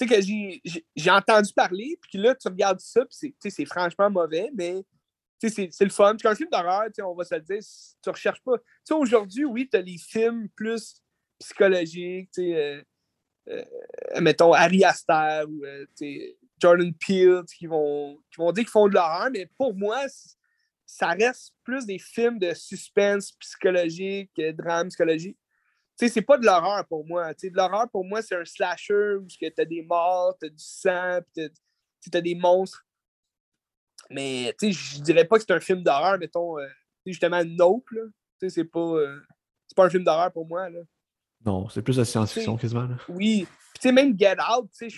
que 0.00 0.20
j'ai- 0.20 1.10
entendu 1.10 1.52
parler, 1.52 1.96
puis 2.02 2.18
là, 2.18 2.34
tu 2.34 2.48
regardes 2.48 2.80
ça, 2.80 3.04
puis 3.04 3.16
c'est- 3.40 3.64
franchement 3.64 4.10
mauvais, 4.10 4.50
mais 4.54 4.82
c'est 5.48 5.68
c'est 5.70 5.84
le 5.84 5.90
fun. 5.90 6.16
Puis 6.16 6.28
un 6.28 6.34
film 6.34 6.48
d'horreur, 6.50 6.84
on 7.04 7.14
va 7.14 7.24
se 7.24 7.34
le 7.34 7.40
dire, 7.40 7.60
tu 8.02 8.10
recherches 8.10 8.42
pas. 8.42 8.56
Aujourd'hui, 8.90 9.44
oui, 9.44 9.68
tu 9.70 9.76
as 9.76 9.80
les 9.80 9.98
films 9.98 10.48
plus 10.54 11.02
psychologiques, 11.42 12.30
euh, 12.38 12.82
euh, 13.48 13.64
mettons 14.20 14.52
Harry 14.52 14.84
Aster 14.84 15.42
ou 15.48 15.64
euh, 15.64 15.86
Jordan 16.60 16.92
Peele, 16.94 17.42
qui 17.56 17.66
vont, 17.66 18.18
qui 18.30 18.38
vont 18.38 18.52
dire 18.52 18.64
qu'ils 18.64 18.70
font 18.70 18.88
de 18.88 18.94
l'horreur, 18.94 19.28
mais 19.32 19.46
pour 19.58 19.74
moi, 19.74 19.98
ça 20.86 21.08
reste 21.08 21.52
plus 21.64 21.84
des 21.86 21.98
films 21.98 22.38
de 22.38 22.54
suspense 22.54 23.32
psychologique, 23.32 24.30
drame 24.56 24.88
psychologique. 24.88 25.38
Tu 25.98 26.06
sais, 26.06 26.12
c'est 26.12 26.22
pas 26.22 26.38
de 26.38 26.46
l'horreur 26.46 26.86
pour 26.86 27.06
moi. 27.06 27.34
De 27.34 27.50
l'horreur 27.52 27.88
pour 27.90 28.04
moi, 28.04 28.22
c'est 28.22 28.36
un 28.36 28.44
slasher 28.44 29.16
où 29.16 29.26
tu 29.26 29.52
as 29.58 29.64
des 29.64 29.82
morts, 29.82 30.36
tu 30.38 30.46
as 30.46 30.48
du 30.48 30.58
sang, 30.58 31.18
tu 31.34 31.50
as 32.12 32.20
des 32.20 32.34
monstres. 32.34 32.86
Mais 34.10 34.54
tu 34.58 34.72
sais, 34.72 34.96
je 34.96 35.02
dirais 35.02 35.24
pas 35.24 35.36
que 35.36 35.44
c'est 35.46 35.52
un 35.52 35.60
film 35.60 35.82
d'horreur, 35.82 36.18
mettons, 36.18 36.58
euh, 36.58 36.66
justement, 37.06 37.42
Nope. 37.44 37.90
là. 37.90 38.02
Tu 38.40 38.48
sais, 38.48 38.50
c'est 38.50 38.64
pas, 38.64 38.80
euh, 38.80 39.20
c'est 39.66 39.76
pas 39.76 39.86
un 39.86 39.90
film 39.90 40.04
d'horreur 40.04 40.32
pour 40.32 40.46
moi. 40.46 40.68
Là. 40.68 40.80
Non, 41.44 41.68
c'est 41.68 41.82
plus 41.82 41.96
de 41.96 42.04
science-fiction 42.04 42.56
quasiment. 42.56 42.84
Là. 42.84 42.96
Oui. 43.08 43.46
Puis, 43.46 43.80
tu 43.80 43.88
sais, 43.88 43.92
même 43.92 44.18
Get 44.18 44.36
Out, 44.40 44.70
tu 44.76 44.90
sais, 44.90 44.96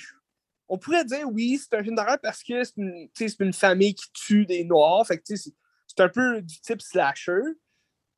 on 0.68 0.78
pourrait 0.78 1.05
dire 1.05 1.28
oui, 1.30 1.59
c'est 1.59 1.76
un 1.76 1.82
film 1.82 1.94
d'horreur 1.94 2.18
parce 2.20 2.42
que 2.42 2.64
c'est 2.64 3.40
une, 3.40 3.52
famille 3.52 3.94
qui 3.94 4.11
tue 4.12 4.46
des 4.46 4.64
Noirs. 4.64 5.07
Fait 5.07 5.18
que, 5.18 5.22
tu 5.24 5.36
sais, 5.36 5.50
c'est- 5.50 6.00
un 6.02 6.09
peu 6.09 6.42
du 6.42 6.61
type 6.61 6.82
slasher. 6.82 7.40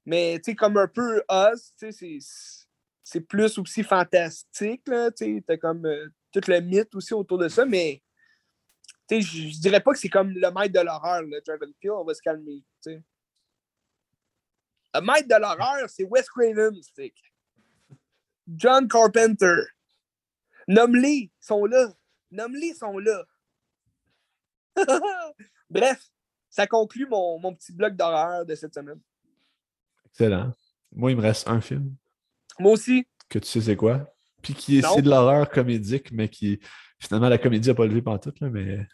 Mais, 0.06 0.38
tu 0.38 0.52
sais, 0.52 0.54
comme 0.54 0.78
un 0.78 0.88
peu 0.88 1.22
Us, 1.30 1.74
tu 1.78 1.92
sais, 1.92 2.18
c'est- 3.02 3.20
plus 3.20 3.58
aussi 3.58 3.82
fantastique, 3.82 4.82
là. 4.88 5.10
Tu 5.10 5.36
sais, 5.36 5.44
t'as 5.46 5.56
comme 5.56 5.84
euh, 5.84 6.08
tout 6.32 6.40
le 6.48 6.60
mythe 6.60 6.94
aussi 6.94 7.12
autour 7.12 7.38
de 7.38 7.48
ça. 7.48 7.66
Mais, 7.66 8.02
sais, 9.08 9.20
je 9.20 9.60
dirais 9.60 9.80
pas 9.80 9.92
que 9.92 9.98
c'est 9.98 10.08
comme 10.08 10.30
le 10.30 10.50
maître 10.50 10.72
de 10.72 10.80
l'horreur, 10.80 11.22
là, 11.22 11.38
Jordan 11.46 11.72
Peele. 11.80 11.92
On 11.92 12.04
va 12.04 12.14
se 12.14 12.22
calmer, 12.22 12.62
tu 12.82 12.92
sais. 12.92 13.02
Le 14.94 15.00
maître 15.00 15.28
de 15.28 15.40
l'horreur, 15.40 15.88
c'est 15.88 16.04
Wes 16.04 16.28
Craven. 16.28 16.74
John 18.48 18.88
Carpenter. 18.88 19.62
Nomme-les, 20.68 21.30
ils 21.30 21.32
sont 21.40 21.64
là. 21.66 21.92
Nomme-les, 22.30 22.68
ils 22.68 22.74
sont 22.74 22.98
là. 22.98 23.24
Bref, 25.70 26.10
ça 26.48 26.66
conclut 26.66 27.06
mon, 27.06 27.38
mon 27.38 27.54
petit 27.54 27.72
bloc 27.72 27.94
d'horreur 27.94 28.44
de 28.44 28.54
cette 28.54 28.74
semaine. 28.74 29.00
Excellent. 30.06 30.52
Moi, 30.92 31.10
il 31.10 31.16
me 31.16 31.22
reste 31.22 31.48
un 31.48 31.60
film 31.60 31.94
Moi 32.58 32.72
aussi. 32.72 33.06
que 33.28 33.38
tu 33.38 33.46
sais 33.46 33.60
c'est 33.60 33.76
quoi? 33.76 34.10
Puis 34.42 34.54
qui 34.54 34.78
est, 34.78 34.82
c'est 34.82 35.02
de 35.02 35.10
l'horreur 35.10 35.50
comédique, 35.50 36.12
mais 36.12 36.28
qui 36.28 36.60
finalement 36.98 37.28
la 37.28 37.38
comédie 37.38 37.68
n'a 37.68 37.74
pas 37.74 37.86
levé 37.86 38.00
pantoute, 38.00 38.40
là, 38.40 38.48
mais 38.48 38.86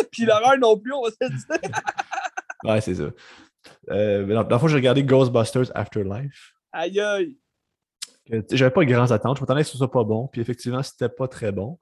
Puis 0.12 0.24
l'horreur 0.24 0.58
non 0.58 0.78
plus, 0.78 0.92
on 0.92 1.02
va 1.02 1.10
se 1.10 1.16
dire. 1.28 1.60
ouais, 2.64 2.80
c'est 2.80 2.94
ça. 2.94 3.10
Euh, 3.90 4.24
mais 4.26 4.34
dans, 4.34 4.44
dans 4.44 4.56
le 4.56 4.60
fond, 4.60 4.68
j'ai 4.68 4.76
regardé 4.76 5.02
Ghostbusters 5.04 5.70
Afterlife. 5.74 6.54
Aïe 6.72 7.00
aïe. 7.00 7.36
J'avais 8.52 8.70
pas 8.70 8.84
de 8.84 8.90
grandes 8.90 9.12
attentes. 9.12 9.38
Je 9.38 9.42
m'attendais 9.42 9.62
que 9.62 9.68
ce 9.68 9.76
soit 9.76 9.90
pas 9.90 10.04
bon. 10.04 10.28
Puis 10.28 10.40
effectivement, 10.40 10.82
c'était 10.82 11.08
pas 11.08 11.26
très 11.28 11.52
bon. 11.52 11.78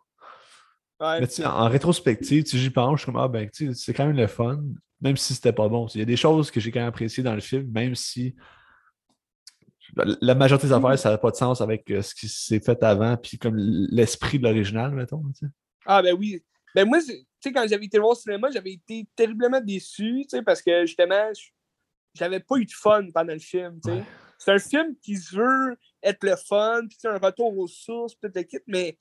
Ouais. 1.01 1.21
Mais 1.21 1.27
tu 1.27 1.35
sais, 1.35 1.47
en, 1.47 1.53
en 1.53 1.69
rétrospective, 1.69 2.47
j'y 2.47 2.71
pense, 2.71 2.99
je 2.99 3.03
suis 3.05 3.13
comme, 3.13 3.21
ah 3.21 3.29
ben, 3.29 3.49
tu 3.51 3.69
sais, 3.69 3.75
c'est 3.75 3.95
quand 3.95 4.07
même 4.07 4.17
le 4.17 4.27
fun, 4.27 4.61
même 5.01 5.17
si 5.17 5.35
c'était 5.35 5.53
pas 5.53 5.69
bon. 5.69 5.87
Il 5.95 5.99
y 5.99 6.03
a 6.03 6.07
des 6.07 6.17
choses 6.17 6.51
que 6.51 6.59
j'ai 6.59 6.73
quand 6.73 6.81
même 6.81 6.89
appréciées 6.89 7.23
dans 7.23 7.35
le 7.35 7.41
film, 7.41 7.71
même 7.71 7.95
si 7.95 8.35
la- 10.21 10.35
majorité 10.35 10.67
des 10.67 10.73
affaires, 10.73 10.99
ça 10.99 11.11
n'a 11.11 11.19
pas 11.19 11.31
de 11.31 11.37
sens 11.37 11.61
avec 11.61 11.91
euh, 11.91 12.03
ce 12.03 12.15
qui 12.15 12.29
s'est 12.29 12.61
fait 12.61 12.83
avant, 12.83 13.17
puis 13.17 13.39
comme 13.39 13.57
l'esprit 13.57 14.39
de 14.39 14.45
l'original, 14.45 14.93
mettons. 14.93 15.23
Ah 15.87 16.03
ben 16.03 16.15
oui. 16.19 16.43
Ben 16.75 16.87
moi, 16.87 16.99
tu 17.01 17.13
sais, 17.41 17.53
quand 17.53 17.67
j'avais 17.69 17.87
été 17.87 17.99
voir 17.99 18.11
au 18.11 18.15
cinéma, 18.15 18.51
j'avais 18.51 18.73
été 18.73 19.07
terriblement 19.17 19.61
déçu, 19.61 20.23
tu 20.23 20.37
sais, 20.37 20.43
parce 20.43 20.61
que 20.63 20.85
justement, 20.87 21.31
j'avais 22.15 22.41
pas 22.41 22.57
eu 22.57 22.65
de 22.65 22.73
fun 22.73 23.07
pendant 23.13 23.33
le 23.33 23.39
film, 23.39 23.79
tu 23.85 23.91
sais. 23.91 24.03
C'est 24.39 24.53
un 24.53 24.59
film 24.59 24.95
qui 25.03 25.17
se 25.17 25.35
veut 25.37 25.77
être 26.03 26.23
le 26.25 26.37
fun, 26.37 26.83
puis 26.89 26.97
c'est 27.01 27.09
un 27.09 27.19
retour 27.19 27.57
aux 27.59 27.67
sources, 27.67 28.15
peut-être 28.15 28.37
le 28.37 28.43
kit, 28.45 28.59
mais 28.67 28.97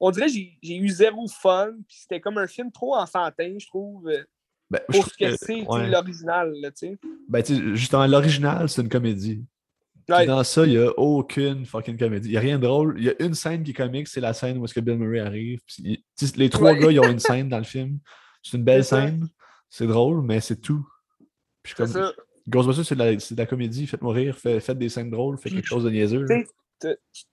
on 0.00 0.10
dirait 0.10 0.26
que 0.26 0.32
j'ai 0.32 0.76
eu 0.76 0.88
zéro 0.88 1.28
fun, 1.28 1.72
puis 1.86 1.98
c'était 2.00 2.20
comme 2.20 2.38
un 2.38 2.46
film 2.46 2.72
trop 2.72 2.96
enfantin, 2.96 3.54
je 3.58 3.66
trouve, 3.66 4.08
euh, 4.08 4.24
Ben, 4.70 4.80
pour 4.88 5.04
ce 5.06 5.10
que 5.16 5.30
que- 5.30 5.36
c'est, 5.36 5.62
ouais. 5.66 5.88
l'original, 5.88 6.52
tu 6.62 6.70
sais. 6.74 6.98
Ben, 7.28 7.42
tu 7.42 7.54
sais, 7.56 7.62
justement, 7.76 8.06
l'original, 8.06 8.68
c'est 8.68 8.82
une 8.82 8.88
comédie. 8.88 9.44
Ouais. 10.08 10.26
dans 10.26 10.42
ça, 10.42 10.66
il 10.66 10.70
n'y 10.72 10.76
a 10.78 10.90
aucune 10.98 11.64
fucking 11.64 11.96
comédie. 11.96 12.30
Il 12.30 12.32
n'y 12.32 12.36
a 12.36 12.40
rien 12.40 12.58
de 12.58 12.62
drôle. 12.66 12.96
Il 12.98 13.04
y 13.04 13.10
a 13.10 13.14
une 13.22 13.34
scène 13.34 13.62
qui 13.62 13.70
est 13.70 13.74
comique, 13.74 14.08
c'est 14.08 14.20
la 14.20 14.32
scène 14.32 14.58
où 14.58 14.64
est-ce 14.64 14.74
que 14.74 14.80
Bill 14.80 14.96
Murray 14.96 15.20
arrive. 15.20 15.60
Puis 15.64 16.04
il- 16.22 16.38
les 16.38 16.50
trois 16.50 16.72
Ouais. 16.72 16.78
gars, 16.78 16.90
ils 16.92 17.00
ont 17.00 17.10
une 17.10 17.18
scène 17.18 17.48
dans 17.48 17.58
le 17.58 17.64
film. 17.64 17.98
C'est 18.42 18.56
une 18.56 18.64
belle 18.64 18.84
scène. 18.84 19.28
C'est 19.68 19.86
drôle, 19.86 20.22
mais 20.22 20.40
c'est 20.40 20.60
tout. 20.60 20.86
Puis 21.62 21.74
je 21.76 21.84
suis 21.84 21.92
comme. 21.94 22.12
Ghostbusters, 22.48 22.84
c'est 22.86 22.94
de, 22.96 23.02
la- 23.04 23.18
c'est 23.20 23.34
de 23.34 23.40
la 23.40 23.46
comédie. 23.46 23.86
Faites-moi 23.86 24.12
rire, 24.14 24.36
fait- 24.38 24.60
faites 24.60 24.78
des 24.78 24.88
scènes 24.88 25.10
drôles, 25.10 25.38
faites 25.38 25.52
quelque 25.52 25.66
chose 25.68 25.84
de 25.84 25.90
niaiseux. 25.90 26.26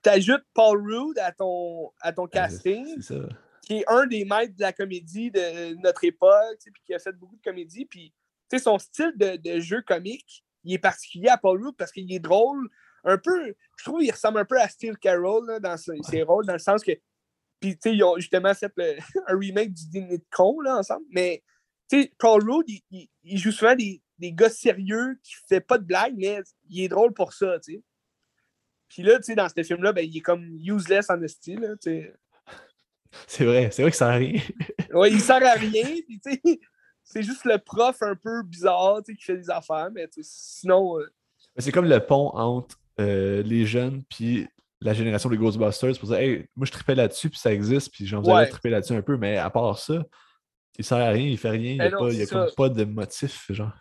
T'ajoutes 0.01 0.43
Paul 0.53 0.81
Rudd 0.81 1.17
à 1.19 1.31
ton, 1.31 1.91
à 2.01 2.11
ton 2.11 2.23
Ben, 2.25 2.29
casting, 2.31 2.85
C'est 2.99 3.13
ça. 3.13 3.29
qui 3.61 3.77
est 3.77 3.85
un 3.87 4.05
des 4.05 4.25
maîtres 4.25 4.55
de 4.55 4.61
la 4.61 4.73
comédie 4.73 5.31
de 5.31 5.75
notre 5.81 6.03
époque, 6.03 6.57
puis 6.61 6.83
qui 6.85 6.93
a 6.93 6.99
fait 6.99 7.13
beaucoup 7.13 7.37
de 7.37 7.41
comédie. 7.41 7.85
Puis, 7.85 8.13
son 8.61 8.77
style 8.77 9.13
de, 9.15 9.37
de 9.37 9.59
jeu 9.61 9.81
comique, 9.81 10.43
il 10.65 10.73
est 10.73 10.77
particulier 10.79 11.29
à 11.29 11.37
Paul 11.37 11.63
Rudd 11.63 11.75
parce 11.77 11.91
qu'il 11.91 12.11
est 12.13 12.19
drôle. 12.19 12.69
Un 13.05 13.17
peu, 13.17 13.53
je 13.77 13.83
trouve 13.85 14.01
qu'il 14.01 14.11
ressemble 14.11 14.39
un 14.39 14.45
peu 14.45 14.59
à 14.59 14.67
Steve 14.67 14.95
Carroll 14.97 15.47
là, 15.47 15.59
dans 15.61 15.77
ses, 15.77 15.97
ses 16.03 16.23
rôles, 16.23 16.45
dans 16.45 16.53
le 16.53 16.59
sens 16.59 16.83
que. 16.83 16.91
Puis, 17.59 17.73
tu 17.77 17.89
sais, 17.89 17.95
ils 17.95 18.03
ont 18.03 18.15
justement 18.17 18.53
fait 18.53 18.71
le- 18.77 18.97
un 19.27 19.37
remake 19.37 19.73
du 19.73 19.87
Dîner 19.87 20.17
de 20.19 20.25
con, 20.31 20.59
là, 20.61 20.77
ensemble. 20.77 21.05
Mais, 21.11 21.43
tu 21.89 22.01
sais, 22.03 22.11
Paul 22.17 22.49
Rudd, 22.49 22.65
il, 22.67 22.81
il- 22.91 23.09
il 23.23 23.37
joue 23.37 23.51
souvent 23.51 23.75
des, 23.75 24.01
des 24.19 24.31
gars 24.33 24.49
sérieux 24.49 25.19
qui 25.23 25.35
ne 25.43 25.47
fait 25.55 25.61
pas 25.61 25.77
de 25.77 25.85
blagues, 25.85 26.15
mais 26.17 26.39
il 26.69 26.81
est 26.83 26.87
drôle 26.87 27.13
pour 27.13 27.33
ça, 27.33 27.59
tu 27.59 27.73
sais. 27.73 27.83
Puis 28.89 29.03
là, 29.03 29.17
tu 29.17 29.23
sais, 29.23 29.35
dans 29.35 29.49
ce 29.49 29.63
film-là, 29.63 29.91
ben, 29.93 30.05
il 30.07 30.15
est 30.17 30.21
comme 30.21 30.43
useless 30.59 31.09
en 31.09 31.27
style, 31.27 31.59
là, 31.59 31.75
tu 31.75 31.89
sais. 31.91 32.13
C'est 33.27 33.45
vrai, 33.45 33.69
c'est 33.71 33.81
vrai 33.81 33.91
que 33.91 33.97
ça 33.97 34.05
sert 34.07 34.13
à 34.13 34.17
rien. 34.17 34.41
ouais, 34.93 35.11
il 35.11 35.21
sert 35.21 35.43
à 35.43 35.53
rien. 35.53 35.85
Puis, 36.07 36.19
tu 36.19 36.31
sais, 36.33 36.59
c'est 37.03 37.23
juste 37.23 37.45
le 37.45 37.57
prof 37.57 38.01
un 38.01 38.15
peu 38.15 38.43
bizarre 38.43 39.01
tu 39.03 39.13
sais, 39.13 39.17
qui 39.17 39.23
fait 39.23 39.37
des 39.37 39.49
affaires, 39.49 39.89
mais 39.93 40.07
tu 40.09 40.21
sais, 40.21 40.29
sinon. 40.31 40.99
euh, 40.99 41.07
C'est 41.57 41.71
comme 41.71 41.87
le 41.87 42.05
pont 42.05 42.29
entre 42.33 42.77
euh, 42.99 43.41
les 43.43 43.65
jeunes 43.65 44.03
puis 44.09 44.45
la 44.81 44.93
génération 44.93 45.29
des 45.29 45.37
Ghostbusters 45.37 45.97
pour 45.99 46.09
dire 46.09 46.17
Hey, 46.17 46.47
moi 46.55 46.65
je 46.65 46.71
tripais 46.71 46.95
là-dessus, 46.95 47.29
puis 47.29 47.39
ça 47.39 47.51
existe, 47.53 47.91
puis 47.91 48.05
j'en 48.05 48.23
ouais. 48.23 48.47
triper 48.49 48.69
là-dessus 48.69 48.93
un 48.93 49.01
peu, 49.01 49.17
mais 49.17 49.37
à 49.37 49.49
part 49.49 49.77
ça, 49.79 50.03
il 50.77 50.85
sert 50.85 50.97
à 50.99 51.09
rien, 51.09 51.27
il 51.27 51.37
fait 51.37 51.49
rien, 51.49 51.71
il 51.71 51.75
n'y 51.75 51.81
a, 51.81 51.89
non, 51.89 51.99
pas, 51.99 52.09
il 52.11 52.19
y 52.19 52.21
a 52.21 52.25
comme 52.27 52.47
pas 52.55 52.69
de 52.69 52.83
motif, 52.83 53.51
genre. 53.51 53.73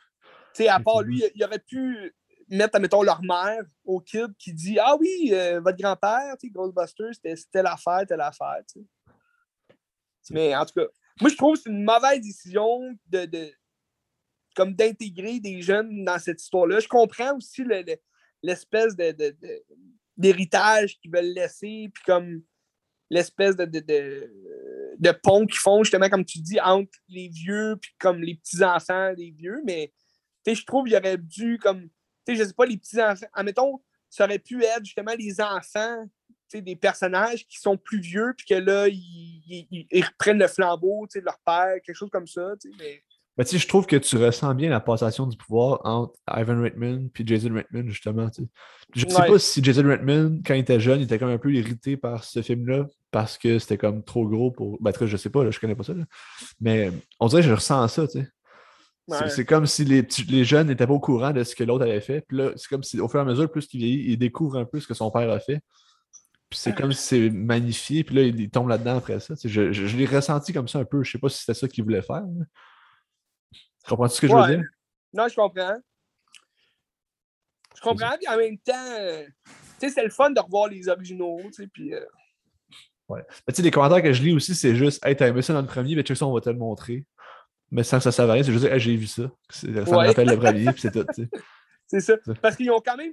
Tu 0.55 0.63
sais, 0.63 0.69
à 0.69 0.81
part 0.81 1.03
lui, 1.03 1.23
il 1.35 1.45
aurait 1.45 1.59
pu 1.59 2.15
mettre, 2.49 2.77
admettons, 2.77 3.03
leur 3.03 3.23
mère 3.23 3.63
au 3.85 4.01
kid 4.01 4.29
qui 4.39 4.55
dit 4.55 4.79
Ah 4.79 4.97
oui, 4.99 5.31
euh, 5.33 5.61
votre 5.61 5.77
grand-père, 5.77 6.35
Ghostbusters, 6.43 7.15
c'était 7.15 7.37
c'était 7.37 7.63
l'affaire, 7.63 8.05
telle 8.09 8.21
affaire, 8.23 8.57
tu 8.73 8.81
sais. 8.81 8.87
Mais 10.35 10.57
en 10.57 10.65
tout 10.65 10.73
cas, 10.81 10.87
moi, 11.21 11.31
je 11.31 11.37
trouve 11.37 11.55
que 11.57 11.63
c'est 11.63 11.71
une 11.71 11.85
mauvaise 11.85 12.21
décision 12.21 12.81
de, 13.07 13.27
de- 13.27 13.53
comme 14.57 14.75
d'intégrer 14.75 15.39
des 15.39 15.61
jeunes 15.61 16.05
dans 16.05 16.19
cette 16.19 16.41
histoire-là. 16.43 16.81
Je 16.81 16.89
comprends 16.89 17.37
aussi 17.37 17.63
le- 17.63 17.83
le- 17.83 17.97
l'espèce 18.43 18.97
de, 18.97 19.13
de- 19.13 19.37
de- 19.41 19.63
d'héritage 20.17 20.99
qu'ils 20.99 21.11
veulent 21.11 21.33
laisser, 21.35 21.91
puis 21.93 22.03
comme 22.05 22.43
l'espèce 23.11 23.57
de, 23.57 23.65
de, 23.65 23.81
de, 24.99 25.11
pont 25.23 25.47
qu'ils 25.47 25.59
font, 25.61 25.85
justement, 25.85 26.09
comme 26.09 26.25
tu 26.25 26.41
dis, 26.41 26.61
entre 26.61 26.91
les 27.09 27.29
vieux, 27.29 27.77
puis 27.81 27.93
comme 27.99 28.23
les 28.23 28.35
petits-enfants 28.35 29.15
des 29.15 29.31
vieux, 29.31 29.63
mais 29.65 29.93
je 30.47 30.65
trouve 30.65 30.87
qu'il 30.87 30.97
aurait 30.97 31.19
dû, 31.19 31.59
comme, 31.59 31.83
tu 31.83 31.89
sais, 32.29 32.37
je 32.37 32.45
sais 32.45 32.55
pas, 32.55 32.67
les 32.67 32.77
petits-enfants, 32.77 33.27
admettons, 33.33 33.81
ça 34.11 34.25
aurait 34.25 34.39
pu 34.39 34.63
être 34.65 34.85
justement 34.85 35.15
les 35.19 35.41
enfants 35.41 36.07
des 36.55 36.77
personnages 36.77 37.47
qui 37.47 37.59
sont 37.59 37.77
plus 37.77 38.01
vieux, 38.01 38.33
puis 38.37 38.47
que 38.47 38.55
là, 38.55 38.87
ils, 38.89 39.67
ils- 39.71 39.87
ils 39.91 40.05
reprennent 40.05 40.39
le 40.39 40.47
flambeau 40.49 41.07
de 41.13 41.21
leur 41.21 41.39
père, 41.41 41.75
quelque 41.85 41.97
chose 41.97 42.11
comme 42.11 42.27
ça, 42.27 42.55
mais 42.79 43.03
Mais 43.39 43.45
tu 43.45 43.51
sais, 43.51 43.59
je 43.59 43.69
trouve 43.69 43.87
que 43.87 43.97
tu 43.97 44.17
ressens 44.17 44.55
bien 44.55 44.71
la 44.71 44.81
passation 44.81 45.27
du 45.27 45.37
pouvoir 45.37 45.81
entre 45.85 46.15
Ivan 46.35 46.61
Reitman 46.63 47.11
et 47.19 47.27
Jason 47.27 47.53
Reitman, 47.53 47.89
justement. 47.89 48.31
tu 48.31 48.43
sais. 48.43 48.49
Je 48.95 49.07
sais 49.07 49.21
Ouais. 49.21 49.27
pas 49.29 49.39
si 49.39 49.63
Jason 49.63 49.87
Reitman, 49.87 50.43
quand 50.45 50.55
il 50.55 50.61
était 50.61 50.81
jeune, 50.81 51.01
il 51.01 51.05
était 51.05 51.19
comme 51.19 51.29
un 51.29 51.37
peu 51.39 51.53
irrité 51.53 51.97
par 51.99 52.25
ce 52.25 52.41
film-là 52.41 52.87
parce 53.11 53.37
que 53.37 53.59
c'était 53.59 53.77
comme 53.77 54.03
trop 54.03 54.27
gros 54.27 54.51
pour. 54.51 54.79
Ben, 54.81 54.93
je 54.99 55.17
sais 55.19 55.29
pas, 55.31 55.45
là, 55.45 55.51
je 55.51 55.61
connais 55.61 55.75
pas 55.75 55.83
ça. 55.85 55.93
là. 55.93 56.05
Mais 56.61 56.91
on 57.21 57.27
dirait 57.29 57.43
que 57.43 57.49
je 57.49 57.53
ressens 57.53 57.87
ça, 57.89 58.07
tu 58.07 58.21
sais. 58.21 58.29
C'est- 59.09 59.23
Ouais. 59.25 59.31
C'est 59.31 59.45
comme 59.45 59.67
si 59.67 59.85
les, 59.85 60.03
petits- 60.03 60.25
les 60.25 60.45
jeunes 60.45 60.67
n'étaient 60.67 60.87
pas 60.87 60.95
au 60.95 60.99
courant 61.01 61.31
de 61.33 61.45
ce 61.45 61.55
que 61.55 61.63
l'autre 61.63 61.85
avait 61.85 62.01
fait. 62.01 62.23
Puis 62.27 62.39
là, 62.39 62.51
c'est 62.57 62.69
comme 62.69 62.83
si 62.83 62.99
au 62.99 63.07
fur 63.09 63.21
et 63.21 63.23
à 63.23 63.27
mesure, 63.27 63.49
plus 63.51 63.67
qu'il 63.67 63.79
vieillit, 63.81 64.13
il 64.13 64.19
découvre 64.19 64.57
un 64.59 64.65
peu 64.65 64.81
ce 64.81 64.87
que 64.89 64.95
son 64.95 65.11
père 65.13 65.31
a 65.31 65.39
fait. 65.39 65.61
Puis 66.51 66.59
c'est 66.59 66.75
comme 66.77 66.93
si 66.93 67.03
c'est 67.03 67.31
magnifié. 67.31 68.03
Puis 68.03 68.15
là, 68.17 68.23
il, 68.23 68.41
il 68.41 68.51
tombe 68.51 68.69
là-dedans 68.69 68.97
après 68.97 69.21
ça. 69.21 69.37
Tu 69.37 69.43
sais, 69.43 69.49
Je, 69.49 69.73
je- 69.73 69.87
je 69.87 69.97
l'ai 69.97 70.07
ressenti 70.07 70.53
comme 70.53 70.67
ça 70.69 70.79
un 70.81 70.85
peu. 70.85 71.05
Je 71.05 71.11
sais 71.13 71.19
pas 71.19 71.29
si 71.29 71.39
c'était 71.41 71.55
ça 71.55 71.69
qu'il 71.69 71.85
voulait 71.85 72.03
faire. 72.03 72.23
là. 72.23 72.45
Comprends-tu 73.89 74.15
ce 74.17 74.21
que 74.21 74.29
je 74.29 74.35
veux 74.35 74.47
dire? 74.57 74.65
non, 75.13 75.29
je 75.29 75.35
comprends. 75.35 75.77
Je 77.77 77.81
comprends, 77.81 78.17
puis 78.19 78.29
en 78.29 78.37
même 78.37 78.59
temps, 78.59 78.73
tu 79.45 79.53
sais, 79.79 79.91
c'est 79.91 80.03
le 80.05 80.11
fun 80.11 80.31
de 80.31 80.41
revoir 80.41 80.69
les 80.69 80.89
originaux, 80.89 81.39
tu 81.47 81.53
sais, 81.53 81.67
puis... 81.67 81.95
euh, 81.95 82.05
Ouais. 83.09 83.23
Mais 83.47 83.53
tu 83.53 83.59
sais, 83.59 83.63
les 83.63 83.71
commentaires 83.71 84.03
que 84.03 84.13
je 84.13 84.21
lis 84.21 84.33
aussi, 84.33 84.53
c'est 84.57 84.75
juste 84.75 85.05
Hey, 85.07 85.15
t'as 85.15 85.29
aimé 85.29 85.41
ça 85.41 85.53
dans 85.53 85.61
le 85.61 85.67
premier, 85.69 85.95
mais 85.95 86.03
check 86.03 86.17
ça, 86.17 86.27
on 86.27 86.33
va 86.35 86.41
te 86.41 86.51
le 86.51 86.57
montrer. 86.57 87.05
Mais 87.71 87.85
sans 87.85 87.99
que 87.99 88.03
ça 88.03 88.11
serve 88.11 88.31
à 88.31 88.33
rien, 88.33 88.43
c'est 88.43 88.51
juste 88.53 88.65
Hey, 88.65 88.81
j'ai 88.81 88.97
vu 88.97 89.07
ça. 89.07 89.31
Ça 89.49 89.69
me 89.69 89.81
Ouais. 89.97 90.09
rappelle 90.09 90.29
le 90.29 90.37
premier, 90.37 90.73
puis 90.73 90.81
c'est 90.81 90.91
tout. 90.91 91.05
tu 91.15 91.23
sais. 91.23 91.31
C'est 91.87 92.01
ça. 92.01 92.15
Parce 92.43 92.57
qu'ils 92.57 92.69
ont 92.73 92.81
quand 92.85 92.97
même. 92.97 93.13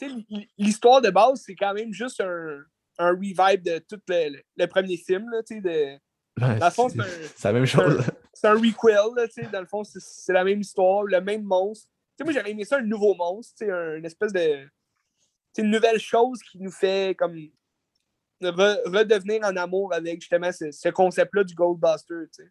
tu 0.00 0.08
sais, 0.08 0.14
L'histoire 0.56 1.00
de 1.02 1.10
base, 1.10 1.42
c'est 1.44 1.56
quand 1.56 1.74
même 1.74 1.92
juste 1.92 2.20
un, 2.20 2.58
un 2.98 3.10
revive 3.10 3.62
de 3.64 3.78
tout 3.80 4.00
le, 4.06 4.38
le- 4.56 4.66
premier 4.68 4.96
film. 4.96 5.28
Tu 5.44 5.56
sais, 5.56 5.60
de, 5.60 5.98
Ouais, 6.40 6.58
Dans 6.60 6.66
le 6.66 6.70
fond, 6.70 6.88
c'est 6.88 6.98
c'est 6.98 7.02
un- 7.02 7.28
c'est 7.34 7.48
la 7.48 7.52
même 7.54 7.66
chose. 7.66 8.04
C'est 8.42 8.48
un 8.48 8.54
requel. 8.54 9.14
Là, 9.16 9.28
tu 9.28 9.34
sais, 9.34 9.48
dans 9.50 9.60
le 9.60 9.66
fond, 9.66 9.84
c'est- 9.84 10.32
la 10.32 10.42
même 10.44 10.60
histoire, 10.60 11.04
le 11.04 11.20
même 11.20 11.42
monstre. 11.44 11.86
Tu 11.88 12.16
sais, 12.18 12.24
moi, 12.24 12.32
j'aurais 12.32 12.50
aimé 12.50 12.64
ça, 12.64 12.78
un 12.78 12.82
nouveau 12.82 13.14
monstre. 13.14 13.54
tu 13.58 13.64
sais, 13.66 13.70
un- 13.70 13.96
une 13.96 14.04
espèce 14.04 14.32
de. 14.32 14.68
une 15.58 15.70
nouvelle 15.70 15.98
chose 16.00 16.42
qui 16.42 16.58
nous 16.58 16.70
fait 16.70 17.14
comme. 17.16 17.36
re- 18.40 18.82
redevenir 18.86 19.42
en 19.44 19.54
amour 19.56 19.94
avec 19.94 20.20
justement 20.20 20.50
ce, 20.50 20.72
ce 20.72 20.88
concept-là 20.88 21.44
du 21.44 21.54
Goldbuster. 21.54 22.14
Tu 22.36 22.42
sais. 22.42 22.50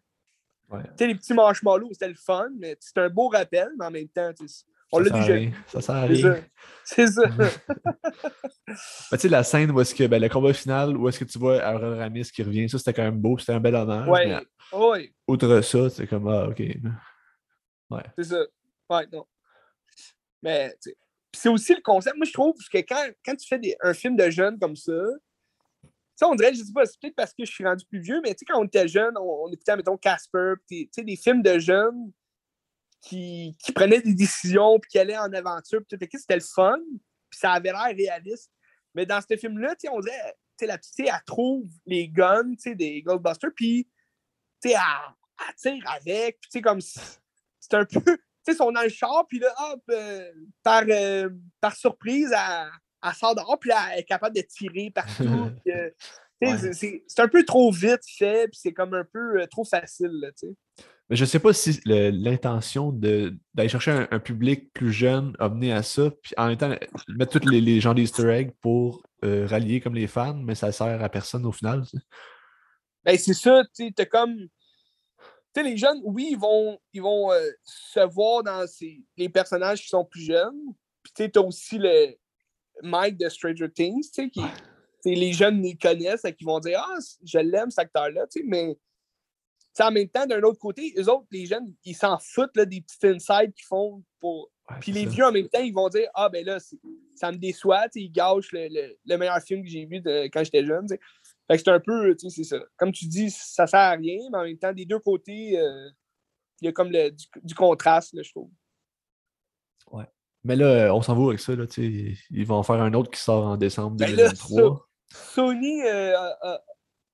Ouais. 0.70 0.82
Tu 0.84 0.88
sais, 0.98 1.06
les 1.08 1.14
petits 1.14 1.34
marshmallows, 1.34 1.90
c'était 1.92 2.08
le 2.08 2.14
fun, 2.14 2.48
mais 2.56 2.76
c'est 2.80 2.96
un 2.96 3.10
beau 3.10 3.28
rappel, 3.28 3.68
mais 3.78 3.84
en 3.84 3.90
même 3.90 4.08
temps, 4.08 4.32
tu 4.32 4.48
sais, 4.48 4.64
on 4.92 4.98
Ça 4.98 5.04
l'a 5.04 5.10
déjà 5.20 5.36
vu. 5.36 5.52
Ça 5.68 5.80
sert 5.80 5.94
à 5.94 6.06
C'est 6.06 6.12
rien. 6.14 6.34
ça. 6.34 6.40
C'est 6.84 7.06
ça. 7.06 7.22
Ben, 7.28 7.48
tu 9.12 9.18
sais, 9.18 9.28
la 9.28 9.44
scène 9.44 9.70
où 9.70 9.80
est-ce 9.80 9.94
que 9.94 10.04
ben, 10.06 10.20
le 10.20 10.28
combat 10.28 10.52
final, 10.52 10.96
où 10.96 11.08
est-ce 11.08 11.18
que 11.20 11.24
tu 11.24 11.38
vois 11.38 11.60
Aaron 11.62 11.96
Ramis 11.98 12.30
qui 12.30 12.42
revient, 12.42 12.68
ça 12.68 12.78
c'était 12.78 12.92
quand 12.94 13.02
même 13.02 13.18
beau, 13.20 13.38
c'était 13.38 13.52
un 13.52 13.60
bel 13.60 13.74
honneur. 13.74 14.08
Ouais, 14.08 14.26
Mais 14.26 14.78
ouais, 14.78 15.12
outre 15.28 15.60
ça, 15.62 15.90
c'est 15.90 16.06
comme 16.06 16.28
Ah, 16.28 16.48
ok. 16.48 16.62
c'est 18.18 18.24
ça. 18.24 18.44
Ouais, 18.90 19.06
non. 19.12 19.24
Mais, 20.42 20.74
c'est 21.34 21.48
aussi 21.48 21.74
le 21.74 21.80
concept. 21.82 22.16
Moi, 22.16 22.26
je 22.26 22.32
trouve 22.32 22.54
que 22.72 22.78
quand, 22.78 23.06
quand 23.24 23.36
tu 23.36 23.46
fais 23.46 23.58
des- 23.58 23.76
un 23.80 23.94
film 23.94 24.16
de 24.16 24.28
jeunes 24.28 24.58
comme 24.58 24.76
ça, 24.76 24.92
sais, 26.14 26.24
on 26.26 26.34
dirait, 26.34 26.52
je 26.54 26.62
sais 26.62 26.72
pas, 26.72 26.84
c'est 26.84 27.00
peut-être 27.00 27.14
parce 27.16 27.32
que 27.32 27.44
je 27.44 27.50
suis 27.52 27.64
rendu 27.64 27.84
plus 27.86 28.00
vieux, 28.00 28.20
mais 28.22 28.30
tu 28.34 28.40
sais, 28.40 28.44
quand 28.46 28.60
on 28.60 28.64
était 28.64 28.86
jeune, 28.88 29.16
on, 29.16 29.44
on 29.46 29.52
écoutait, 29.52 29.76
mettons, 29.76 29.96
Casper, 29.96 30.54
tu 30.68 30.88
sais, 30.92 31.02
des 31.02 31.16
films 31.16 31.42
de 31.42 31.58
jeunes 31.58 32.12
qui, 33.02 33.56
qui 33.62 33.72
prenaient 33.72 34.00
des 34.00 34.14
décisions, 34.14 34.78
puis 34.78 34.90
qui 34.92 34.98
allaient 34.98 35.18
en 35.18 35.32
aventure, 35.32 35.80
puis 35.86 35.98
tout 35.98 36.04
c'était 36.18 36.36
le 36.36 36.40
fun, 36.40 36.78
puis 37.28 37.38
ça 37.38 37.52
avait 37.52 37.72
l'air 37.72 37.94
réaliste. 37.96 38.50
Mais 38.94 39.04
dans 39.04 39.20
ce 39.20 39.36
film-là, 39.36 39.74
on 39.90 40.00
sais, 40.58 40.66
la 40.66 40.78
petite 40.78 40.94
elle 41.00 41.24
trouve 41.26 41.66
les 41.86 42.08
guns, 42.08 42.52
tu 42.54 42.70
sais, 42.70 42.74
des 42.74 43.02
Ghostbusters, 43.02 43.50
puis, 43.54 43.88
tu 44.62 44.70
sais, 44.70 44.74
elle, 44.76 45.46
elle 45.48 45.54
tire 45.80 45.90
avec, 45.90 46.40
puis 46.40 46.50
tu 46.50 46.58
sais, 46.58 46.62
comme, 46.62 46.80
si- 46.80 47.00
c'est 47.58 47.74
un 47.74 47.84
peu, 47.84 48.00
tu 48.04 48.22
sais, 48.52 48.54
sont 48.54 48.70
dans 48.72 48.82
le 48.82 48.88
char, 48.88 49.26
puis 49.28 49.38
là, 49.40 49.52
hop, 49.72 49.82
euh, 49.90 50.30
par, 50.62 50.84
euh, 50.88 51.28
par 51.60 51.74
surprise, 51.74 52.32
elle, 52.32 52.70
elle 53.04 53.14
sort 53.14 53.34
dehors, 53.34 53.58
puis 53.58 53.70
là, 53.70 53.88
elle 53.92 54.00
est 54.00 54.04
capable 54.04 54.36
de 54.36 54.42
tirer 54.42 54.90
partout. 54.94 55.24
puis, 55.64 55.72
euh, 55.72 55.90
Ouais. 56.44 56.58
c'est- 56.58 57.04
un 57.20 57.28
peu 57.28 57.44
trop 57.44 57.70
vite 57.70 58.02
fait, 58.18 58.48
puis 58.48 58.58
c'est 58.60 58.72
comme 58.72 58.94
un 58.94 59.04
peu 59.04 59.40
euh, 59.40 59.46
trop 59.46 59.64
facile, 59.64 60.10
là, 60.20 60.32
tu 60.32 60.48
sais. 60.48 60.84
Mais 61.10 61.16
je 61.16 61.24
sais 61.24 61.40
pas 61.40 61.52
si 61.52 61.80
l'intention 61.84 62.90
d'aller 62.92 63.68
chercher 63.68 63.90
un, 63.90 64.08
un 64.10 64.18
public 64.18 64.72
plus 64.72 64.92
jeune 64.92 65.34
a 65.38 65.48
mené 65.48 65.72
à 65.72 65.82
ça, 65.82 66.10
puis 66.22 66.32
en 66.36 66.48
même 66.48 66.56
temps, 66.56 66.74
mettre 67.08 67.38
tous 67.38 67.48
les, 67.48 67.60
les 67.60 67.80
gens 67.80 67.92
d'Easter 67.92 68.30
egg 68.30 68.52
pour 68.60 69.02
euh, 69.24 69.46
rallier 69.46 69.80
comme 69.80 69.94
les 69.94 70.08
fans, 70.08 70.34
mais 70.34 70.56
ça 70.56 70.72
sert 70.72 71.02
à 71.02 71.08
personne 71.08 71.46
au 71.46 71.52
final. 71.52 71.84
Ben, 73.04 73.16
c'est 73.16 73.34
ça, 73.34 73.62
tu 73.74 73.92
sais, 73.96 74.06
comme. 74.06 74.36
Tu 74.36 74.48
sais, 75.54 75.62
les 75.62 75.76
jeunes, 75.76 76.00
oui, 76.04 76.30
ils 76.32 76.38
vont, 76.38 76.78
ils 76.92 77.02
vont 77.02 77.30
euh, 77.30 77.50
se 77.62 78.00
voir 78.00 78.42
dans 78.42 78.66
ces, 78.66 79.04
les 79.16 79.28
personnages 79.28 79.82
qui 79.82 79.88
sont 79.88 80.04
plus 80.04 80.22
jeunes. 80.22 80.60
Puis, 81.02 81.12
tu 81.14 81.22
sais, 81.22 81.28
t'as 81.28 81.40
aussi 81.40 81.78
le 81.78 82.16
Mike 82.82 83.18
de 83.18 83.28
Stranger 83.28 83.70
Things, 83.70 84.02
tu 84.02 84.22
sais, 84.24 84.30
qui. 84.30 84.40
tu 84.40 84.48
sais, 85.00 85.14
les 85.14 85.32
jeunes 85.32 85.60
les 85.62 85.76
connaissent 85.76 86.24
et 86.24 86.34
qui 86.34 86.44
vont 86.44 86.58
dire 86.58 86.82
Ah, 86.84 86.98
je 87.24 87.38
l'aime, 87.38 87.70
cet 87.70 87.80
acteur-là, 87.80 88.26
tu 88.26 88.40
sais, 88.40 88.46
mais. 88.46 88.78
Tu 89.74 89.82
sais, 89.82 89.84
en 89.84 89.90
même 89.90 90.08
temps, 90.08 90.26
d'un 90.26 90.42
autre 90.42 90.58
côté, 90.58 90.92
eux 90.98 91.08
autres, 91.10 91.26
les 91.30 91.46
jeunes, 91.46 91.72
ils 91.84 91.94
s'en 91.96 92.18
foutent 92.18 92.56
là, 92.56 92.64
des 92.66 92.80
petits 92.82 93.06
insides 93.06 93.52
qu'ils 93.54 93.64
font 93.66 94.02
pour. 94.20 94.50
Ouais, 94.70 94.76
Puis 94.80 94.92
les 94.92 95.04
ça. 95.04 95.10
vieux, 95.10 95.24
en 95.24 95.32
même 95.32 95.48
temps, 95.48 95.60
ils 95.60 95.72
vont 95.72 95.88
dire 95.88 96.08
Ah, 96.14 96.28
ben 96.28 96.44
là, 96.44 96.58
ça 97.16 97.32
me 97.32 97.36
déçoit, 97.38 97.86
ils 97.94 98.10
gâchent 98.12 98.52
le, 98.52 98.68
le- 98.70 98.96
le 99.04 99.16
meilleur 99.16 99.40
film 99.40 99.62
que 99.62 99.68
j'ai 99.68 99.84
vu 99.86 100.00
de- 100.00 100.24
quand 100.32 100.44
j'étais 100.44 100.64
jeune. 100.64 100.86
Fait 100.88 101.56
que 101.56 101.62
c'est 101.64 101.68
un 101.70 101.80
peu, 101.80 102.14
tu 102.16 102.28
sais, 102.30 102.36
c'est 102.44 102.56
ça. 102.56 102.64
Comme 102.76 102.92
tu 102.92 103.06
dis, 103.06 103.30
ça 103.30 103.66
sert 103.66 103.80
à 103.80 103.90
rien, 103.92 104.18
mais 104.30 104.38
en 104.38 104.44
même 104.44 104.58
temps, 104.58 104.72
des 104.72 104.84
deux 104.84 104.98
côtés, 105.00 105.58
euh, 105.58 105.88
il 106.60 106.66
y 106.66 106.68
a 106.68 106.72
comme 106.72 106.90
le, 106.92 107.10
du, 107.10 107.24
du 107.42 107.54
contraste, 107.54 108.12
là, 108.14 108.22
je 108.22 108.30
trouve. 108.30 108.50
Mais 110.44 110.56
là, 110.56 110.92
on 110.92 111.00
s'en 111.02 111.14
va 111.14 111.28
avec 111.28 111.38
ça. 111.38 111.54
Là, 111.54 111.68
tu 111.68 112.14
sais, 112.16 112.20
ils 112.30 112.44
vont 112.44 112.56
en 112.56 112.62
faire 112.64 112.80
un 112.82 112.92
autre 112.94 113.12
qui 113.12 113.20
sort 113.20 113.44
en 113.46 113.56
décembre 113.56 113.96
Ben 113.96 114.10
là, 114.10 114.32
2023. 114.32 114.88
Sony 115.12 115.82
euh, 115.84 116.18
a, 116.18 116.36
a- 116.42 116.62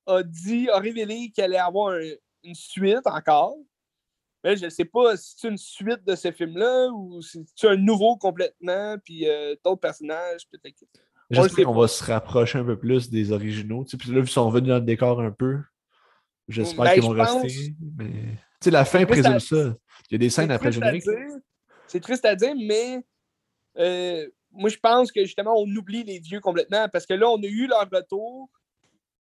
a 0.06 0.22
dit, 0.22 0.70
a 0.70 0.78
révélé 0.78 1.30
qu'elle 1.36 1.44
allait 1.52 1.58
avoir 1.58 1.92
un- 1.92 2.14
une 2.42 2.54
suite 2.54 3.06
encore. 3.06 3.56
Mais 4.44 4.56
je 4.56 4.64
ne 4.66 4.70
sais 4.70 4.84
pas 4.84 5.16
si 5.16 5.34
c'est 5.36 5.48
une 5.48 5.56
suite 5.58 6.04
de 6.04 6.14
ce 6.14 6.30
film-là 6.30 6.88
ou 6.92 7.20
si 7.20 7.44
c'est 7.56 7.68
un 7.68 7.76
nouveau 7.76 8.16
complètement, 8.16 8.96
puis 9.04 9.28
euh, 9.28 9.56
d'autres 9.64 9.80
personnages, 9.80 10.48
peut-être. 10.50 10.84
J'espère 11.30 11.66
qu'on 11.66 11.74
va 11.74 11.88
se 11.88 12.02
rapprocher 12.04 12.58
un 12.58 12.64
peu 12.64 12.78
plus 12.78 13.10
des 13.10 13.32
originaux. 13.32 13.84
Tu 13.84 13.90
sais, 13.90 13.96
puis 13.96 14.10
là, 14.12 14.20
qu'ils 14.20 14.28
sont 14.30 14.46
revenus 14.46 14.68
dans 14.68 14.76
le 14.76 14.80
décor 14.82 15.20
un 15.20 15.32
peu, 15.32 15.58
j'espère 16.46 16.84
Ben, 16.84 16.92
qu'ils 16.94 17.02
je 17.02 17.08
vont 17.08 17.16
pense- 17.16 17.42
rester. 17.42 17.74
Mais... 17.98 18.06
Tu 18.10 18.64
sais, 18.64 18.70
la 18.70 18.84
fin 18.84 19.02
à- 19.02 19.06
présume 19.06 19.40
ça. 19.40 19.74
Il 20.08 20.12
y 20.12 20.14
a 20.14 20.18
des 20.18 20.30
scènes 20.30 20.50
après 20.50 20.72
générique. 20.72 21.04
C'est 21.88 22.00
triste 22.00 22.24
à 22.24 22.34
dire, 22.34 22.54
mais 22.56 23.04
euh, 23.78 24.26
moi, 24.52 24.70
je 24.70 24.78
pense 24.78 25.10
que 25.12 25.24
justement, 25.24 25.54
on 25.56 25.66
oublie 25.76 26.04
les 26.04 26.18
vieux 26.20 26.40
complètement 26.40 26.88
parce 26.88 27.06
que 27.06 27.14
là, 27.14 27.28
on 27.28 27.42
a 27.42 27.46
eu 27.46 27.66
leur 27.66 27.88
retour, 27.90 28.48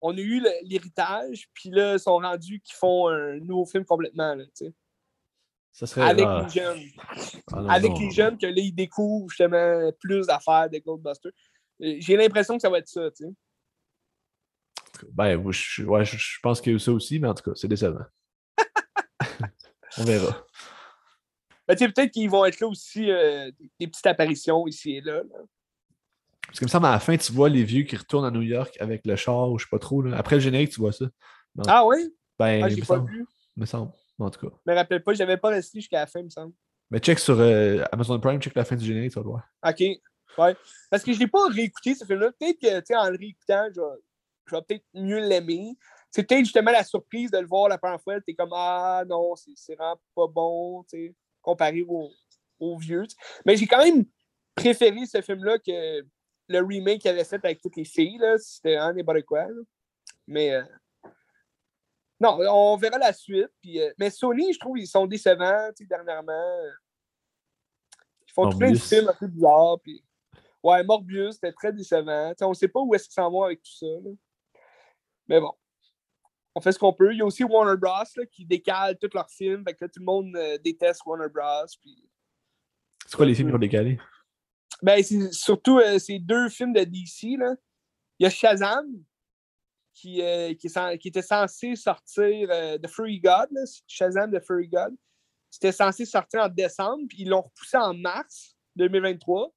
on 0.03 0.15
a 0.17 0.19
eu 0.19 0.43
l'héritage, 0.63 1.49
puis 1.53 1.69
là, 1.69 1.93
ils 1.93 1.99
sont 1.99 2.17
rendus 2.17 2.59
qu'ils 2.59 2.75
font 2.75 3.07
un 3.07 3.39
nouveau 3.39 3.65
film 3.65 3.85
complètement. 3.85 4.35
là, 4.35 4.43
tu 4.43 4.65
sais. 4.65 4.73
Ça 5.71 5.87
serait 5.87 6.01
avec 6.01 6.25
les 6.25 6.61
jeunes. 6.61 6.83
ah 7.51 7.61
non, 7.61 7.69
avec 7.69 7.91
non. 7.91 7.99
les 7.99 8.11
jeunes, 8.11 8.37
que 8.37 8.45
là, 8.45 8.53
ils 8.57 8.73
découvrent 8.75 9.29
justement 9.29 9.91
plus 9.99 10.27
d'affaires 10.27 10.69
de 10.69 10.77
Goldbuster. 10.79 11.29
Euh, 11.81 11.95
J'ai 11.99 12.17
l'impression 12.17 12.55
que 12.55 12.61
ça 12.61 12.69
va 12.69 12.79
être 12.79 12.89
ça, 12.89 13.09
tu 13.11 13.23
sais. 13.23 15.07
ben, 15.13 15.41
je, 15.51 15.83
ouais, 15.83 16.03
je, 16.03 16.17
je 16.17 16.39
pense 16.43 16.59
qu'il 16.59 16.73
y 16.73 16.75
a 16.75 16.75
eu 16.75 16.79
ça 16.79 16.91
aussi, 16.91 17.17
mais 17.19 17.29
en 17.29 17.33
tout 17.33 17.49
cas, 17.49 17.55
c'est 17.55 17.69
décevant. 17.69 18.05
On 19.97 20.03
verra. 20.03 20.45
Ben, 21.65 21.75
tu 21.75 21.85
sais, 21.85 21.91
peut-être 21.91 22.11
qu'ils 22.11 22.29
vont 22.29 22.43
être 22.43 22.59
là 22.59 22.67
aussi, 22.67 23.09
euh, 23.09 23.49
des, 23.57 23.71
des 23.79 23.87
petites 23.87 24.05
apparitions 24.05 24.67
ici 24.67 24.97
et 24.97 25.01
là. 25.01 25.23
là. 25.23 25.39
Parce 26.47 26.59
que, 26.59 26.65
me 26.65 26.69
semble, 26.69 26.85
à 26.85 26.91
la 26.91 26.99
fin, 26.99 27.15
tu 27.17 27.31
vois 27.31 27.49
les 27.49 27.63
vieux 27.63 27.83
qui 27.83 27.95
retournent 27.95 28.25
à 28.25 28.31
New 28.31 28.41
York 28.41 28.75
avec 28.79 29.05
le 29.05 29.15
char, 29.15 29.49
ou 29.49 29.57
je 29.57 29.65
sais 29.65 29.69
pas 29.69 29.79
trop. 29.79 30.01
Là. 30.01 30.17
Après 30.17 30.35
le 30.35 30.41
générique, 30.41 30.71
tu 30.71 30.79
vois 30.81 30.91
ça. 30.91 31.05
Ah 31.67 31.85
oui? 31.85 32.13
Ben, 32.37 32.63
Ah, 32.63 32.69
il 32.69 32.75
j'ai 32.75 32.81
pas 32.81 32.87
semble. 32.97 33.11
vu. 33.11 33.25
me 33.55 33.65
semble. 33.65 33.91
En 34.19 34.29
tout 34.29 34.47
cas. 34.47 34.55
Je 34.65 34.71
me 34.71 34.75
rappelle 34.77 35.03
pas, 35.03 35.13
j'avais 35.13 35.37
pas 35.37 35.49
resté 35.49 35.79
jusqu'à 35.79 35.99
la 36.01 36.07
fin, 36.07 36.19
il 36.19 36.25
me 36.25 36.29
semble. 36.29 36.53
Mais 36.91 36.99
check 36.99 37.17
sur 37.17 37.39
euh, 37.39 37.83
Amazon 37.91 38.19
Prime, 38.19 38.39
check 38.39 38.53
la 38.55 38.63
fin 38.65 38.75
du 38.75 38.85
générique, 38.85 39.11
tu 39.11 39.15
vas 39.19 39.23
le 39.23 39.29
voir. 39.29 39.43
OK. 39.67 39.79
Ouais. 40.37 40.55
Parce 40.91 41.03
que 41.03 41.11
je 41.13 41.19
l'ai 41.19 41.27
pas 41.27 41.47
réécouté, 41.47 41.95
ce 41.95 42.05
film-là. 42.05 42.31
Peut-être 42.39 42.59
que, 42.59 42.93
en 42.95 43.09
le 43.09 43.17
réécoutant, 43.17 43.67
je 43.75 43.81
vais, 43.81 43.87
je 44.45 44.55
vais 44.55 44.61
peut-être 44.67 44.83
mieux 44.93 45.19
l'aimer. 45.19 45.75
C'est 46.11 46.23
peut-être 46.27 46.43
justement 46.45 46.71
la 46.71 46.83
surprise 46.83 47.31
de 47.31 47.39
le 47.39 47.47
voir 47.47 47.69
la 47.69 47.77
première 47.79 48.01
fois. 48.01 48.21
T'es 48.21 48.35
comme, 48.35 48.51
ah 48.53 49.03
non, 49.07 49.35
c'est 49.35 49.51
c'est 49.55 49.75
vraiment 49.75 49.99
pas 50.15 50.27
bon, 50.27 50.83
tu 50.83 51.07
sais, 51.07 51.15
comparé 51.41 51.83
au, 51.87 52.11
au 52.59 52.77
vieux. 52.77 53.03
Mais 53.45 53.57
j'ai 53.57 53.65
quand 53.67 53.83
même 53.83 54.05
préféré 54.55 55.05
ce 55.07 55.21
film-là 55.21 55.57
que 55.57 56.01
le 56.47 56.59
remake 56.59 57.01
qu'il 57.01 57.11
avait 57.11 57.23
fait 57.23 57.43
avec 57.43 57.61
toutes 57.61 57.75
les 57.75 57.85
filles. 57.85 58.21
C'était 58.37 58.75
un 58.75 58.93
n'importe 58.93 59.23
quoi, 59.23 59.45
là. 59.45 59.61
Mais, 60.27 60.53
euh, 60.53 60.63
non, 62.19 62.37
on 62.49 62.77
verra 62.77 62.97
la 62.97 63.13
suite. 63.13 63.51
Puis, 63.61 63.81
euh, 63.81 63.91
mais 63.97 64.09
Sony, 64.09 64.53
je 64.53 64.59
trouve, 64.59 64.77
ils 64.77 64.87
sont 64.87 65.05
décevants, 65.05 65.69
dernièrement. 65.81 66.61
Ils 68.27 68.33
font 68.33 68.49
tout 68.49 68.57
plein 68.57 68.71
de 68.71 68.77
films 68.77 69.09
un 69.09 69.13
peu 69.13 69.27
bizarres. 69.27 69.79
Puis... 69.83 70.03
Ouais, 70.63 70.81
Morbius, 70.83 71.35
c'était 71.35 71.51
très 71.51 71.73
décevant. 71.73 72.33
On 72.41 72.49
ne 72.49 72.53
sait 72.53 72.69
pas 72.69 72.79
où 72.79 72.95
est-ce 72.95 73.05
qu'ils 73.05 73.13
s'en 73.13 73.29
vont 73.29 73.43
avec 73.43 73.61
tout 73.61 73.75
ça. 73.77 73.85
là. 73.85 74.11
Mais 75.27 75.41
bon, 75.41 75.53
on 76.55 76.61
fait 76.61 76.71
ce 76.71 76.79
qu'on 76.79 76.93
peut. 76.93 77.13
Il 77.13 77.17
y 77.17 77.21
a 77.21 77.25
aussi 77.25 77.43
Warner 77.43 77.77
Bros. 77.77 78.03
là, 78.15 78.25
qui 78.25 78.45
décale 78.45 78.97
tous 78.97 79.09
leurs 79.13 79.29
films. 79.29 79.63
Fait 79.65 79.73
que 79.73 79.83
là, 79.83 79.89
tout 79.89 79.99
le 79.99 80.05
monde 80.05 80.35
euh, 80.35 80.57
déteste 80.59 81.01
Warner 81.05 81.27
Bros. 81.27 81.65
Puis... 81.81 82.09
C'est 83.05 83.17
quoi 83.17 83.25
les 83.25 83.35
films 83.35 83.49
qui 83.49 83.55
ont 83.55 83.59
décalé? 83.59 83.99
Ben, 84.81 85.01
c'est 85.03 85.31
surtout 85.31 85.79
euh, 85.79 85.99
ces 85.99 86.19
deux 86.19 86.49
films 86.49 86.73
de 86.73 86.83
DC. 86.83 87.37
Là. 87.37 87.55
Il 88.19 88.23
y 88.23 88.27
a 88.27 88.29
Shazam, 88.29 88.85
qui, 89.93 90.21
euh, 90.21 90.53
qui, 90.55 91.07
était 91.07 91.21
censé 91.21 91.75
sortir 91.75 92.49
euh, 92.51 92.77
The 92.77 92.89
God. 93.21 93.47
là, 93.51 93.61
Shazam 93.87 94.31
The 94.31 94.43
Fury 94.43 94.67
God. 94.67 94.95
C'était 95.49 95.71
censé 95.71 96.05
sortir 96.05 96.41
en 96.41 96.49
décembre, 96.49 97.05
puis 97.07 97.19
ils 97.21 97.29
l'ont 97.29 97.43
repoussé 97.43 97.77
en 97.77 97.93
mars 97.93 98.55
2023. 98.75 99.53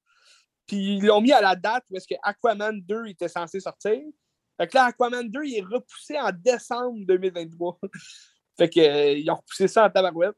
Puis 0.66 0.96
ils 0.96 1.06
l'ont 1.06 1.20
mis 1.20 1.32
à 1.32 1.40
la 1.40 1.56
date 1.56 1.84
où 1.90 1.96
est-ce 1.96 2.06
que 2.06 2.14
Aquaman 2.22 2.80
2 2.82 3.06
était 3.06 3.28
censé 3.28 3.60
sortir. 3.60 4.02
Fait 4.58 4.66
que 4.66 4.76
là, 4.76 4.84
Aquaman 4.86 5.28
2, 5.28 5.44
il 5.44 5.58
est 5.58 5.62
repoussé 5.62 6.18
en 6.18 6.30
décembre 6.32 6.98
2023. 7.06 7.78
fait 8.58 8.68
que, 8.68 8.80
euh, 8.80 9.32
ont 9.32 9.36
repoussé 9.36 9.68
ça 9.68 9.86
en 9.86 9.90
tabarouette. 9.90 10.36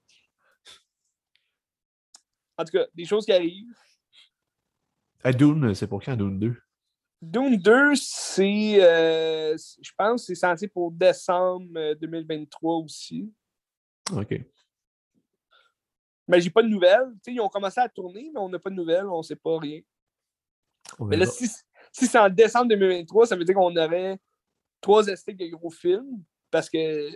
En 2.57 2.65
tout 2.65 2.73
cas, 2.73 2.87
des 2.95 3.05
choses 3.05 3.25
qui 3.25 3.33
arrivent. 3.33 3.75
À 5.25 5.33
Dune, 5.33 5.75
c'est 5.75 5.87
pour 5.87 6.03
quand 6.03 6.17
Dune 6.17 6.39
2? 6.39 6.57
Dune 7.21 7.57
2, 7.57 7.95
c'est, 7.97 8.77
euh, 8.81 9.57
je 9.57 9.91
pense, 9.97 10.23
que 10.23 10.27
c'est 10.27 10.35
censé 10.37 10.69
pour 10.69 10.93
décembre 10.93 11.67
euh, 11.77 11.95
2023 11.97 12.77
aussi. 12.77 13.33
Ok. 14.13 14.41
Mais 16.29 16.41
j'ai 16.41 16.51
pas 16.51 16.63
de 16.63 16.69
nouvelles. 16.69 17.13
Ils 17.27 17.41
ont 17.41 17.49
commencé 17.49 17.81
à 17.81 17.89
tourner, 17.89 18.31
mais 18.33 18.41
on 18.41 18.49
n'a 18.49 18.59
pas 18.59 18.71
de 18.71 18.75
nouvelles, 18.75 19.07
on 19.07 19.23
sait 19.23 19.35
pas 19.35 19.59
rien. 19.59 19.81
On 20.99 21.07
Mais 21.07 21.17
là, 21.17 21.27
si, 21.27 21.49
si 21.93 22.07
c'est 22.07 22.19
en 22.19 22.29
décembre 22.29 22.69
2023, 22.69 23.27
ça 23.27 23.37
veut 23.37 23.45
dire 23.45 23.55
qu'on 23.55 23.77
aurait 23.77 24.19
trois 24.81 25.07
esthétiques 25.07 25.51
de 25.51 25.57
gros 25.57 25.71
films. 25.71 26.23
Parce 26.51 26.71
que 26.71 27.11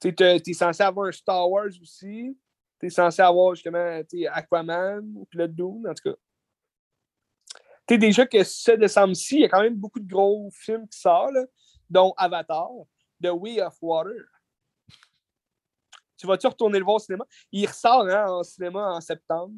tu 0.00 0.14
es 0.22 0.52
censé 0.52 0.82
avoir 0.82 1.08
un 1.08 1.12
Star 1.12 1.50
Wars 1.50 1.70
aussi. 1.80 2.36
Tu 2.84 2.88
es 2.88 2.90
censé 2.90 3.22
avoir 3.22 3.54
justement 3.54 4.02
Aquaman, 4.32 5.24
puis 5.30 5.38
le 5.38 5.48
Dune, 5.48 5.86
en 5.88 5.94
tout 5.94 6.10
cas. 6.10 6.16
Tu 7.86 7.94
sais, 7.94 7.98
déjà 7.98 8.26
que 8.26 8.44
ce 8.44 8.72
décembre-ci, 8.72 9.36
il 9.36 9.40
y 9.40 9.44
a 9.44 9.48
quand 9.48 9.62
même 9.62 9.74
beaucoup 9.76 10.00
de 10.00 10.06
gros 10.06 10.50
films 10.52 10.86
qui 10.88 10.98
sortent, 10.98 11.32
là, 11.32 11.44
dont 11.88 12.12
Avatar, 12.18 12.68
The 13.22 13.28
Way 13.32 13.62
of 13.62 13.74
Water. 13.80 14.12
Tu 16.18 16.26
vas-tu 16.26 16.46
retourner 16.46 16.78
le 16.78 16.84
voir 16.84 16.96
au 16.96 16.98
cinéma? 16.98 17.24
Il 17.52 17.66
ressort 17.66 18.06
hein, 18.06 18.26
en 18.28 18.42
cinéma 18.42 18.92
en 18.96 19.00
septembre. 19.00 19.54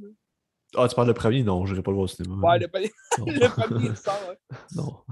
Ah, 0.77 0.87
tu 0.89 0.95
parles 0.95 1.09
le 1.09 1.15
premier? 1.15 1.43
Non, 1.43 1.67
je 1.67 1.73
n'irai 1.73 1.83
pas 1.83 1.91
le 1.91 1.97
voir 1.97 2.05
au 2.05 2.09
cinéma. 2.09 2.37
Ouais, 2.49 2.59
le, 2.61 2.69
premier- 2.69 2.93
le 3.19 3.49
premier 3.49 3.89
ressort. 3.91 4.21
hein. 4.31 4.57
Non. 4.77 5.03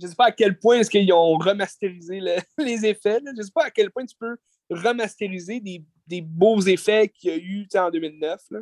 Je 0.00 0.08
sais 0.08 0.14
pas 0.16 0.26
à 0.26 0.32
quel 0.32 0.58
point 0.58 0.78
est-ce 0.78 0.90
qu'ils 0.90 1.12
ont 1.12 1.36
remasterisé 1.38 2.18
le- 2.18 2.36
les 2.64 2.84
effets. 2.84 3.20
là. 3.20 3.30
Je 3.36 3.42
sais 3.42 3.52
pas 3.54 3.66
à 3.66 3.70
quel 3.70 3.92
point 3.92 4.04
tu 4.06 4.16
peux 4.16 4.36
remasteriser 4.70 5.60
des, 5.60 5.84
des 6.06 6.20
beaux 6.20 6.60
effets 6.60 7.08
qu'il 7.08 7.30
y 7.30 7.32
a 7.32 7.36
eu 7.36 7.66
sais, 7.70 7.78
en 7.78 7.90
2009. 7.90 8.42
Là. 8.50 8.60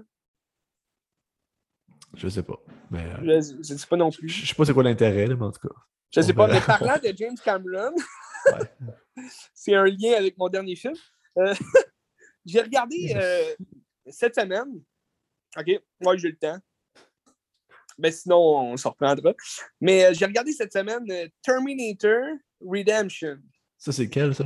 Je 2.15 2.29
sais 2.29 2.43
pas. 2.43 2.59
Mais 2.91 3.05
euh, 3.05 3.41
Je, 3.41 3.57
je 3.59 3.75
sais 3.75 3.87
pas 3.87 3.97
non 3.97 4.11
plus. 4.11 4.29
je 4.29 4.47
sais 4.47 4.55
pas 4.55 4.65
c'est 4.65 4.75
quoi 4.75 4.83
l'intérêt, 4.83 5.27
mais 5.27 5.43
en 5.43 5.53
tout 5.53 5.69
cas. 5.69 5.75
Je 6.15 6.21
sais 6.21 6.33
on 6.33 6.37
pas. 6.37 6.49
Mais 6.49 6.61
parlant 6.61 6.99
de 6.99 7.13
James 7.17 7.37
Cameron, 7.45 7.95
Ouais. 8.47 8.93
c'est 9.55 9.75
un 9.75 9.85
lien 9.85 10.15
avec 10.17 10.37
mon 10.39 10.49
dernier 10.49 10.77
film. 10.77 10.95
Euh, 11.39 11.55
J'ai 12.47 12.61
regardé 12.61 13.13
euh, 13.15 13.55
cette 14.07 14.35
semaine. 14.35 14.83
OK, 15.59 15.83
moi 16.01 16.17
j'ai 16.17 16.29
le 16.29 16.37
temps. 16.37 16.59
Ben 17.99 18.11
sinon, 18.11 18.39
on 18.39 18.77
s'en 18.79 18.91
reprendra. 18.91 19.35
Mais 19.81 20.15
j'ai 20.15 20.25
regardé 20.25 20.53
cette 20.53 20.73
semaine 20.73 21.05
Terminator 21.43 22.39
Redemption. 22.61 23.39
Ça, 23.77 23.93
c'est 23.93 24.09
quel, 24.09 24.35
ça? 24.35 24.45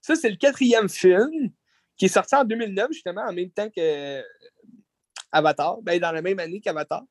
Ça, 0.00 0.16
c'est 0.16 0.30
le 0.30 0.36
quatrième 0.36 0.88
film 0.88 1.50
qui 1.96 2.06
est 2.06 2.08
sorti 2.08 2.34
en 2.34 2.44
2009, 2.44 2.92
justement, 2.92 3.22
en 3.22 3.32
même 3.32 3.50
temps 3.50 3.68
que 3.70 3.80
euh, 3.80 4.22
Avatar, 5.32 5.80
ben, 5.82 5.98
dans 5.98 6.12
la 6.12 6.22
même 6.22 6.38
année 6.38 6.60
qu'Avatar. 6.60 7.04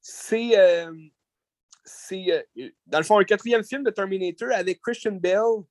C'est, 0.00 0.58
euh, 0.58 0.92
c'est 1.84 2.46
euh, 2.58 2.70
dans 2.86 2.98
le 2.98 3.04
fond, 3.04 3.18
un 3.18 3.24
quatrième 3.24 3.64
film 3.64 3.82
de 3.82 3.90
Terminator 3.90 4.48
avec 4.52 4.80
Christian 4.80 5.12
Bale 5.12 5.64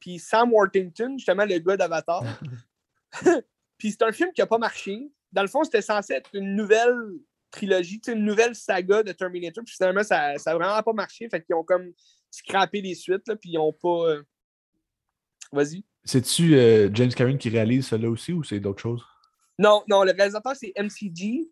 puis 0.00 0.18
Sam 0.18 0.52
Worthington, 0.52 1.16
justement, 1.18 1.44
le 1.44 1.58
gars 1.58 1.76
d'Avatar. 1.76 2.22
puis 3.78 3.92
c'est 3.92 4.02
un 4.02 4.12
film 4.12 4.32
qui 4.32 4.40
n'a 4.40 4.46
pas 4.46 4.58
marché. 4.58 5.10
Dans 5.32 5.42
le 5.42 5.48
fond, 5.48 5.64
c'était 5.64 5.82
censé 5.82 6.14
être 6.14 6.30
une 6.34 6.54
nouvelle 6.54 6.96
trilogie, 7.50 8.00
une 8.08 8.24
nouvelle 8.24 8.54
saga 8.54 9.02
de 9.02 9.12
Terminator. 9.12 9.64
Puis 9.64 9.74
finalement, 9.74 10.02
ça 10.02 10.34
n'a 10.34 10.54
vraiment 10.54 10.82
pas 10.82 10.92
marché. 10.92 11.28
Fait 11.28 11.42
qu'ils 11.42 11.54
ont 11.54 11.64
comme 11.64 11.92
scrappé 12.30 12.80
les 12.80 12.94
suites, 12.94 13.26
là, 13.26 13.36
puis 13.36 13.50
ils 13.50 13.56
n'ont 13.56 13.72
pas... 13.72 14.10
euh, 14.10 14.22
Vas-y. 15.52 15.84
C'est-tu 16.08 16.54
euh, 16.54 16.88
James 16.94 17.10
Cameron 17.12 17.36
qui 17.36 17.50
réalise 17.50 17.86
cela 17.88 18.08
aussi 18.08 18.32
ou 18.32 18.42
c'est 18.42 18.60
d'autres 18.60 18.80
choses? 18.80 19.04
Non, 19.58 19.82
non, 19.90 20.04
le 20.04 20.12
réalisateur, 20.12 20.56
c'est 20.56 20.72
MCG. 20.74 21.50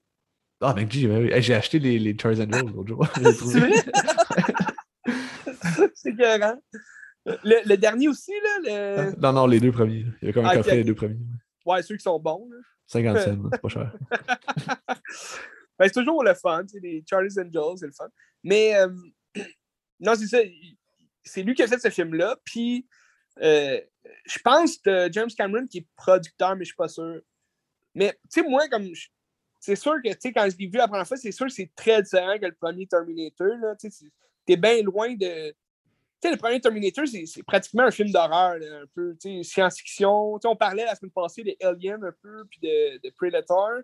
Ah, 0.62 0.72
mec, 0.72 0.90
j'ai 0.90 1.02
hey, 1.10 1.42
j'ai 1.42 1.52
acheté 1.52 1.78
les, 1.78 1.98
les 1.98 2.16
Charles 2.18 2.40
Angels 2.40 2.72
l'autre 2.74 2.88
jour. 2.88 3.06
C'est 3.14 3.60
vrai? 3.60 3.72
c'est 5.94 6.08
écœurant. 6.08 6.58
Le, 7.26 7.68
le 7.68 7.76
dernier 7.76 8.08
aussi, 8.08 8.32
là, 8.32 9.10
le... 9.10 9.20
Non, 9.20 9.34
non, 9.34 9.46
les 9.46 9.60
deux 9.60 9.72
premiers. 9.72 10.06
Il 10.22 10.28
y 10.28 10.30
a 10.30 10.32
comme 10.32 10.46
un 10.46 10.48
Ah, 10.48 10.52
ok, 10.52 10.56
coffret, 10.58 10.72
ok. 10.72 10.76
les 10.78 10.84
deux 10.84 10.94
premiers. 10.94 11.18
ouais, 11.66 11.82
ceux 11.82 11.96
qui 11.96 12.02
sont 12.02 12.18
bons. 12.18 12.48
là. 12.50 12.56
50 12.86 13.18
cents, 13.18 13.38
c'est 13.52 13.60
pas 13.60 13.68
cher. 13.68 13.92
Ben, 15.78 15.84
c'est 15.88 15.92
toujours 16.00 16.24
le 16.24 16.32
fun, 16.32 16.64
les 16.82 17.04
Charlie's 17.06 17.36
Angels, 17.36 17.76
c'est 17.76 17.86
le 17.86 17.92
fun. 17.92 18.08
Mais 18.42 18.74
euh, 18.76 18.88
non, 20.00 20.14
c'est 20.14 20.26
ça. 20.26 20.38
C'est 21.22 21.42
lui 21.42 21.54
qui 21.54 21.62
a 21.62 21.66
fait 21.66 21.78
ce 21.78 21.90
film-là. 21.90 22.38
Puis 22.44 22.86
euh, 23.42 23.80
je 24.24 24.38
pense 24.38 24.78
que 24.78 25.10
James 25.12 25.30
Cameron 25.36 25.66
qui 25.66 25.78
est 25.78 25.86
producteur, 25.96 26.56
mais 26.56 26.64
je 26.64 26.68
suis 26.70 26.76
pas 26.76 26.88
sûr. 26.88 27.20
Mais 27.94 28.12
tu 28.30 28.40
sais, 28.40 28.42
moi, 28.42 28.68
comme 28.68 28.88
c'est 29.60 29.76
sûr 29.76 29.94
que 30.02 30.08
quand 30.32 30.48
je 30.50 30.56
l'ai 30.56 30.66
vu 30.66 30.78
la 30.78 30.88
première 30.88 31.06
fois, 31.06 31.16
c'est 31.16 31.32
sûr 31.32 31.46
que 31.46 31.52
c'est 31.52 31.70
très 31.74 32.02
différent 32.02 32.38
que 32.38 32.46
le 32.46 32.54
premier 32.54 32.86
Terminator. 32.86 33.76
Tu 33.80 33.90
T'es 34.44 34.56
bien 34.56 34.82
loin 34.82 35.14
de. 35.14 35.50
Tu 35.50 36.28
sais, 36.28 36.30
le 36.30 36.36
premier 36.38 36.60
Terminator, 36.60 37.04
c'est 37.06 37.42
pratiquement 37.42 37.84
un 37.84 37.90
film 37.90 38.10
d'horreur, 38.10 38.54
un 38.54 38.86
peu, 38.94 39.16
tu 39.20 39.42
sais, 39.42 39.50
science-fiction. 39.50 40.38
Tu 40.38 40.42
sais, 40.42 40.48
on 40.48 40.56
parlait 40.56 40.84
la 40.84 40.94
semaine 40.94 41.10
passée 41.10 41.42
de 41.42 41.54
Alien 41.66 42.02
un 42.04 42.12
peu, 42.22 42.44
puis 42.48 42.60
de, 42.62 42.98
de 43.02 43.10
Predator 43.14 43.82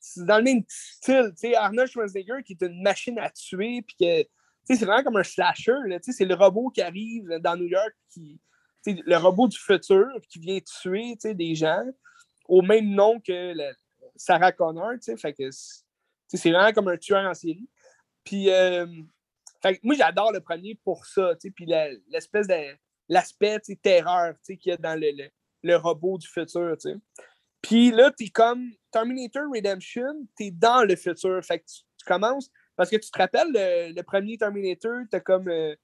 c'est 0.00 0.24
dans 0.24 0.38
le 0.38 0.44
même 0.44 0.64
style. 0.66 1.30
Tu 1.32 1.48
sais, 1.48 1.54
Arnold 1.54 1.90
Schwarzenegger 1.90 2.42
qui 2.44 2.54
est 2.54 2.62
une 2.62 2.82
machine 2.82 3.18
à 3.18 3.30
tuer, 3.30 3.82
puis 3.82 3.96
que 4.00 4.22
tu 4.22 4.28
sais, 4.64 4.76
c'est 4.76 4.84
vraiment 4.84 5.04
comme 5.04 5.16
un 5.16 5.22
slasher. 5.22 5.74
tu 5.86 5.98
sais, 6.02 6.12
C'est 6.12 6.24
le 6.24 6.34
robot 6.34 6.70
qui 6.70 6.82
arrive 6.82 7.28
dans 7.40 7.56
New 7.56 7.66
York, 7.66 7.94
qui, 8.12 8.40
le 8.86 9.16
robot 9.16 9.48
du 9.48 9.58
futur 9.58 10.06
qui 10.28 10.38
vient 10.38 10.58
tuer 10.60 11.16
des 11.34 11.54
gens 11.54 11.84
au 12.48 12.62
même 12.62 12.90
nom 12.90 13.20
que 13.20 13.54
Sarah 14.16 14.52
Connor. 14.52 14.92
c'est 15.00 16.50
vraiment 16.50 16.72
comme 16.72 16.88
un 16.88 16.96
tueur 16.96 17.28
en 17.28 17.34
série. 17.34 17.68
Puis, 18.24 18.50
euh, 18.50 18.86
moi, 19.82 19.94
j'adore 19.96 20.32
le 20.32 20.40
premier 20.40 20.74
pour 20.74 21.06
ça. 21.06 21.34
Puis 21.54 21.66
l'espèce 22.08 22.46
de 22.46 22.76
l'aspect 23.08 23.60
terreur 23.82 24.34
qu'il 24.44 24.58
y 24.64 24.72
a 24.72 24.76
dans 24.76 24.98
le, 24.98 25.76
robot 25.76 26.18
du 26.18 26.26
futur. 26.26 26.76
tu 26.80 26.90
sais. 26.90 26.96
Puis 27.62 27.90
là, 27.90 28.10
t'es 28.10 28.28
comme 28.28 28.70
Terminator 28.90 29.44
Redemption, 29.54 30.26
t'es 30.36 30.50
dans 30.50 30.84
le 30.84 30.96
futur. 30.96 31.44
Fait 31.44 31.60
que 31.60 31.66
tu, 31.66 32.04
commences. 32.06 32.50
Parce 32.74 32.88
que 32.88 32.96
tu 32.96 33.10
te 33.10 33.18
rappelles, 33.18 33.52
le, 33.52 33.92
le 33.92 34.02
premier 34.02 34.38
Terminator, 34.38 35.02
t'as 35.10 35.20
comme. 35.20 35.48
euh, 35.48 35.74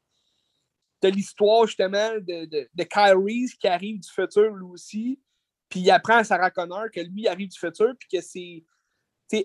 l'histoire 1.09 1.66
justement 1.66 2.15
de, 2.15 2.47
de, 2.47 2.69
Reese 3.24 3.55
qui 3.55 3.69
arrive 3.69 4.01
du 4.01 4.09
futur 4.09 4.55
lui 4.55 4.66
aussi. 4.66 5.20
Puis 5.69 5.81
il 5.81 5.91
apprend 5.91 6.19
à 6.19 6.24
Sarah 6.24 6.51
Connor 6.51 6.87
que 6.93 7.01
lui 7.01 7.27
arrive 7.27 7.49
du 7.49 7.59
futur, 7.59 7.95
puis 7.99 8.09
que 8.12 8.20
c'est. 8.20 8.65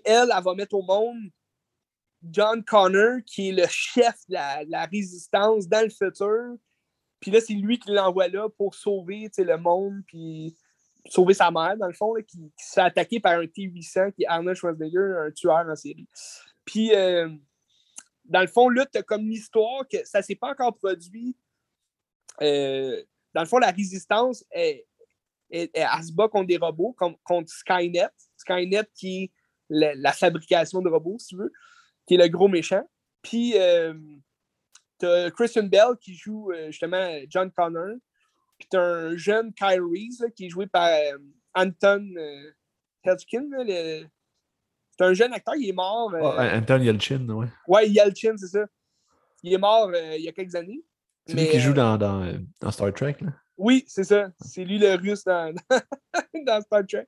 elle, 0.04 0.30
elle 0.34 0.42
va 0.42 0.54
mettre 0.54 0.74
au 0.74 0.82
monde 0.82 1.30
John 2.22 2.62
Connor, 2.64 3.18
qui 3.26 3.48
est 3.48 3.52
le 3.52 3.66
chef 3.68 4.14
de 4.28 4.70
la, 4.70 4.84
résistance 4.86 5.68
dans 5.68 5.82
le 5.82 5.90
futur. 5.90 6.56
Puis 7.20 7.30
là, 7.30 7.40
c'est 7.40 7.54
lui 7.54 7.78
qui 7.78 7.90
l'envoie 7.90 8.28
là 8.28 8.48
pour 8.48 8.74
sauver 8.74 9.30
le 9.38 9.56
monde, 9.56 10.02
puis 10.06 10.56
sauver 11.08 11.34
sa 11.34 11.50
mère, 11.50 11.76
dans 11.76 11.86
le 11.88 11.94
fond, 11.94 12.14
qui, 12.26 12.38
qui, 12.56 12.64
se 12.64 12.74
fait 12.74 12.80
attaquer 12.80 13.20
par 13.20 13.38
un 13.38 13.46
T-800 13.46 14.12
qui 14.12 14.22
est 14.22 14.26
Arnold 14.26 14.56
Schwarzenegger, 14.56 15.26
un 15.26 15.30
tueur 15.32 15.66
en 15.68 15.74
série. 15.74 16.08
Puis, 16.64 16.94
euh, 16.94 17.28
dans 18.24 18.40
le 18.40 18.46
fond, 18.46 18.68
là, 18.68 18.86
tu 18.86 19.02
comme 19.02 19.28
l'histoire 19.28 19.86
que 19.88 19.98
ça 20.04 20.18
ne 20.18 20.24
s'est 20.24 20.36
pas 20.36 20.50
encore 20.50 20.76
produit. 20.76 21.36
Euh, 22.40 23.02
dans 23.34 23.42
le 23.42 23.46
fond, 23.46 23.58
la 23.58 23.70
résistance 23.70 24.44
est, 24.50 24.86
est, 25.50 25.70
elle 25.74 26.04
se 26.04 26.12
bat 26.12 26.28
contre 26.28 26.46
des 26.46 26.56
robots, 26.56 26.94
contre 27.24 27.50
Skynet. 27.50 28.08
Skynet 28.36 28.88
qui 28.94 29.24
est 29.24 29.30
la, 29.68 30.12
fabrication 30.12 30.80
de 30.80 30.88
robots, 30.88 31.18
si 31.18 31.28
tu 31.28 31.36
veux, 31.36 31.52
qui 32.06 32.14
est 32.14 32.18
le 32.18 32.28
gros 32.28 32.48
méchant. 32.48 32.82
Puis, 33.22 33.52
euh, 33.56 33.94
tu 34.98 35.06
as 35.06 35.30
Christian 35.30 35.64
Bell 35.64 35.96
qui 36.00 36.14
joue 36.14 36.50
justement 36.66 37.18
John 37.28 37.50
Connor. 37.50 37.96
Puis 38.58 38.68
tu 38.70 38.76
as 38.76 38.82
un 38.82 39.16
jeune 39.16 39.52
Kyle 39.54 39.82
Reese 39.82 40.24
qui 40.36 40.46
est 40.46 40.48
joué 40.48 40.66
par 40.66 40.88
Anton 41.54 42.14
Hedgekin, 43.04 43.48
c'est 44.98 45.04
un 45.04 45.14
jeune 45.14 45.32
acteur, 45.32 45.54
il 45.56 45.68
est 45.68 45.72
mort. 45.72 46.12
Euh... 46.14 46.58
Anton 46.58 46.80
Yelchin, 46.80 47.26
oui. 47.28 47.46
Ouais, 47.66 47.88
Yelchin, 47.88 48.36
c'est 48.36 48.48
ça. 48.48 48.66
Il 49.42 49.52
est 49.52 49.58
mort 49.58 49.90
euh, 49.92 50.16
il 50.16 50.22
y 50.22 50.28
a 50.28 50.32
quelques 50.32 50.54
années. 50.54 50.82
C'est 51.26 51.34
lui 51.34 51.48
qui 51.48 51.60
joue 51.60 51.70
euh, 51.70 51.74
dans, 51.74 51.96
dans, 51.98 52.22
euh, 52.22 52.38
dans, 52.60 52.70
Star 52.70 52.92
Trek, 52.92 53.16
là? 53.20 53.32
Oui, 53.56 53.84
c'est 53.86 54.04
ça. 54.04 54.30
C'est 54.40 54.64
lui 54.64 54.78
le 54.78 54.94
russe 54.94 55.24
dans, 55.24 55.54
dans 56.46 56.60
Star 56.62 56.82
Trek. 56.86 57.06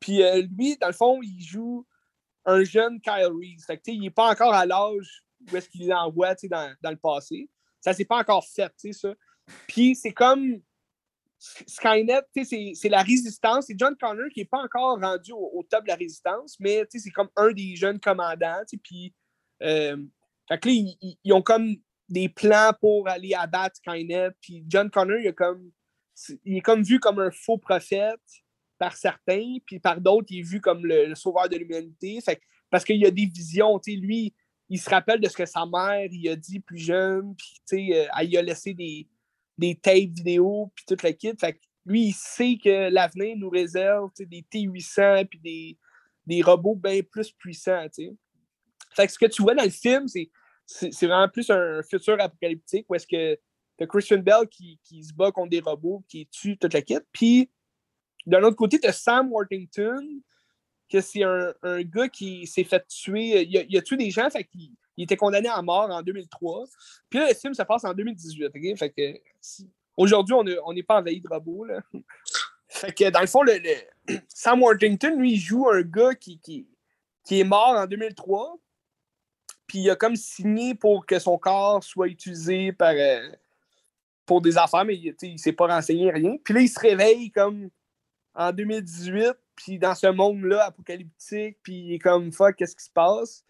Puis 0.00 0.22
lui, 0.56 0.76
dans 0.78 0.86
le 0.86 0.92
fond, 0.92 1.20
il 1.22 1.42
joue 1.42 1.86
un 2.44 2.64
jeune 2.64 3.00
Kyle 3.00 3.30
Reese. 3.32 3.64
Fait 3.66 3.76
que, 3.76 3.82
il 3.90 4.00
n'est 4.00 4.10
pas 4.10 4.30
encore 4.30 4.54
à 4.54 4.64
l'âge 4.64 5.24
où 5.50 5.56
est-ce 5.56 5.68
qu'il 5.68 5.88
l'envoie 5.88 6.34
dans, 6.44 6.74
dans 6.80 6.90
le 6.90 6.96
passé. 6.96 7.50
Ça 7.80 7.92
s'est 7.92 8.04
pas 8.04 8.18
encore 8.18 8.46
fait, 8.46 8.70
tu 8.80 8.92
sais, 8.92 8.92
ça. 8.92 9.14
Puis 9.66 9.94
c'est 9.94 10.12
comme 10.12 10.60
Skynet, 11.38 12.22
c'est 12.34 12.88
la 12.88 13.02
résistance. 13.02 13.66
C'est 13.66 13.78
John 13.78 13.96
Connor 13.96 14.28
qui 14.32 14.40
n'est 14.40 14.46
pas 14.46 14.62
encore 14.62 15.00
rendu 15.00 15.32
au, 15.32 15.64
top 15.68 15.84
de 15.84 15.88
la 15.88 15.94
résistance, 15.94 16.56
mais 16.58 16.84
c'est 16.90 17.10
comme 17.10 17.28
un 17.36 17.52
des 17.52 17.76
jeunes 17.76 18.00
commandants. 18.00 18.62
Puis, 18.82 19.14
euh, 19.62 19.96
fait 20.48 20.58
que 20.58 20.68
là, 20.68 20.74
ils, 21.24 21.32
ont 21.32 21.42
comme 21.42 21.76
des 22.08 22.28
plans 22.28 22.72
pour 22.80 23.08
aller 23.08 23.34
abattre 23.34 23.76
Skynet. 23.76 24.30
Puis 24.40 24.64
John 24.66 24.90
Connor, 24.90 25.18
il, 25.18 25.32
comme, 25.34 25.70
il 26.44 26.58
est 26.58 26.60
comme 26.60 26.82
vu 26.82 26.98
comme 27.00 27.18
un 27.20 27.30
faux 27.30 27.58
prophète 27.58 28.20
par 28.78 28.96
certains, 28.96 29.56
puis 29.66 29.80
par 29.80 30.00
d'autres, 30.00 30.28
il 30.30 30.40
est 30.40 30.48
vu 30.48 30.60
comme 30.60 30.86
le, 30.86 31.14
sauveur 31.14 31.48
de 31.48 31.56
l'humanité. 31.56 32.20
Parce 32.70 32.84
qu'il 32.84 33.04
a 33.04 33.10
des 33.10 33.26
visions. 33.26 33.80
Lui, 33.86 34.34
il 34.68 34.78
se 34.78 34.88
rappelle 34.88 35.20
de 35.20 35.28
ce 35.28 35.36
que 35.36 35.46
sa 35.46 35.66
mère 35.66 36.08
il 36.10 36.28
a 36.28 36.36
dit 36.36 36.60
plus 36.60 36.78
jeune, 36.78 37.34
puis 37.66 37.94
euh, 37.94 38.06
elle 38.18 38.36
a 38.36 38.42
laissé 38.42 38.74
des 38.74 39.08
des 39.58 39.74
tapes 39.74 40.14
vidéo, 40.14 40.72
puis 40.74 40.84
toute 40.86 41.02
la 41.02 41.12
kit. 41.12 41.32
Fait 41.38 41.60
lui, 41.84 42.08
il 42.08 42.12
sait 42.12 42.58
que 42.62 42.90
l'avenir 42.90 43.36
nous 43.36 43.50
réserve 43.50 44.10
des 44.18 44.44
T800 44.52 45.26
puis 45.26 45.40
des, 45.40 45.78
des 46.26 46.42
robots 46.42 46.76
bien 46.76 47.00
plus 47.02 47.32
puissants. 47.32 47.86
Fait 48.94 49.06
que 49.06 49.12
ce 49.12 49.18
que 49.18 49.26
tu 49.26 49.42
vois 49.42 49.54
dans 49.54 49.64
le 49.64 49.70
film, 49.70 50.06
c'est, 50.06 50.30
c'est, 50.68 51.06
vraiment 51.06 51.28
plus 51.28 51.48
un 51.50 51.82
futur 51.82 52.20
apocalyptique 52.20 52.84
où 52.88 52.94
est-ce 52.94 53.06
que 53.06 53.38
tu 53.78 53.86
Christian 53.86 54.18
Bell 54.18 54.46
qui, 54.50 54.78
qui, 54.84 55.02
se 55.02 55.14
bat 55.14 55.32
contre 55.32 55.50
des 55.50 55.60
robots, 55.60 56.04
qui 56.08 56.26
tue 56.26 56.58
toute 56.58 56.74
la 56.74 56.82
kit. 56.82 56.98
Puis, 57.12 57.50
d'un 58.26 58.42
autre 58.42 58.56
côté, 58.56 58.78
tu 58.78 58.86
as 58.86 58.92
Sam 58.92 59.32
Worthington, 59.32 60.04
que 60.90 61.00
c'est 61.00 61.22
un, 61.22 61.54
gars 61.82 62.08
qui 62.08 62.46
s'est 62.46 62.64
fait 62.64 62.86
tuer. 62.86 63.42
Il 63.44 63.76
a, 63.76 63.82
tué 63.82 63.96
des 63.96 64.10
gens, 64.10 64.28
fait 64.30 64.44
qu'il 64.44 64.72
il 64.96 65.04
était 65.04 65.16
condamné 65.16 65.48
à 65.48 65.62
mort 65.62 65.88
en 65.90 66.02
2003. 66.02 66.64
Puis 67.08 67.20
là, 67.20 67.28
le 67.28 67.34
film 67.34 67.54
se 67.54 67.62
passe 67.62 67.84
en 67.84 67.94
2018. 67.94 68.50
Fait 68.76 68.90
que 68.90 69.20
aujourd'hui, 69.96 70.34
on 70.34 70.72
n'est 70.72 70.82
pas 70.82 70.98
envahi 70.98 71.20
de 71.20 71.28
robots. 71.28 71.66
Fait 72.68 72.92
que 72.92 73.08
dans 73.08 73.20
le 73.20 73.26
fond, 73.26 73.42
le, 73.42 73.58
Sam 74.28 74.60
Worthington, 74.60 75.16
lui, 75.16 75.34
il 75.34 75.38
joue 75.38 75.68
un 75.68 75.82
gars 75.82 76.14
qui, 76.14 76.40
qui, 76.40 76.66
est 77.30 77.44
mort 77.44 77.76
en 77.76 77.86
2003. 77.86 78.58
Puis 79.68 79.80
il 79.80 79.90
a 79.90 79.96
comme 79.96 80.16
signé 80.16 80.74
pour 80.74 81.06
que 81.06 81.18
son 81.20 81.38
corps 81.38 81.84
soit 81.84 82.08
utilisé 82.08 82.72
par, 82.72 82.94
euh, 82.94 83.28
pour 84.26 84.40
des 84.40 84.58
affaires, 84.58 84.84
mais 84.84 84.96
il 84.96 85.14
ne 85.22 85.36
s'est 85.36 85.52
pas 85.52 85.66
renseigné 85.66 86.10
rien. 86.10 86.36
Puis 86.42 86.54
là, 86.54 86.60
il 86.60 86.68
se 86.68 86.80
réveille 86.80 87.30
comme 87.30 87.68
en 88.34 88.50
2018, 88.50 89.34
puis 89.54 89.78
dans 89.78 89.94
ce 89.94 90.06
monde-là 90.06 90.64
apocalyptique, 90.64 91.58
puis 91.62 91.74
il 91.74 91.94
est 91.94 91.98
comme 91.98 92.32
fuck, 92.32 92.56
qu'est-ce 92.56 92.74
qui 92.74 92.84
se 92.84 92.90
passe? 92.90 93.44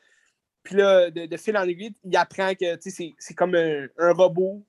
Puis 0.64 0.76
là, 0.76 1.10
de, 1.10 1.36
fil 1.36 1.56
en 1.56 1.62
aiguille, 1.62 1.94
il 2.04 2.16
apprend 2.16 2.52
que 2.54 2.78
c'est 2.80 3.34
comme 3.34 3.54
un, 3.54 3.88
robot. 3.98 4.66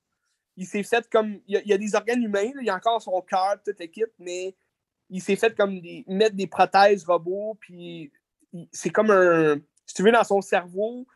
Il 0.56 0.66
s'est 0.66 0.82
fait 0.82 1.08
comme. 1.10 1.40
Il 1.46 1.62
y, 1.66 1.72
a, 1.72 1.78
des 1.78 1.94
organes 1.94 2.22
humains, 2.22 2.52
il 2.60 2.66
y 2.66 2.70
a 2.70 2.76
encore 2.76 3.02
son 3.02 3.20
cœur, 3.22 3.56
toute 3.64 3.78
l'équipe, 3.78 4.12
mais 4.18 4.54
il 5.08 5.20
s'est 5.20 5.36
fait 5.36 5.54
comme 5.56 5.80
des, 5.80 6.04
mettre 6.06 6.36
des 6.36 6.46
prothèses 6.46 7.04
robots. 7.04 7.56
Puis 7.60 8.12
c'est 8.72 8.90
comme 8.90 9.10
un. 9.10 9.56
Si 9.84 9.94
tu 9.94 10.02
veux, 10.02 10.12
dans 10.12 10.24
son 10.24 10.40
cerveau, 10.40 11.06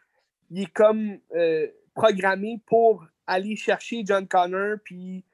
il 0.51 0.63
est 0.63 0.73
comme 0.73 1.19
euh, 1.35 1.67
programmé 1.95 2.61
pour 2.67 3.07
aller 3.27 3.57
chercher 3.57 4.03
John 4.05 4.27
Connor, 4.27 4.79
puis 4.85 5.25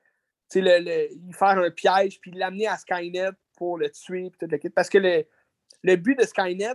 le, 0.54 0.78
le, 0.80 1.32
faire 1.32 1.58
un 1.58 1.70
piège, 1.70 2.20
puis 2.20 2.30
l'amener 2.32 2.66
à 2.66 2.76
Skynet 2.76 3.30
pour 3.56 3.78
le 3.78 3.90
tuer, 3.90 4.30
puis 4.30 4.38
toute 4.38 4.52
l'équipe. 4.52 4.74
Parce 4.74 4.88
que 4.88 4.98
le, 4.98 5.24
le 5.82 5.96
but 5.96 6.18
de 6.18 6.24
Skynet, 6.24 6.74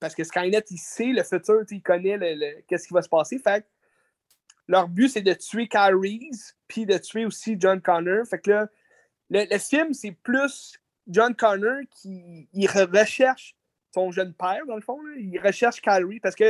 parce 0.00 0.14
que 0.14 0.24
Skynet, 0.24 0.64
il 0.70 0.78
sait 0.78 1.12
le 1.12 1.22
futur, 1.22 1.62
il 1.70 1.82
connaît 1.82 2.16
le, 2.16 2.62
qu'est-ce 2.66 2.88
qui 2.88 2.94
va 2.94 3.02
se 3.02 3.08
passer. 3.08 3.38
Fait 3.38 3.66
leur 4.68 4.88
but, 4.88 5.08
c'est 5.08 5.22
de 5.22 5.34
tuer 5.34 5.68
Reese, 5.72 6.54
puis 6.68 6.86
de 6.86 6.96
tuer 6.98 7.26
aussi 7.26 7.56
John 7.58 7.80
Connor. 7.80 8.26
Fait 8.26 8.38
que 8.38 8.50
là, 8.50 8.68
le, 9.30 9.58
film, 9.58 9.92
c'est 9.92 10.12
plus 10.12 10.78
John 11.06 11.34
Connor 11.34 11.82
qui 11.90 12.48
il 12.52 12.66
recherche 12.68 13.56
son 13.92 14.10
jeune 14.10 14.32
père, 14.34 14.64
dans 14.66 14.76
le 14.76 14.82
fond. 14.82 14.98
Il 15.16 15.38
recherche 15.38 15.80
Reese, 15.84 16.20
parce 16.22 16.34
que 16.34 16.44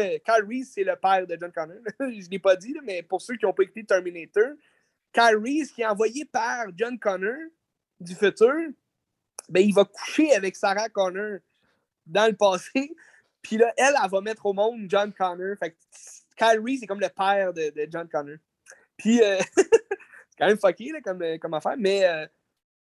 Reese, 0.47 0.73
c'est 0.75 0.85
le 0.85 0.97
père 0.97 1.27
de 1.27 1.37
John 1.39 1.53
Connor. 1.53 1.79
Je 2.01 2.05
ne 2.05 2.31
l'ai 2.31 2.39
pas 2.39 2.57
dit, 2.57 2.75
mais 2.85 3.03
pour 3.03 3.21
ceux 3.21 3.37
qui 3.37 3.45
n'ont 3.45 3.53
pas 3.53 3.65
écouté 3.65 3.85
Terminator, 3.85 4.53
Reese, 5.17 5.73
qui 5.73 5.83
est 5.83 5.87
envoyé 5.87 6.25
par 6.25 6.67
John 6.77 6.99
Connor 6.99 7.51
du 8.01 8.15
futur, 8.15 8.55
ben, 9.49 9.61
il 9.61 9.75
va 9.75 9.85
coucher 9.85 10.33
avec 10.33 10.57
Sarah 10.57 10.89
Connor 10.89 11.39
dans 12.07 12.31
le 12.31 12.37
passé. 12.37 12.95
Puis 13.43 13.57
là, 13.57 13.73
elle, 13.77 13.95
elle 14.03 14.11
va 14.11 14.21
mettre 14.21 14.47
au 14.47 14.53
monde 14.53 14.87
John 14.89 15.13
Connor. 15.13 15.57
Fait 15.59 15.73
que 15.73 16.63
Reese, 16.65 16.81
c'est 16.81 16.87
comme 16.87 17.01
le 17.01 17.09
père 17.09 17.53
de, 17.53 17.71
de 17.71 17.89
John 17.91 18.09
Connor. 18.09 18.37
Puis, 18.97 19.21
euh, 19.21 19.39
c'est 19.57 20.39
quand 20.39 20.47
même 20.47 20.59
fucké 20.59 20.93
là, 20.93 21.01
comme, 21.03 21.23
euh, 21.23 21.39
comme 21.39 21.55
affaire. 21.55 21.75
Mais 21.77 22.05
euh, 22.05 22.27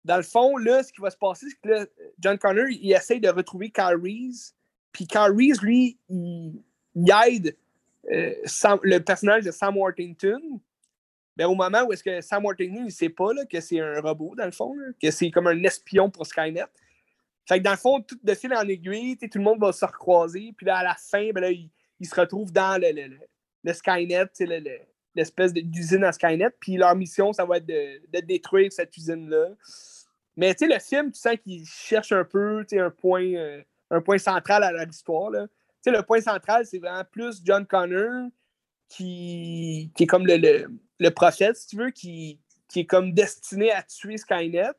dans 0.03 0.17
le 0.17 0.23
fond, 0.23 0.57
là, 0.57 0.83
ce 0.83 0.91
qui 0.91 1.01
va 1.01 1.09
se 1.09 1.17
passer, 1.17 1.47
c'est 1.49 1.69
que 1.69 1.89
John 2.19 2.37
Connor, 2.37 2.67
il 2.69 2.91
essaie 2.91 3.19
de 3.19 3.29
retrouver 3.29 3.69
Kyle 3.69 3.97
Reese. 4.01 4.55
Puis 4.91 5.05
Kyle 5.05 5.33
Reese, 5.35 5.61
lui, 5.61 5.97
il, 6.09 6.63
aide 6.95 7.55
le 8.03 8.97
personnage 8.99 9.43
de 9.43 9.51
Sam 9.51 9.77
Worthington. 9.77 10.59
Mais 11.37 11.45
au 11.45 11.55
moment 11.55 11.83
où 11.83 11.93
est-ce 11.93 12.03
que 12.03 12.19
Sam 12.21 12.43
Worthington, 12.43 12.81
il 12.81 12.85
ne 12.85 12.89
sait 12.89 13.09
pas 13.09 13.33
là, 13.33 13.45
que 13.45 13.61
c'est 13.61 13.79
un 13.79 14.01
robot, 14.01 14.35
dans 14.35 14.45
le 14.45 14.51
fond, 14.51 14.75
que 15.01 15.11
c'est 15.11 15.31
comme 15.31 15.47
un 15.47 15.63
espion 15.63 16.09
pour 16.09 16.25
Skynet. 16.25 16.65
Fait 17.47 17.59
que 17.59 17.63
dans 17.63 17.71
le 17.71 17.77
fond, 17.77 18.01
tout 18.01 18.19
de 18.21 18.33
fil 18.33 18.53
en 18.53 18.67
aiguille, 18.67 19.17
tout 19.17 19.29
le 19.37 19.43
monde 19.43 19.59
va 19.59 19.71
se 19.71 19.85
recroiser. 19.85 20.53
Puis 20.55 20.65
là, 20.65 20.77
à 20.77 20.83
la 20.83 20.95
fin, 20.95 21.31
ben 21.31 21.41
là, 21.41 21.51
ils, 21.51 21.69
se 22.05 22.19
retrouvent 22.19 22.51
dans 22.51 22.81
le, 22.81 22.91
le, 22.91 23.17
le 23.63 23.73
Skynet, 23.73 24.25
l'espèce 25.15 25.53
d'usine 25.53 26.03
à 26.03 26.11
Skynet. 26.11 26.51
Puis 26.59 26.77
leur 26.77 26.95
mission, 26.95 27.33
ça 27.33 27.45
va 27.45 27.57
être 27.57 27.65
de, 27.65 28.19
détruire 28.21 28.71
cette 28.71 28.95
usine-là. 28.95 29.49
Mais 30.37 30.53
tu 30.55 30.65
sais, 30.65 30.73
le 30.73 30.79
film, 30.79 31.11
tu 31.11 31.19
sens 31.19 31.35
qu'il 31.43 31.65
cherche 31.65 32.11
un 32.11 32.23
peu 32.23 32.65
un 32.71 32.89
point, 32.89 33.25
euh, 33.33 33.61
un 33.89 34.01
point 34.01 34.17
central 34.17 34.63
à 34.63 34.85
l'histoire. 34.85 35.31
Le 35.31 36.01
point 36.01 36.21
central, 36.21 36.65
c'est 36.65 36.79
vraiment 36.79 37.03
plus 37.11 37.41
John 37.43 37.65
Connor 37.65 38.29
qui, 38.87 39.91
qui 39.95 40.03
est 40.03 40.07
comme 40.07 40.25
le, 40.25 40.67
le, 40.99 41.09
prophète, 41.09 41.57
si 41.57 41.67
tu 41.67 41.75
veux, 41.77 41.91
qui, 41.91 42.39
qui 42.67 42.81
est 42.81 42.85
comme 42.85 43.13
destiné 43.13 43.71
à 43.71 43.81
tuer 43.83 44.17
Skynet 44.17 44.71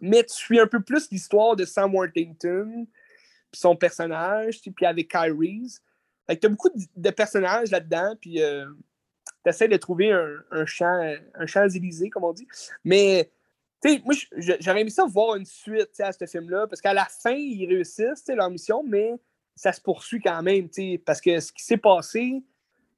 mais 0.00 0.24
tu 0.24 0.34
suis 0.34 0.60
un 0.60 0.66
peu 0.66 0.82
plus 0.82 1.10
l'histoire 1.10 1.56
de 1.56 1.64
Sam 1.64 1.94
Worthington, 1.94 2.86
puis 3.50 3.60
son 3.60 3.76
personnage, 3.76 4.60
puis 4.60 4.86
avec 4.86 5.08
Kyrie. 5.08 5.74
Fait 6.26 6.36
que 6.36 6.40
t'as 6.40 6.48
beaucoup 6.48 6.70
de 6.74 7.10
personnages 7.10 7.70
là-dedans, 7.70 8.16
puis 8.20 8.42
euh, 8.42 8.66
tu 9.44 9.50
essaies 9.50 9.68
de 9.68 9.76
trouver 9.76 10.12
un, 10.12 10.36
un 10.50 10.66
champ, 10.66 11.16
un 11.34 11.46
champ 11.46 11.68
élysées, 11.68 12.10
comme 12.10 12.24
on 12.24 12.32
dit. 12.32 12.48
Mais, 12.84 13.30
moi, 14.04 14.14
j'aurais 14.60 14.80
aimé 14.80 14.90
ça 14.90 15.04
voir 15.04 15.36
une 15.36 15.44
suite 15.44 16.00
à 16.00 16.12
ce 16.12 16.26
film-là, 16.26 16.66
parce 16.66 16.80
qu'à 16.80 16.94
la 16.94 17.06
fin, 17.06 17.34
ils 17.34 17.66
réussissent 17.66 18.26
leur 18.28 18.50
mission, 18.50 18.82
mais 18.82 19.14
ça 19.54 19.72
se 19.72 19.80
poursuit 19.80 20.20
quand 20.20 20.42
même, 20.42 20.68
parce 21.04 21.20
que 21.20 21.40
ce 21.40 21.52
qui 21.52 21.64
s'est 21.64 21.76
passé, 21.76 22.42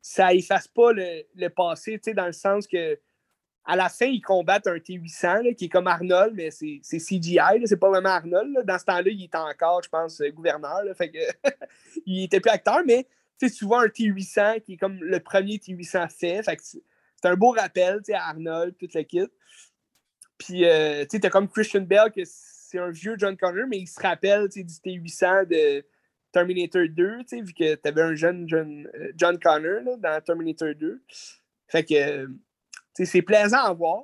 ça 0.00 0.32
efface 0.32 0.68
pas 0.68 0.92
le, 0.92 1.48
passé, 1.48 2.00
dans 2.14 2.26
le 2.26 2.32
sens 2.32 2.66
que 2.66 2.98
à 3.70 3.76
la 3.76 3.90
fin, 3.90 4.06
ils 4.06 4.22
combattent 4.22 4.66
un 4.66 4.76
T800 4.76 5.54
qui 5.54 5.66
est 5.66 5.68
comme 5.68 5.86
Arnold, 5.88 6.34
mais 6.34 6.50
c'est 6.50 6.80
CGI, 6.80 7.66
c'est 7.66 7.76
pas 7.76 7.90
vraiment 7.90 8.08
Arnold. 8.08 8.64
Dans 8.64 8.78
ce 8.78 8.84
temps-là, 8.86 9.10
il 9.10 9.24
était 9.24 9.36
encore, 9.36 9.82
je 9.82 9.90
pense, 9.90 10.22
gouverneur. 10.32 10.84
fait 10.96 11.10
que 11.10 11.18
il 12.06 12.24
était 12.24 12.40
plus 12.40 12.50
acteur, 12.50 12.80
mais 12.86 13.06
c'est 13.36 13.50
souvent 13.50 13.80
un 13.80 13.88
T800 13.88 14.62
qui 14.62 14.72
est 14.72 14.76
comme 14.78 14.98
le 15.02 15.20
premier 15.20 15.56
T800 15.56 16.08
fait. 16.08 16.42
c'est 16.64 17.28
un 17.28 17.36
beau 17.36 17.50
rappel 17.50 18.00
à 18.14 18.28
Arnold, 18.30 18.74
toute 18.78 18.96
kit. 19.06 19.28
Puis, 20.38 20.64
euh, 20.64 21.04
tu 21.04 21.18
sais, 21.20 21.30
comme 21.30 21.48
Christian 21.48 21.82
Bell, 21.82 22.12
que 22.14 22.22
c'est 22.24 22.78
un 22.78 22.90
vieux 22.90 23.16
John 23.18 23.36
Connor, 23.36 23.66
mais 23.68 23.78
il 23.78 23.86
se 23.86 24.00
rappelle 24.00 24.48
du 24.48 24.62
T800 24.62 25.46
de 25.46 25.84
Terminator 26.32 26.82
2, 26.88 27.18
vu 27.42 27.52
que 27.52 27.74
tu 27.74 27.88
avais 27.88 28.02
un 28.02 28.14
jeune 28.14 28.48
John, 28.48 28.88
euh, 28.94 29.12
John 29.16 29.38
Connor 29.38 29.98
dans 29.98 30.20
Terminator 30.20 30.74
2. 30.74 31.02
Fait 31.66 31.84
que 31.84 32.28
c'est 32.94 33.22
plaisant 33.22 33.64
à 33.64 33.72
voir. 33.72 34.02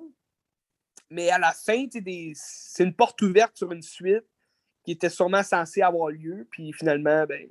Mais 1.11 1.31
à 1.31 1.39
la 1.39 1.53
fin, 1.53 1.87
c'est 2.35 2.85
une 2.85 2.95
porte 2.95 3.21
ouverte 3.23 3.57
sur 3.57 3.71
une 3.73 3.83
suite 3.83 4.25
qui 4.83 4.93
était 4.93 5.09
sûrement 5.09 5.43
censée 5.43 5.83
avoir 5.83 6.11
lieu. 6.11 6.47
Puis 6.51 6.73
finalement, 6.73 7.25
ben, 7.27 7.49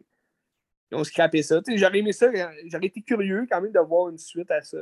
ils 0.92 0.96
ont 0.96 1.04
scrappé 1.04 1.42
ça. 1.44 1.62
J'aurais 1.76 2.00
aimé 2.00 2.14
ça. 2.14 2.28
J'aurais 2.66 2.88
été 2.88 3.02
curieux 3.02 3.46
quand 3.50 3.62
même 3.62 3.72
de 3.72 3.80
voir 3.80 4.10
une 4.10 4.18
suite 4.18 4.52
à 4.52 4.62
ça. 4.62 4.78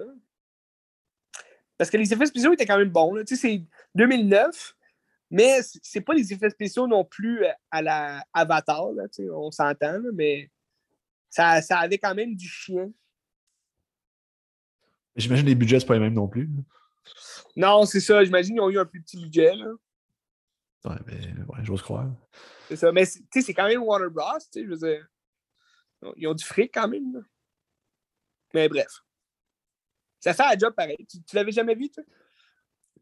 Parce 1.81 1.89
que 1.89 1.97
les 1.97 2.13
effets 2.13 2.27
spéciaux 2.27 2.53
étaient 2.53 2.67
quand 2.67 2.77
même 2.77 2.91
bons. 2.91 3.23
C'est 3.25 3.63
2009, 3.95 4.75
mais 5.31 5.61
c'est 5.81 6.01
pas 6.01 6.13
les 6.13 6.31
effets 6.31 6.51
spéciaux 6.51 6.85
non 6.85 7.03
plus 7.03 7.43
à 7.71 7.81
la 7.81 8.23
Avatar. 8.33 8.91
on 9.31 9.49
s'entend, 9.49 9.99
mais 10.13 10.51
ça, 11.27 11.59
ça 11.63 11.79
avait 11.79 11.97
quand 11.97 12.13
même 12.13 12.35
du 12.35 12.47
chien. 12.47 12.91
J'imagine 15.15 15.47
les 15.47 15.55
budgets, 15.55 15.79
c'est 15.79 15.87
pas 15.87 15.95
les 15.95 16.01
mêmes 16.01 16.13
non 16.13 16.27
plus. 16.27 16.51
Non, 17.55 17.83
c'est 17.87 17.99
ça. 17.99 18.23
J'imagine 18.23 18.53
qu'ils 18.53 18.61
ont 18.61 18.69
eu 18.69 18.77
un 18.77 18.85
plus 18.85 19.01
petit 19.01 19.17
budget. 19.17 19.55
Là. 19.55 19.71
Ouais, 20.85 20.99
mais 21.07 21.15
ouais, 21.47 21.63
j'ose 21.63 21.81
croire. 21.81 22.11
C'est 22.67 22.75
ça. 22.75 22.91
Mais 22.91 23.07
tu 23.07 23.23
sais, 23.33 23.41
c'est 23.41 23.55
quand 23.55 23.67
même 23.67 23.81
Warner 23.81 24.11
Bros. 24.11 24.37
Je 24.55 24.61
veux 24.61 24.77
dire. 24.77 25.07
Ils 26.15 26.27
ont 26.27 26.35
du 26.35 26.45
fric 26.45 26.71
quand 26.75 26.87
même. 26.87 27.11
Là. 27.11 27.21
Mais 28.53 28.69
bref. 28.69 29.01
Ça 30.21 30.33
fait 30.33 30.43
un 30.43 30.57
job 30.57 30.73
pareil. 30.75 31.05
Tu, 31.09 31.35
l'avais 31.35 31.51
jamais 31.51 31.75
vu, 31.75 31.89
toi? 31.89 32.03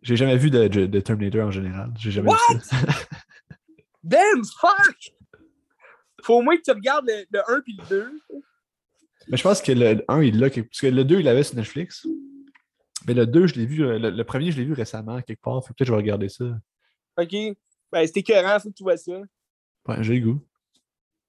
J'ai 0.01 0.15
jamais 0.15 0.37
vu 0.37 0.49
de, 0.49 0.67
de, 0.67 0.99
Terminator 1.01 1.47
en 1.47 1.51
général. 1.51 1.91
J'ai 1.99 2.11
jamais 2.11 2.31
vu 2.31 2.59
ça. 2.61 2.77
Damn, 4.03 4.43
fuck! 4.59 5.13
Faut 6.23 6.37
au 6.37 6.41
moins 6.41 6.55
que 6.55 6.61
tu 6.63 6.71
regardes 6.71 7.05
le, 7.05 7.25
le 7.29 7.39
1 7.47 7.61
puis 7.61 7.77
le 7.77 7.89
2. 7.89 8.19
Mais 9.27 9.37
je 9.37 9.43
pense 9.43 9.61
que 9.61 9.73
le 9.73 10.03
1, 10.07 10.23
il 10.23 10.39
l'a. 10.39 10.49
Parce 10.49 10.79
que 10.79 10.87
le 10.87 11.03
2, 11.03 11.19
il 11.19 11.25
l'avait 11.25 11.43
sur 11.43 11.55
Netflix. 11.55 12.07
Mais 13.05 13.13
le 13.13 13.27
2, 13.27 13.47
je 13.47 13.55
l'ai 13.55 13.65
vu. 13.65 13.77
Le, 13.79 14.23
premier, 14.23 14.51
je 14.51 14.57
l'ai 14.57 14.65
vu 14.65 14.73
récemment, 14.73 15.21
quelque 15.21 15.41
part. 15.41 15.61
Peut-être 15.61 15.77
que 15.77 15.85
je 15.85 15.91
vais 15.91 15.97
regarder 15.97 16.29
ça. 16.29 16.45
OK. 17.17 17.35
Ben, 17.91 18.05
c'était 18.05 18.21
écœurant, 18.21 18.59
faut 18.59 18.69
que 18.69 18.75
tu 18.75 18.83
vois 18.83 18.97
ça. 18.97 19.19
Ouais, 19.87 20.03
j'ai 20.03 20.19
le 20.19 20.25
goût. 20.25 20.47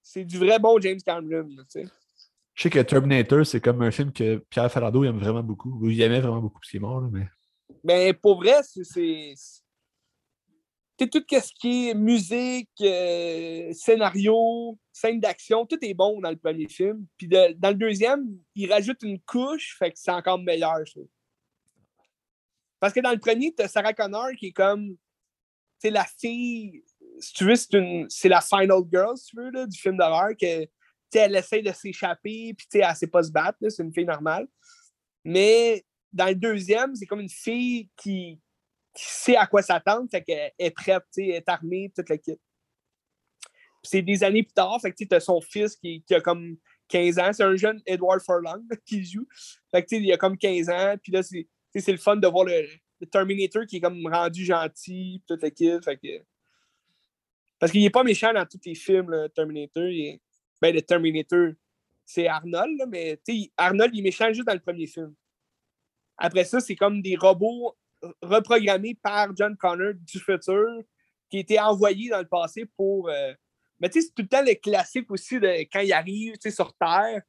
C'est 0.01 0.23
du 0.23 0.37
vrai 0.37 0.59
bon 0.59 0.79
James 0.79 0.99
Cameron, 1.05 1.47
tu 1.49 1.63
sais. 1.67 1.85
Je 2.53 2.63
sais 2.63 2.69
que 2.69 2.79
Terminator, 2.79 3.45
c'est 3.45 3.61
comme 3.61 3.81
un 3.81 3.91
film 3.91 4.11
que 4.11 4.37
Pierre 4.49 4.71
Farado 4.71 5.03
aime 5.03 5.17
vraiment 5.17 5.43
beaucoup. 5.43 5.89
Il 5.89 6.01
aimait 6.01 6.19
vraiment 6.19 6.41
beaucoup 6.41 6.59
parce 6.59 6.73
est 6.73 6.79
mort, 6.79 7.01
là, 7.01 7.09
mais. 7.11 7.27
Ben, 7.83 8.13
pour 8.13 8.37
vrai, 8.37 8.61
c'est 8.63 9.33
tout 11.07 11.23
ce 11.29 11.53
qui 11.59 11.89
est 11.89 11.93
musique, 11.93 12.69
euh, 12.81 13.73
scénario, 13.73 14.77
scène 14.91 15.19
d'action, 15.19 15.65
tout 15.65 15.79
est 15.81 15.93
bon 15.93 16.19
dans 16.19 16.29
le 16.29 16.37
premier 16.37 16.67
film. 16.67 17.05
Puis 17.17 17.27
dans 17.27 17.69
le 17.69 17.75
deuxième, 17.75 18.25
il 18.55 18.71
rajoute 18.71 19.01
une 19.03 19.19
couche, 19.21 19.75
fait 19.79 19.91
que 19.91 19.97
c'est 19.97 20.11
encore 20.11 20.37
meilleur, 20.37 20.79
Parce 22.79 22.93
que 22.93 22.99
dans 22.99 23.11
le 23.11 23.19
premier, 23.19 23.53
tu 23.55 23.63
as 23.63 23.67
Sarah 23.67 23.93
Connor 23.93 24.31
qui 24.37 24.47
est 24.47 24.51
comme. 24.51 24.95
C'est 25.79 25.89
la 25.89 26.05
fille. 26.05 26.83
Si 27.19 27.33
tu 27.33 27.45
veux, 27.45 27.55
c'est 27.55 28.29
la 28.29 28.41
final 28.41 28.81
girl, 28.91 29.17
si 29.17 29.31
tu 29.31 29.37
veux, 29.37 29.67
du 29.67 29.79
film 29.79 29.97
d'horreur. 29.97 30.29
que 30.39 30.67
elle 31.19 31.35
essaie 31.35 31.61
de 31.61 31.71
s'échapper, 31.71 32.53
puis 32.53 32.67
elle 32.73 32.89
ne 32.89 32.95
sait 32.95 33.07
pas 33.07 33.23
se 33.23 33.31
battre. 33.31 33.57
C'est 33.69 33.83
une 33.83 33.93
fille 33.93 34.05
normale. 34.05 34.47
Mais 35.23 35.85
dans 36.11 36.27
le 36.27 36.35
deuxième, 36.35 36.95
c'est 36.95 37.05
comme 37.05 37.21
une 37.21 37.29
fille 37.29 37.89
qui, 37.95 38.39
qui 38.93 39.05
sait 39.05 39.35
à 39.35 39.47
quoi 39.47 39.61
s'attendre, 39.61 40.07
fait 40.09 40.21
qu'elle 40.21 40.51
est 40.57 40.71
prête, 40.71 41.03
elle 41.17 41.29
est 41.29 41.49
armée, 41.49 41.91
toute 41.95 42.09
la 42.09 42.17
kit. 42.17 42.39
C'est 43.83 44.01
des 44.01 44.23
années 44.23 44.43
plus 44.43 44.53
tard, 44.53 44.79
fait 44.81 44.91
que 44.91 45.03
tu 45.03 45.15
as 45.15 45.19
son 45.19 45.41
fils 45.41 45.75
qui, 45.75 46.03
a 46.11 46.21
comme 46.21 46.57
15 46.89 47.19
ans, 47.19 47.33
c'est 47.33 47.43
un 47.43 47.55
jeune 47.55 47.81
Edward 47.85 48.21
Furlong 48.21 48.63
qui 48.85 49.03
joue. 49.03 49.27
Fait 49.71 49.83
que 49.83 49.95
il 49.95 50.11
a 50.11 50.17
comme 50.17 50.37
15 50.37 50.69
ans, 50.69 50.95
puis 51.01 51.11
là, 51.11 51.23
c'est 51.23 51.47
le 51.91 51.97
fun 51.97 52.17
de 52.17 52.27
voir 52.27 52.45
le, 52.45 52.67
Terminator 53.11 53.65
qui 53.65 53.77
est 53.77 53.81
comme 53.81 54.05
rendu 54.05 54.45
gentil, 54.45 55.23
toute 55.27 55.41
la 55.41 55.49
kit. 55.49 55.71
Fait 55.83 55.97
que... 55.97 56.23
Parce 57.57 57.71
qu'il 57.71 57.83
est 57.83 57.89
pas 57.89 58.03
méchant 58.03 58.31
dans 58.31 58.45
tous 58.45 58.59
les 58.63 58.75
films, 58.75 59.27
Terminator. 59.33 59.89
Ben, 60.61 60.73
le 60.73 60.81
Terminator, 60.81 61.53
c'est 62.05 62.27
Arnold, 62.27 62.77
là, 62.77 62.85
mais 62.85 63.19
Arnold, 63.57 63.91
il 63.93 63.99
est 63.99 64.03
méchant 64.03 64.31
juste 64.31 64.47
dans 64.47 64.53
le 64.53 64.59
premier 64.59 64.87
film. 64.87 65.13
Après 66.17 66.43
ça, 66.43 66.59
c'est 66.59 66.75
comme 66.75 67.01
des 67.01 67.15
robots 67.15 67.75
reprogrammé 68.21 68.95
par 68.95 69.35
John 69.35 69.55
Connor 69.57 69.93
du 69.95 70.19
futur, 70.19 70.83
qui 71.29 71.37
a 71.37 71.39
été 71.39 71.59
envoyé 71.59 72.09
dans 72.09 72.19
le 72.19 72.27
passé 72.27 72.65
pour. 72.65 73.09
Euh, 73.09 73.33
mais 73.79 73.89
tu 73.89 73.99
sais, 73.99 74.07
c'est 74.07 74.13
tout 74.13 74.21
le 74.21 74.27
temps 74.27 74.43
le 74.43 74.53
classique 74.55 75.09
aussi 75.09 75.39
de 75.39 75.47
quand 75.71 75.79
il 75.79 75.93
arrive 75.93 76.35
sur 76.39 76.73
Terre. 76.75 77.21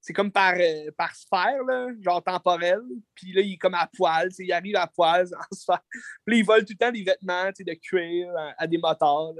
C'est 0.00 0.12
comme 0.12 0.30
par, 0.30 0.54
euh, 0.54 0.90
par 0.96 1.14
sphère, 1.16 1.62
là, 1.64 1.88
genre 2.00 2.22
temporel. 2.22 2.80
Puis 3.14 3.32
là, 3.32 3.40
il 3.40 3.54
est 3.54 3.56
comme 3.56 3.74
à 3.74 3.88
poil. 3.92 4.28
Il 4.38 4.52
arrive 4.52 4.76
à 4.76 4.86
poil 4.86 5.26
en 5.34 5.54
sphère. 5.54 5.82
Puis 6.24 6.34
là, 6.34 6.36
il 6.36 6.44
vole 6.44 6.64
tout 6.64 6.74
le 6.78 6.84
temps 6.84 6.92
des 6.92 7.02
vêtements 7.02 7.50
de 7.58 7.74
cuir 7.74 8.32
à, 8.56 8.66
des 8.66 8.78
moteurs. 8.78 9.34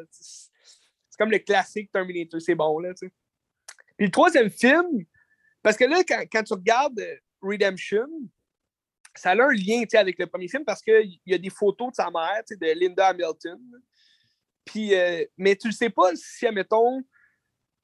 C'est 1.17 1.25
comme 1.25 1.31
le 1.31 1.39
classique 1.39 1.91
Terminator. 1.91 2.41
C'est 2.41 2.55
bon. 2.55 2.79
Là, 2.79 2.93
Puis 2.99 3.11
le 3.99 4.11
troisième 4.11 4.51
film, 4.51 5.07
parce 5.63 5.77
que 5.77 5.85
là, 5.85 6.03
quand, 6.05 6.43
tu 6.43 6.53
regardes 6.53 7.01
euh, 7.01 7.17
Redemption, 7.41 8.07
ça 9.15 9.31
a 9.31 9.43
un 9.43 9.53
lien 9.53 9.83
avec 9.95 10.19
le 10.19 10.27
premier 10.27 10.49
film 10.49 10.65
parce 10.65 10.83
qu'il 10.83 11.19
y 11.25 11.33
a 11.33 11.39
des 11.39 11.49
photos 11.49 11.91
de 11.91 11.95
sa 11.95 12.11
mère, 12.11 12.43
de 12.51 12.79
Linda 12.79 13.09
Hamilton. 13.09 13.59
Puis, 14.67 14.95
euh, 14.95 15.25
mais 15.39 15.57
tu 15.57 15.69
ne 15.69 15.73
sais 15.73 15.89
pas 15.89 16.15
si, 16.15 16.47
admettons, 16.47 17.03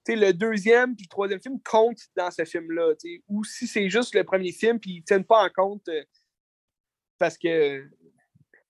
le 0.08 0.32
deuxième 0.32 0.94
puis 0.94 1.06
le 1.06 1.08
troisième 1.08 1.40
film 1.40 1.58
comptent 1.62 2.08
dans 2.14 2.30
ce 2.30 2.44
film-là, 2.44 2.92
ou 3.28 3.44
si 3.44 3.66
c'est 3.66 3.88
juste 3.88 4.14
le 4.14 4.24
premier 4.24 4.52
film 4.52 4.78
puis 4.78 4.90
ils 4.90 4.98
ne 4.98 5.04
tiennent 5.04 5.24
pas 5.24 5.44
en 5.44 5.48
compte 5.48 5.88
euh, 5.88 6.04
parce 7.18 7.38
que 7.38 7.88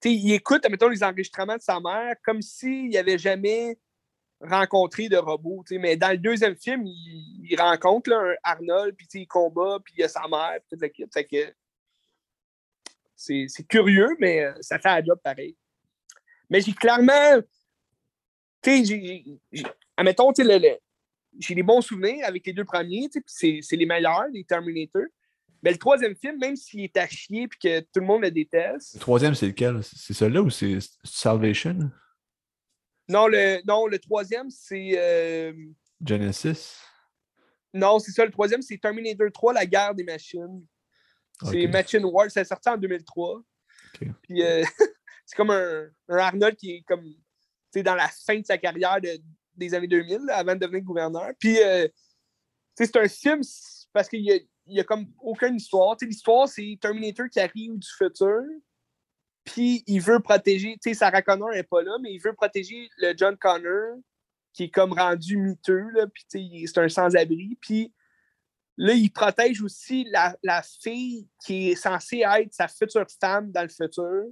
il 0.05 0.32
écoute, 0.32 0.64
admettons, 0.64 0.89
les 0.89 1.02
enregistrements 1.02 1.56
de 1.56 1.62
sa 1.62 1.80
mère 1.80 2.14
comme 2.24 2.43
s'il 2.43 2.90
n'avait 2.90 3.18
jamais 3.18 3.78
rencontré 4.43 5.09
de 5.09 5.16
robot. 5.16 5.64
Mais 5.73 5.97
dans 5.97 6.10
le 6.10 6.19
deuxième 6.19 6.56
film, 6.56 6.85
il, 6.86 7.56
rencontre 7.59 8.12
un 8.12 8.35
Arnold, 8.43 8.94
puis 8.97 9.06
il 9.14 9.27
combat, 9.27 9.78
puis 9.85 9.94
il 9.97 10.05
a 10.05 10.09
sa 10.09 10.27
mère, 10.28 10.59
puis 10.69 10.90
que 11.31 11.55
c'est 13.14 13.66
curieux, 13.69 14.16
mais 14.19 14.44
euh, 14.44 14.52
ça 14.60 14.78
fait 14.78 14.89
un 14.89 15.05
job 15.05 15.19
pareil. 15.23 15.56
Mais 16.51 16.60
j'ai 16.60 16.73
clairement. 16.73 17.40
Tu 18.62 18.85
sais, 18.85 19.24
admettons, 19.97 20.32
tu 20.32 20.44
sais, 20.44 20.81
j'ai 21.39 21.55
des 21.55 21.62
bons 21.62 21.81
souvenirs 21.81 22.24
avec 22.27 22.47
les 22.47 22.52
deux 22.52 22.64
premiers, 22.64 23.09
c'est 23.27 23.62
les 23.73 23.86
meilleurs, 23.86 24.27
les 24.32 24.44
Terminator. 24.44 25.02
Mais 25.62 25.70
le 25.70 25.78
troisième 25.78 26.16
film, 26.16 26.39
même 26.39 26.56
s'il 26.56 26.81
est 26.81 26.97
à 26.97 27.06
chier 27.06 27.44
et 27.44 27.48
que 27.48 27.81
tout 27.81 28.01
le 28.01 28.06
monde 28.06 28.23
le 28.23 28.31
déteste. 28.32 28.94
Le 28.94 29.01
troisième, 29.01 29.35
c'est 29.35 29.47
lequel? 29.47 29.81
C'est 29.82 30.12
celui-là 30.12 30.43
ou 30.43 30.51
c'est 30.51 30.78
Salvation? 31.05 31.90
Non 33.12 33.26
le, 33.26 33.60
non, 33.66 33.86
le 33.86 33.98
troisième, 33.98 34.51
c'est. 34.51 34.93
Euh, 34.97 35.52
Genesis? 36.05 36.78
Non, 37.74 37.98
c'est 37.98 38.12
ça. 38.12 38.24
Le 38.24 38.32
troisième, 38.32 38.62
c'est 38.62 38.78
Terminator 38.78 39.28
3, 39.32 39.52
La 39.52 39.66
guerre 39.66 39.94
des 39.94 40.05
machines. 40.05 40.66
C'est 41.51 41.66
Machine 41.66 42.05
Wars, 42.05 42.30
c'est 42.30 42.44
sorti 42.44 42.68
en 42.68 42.76
2003. 42.76 43.43
Puis 44.22 44.43
euh, 44.43 44.64
c'est 45.26 45.36
comme 45.36 45.51
un, 45.51 45.90
Arnold 46.09 46.56
qui 46.56 46.76
est 46.76 46.82
comme 46.82 47.05
dans 47.74 47.94
la 47.94 48.09
fin 48.09 48.39
de 48.39 48.47
sa 48.47 48.59
carrière 48.59 48.98
des 49.56 49.74
années 49.74 49.89
2000, 49.89 50.20
avant 50.30 50.55
de 50.55 50.60
devenir 50.60 50.82
gouverneur. 50.82 51.30
Puis 51.39 51.60
euh, 51.60 51.89
c'est 52.76 52.97
un 52.97 53.09
film 53.09 53.40
parce 53.93 54.09
qu'il 54.09 54.22
n'y 54.22 54.32
a, 54.32 54.39
y 54.66 54.80
a 54.80 54.84
comme 54.84 55.06
aucune 55.18 55.56
histoire. 55.56 55.97
L'histoire, 56.01 56.48
c'est 56.48 56.78
Terminator 56.80 57.26
qui 57.28 57.40
arrive 57.40 57.78
du 57.78 57.89
futur. 57.98 58.43
Puis 59.44 59.82
il 59.86 60.01
veut 60.01 60.20
protéger, 60.20 60.78
tu 60.82 60.90
sais, 60.90 60.94
Sarah 60.94 61.23
Connor 61.23 61.51
n'est 61.51 61.62
pas 61.64 61.82
là, 61.82 61.97
mais 62.01 62.12
il 62.12 62.19
veut 62.19 62.32
protéger 62.32 62.89
le 62.98 63.14
John 63.16 63.36
Connor 63.36 63.98
qui 64.52 64.64
est 64.64 64.70
comme 64.70 64.93
rendu 64.93 65.36
miteux, 65.39 65.89
là, 65.94 66.06
puis 66.06 66.66
c'est 66.66 66.78
un 66.78 66.89
sans-abri. 66.89 67.56
Puis 67.60 67.93
Là, 68.78 68.94
il 68.94 69.10
protège 69.10 69.62
aussi 69.62 70.06
la, 70.10 70.62
fille 70.82 71.28
qui 71.44 71.70
est 71.70 71.77
censée 71.77 72.23
être 72.39 72.52
sa 72.55 72.69
future 72.69 73.06
femme 73.20 73.52
dans 73.52 73.62
le 73.62 73.69
futur. 73.69 74.24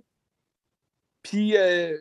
Puis, 1.22 1.56
euh, 1.56 1.98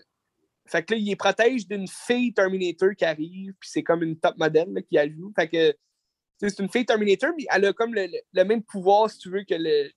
fait 0.65 0.83
que 0.83 0.93
là, 0.93 0.99
il 0.99 1.15
protège 1.17 1.67
d'une 1.67 1.87
fille 1.87 2.33
Terminator 2.33 2.91
qui 2.97 3.03
arrive, 3.03 3.53
puis 3.59 3.69
c'est 3.69 3.83
comme 3.83 4.03
une 4.03 4.17
top 4.17 4.37
modèle 4.37 4.83
qui 4.89 4.97
a 4.97 5.07
joue. 5.07 5.33
Fait 5.35 5.49
que 5.49 5.75
C'est 6.39 6.59
une 6.59 6.69
fille 6.69 6.85
Terminator, 6.85 7.31
mais 7.37 7.45
elle 7.51 7.65
a 7.65 7.73
comme 7.73 7.93
le, 7.93 8.43
même 8.45 8.63
pouvoir, 8.63 9.09
si 9.09 9.17
tu 9.17 9.29
veux, 9.29 9.43
que 9.43 9.55
le, 9.55 9.91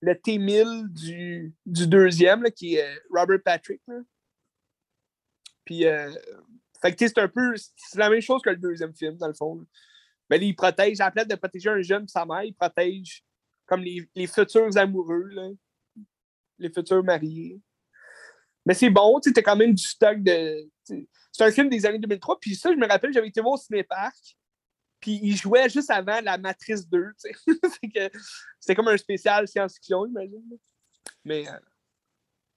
le 0.00 0.14
T-1000 0.18 0.88
du, 0.92 1.54
du 1.64 1.86
deuxième, 1.86 2.42
là, 2.42 2.50
qui 2.50 2.76
est 2.76 3.00
Robert 3.10 3.42
Patrick. 3.44 3.80
Là. 3.86 4.00
Puis, 5.64 5.86
euh, 5.86 6.10
fait 6.82 6.94
que 6.94 7.06
c'est 7.06 7.18
un 7.18 7.28
peu. 7.28 7.54
C'est 7.56 7.98
la 7.98 8.10
même 8.10 8.20
chose 8.20 8.42
que 8.42 8.50
le 8.50 8.56
deuxième 8.56 8.94
film, 8.94 9.16
dans 9.16 9.28
le 9.28 9.34
fond. 9.34 9.64
Mais 10.28 10.38
il 10.38 10.54
protège, 10.54 11.00
à 11.00 11.06
la 11.06 11.10
place 11.10 11.28
de 11.28 11.34
protéger 11.34 11.70
un 11.70 11.82
jeune 11.82 12.08
sa 12.08 12.24
mère, 12.24 12.44
il 12.44 12.54
protège 12.54 13.24
comme 13.66 13.82
les, 13.82 14.08
les 14.14 14.26
futurs 14.26 14.76
amoureux, 14.76 15.28
là, 15.30 15.48
les 16.58 16.70
futurs 16.70 17.02
mariés. 17.02 17.60
Mais 18.66 18.74
c'est 18.74 18.90
bon, 18.90 19.20
tu 19.20 19.32
quand 19.32 19.56
même 19.56 19.74
du 19.74 19.82
stock 19.82 20.22
de. 20.22 20.68
C'est 21.32 21.44
un 21.44 21.50
film 21.50 21.68
des 21.68 21.84
années 21.84 21.98
2003. 21.98 22.38
Puis 22.40 22.54
ça, 22.54 22.70
je 22.70 22.76
me 22.76 22.86
rappelle, 22.86 23.12
j'avais 23.12 23.28
été 23.28 23.40
voir 23.40 23.54
au 23.54 23.58
cinépark. 23.58 24.36
Puis 25.04 25.20
il 25.22 25.36
jouait 25.36 25.68
juste 25.68 25.90
avant 25.90 26.18
La 26.22 26.38
Matrice 26.38 26.88
2. 26.88 27.12
C'était 28.58 28.74
comme 28.74 28.88
un 28.88 28.96
spécial 28.96 29.46
science-fiction, 29.46 30.06
imagine. 30.06 30.58
Mais 31.22 31.46
euh, 31.46 31.58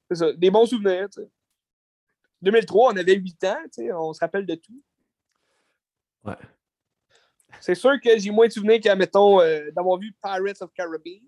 c'est 0.10 0.16
ça, 0.16 0.32
des 0.32 0.50
bons 0.50 0.66
souvenirs. 0.66 1.10
sais. 1.12 1.30
2003, 2.42 2.94
on 2.94 2.96
avait 2.96 3.16
8 3.16 3.44
ans, 3.44 3.58
on 3.96 4.14
se 4.14 4.22
rappelle 4.22 4.46
de 4.46 4.56
tout. 4.56 4.82
Ouais. 6.24 6.38
C'est 7.60 7.76
sûr 7.76 8.00
que 8.02 8.18
j'ai 8.18 8.32
moins 8.32 8.48
de 8.48 8.54
souvenirs 8.54 8.80
que, 8.80 8.96
mettons, 8.96 9.42
euh, 9.42 9.70
d'avoir 9.72 10.00
vu 10.00 10.16
Pirates 10.24 10.62
of 10.62 10.72
Caribbean. 10.72 11.20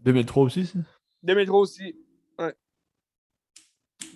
2003 0.00 0.42
aussi, 0.42 0.66
ça? 0.66 0.80
2003 1.22 1.60
aussi, 1.60 1.96
ouais. 2.40 2.54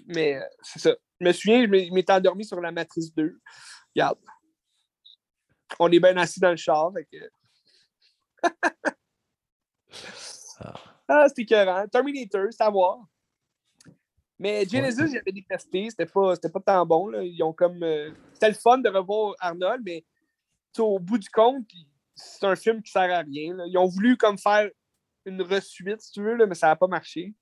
Mais 0.09 0.35
euh, 0.35 0.45
c'est 0.63 0.81
ça. 0.81 0.97
Je 1.21 1.27
me 1.29 1.33
souviens, 1.33 1.63
je 1.63 1.95
m'étais 1.95 2.13
endormi 2.13 2.45
sur 2.45 2.61
la 2.61 2.73
Matrice 2.73 3.15
2. 3.15 3.39
Regarde. 3.95 4.19
On 5.79 5.91
est 5.91 6.01
bien 6.01 6.17
assis 6.17 6.41
dans 6.41 6.51
le 6.51 6.57
char. 6.57 6.93
Fait 6.95 7.05
que... 7.05 7.31
ah, 11.09 11.27
c'était 11.29 11.43
écœurant. 11.43 11.87
Terminator, 11.89 12.47
c'est 12.51 12.63
à 12.63 12.71
voir. 12.71 12.99
Mais 14.39 14.67
Genesis, 14.67 15.13
j'avais 15.13 15.33
détesté. 15.33 15.89
C'était 15.91 16.07
pas, 16.07 16.35
pas 16.37 16.61
tant 16.61 16.87
bon. 16.87 17.09
Là. 17.09 17.23
Ils 17.23 17.43
ont 17.43 17.53
comme. 17.53 17.83
euh, 17.83 18.11
C'était 18.35 18.49
le 18.49 18.55
fun 18.55 18.79
de 18.79 18.89
revoir 18.89 19.35
Arnold, 19.41 19.83
mais 19.85 20.05
au 20.79 20.99
bout 20.99 21.19
du 21.19 21.29
compte, 21.31 21.67
c'est 22.15 22.45
un 22.47 22.57
film 22.57 22.83
qui 22.83 22.91
sert 22.91 23.11
à 23.15 23.21
rien. 23.21 23.55
là. 23.55 23.65
Ils 23.67 23.79
ont 23.79 23.87
voulu 23.87 24.17
comme 24.17 24.37
faire 24.39 24.71
une 25.25 25.41
resuite, 25.43 26.01
si 26.03 26.13
tu 26.13 26.23
veux, 26.23 26.35
là, 26.37 26.47
mais 26.47 26.55
ça 26.55 26.67
n'a 26.69 26.77
pas 26.77 26.87
marché. 26.87 27.35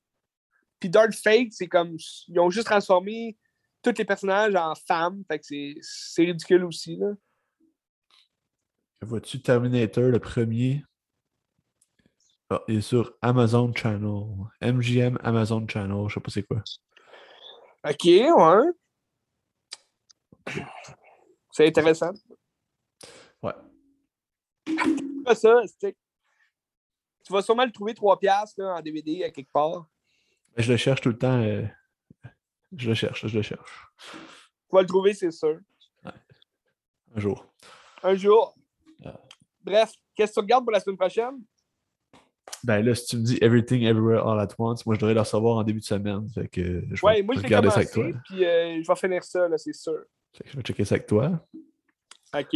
Puis 0.79 0.89
Dark 0.89 1.13
Fate, 1.15 1.49
c'est 1.51 1.67
comme. 1.69 1.97
Ils 2.29 2.39
ont 2.39 2.51
juste 2.51 2.67
transformé 2.67 3.37
tous 3.83 3.95
les 3.99 4.05
personnages 4.05 4.55
en 4.55 4.75
femmes. 4.75 5.23
Fait 5.29 5.39
que 5.39 5.47
c'est- 5.47 5.77
c'est 5.83 6.25
ridicule 6.25 6.65
aussi. 6.65 6.97
Là. 6.97 7.13
Vois-tu 9.03 9.43
Terminator, 9.43 10.05
le 10.11 10.19
premier? 10.19 10.83
Ah, 12.51 12.63
il 12.69 12.77
est 12.79 12.81
sur 12.81 13.15
Amazon 13.23 13.73
Channel. 13.75 14.23
MGM 14.63 15.19
Amazon 15.23 15.67
Channel, 15.69 16.09
je 16.09 16.15
sais 16.15 16.21
pas 16.21 16.31
c'est 16.31 16.43
quoi. 16.43 16.63
Ok, 17.85 18.05
ouais. 18.05 18.71
C'est 21.53 21.67
intéressant. 21.67 22.13
Ouais. 23.43 23.53
Pas 25.25 25.35
ça, 25.35 25.55
Tu 25.81 27.33
vas 27.33 27.43
sûrement 27.43 27.65
le 27.65 27.73
trouver 27.73 27.93
3$ 27.95 28.19
piastres, 28.19 28.61
là, 28.61 28.75
en 28.77 28.81
DVD 28.83 29.25
à 29.25 29.31
quelque 29.31 29.51
part. 29.53 29.87
Mais 30.57 30.63
je 30.63 30.71
le 30.73 30.77
cherche 30.79 31.01
tout 31.01 31.09
le 31.11 31.19
temps. 31.19 31.41
euh, 31.43 31.65
Je 32.77 32.89
le 32.89 32.95
cherche, 32.95 33.27
je 33.27 33.37
le 33.37 33.43
cherche. 33.43 33.87
Tu 34.01 34.73
vas 34.77 34.83
le 34.83 34.87
trouver, 34.87 35.15
c'est 35.15 35.31
sûr. 35.31 35.59
Un 36.05 37.21
jour. 37.21 37.47
Un 38.03 38.15
jour. 38.15 38.55
Bref, 39.65 39.93
qu'est-ce 40.15 40.33
que 40.33 40.35
tu 40.35 40.41
regardes 40.41 40.65
pour 40.65 40.73
la 40.73 40.81
semaine 40.81 40.97
prochaine? 40.99 41.41
Ben 42.63 42.85
là, 42.85 42.95
si 42.95 43.07
tu 43.07 43.17
me 43.17 43.23
dis 43.23 43.39
Everything 43.41 43.83
Everywhere 43.83 44.27
All 44.27 44.39
at 44.41 44.49
Once, 44.59 44.85
moi 44.87 44.95
je 44.95 45.01
devrais 45.01 45.15
le 45.15 45.21
recevoir 45.21 45.57
en 45.57 45.63
début 45.65 45.81
de 45.81 45.85
semaine. 45.85 46.29
Fait 46.29 46.49
que 46.49 46.85
je 46.93 47.05
Ouais, 47.05 47.17
vais 47.17 47.23
moi 47.23 47.35
je 47.35 47.41
l'ai 47.41 47.47
regarder 47.47 47.69
commencé, 47.69 47.87
ça 47.91 48.01
avec 48.01 48.13
toi. 48.13 48.21
puis 48.27 48.45
euh, 48.45 48.83
je 48.83 48.87
vais 48.87 48.97
finir 48.97 49.25
ça, 49.25 49.49
là, 49.49 49.59
c'est 49.59 49.73
sûr. 49.75 49.99
Fait 50.35 50.45
que 50.45 50.51
je 50.51 50.57
vais 50.57 50.63
checker 50.63 50.85
ça 50.85 50.95
avec 50.97 51.07
toi. 51.07 51.41
OK. 52.37 52.55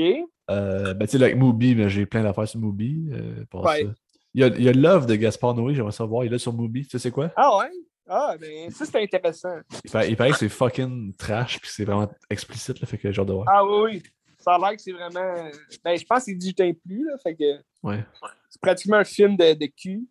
Euh, 0.51 0.95
ben 0.95 1.07
tu 1.07 1.17
sais, 1.19 1.23
avec 1.23 1.37
Mubi, 1.37 1.75
mais 1.75 1.89
j'ai 1.89 2.05
plein 2.07 2.23
d'affaires 2.23 2.49
sur 2.49 2.61
Mubi. 2.61 3.09
euh, 3.13 3.45
pour 3.51 3.65
Ouais. 3.65 3.85
ça. 3.85 3.91
Il 4.35 4.41
y, 4.43 4.45
a, 4.45 4.49
il 4.49 4.63
y 4.63 4.69
a 4.69 4.73
Love 4.73 5.07
de 5.07 5.15
Gaspard 5.15 5.55
Noé, 5.55 5.75
j'aimerais 5.75 5.93
savoir. 5.93 6.25
Il 6.25 6.29
est 6.29 6.31
là 6.31 6.39
sur 6.39 6.53
Mubi. 6.53 6.83
Tu 6.85 6.91
sais 6.91 6.99
c'est 6.99 7.11
quoi? 7.11 7.33
Ah 7.37 7.57
ouais? 7.59 7.71
Ah, 8.07 8.37
ben 8.41 8.71
ça, 8.71 8.85
c'est 8.87 9.03
intéressant. 9.03 9.57
Il 9.85 9.91
paraît, 9.91 10.11
il 10.11 10.17
paraît 10.17 10.31
que 10.31 10.37
c'est 10.39 10.49
fucking 10.49 11.15
trash 11.17 11.61
puis 11.61 11.71
c'est 11.73 11.85
vraiment 11.85 12.11
explicite, 12.31 12.81
là, 12.81 12.87
fait 12.87 12.97
que 12.99 13.11
j'ai 13.13 13.21
hâte 13.21 13.29
de 13.29 13.33
voir. 13.35 13.47
Ah 13.51 13.65
oui, 13.67 13.81
oui. 13.85 14.03
Ça 14.49 14.55
a 14.55 14.59
l'air 14.59 14.77
que 14.77 14.83
c'est 14.83 14.93
vraiment... 14.93 15.51
Ben, 15.85 15.99
je 15.99 16.05
pense 16.07 16.21
que 16.21 16.25
c'est 16.25 16.35
18 16.35 16.61
ans 16.63 16.73
plus, 16.87 17.05
là, 17.05 17.19
fait 17.23 17.37
que 17.37 17.59
Ouais, 17.83 18.03
c'est 18.49 18.61
pratiquement 18.63 18.97
un 18.97 19.05
film 19.05 19.37
de, 19.37 19.53
de 19.53 19.67
cul. 19.67 20.09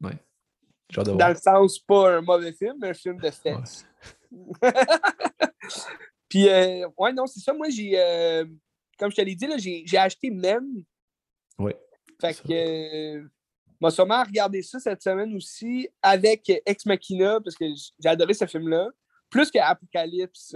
de 0.00 1.02
Dans 1.02 1.14
voir. 1.14 1.30
le 1.30 1.34
sens, 1.34 1.80
pas 1.80 2.18
un 2.18 2.20
mauvais 2.20 2.52
film, 2.52 2.76
mais 2.80 2.90
un 2.90 2.94
film 2.94 3.18
de 3.18 3.30
fesses. 3.30 3.84
Puis, 6.28 6.48
euh, 6.48 6.88
ouais, 6.96 7.12
non, 7.12 7.26
c'est 7.26 7.40
ça. 7.40 7.52
Moi, 7.52 7.68
j'ai, 7.70 7.98
euh, 7.98 8.44
comme 8.96 9.10
je 9.10 9.16
te 9.16 9.22
l'ai 9.22 9.34
dit, 9.34 9.46
là, 9.48 9.58
j'ai, 9.58 9.82
j'ai 9.84 9.98
acheté 9.98 10.30
même. 10.30 10.84
Ouais. 11.58 11.76
Fait 12.20 12.34
que, 12.34 12.52
euh, 12.52 13.28
m'a 13.80 13.90
sûrement 13.90 14.22
regardé 14.22 14.62
ça 14.62 14.78
cette 14.78 15.02
semaine 15.02 15.34
aussi 15.34 15.88
avec 16.00 16.48
Ex 16.64 16.86
Machina, 16.86 17.40
parce 17.40 17.56
que 17.56 17.64
j'ai 17.98 18.08
adoré 18.08 18.34
ce 18.34 18.46
film-là. 18.46 18.88
Plus 19.30 19.50
que 19.50 19.58
Apocalypse. 19.58 20.54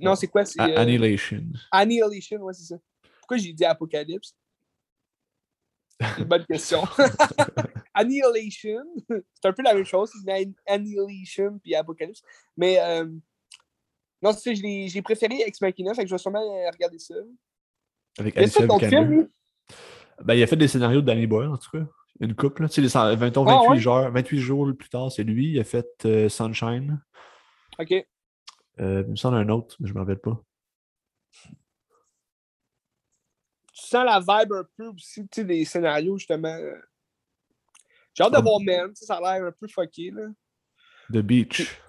Non, 0.00 0.14
c'est 0.14 0.26
quoi? 0.28 0.42
Euh, 0.42 0.76
Annihilation. 0.76 1.42
Annihilation, 1.70 2.38
ouais, 2.42 2.52
c'est 2.54 2.64
ça. 2.74 2.76
Pourquoi 3.20 3.36
j'ai 3.36 3.52
dit 3.52 3.64
Apocalypse? 3.64 4.34
Bonne 6.26 6.46
question. 6.46 6.82
Annihilation, 7.94 8.82
c'est 9.08 9.48
un 9.48 9.52
peu 9.52 9.62
la 9.62 9.74
même 9.74 9.84
chose, 9.84 10.10
Annihilation 10.66 11.58
puis 11.62 11.74
Apocalypse. 11.74 12.22
Mais 12.56 12.78
euh, 12.80 13.04
non, 14.22 14.32
c'est 14.32 14.54
ça, 14.54 14.62
j'ai 14.62 15.02
préféré 15.02 15.42
Ex 15.46 15.60
Machina, 15.60 15.94
fait 15.94 16.02
que 16.02 16.08
je 16.08 16.14
vais 16.14 16.18
sûrement 16.18 16.42
regarder 16.70 16.98
ça. 16.98 17.14
Avec 18.18 18.34
Mais 18.36 18.46
ça, 18.46 18.62
Alicia 18.62 18.66
ton 18.66 18.76
Vikander. 18.78 19.26
Ben, 20.22 20.34
il 20.34 20.42
a 20.42 20.46
fait 20.46 20.56
des 20.56 20.68
scénarios 20.68 21.00
de 21.00 21.06
Danny 21.06 21.26
Boyle, 21.26 21.48
en 21.48 21.56
tout 21.56 21.70
cas. 21.70 21.84
Une 22.20 22.34
couple. 22.34 22.68
Tu 22.68 22.74
sais, 22.74 22.80
les 22.82 22.88
cent- 22.90 23.14
20 23.16 23.36
Ah, 23.38 23.40
28, 23.44 23.68
ouais? 23.70 23.78
jours, 23.78 24.10
28 24.10 24.38
jours 24.40 24.70
plus 24.78 24.88
tard, 24.90 25.10
c'est 25.10 25.22
lui. 25.22 25.52
Il 25.52 25.60
a 25.60 25.64
fait 25.64 25.86
euh, 26.04 26.28
Sunshine. 26.28 27.00
OK. 27.78 27.94
Euh, 28.80 29.02
il 29.06 29.10
me 29.10 29.16
semble 29.16 29.36
un 29.36 29.48
autre, 29.50 29.76
mais 29.80 29.88
je 29.88 29.92
ne 29.92 29.98
me 29.98 30.00
rappelle 30.00 30.20
pas. 30.20 30.42
Tu 33.72 33.86
sens 33.86 34.04
la 34.04 34.20
vibe 34.20 34.52
un 34.52 34.64
peu 34.76 34.86
aussi, 34.88 35.22
tu 35.22 35.28
sais, 35.40 35.44
des 35.44 35.64
scénarios, 35.64 36.18
justement. 36.18 36.56
J'ai 38.14 38.24
hâte 38.24 38.32
de 38.32 38.40
voir 38.40 38.60
Man, 38.60 38.94
ça 38.94 39.16
a 39.16 39.20
l'air 39.20 39.46
un 39.46 39.52
peu 39.52 39.68
fucké, 39.68 40.10
là. 40.10 40.28
The 41.12 41.18
Beach. 41.18 41.80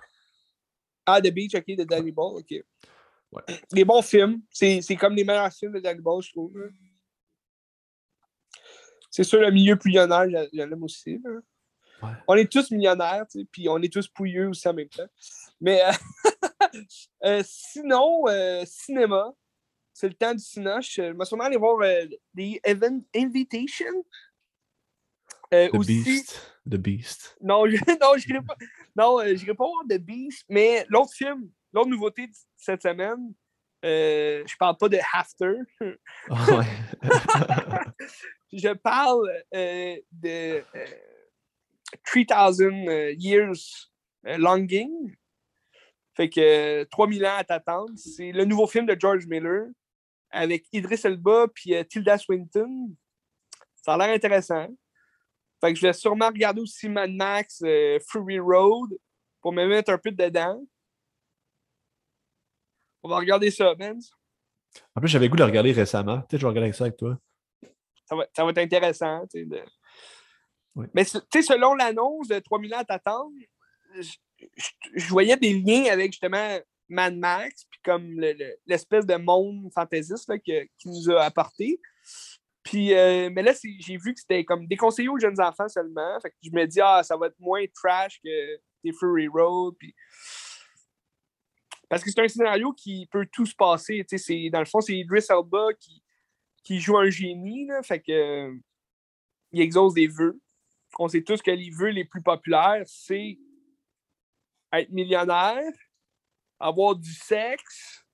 Ah, 1.05 1.21
The 1.21 1.31
Beach, 1.31 1.55
OK, 1.55 1.65
de 1.67 1.83
Danny 1.83 2.11
Ball, 2.11 2.37
OK. 2.37 2.51
Ouais. 2.51 3.43
Des 3.71 3.85
bons 3.85 4.01
films. 4.01 4.41
C'est 4.49 4.95
comme 4.99 5.15
les 5.15 5.23
meilleurs 5.23 5.51
films 5.53 5.73
de 5.73 5.79
Danny 5.79 6.01
Ball, 6.01 6.21
je 6.21 6.31
trouve. 6.31 6.57
là. 6.57 6.67
C'est 9.09 9.23
sûr, 9.23 9.41
le 9.41 9.51
milieu 9.51 9.77
millionnaire, 9.83 10.25
je 10.29 10.49
je 10.57 10.63
l'aime 10.63 10.83
aussi. 10.83 11.19
là. 11.23 11.31
Ouais. 12.01 12.15
On 12.27 12.35
est 12.35 12.51
tous 12.51 12.71
millionnaires, 12.71 13.25
tu 13.29 13.39
sais, 13.39 13.45
puis 13.51 13.69
on 13.69 13.77
est 13.79 13.91
tous 13.91 14.07
pouilleux 14.07 14.49
aussi 14.49 14.67
en 14.67 14.73
même 14.73 14.89
temps. 14.89 15.07
Mais 15.59 15.83
euh, 15.83 15.91
euh, 17.25 17.43
sinon, 17.45 18.27
euh, 18.27 18.63
cinéma, 18.65 19.31
c'est 19.93 20.07
le 20.07 20.13
temps 20.13 20.33
du 20.33 20.43
cinéma. 20.43 20.81
Je 20.81 20.89
je 20.89 21.17
vais 21.17 21.25
sûrement 21.25 21.45
aller 21.45 21.57
voir 21.57 21.79
euh, 21.81 22.05
des 22.33 22.59
Event 22.63 23.01
Invitation. 23.15 24.05
The 25.51 25.69
aussi, 25.73 26.03
Beast. 26.03 26.57
The 26.69 26.75
Beast. 26.75 27.37
non, 27.41 27.65
je 27.67 27.75
non, 28.01 28.17
j'irai 28.17 28.41
pas. 28.41 28.55
Non, 28.95 29.19
j'irai 29.35 29.53
pas 29.53 29.65
voir 29.65 29.83
The 29.89 29.97
Beast, 29.97 30.45
mais 30.47 30.85
l'autre 30.89 31.13
film, 31.13 31.49
l'autre 31.73 31.89
nouveauté 31.89 32.27
de 32.27 32.33
cette 32.55 32.83
semaine, 32.83 33.33
euh, 33.83 34.43
je 34.45 34.55
parle 34.57 34.77
pas 34.77 34.89
de 34.89 34.99
After. 35.13 35.53
Ah 36.29 36.61
je 38.53 38.73
parle 38.73 39.29
euh, 39.55 39.95
de 40.11 40.63
euh, 40.75 40.85
3000 42.05 42.89
euh, 42.89 43.13
Years 43.17 43.91
Longing. 44.23 45.15
Fait 46.15 46.29
que 46.29 46.81
euh, 46.81 46.85
3000 46.91 47.25
ans 47.25 47.35
à 47.37 47.43
t'attendre. 47.43 47.91
C'est 47.95 48.31
le 48.31 48.45
nouveau 48.45 48.67
film 48.67 48.85
de 48.85 48.95
George 48.99 49.25
Miller 49.27 49.67
avec 50.29 50.65
Idris 50.73 51.01
Elba 51.03 51.47
puis 51.53 51.73
euh, 51.75 51.83
Tilda 51.83 52.17
Swinton. 52.17 52.95
Ça 53.75 53.93
a 53.93 53.97
l'air 53.97 54.15
intéressant. 54.15 54.67
Fait 55.61 55.73
que 55.73 55.79
je 55.79 55.87
vais 55.87 55.93
sûrement 55.93 56.27
regarder 56.27 56.61
aussi 56.61 56.89
Mad 56.89 57.11
Max 57.11 57.61
euh, 57.63 57.99
Fury 58.09 58.39
Road 58.39 58.89
pour 59.41 59.53
me 59.53 59.65
mettre 59.65 59.91
un 59.91 59.97
peu 59.97 60.11
dedans. 60.11 60.61
On 63.03 63.09
va 63.09 63.17
regarder 63.17 63.49
ça, 63.51 63.73
man. 63.79 63.99
En 64.95 65.01
plus, 65.01 65.09
j'avais 65.09 65.27
goût 65.27 65.35
de 65.35 65.41
le 65.41 65.47
regarder 65.47 65.71
récemment. 65.71 66.17
Peut-être 66.19 66.31
que 66.31 66.37
je 66.37 66.45
vais 66.45 66.49
regarder 66.49 66.71
ça 66.73 66.83
avec 66.85 66.97
toi. 66.97 67.17
ça 68.05 68.15
va, 68.15 68.25
ça 68.35 68.43
va 68.43 68.51
être 68.51 68.57
intéressant. 68.59 69.23
de- 69.33 69.63
Oui. 70.75 70.85
Mais 70.93 71.03
tu 71.05 71.17
sais, 71.33 71.41
selon 71.41 71.73
l'annonce 71.73 72.27
de 72.27 72.39
3000 72.39 72.73
ans 72.75 72.79
à 72.79 72.85
t'attendre, 72.85 73.31
je, 74.95 75.07
voyais 75.07 75.37
des 75.37 75.53
liens 75.53 75.85
avec 75.91 76.11
justement 76.11 76.59
Mad 76.89 77.15
Max, 77.15 77.65
puis 77.69 77.79
comme 77.83 78.19
le- 78.19 78.33
le- 78.33 78.57
l'espèce 78.65 79.05
de 79.05 79.15
monde 79.15 79.71
fantaisiste 79.73 80.27
là, 80.27 80.37
que- 80.37 80.65
qu'il 80.77 80.91
nous 80.91 81.09
a 81.11 81.23
apporté. 81.23 81.79
Puis, 82.63 82.93
euh, 82.93 83.29
mais 83.31 83.41
là, 83.41 83.53
j'ai 83.79 83.97
vu 83.97 84.13
que 84.13 84.19
c'était 84.19 84.45
comme 84.45 84.67
déconseillé 84.67 85.09
aux 85.09 85.17
jeunes 85.17 85.39
enfants 85.41 85.67
seulement. 85.67 86.19
Fait 86.21 86.29
que 86.29 86.35
je 86.43 86.51
me 86.51 86.65
dis, 86.67 86.79
ah, 86.79 87.01
ça 87.03 87.17
va 87.17 87.27
être 87.27 87.39
moins 87.39 87.65
trash 87.73 88.19
que 88.23 88.57
des 88.83 88.93
Fury 88.93 89.27
Road. 89.27 89.75
Puis... 89.79 89.95
Parce 91.89 92.03
que 92.03 92.11
c'est 92.11 92.21
un 92.21 92.27
scénario 92.27 92.71
qui 92.71 93.07
peut 93.11 93.27
tout 93.31 93.45
se 93.45 93.55
passer. 93.55 94.05
Dans 94.51 94.59
le 94.59 94.65
fond, 94.65 94.79
c'est 94.79 94.95
Idris 94.95 95.25
Elba 95.29 95.73
qui, 95.79 96.03
qui 96.63 96.79
joue 96.79 96.97
un 96.97 97.09
génie. 97.09 97.65
Là, 97.65 97.81
fait 97.81 97.99
que, 97.99 98.53
il 99.51 99.61
exauce 99.61 99.93
des 99.93 100.07
vœux. 100.07 100.39
On 100.99 101.07
sait 101.07 101.23
tous 101.23 101.41
que 101.41 101.51
les 101.51 101.69
vœux 101.71 101.89
les 101.89 102.05
plus 102.05 102.21
populaires, 102.21 102.83
c'est 102.85 103.39
être 104.73 104.89
millionnaire, 104.91 105.71
avoir 106.59 106.95
du 106.95 107.13
sexe, 107.13 108.05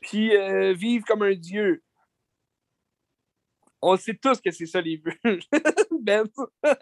puis 0.00 0.36
euh, 0.36 0.72
vivre 0.72 1.04
comme 1.06 1.22
un 1.22 1.34
dieu. 1.34 1.82
On 3.80 3.96
sait 3.96 4.14
tous 4.14 4.40
que 4.40 4.50
c'est 4.50 4.66
ça 4.66 4.80
les 4.80 4.96
vœux. 4.96 5.40
ben. 6.00 6.26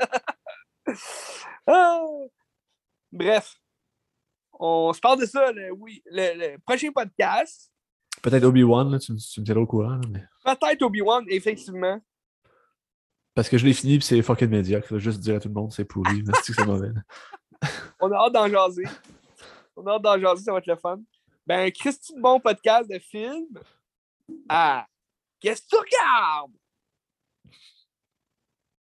Ah! 1.67 2.03
Bref, 3.13 3.61
on 4.59 4.93
se 4.93 4.99
parle 4.99 5.21
de 5.21 5.27
ça, 5.27 5.53
oui. 5.77 6.03
Le, 6.07 6.57
prochain 6.59 6.91
podcast. 6.91 7.71
Peut-être 8.23 8.45
Obi-Wan, 8.45 8.99
tu, 8.99 9.15
tu, 9.15 9.41
me 9.41 9.45
tiendras 9.45 9.63
au 9.63 9.67
courant. 9.67 10.01
Mais... 10.11 10.25
Peut-être 10.45 10.83
Obi-Wan, 10.83 11.25
effectivement. 11.29 12.01
Parce 13.35 13.49
que 13.49 13.57
je 13.57 13.65
l'ai 13.65 13.73
fini 13.73 13.95
et 13.95 14.01
c'est 14.01 14.21
fucking 14.23 14.49
médiocre. 14.49 14.99
Juste 14.99 15.21
dire 15.21 15.37
à 15.37 15.41
tout 15.41 15.49
le 15.49 15.55
monde 15.55 15.73
c'est 15.73 15.85
pourri. 15.85 16.23
c'est 16.43 16.67
mauvais. 16.67 16.91
On 18.01 18.11
a 18.13 18.17
hâte 18.17 18.33
d'en 18.33 18.49
jaser. 18.49 18.85
On 19.77 19.87
a 19.87 19.93
hâte 19.93 20.03
d'en 20.03 20.19
jaser, 20.19 20.45
ça 20.45 20.53
va 20.53 20.59
être 20.59 20.67
le 20.67 20.77
fun. 20.77 21.01
Ben, 21.47 21.71
Christy, 21.73 22.15
bon 22.17 22.39
podcast 22.41 22.91
de 22.91 22.99
film. 22.99 23.47
Ah, 24.49 24.87
qu'est-ce 25.41 25.63
que 25.63 25.69
tu 25.69 25.77
regardes? 25.77 26.53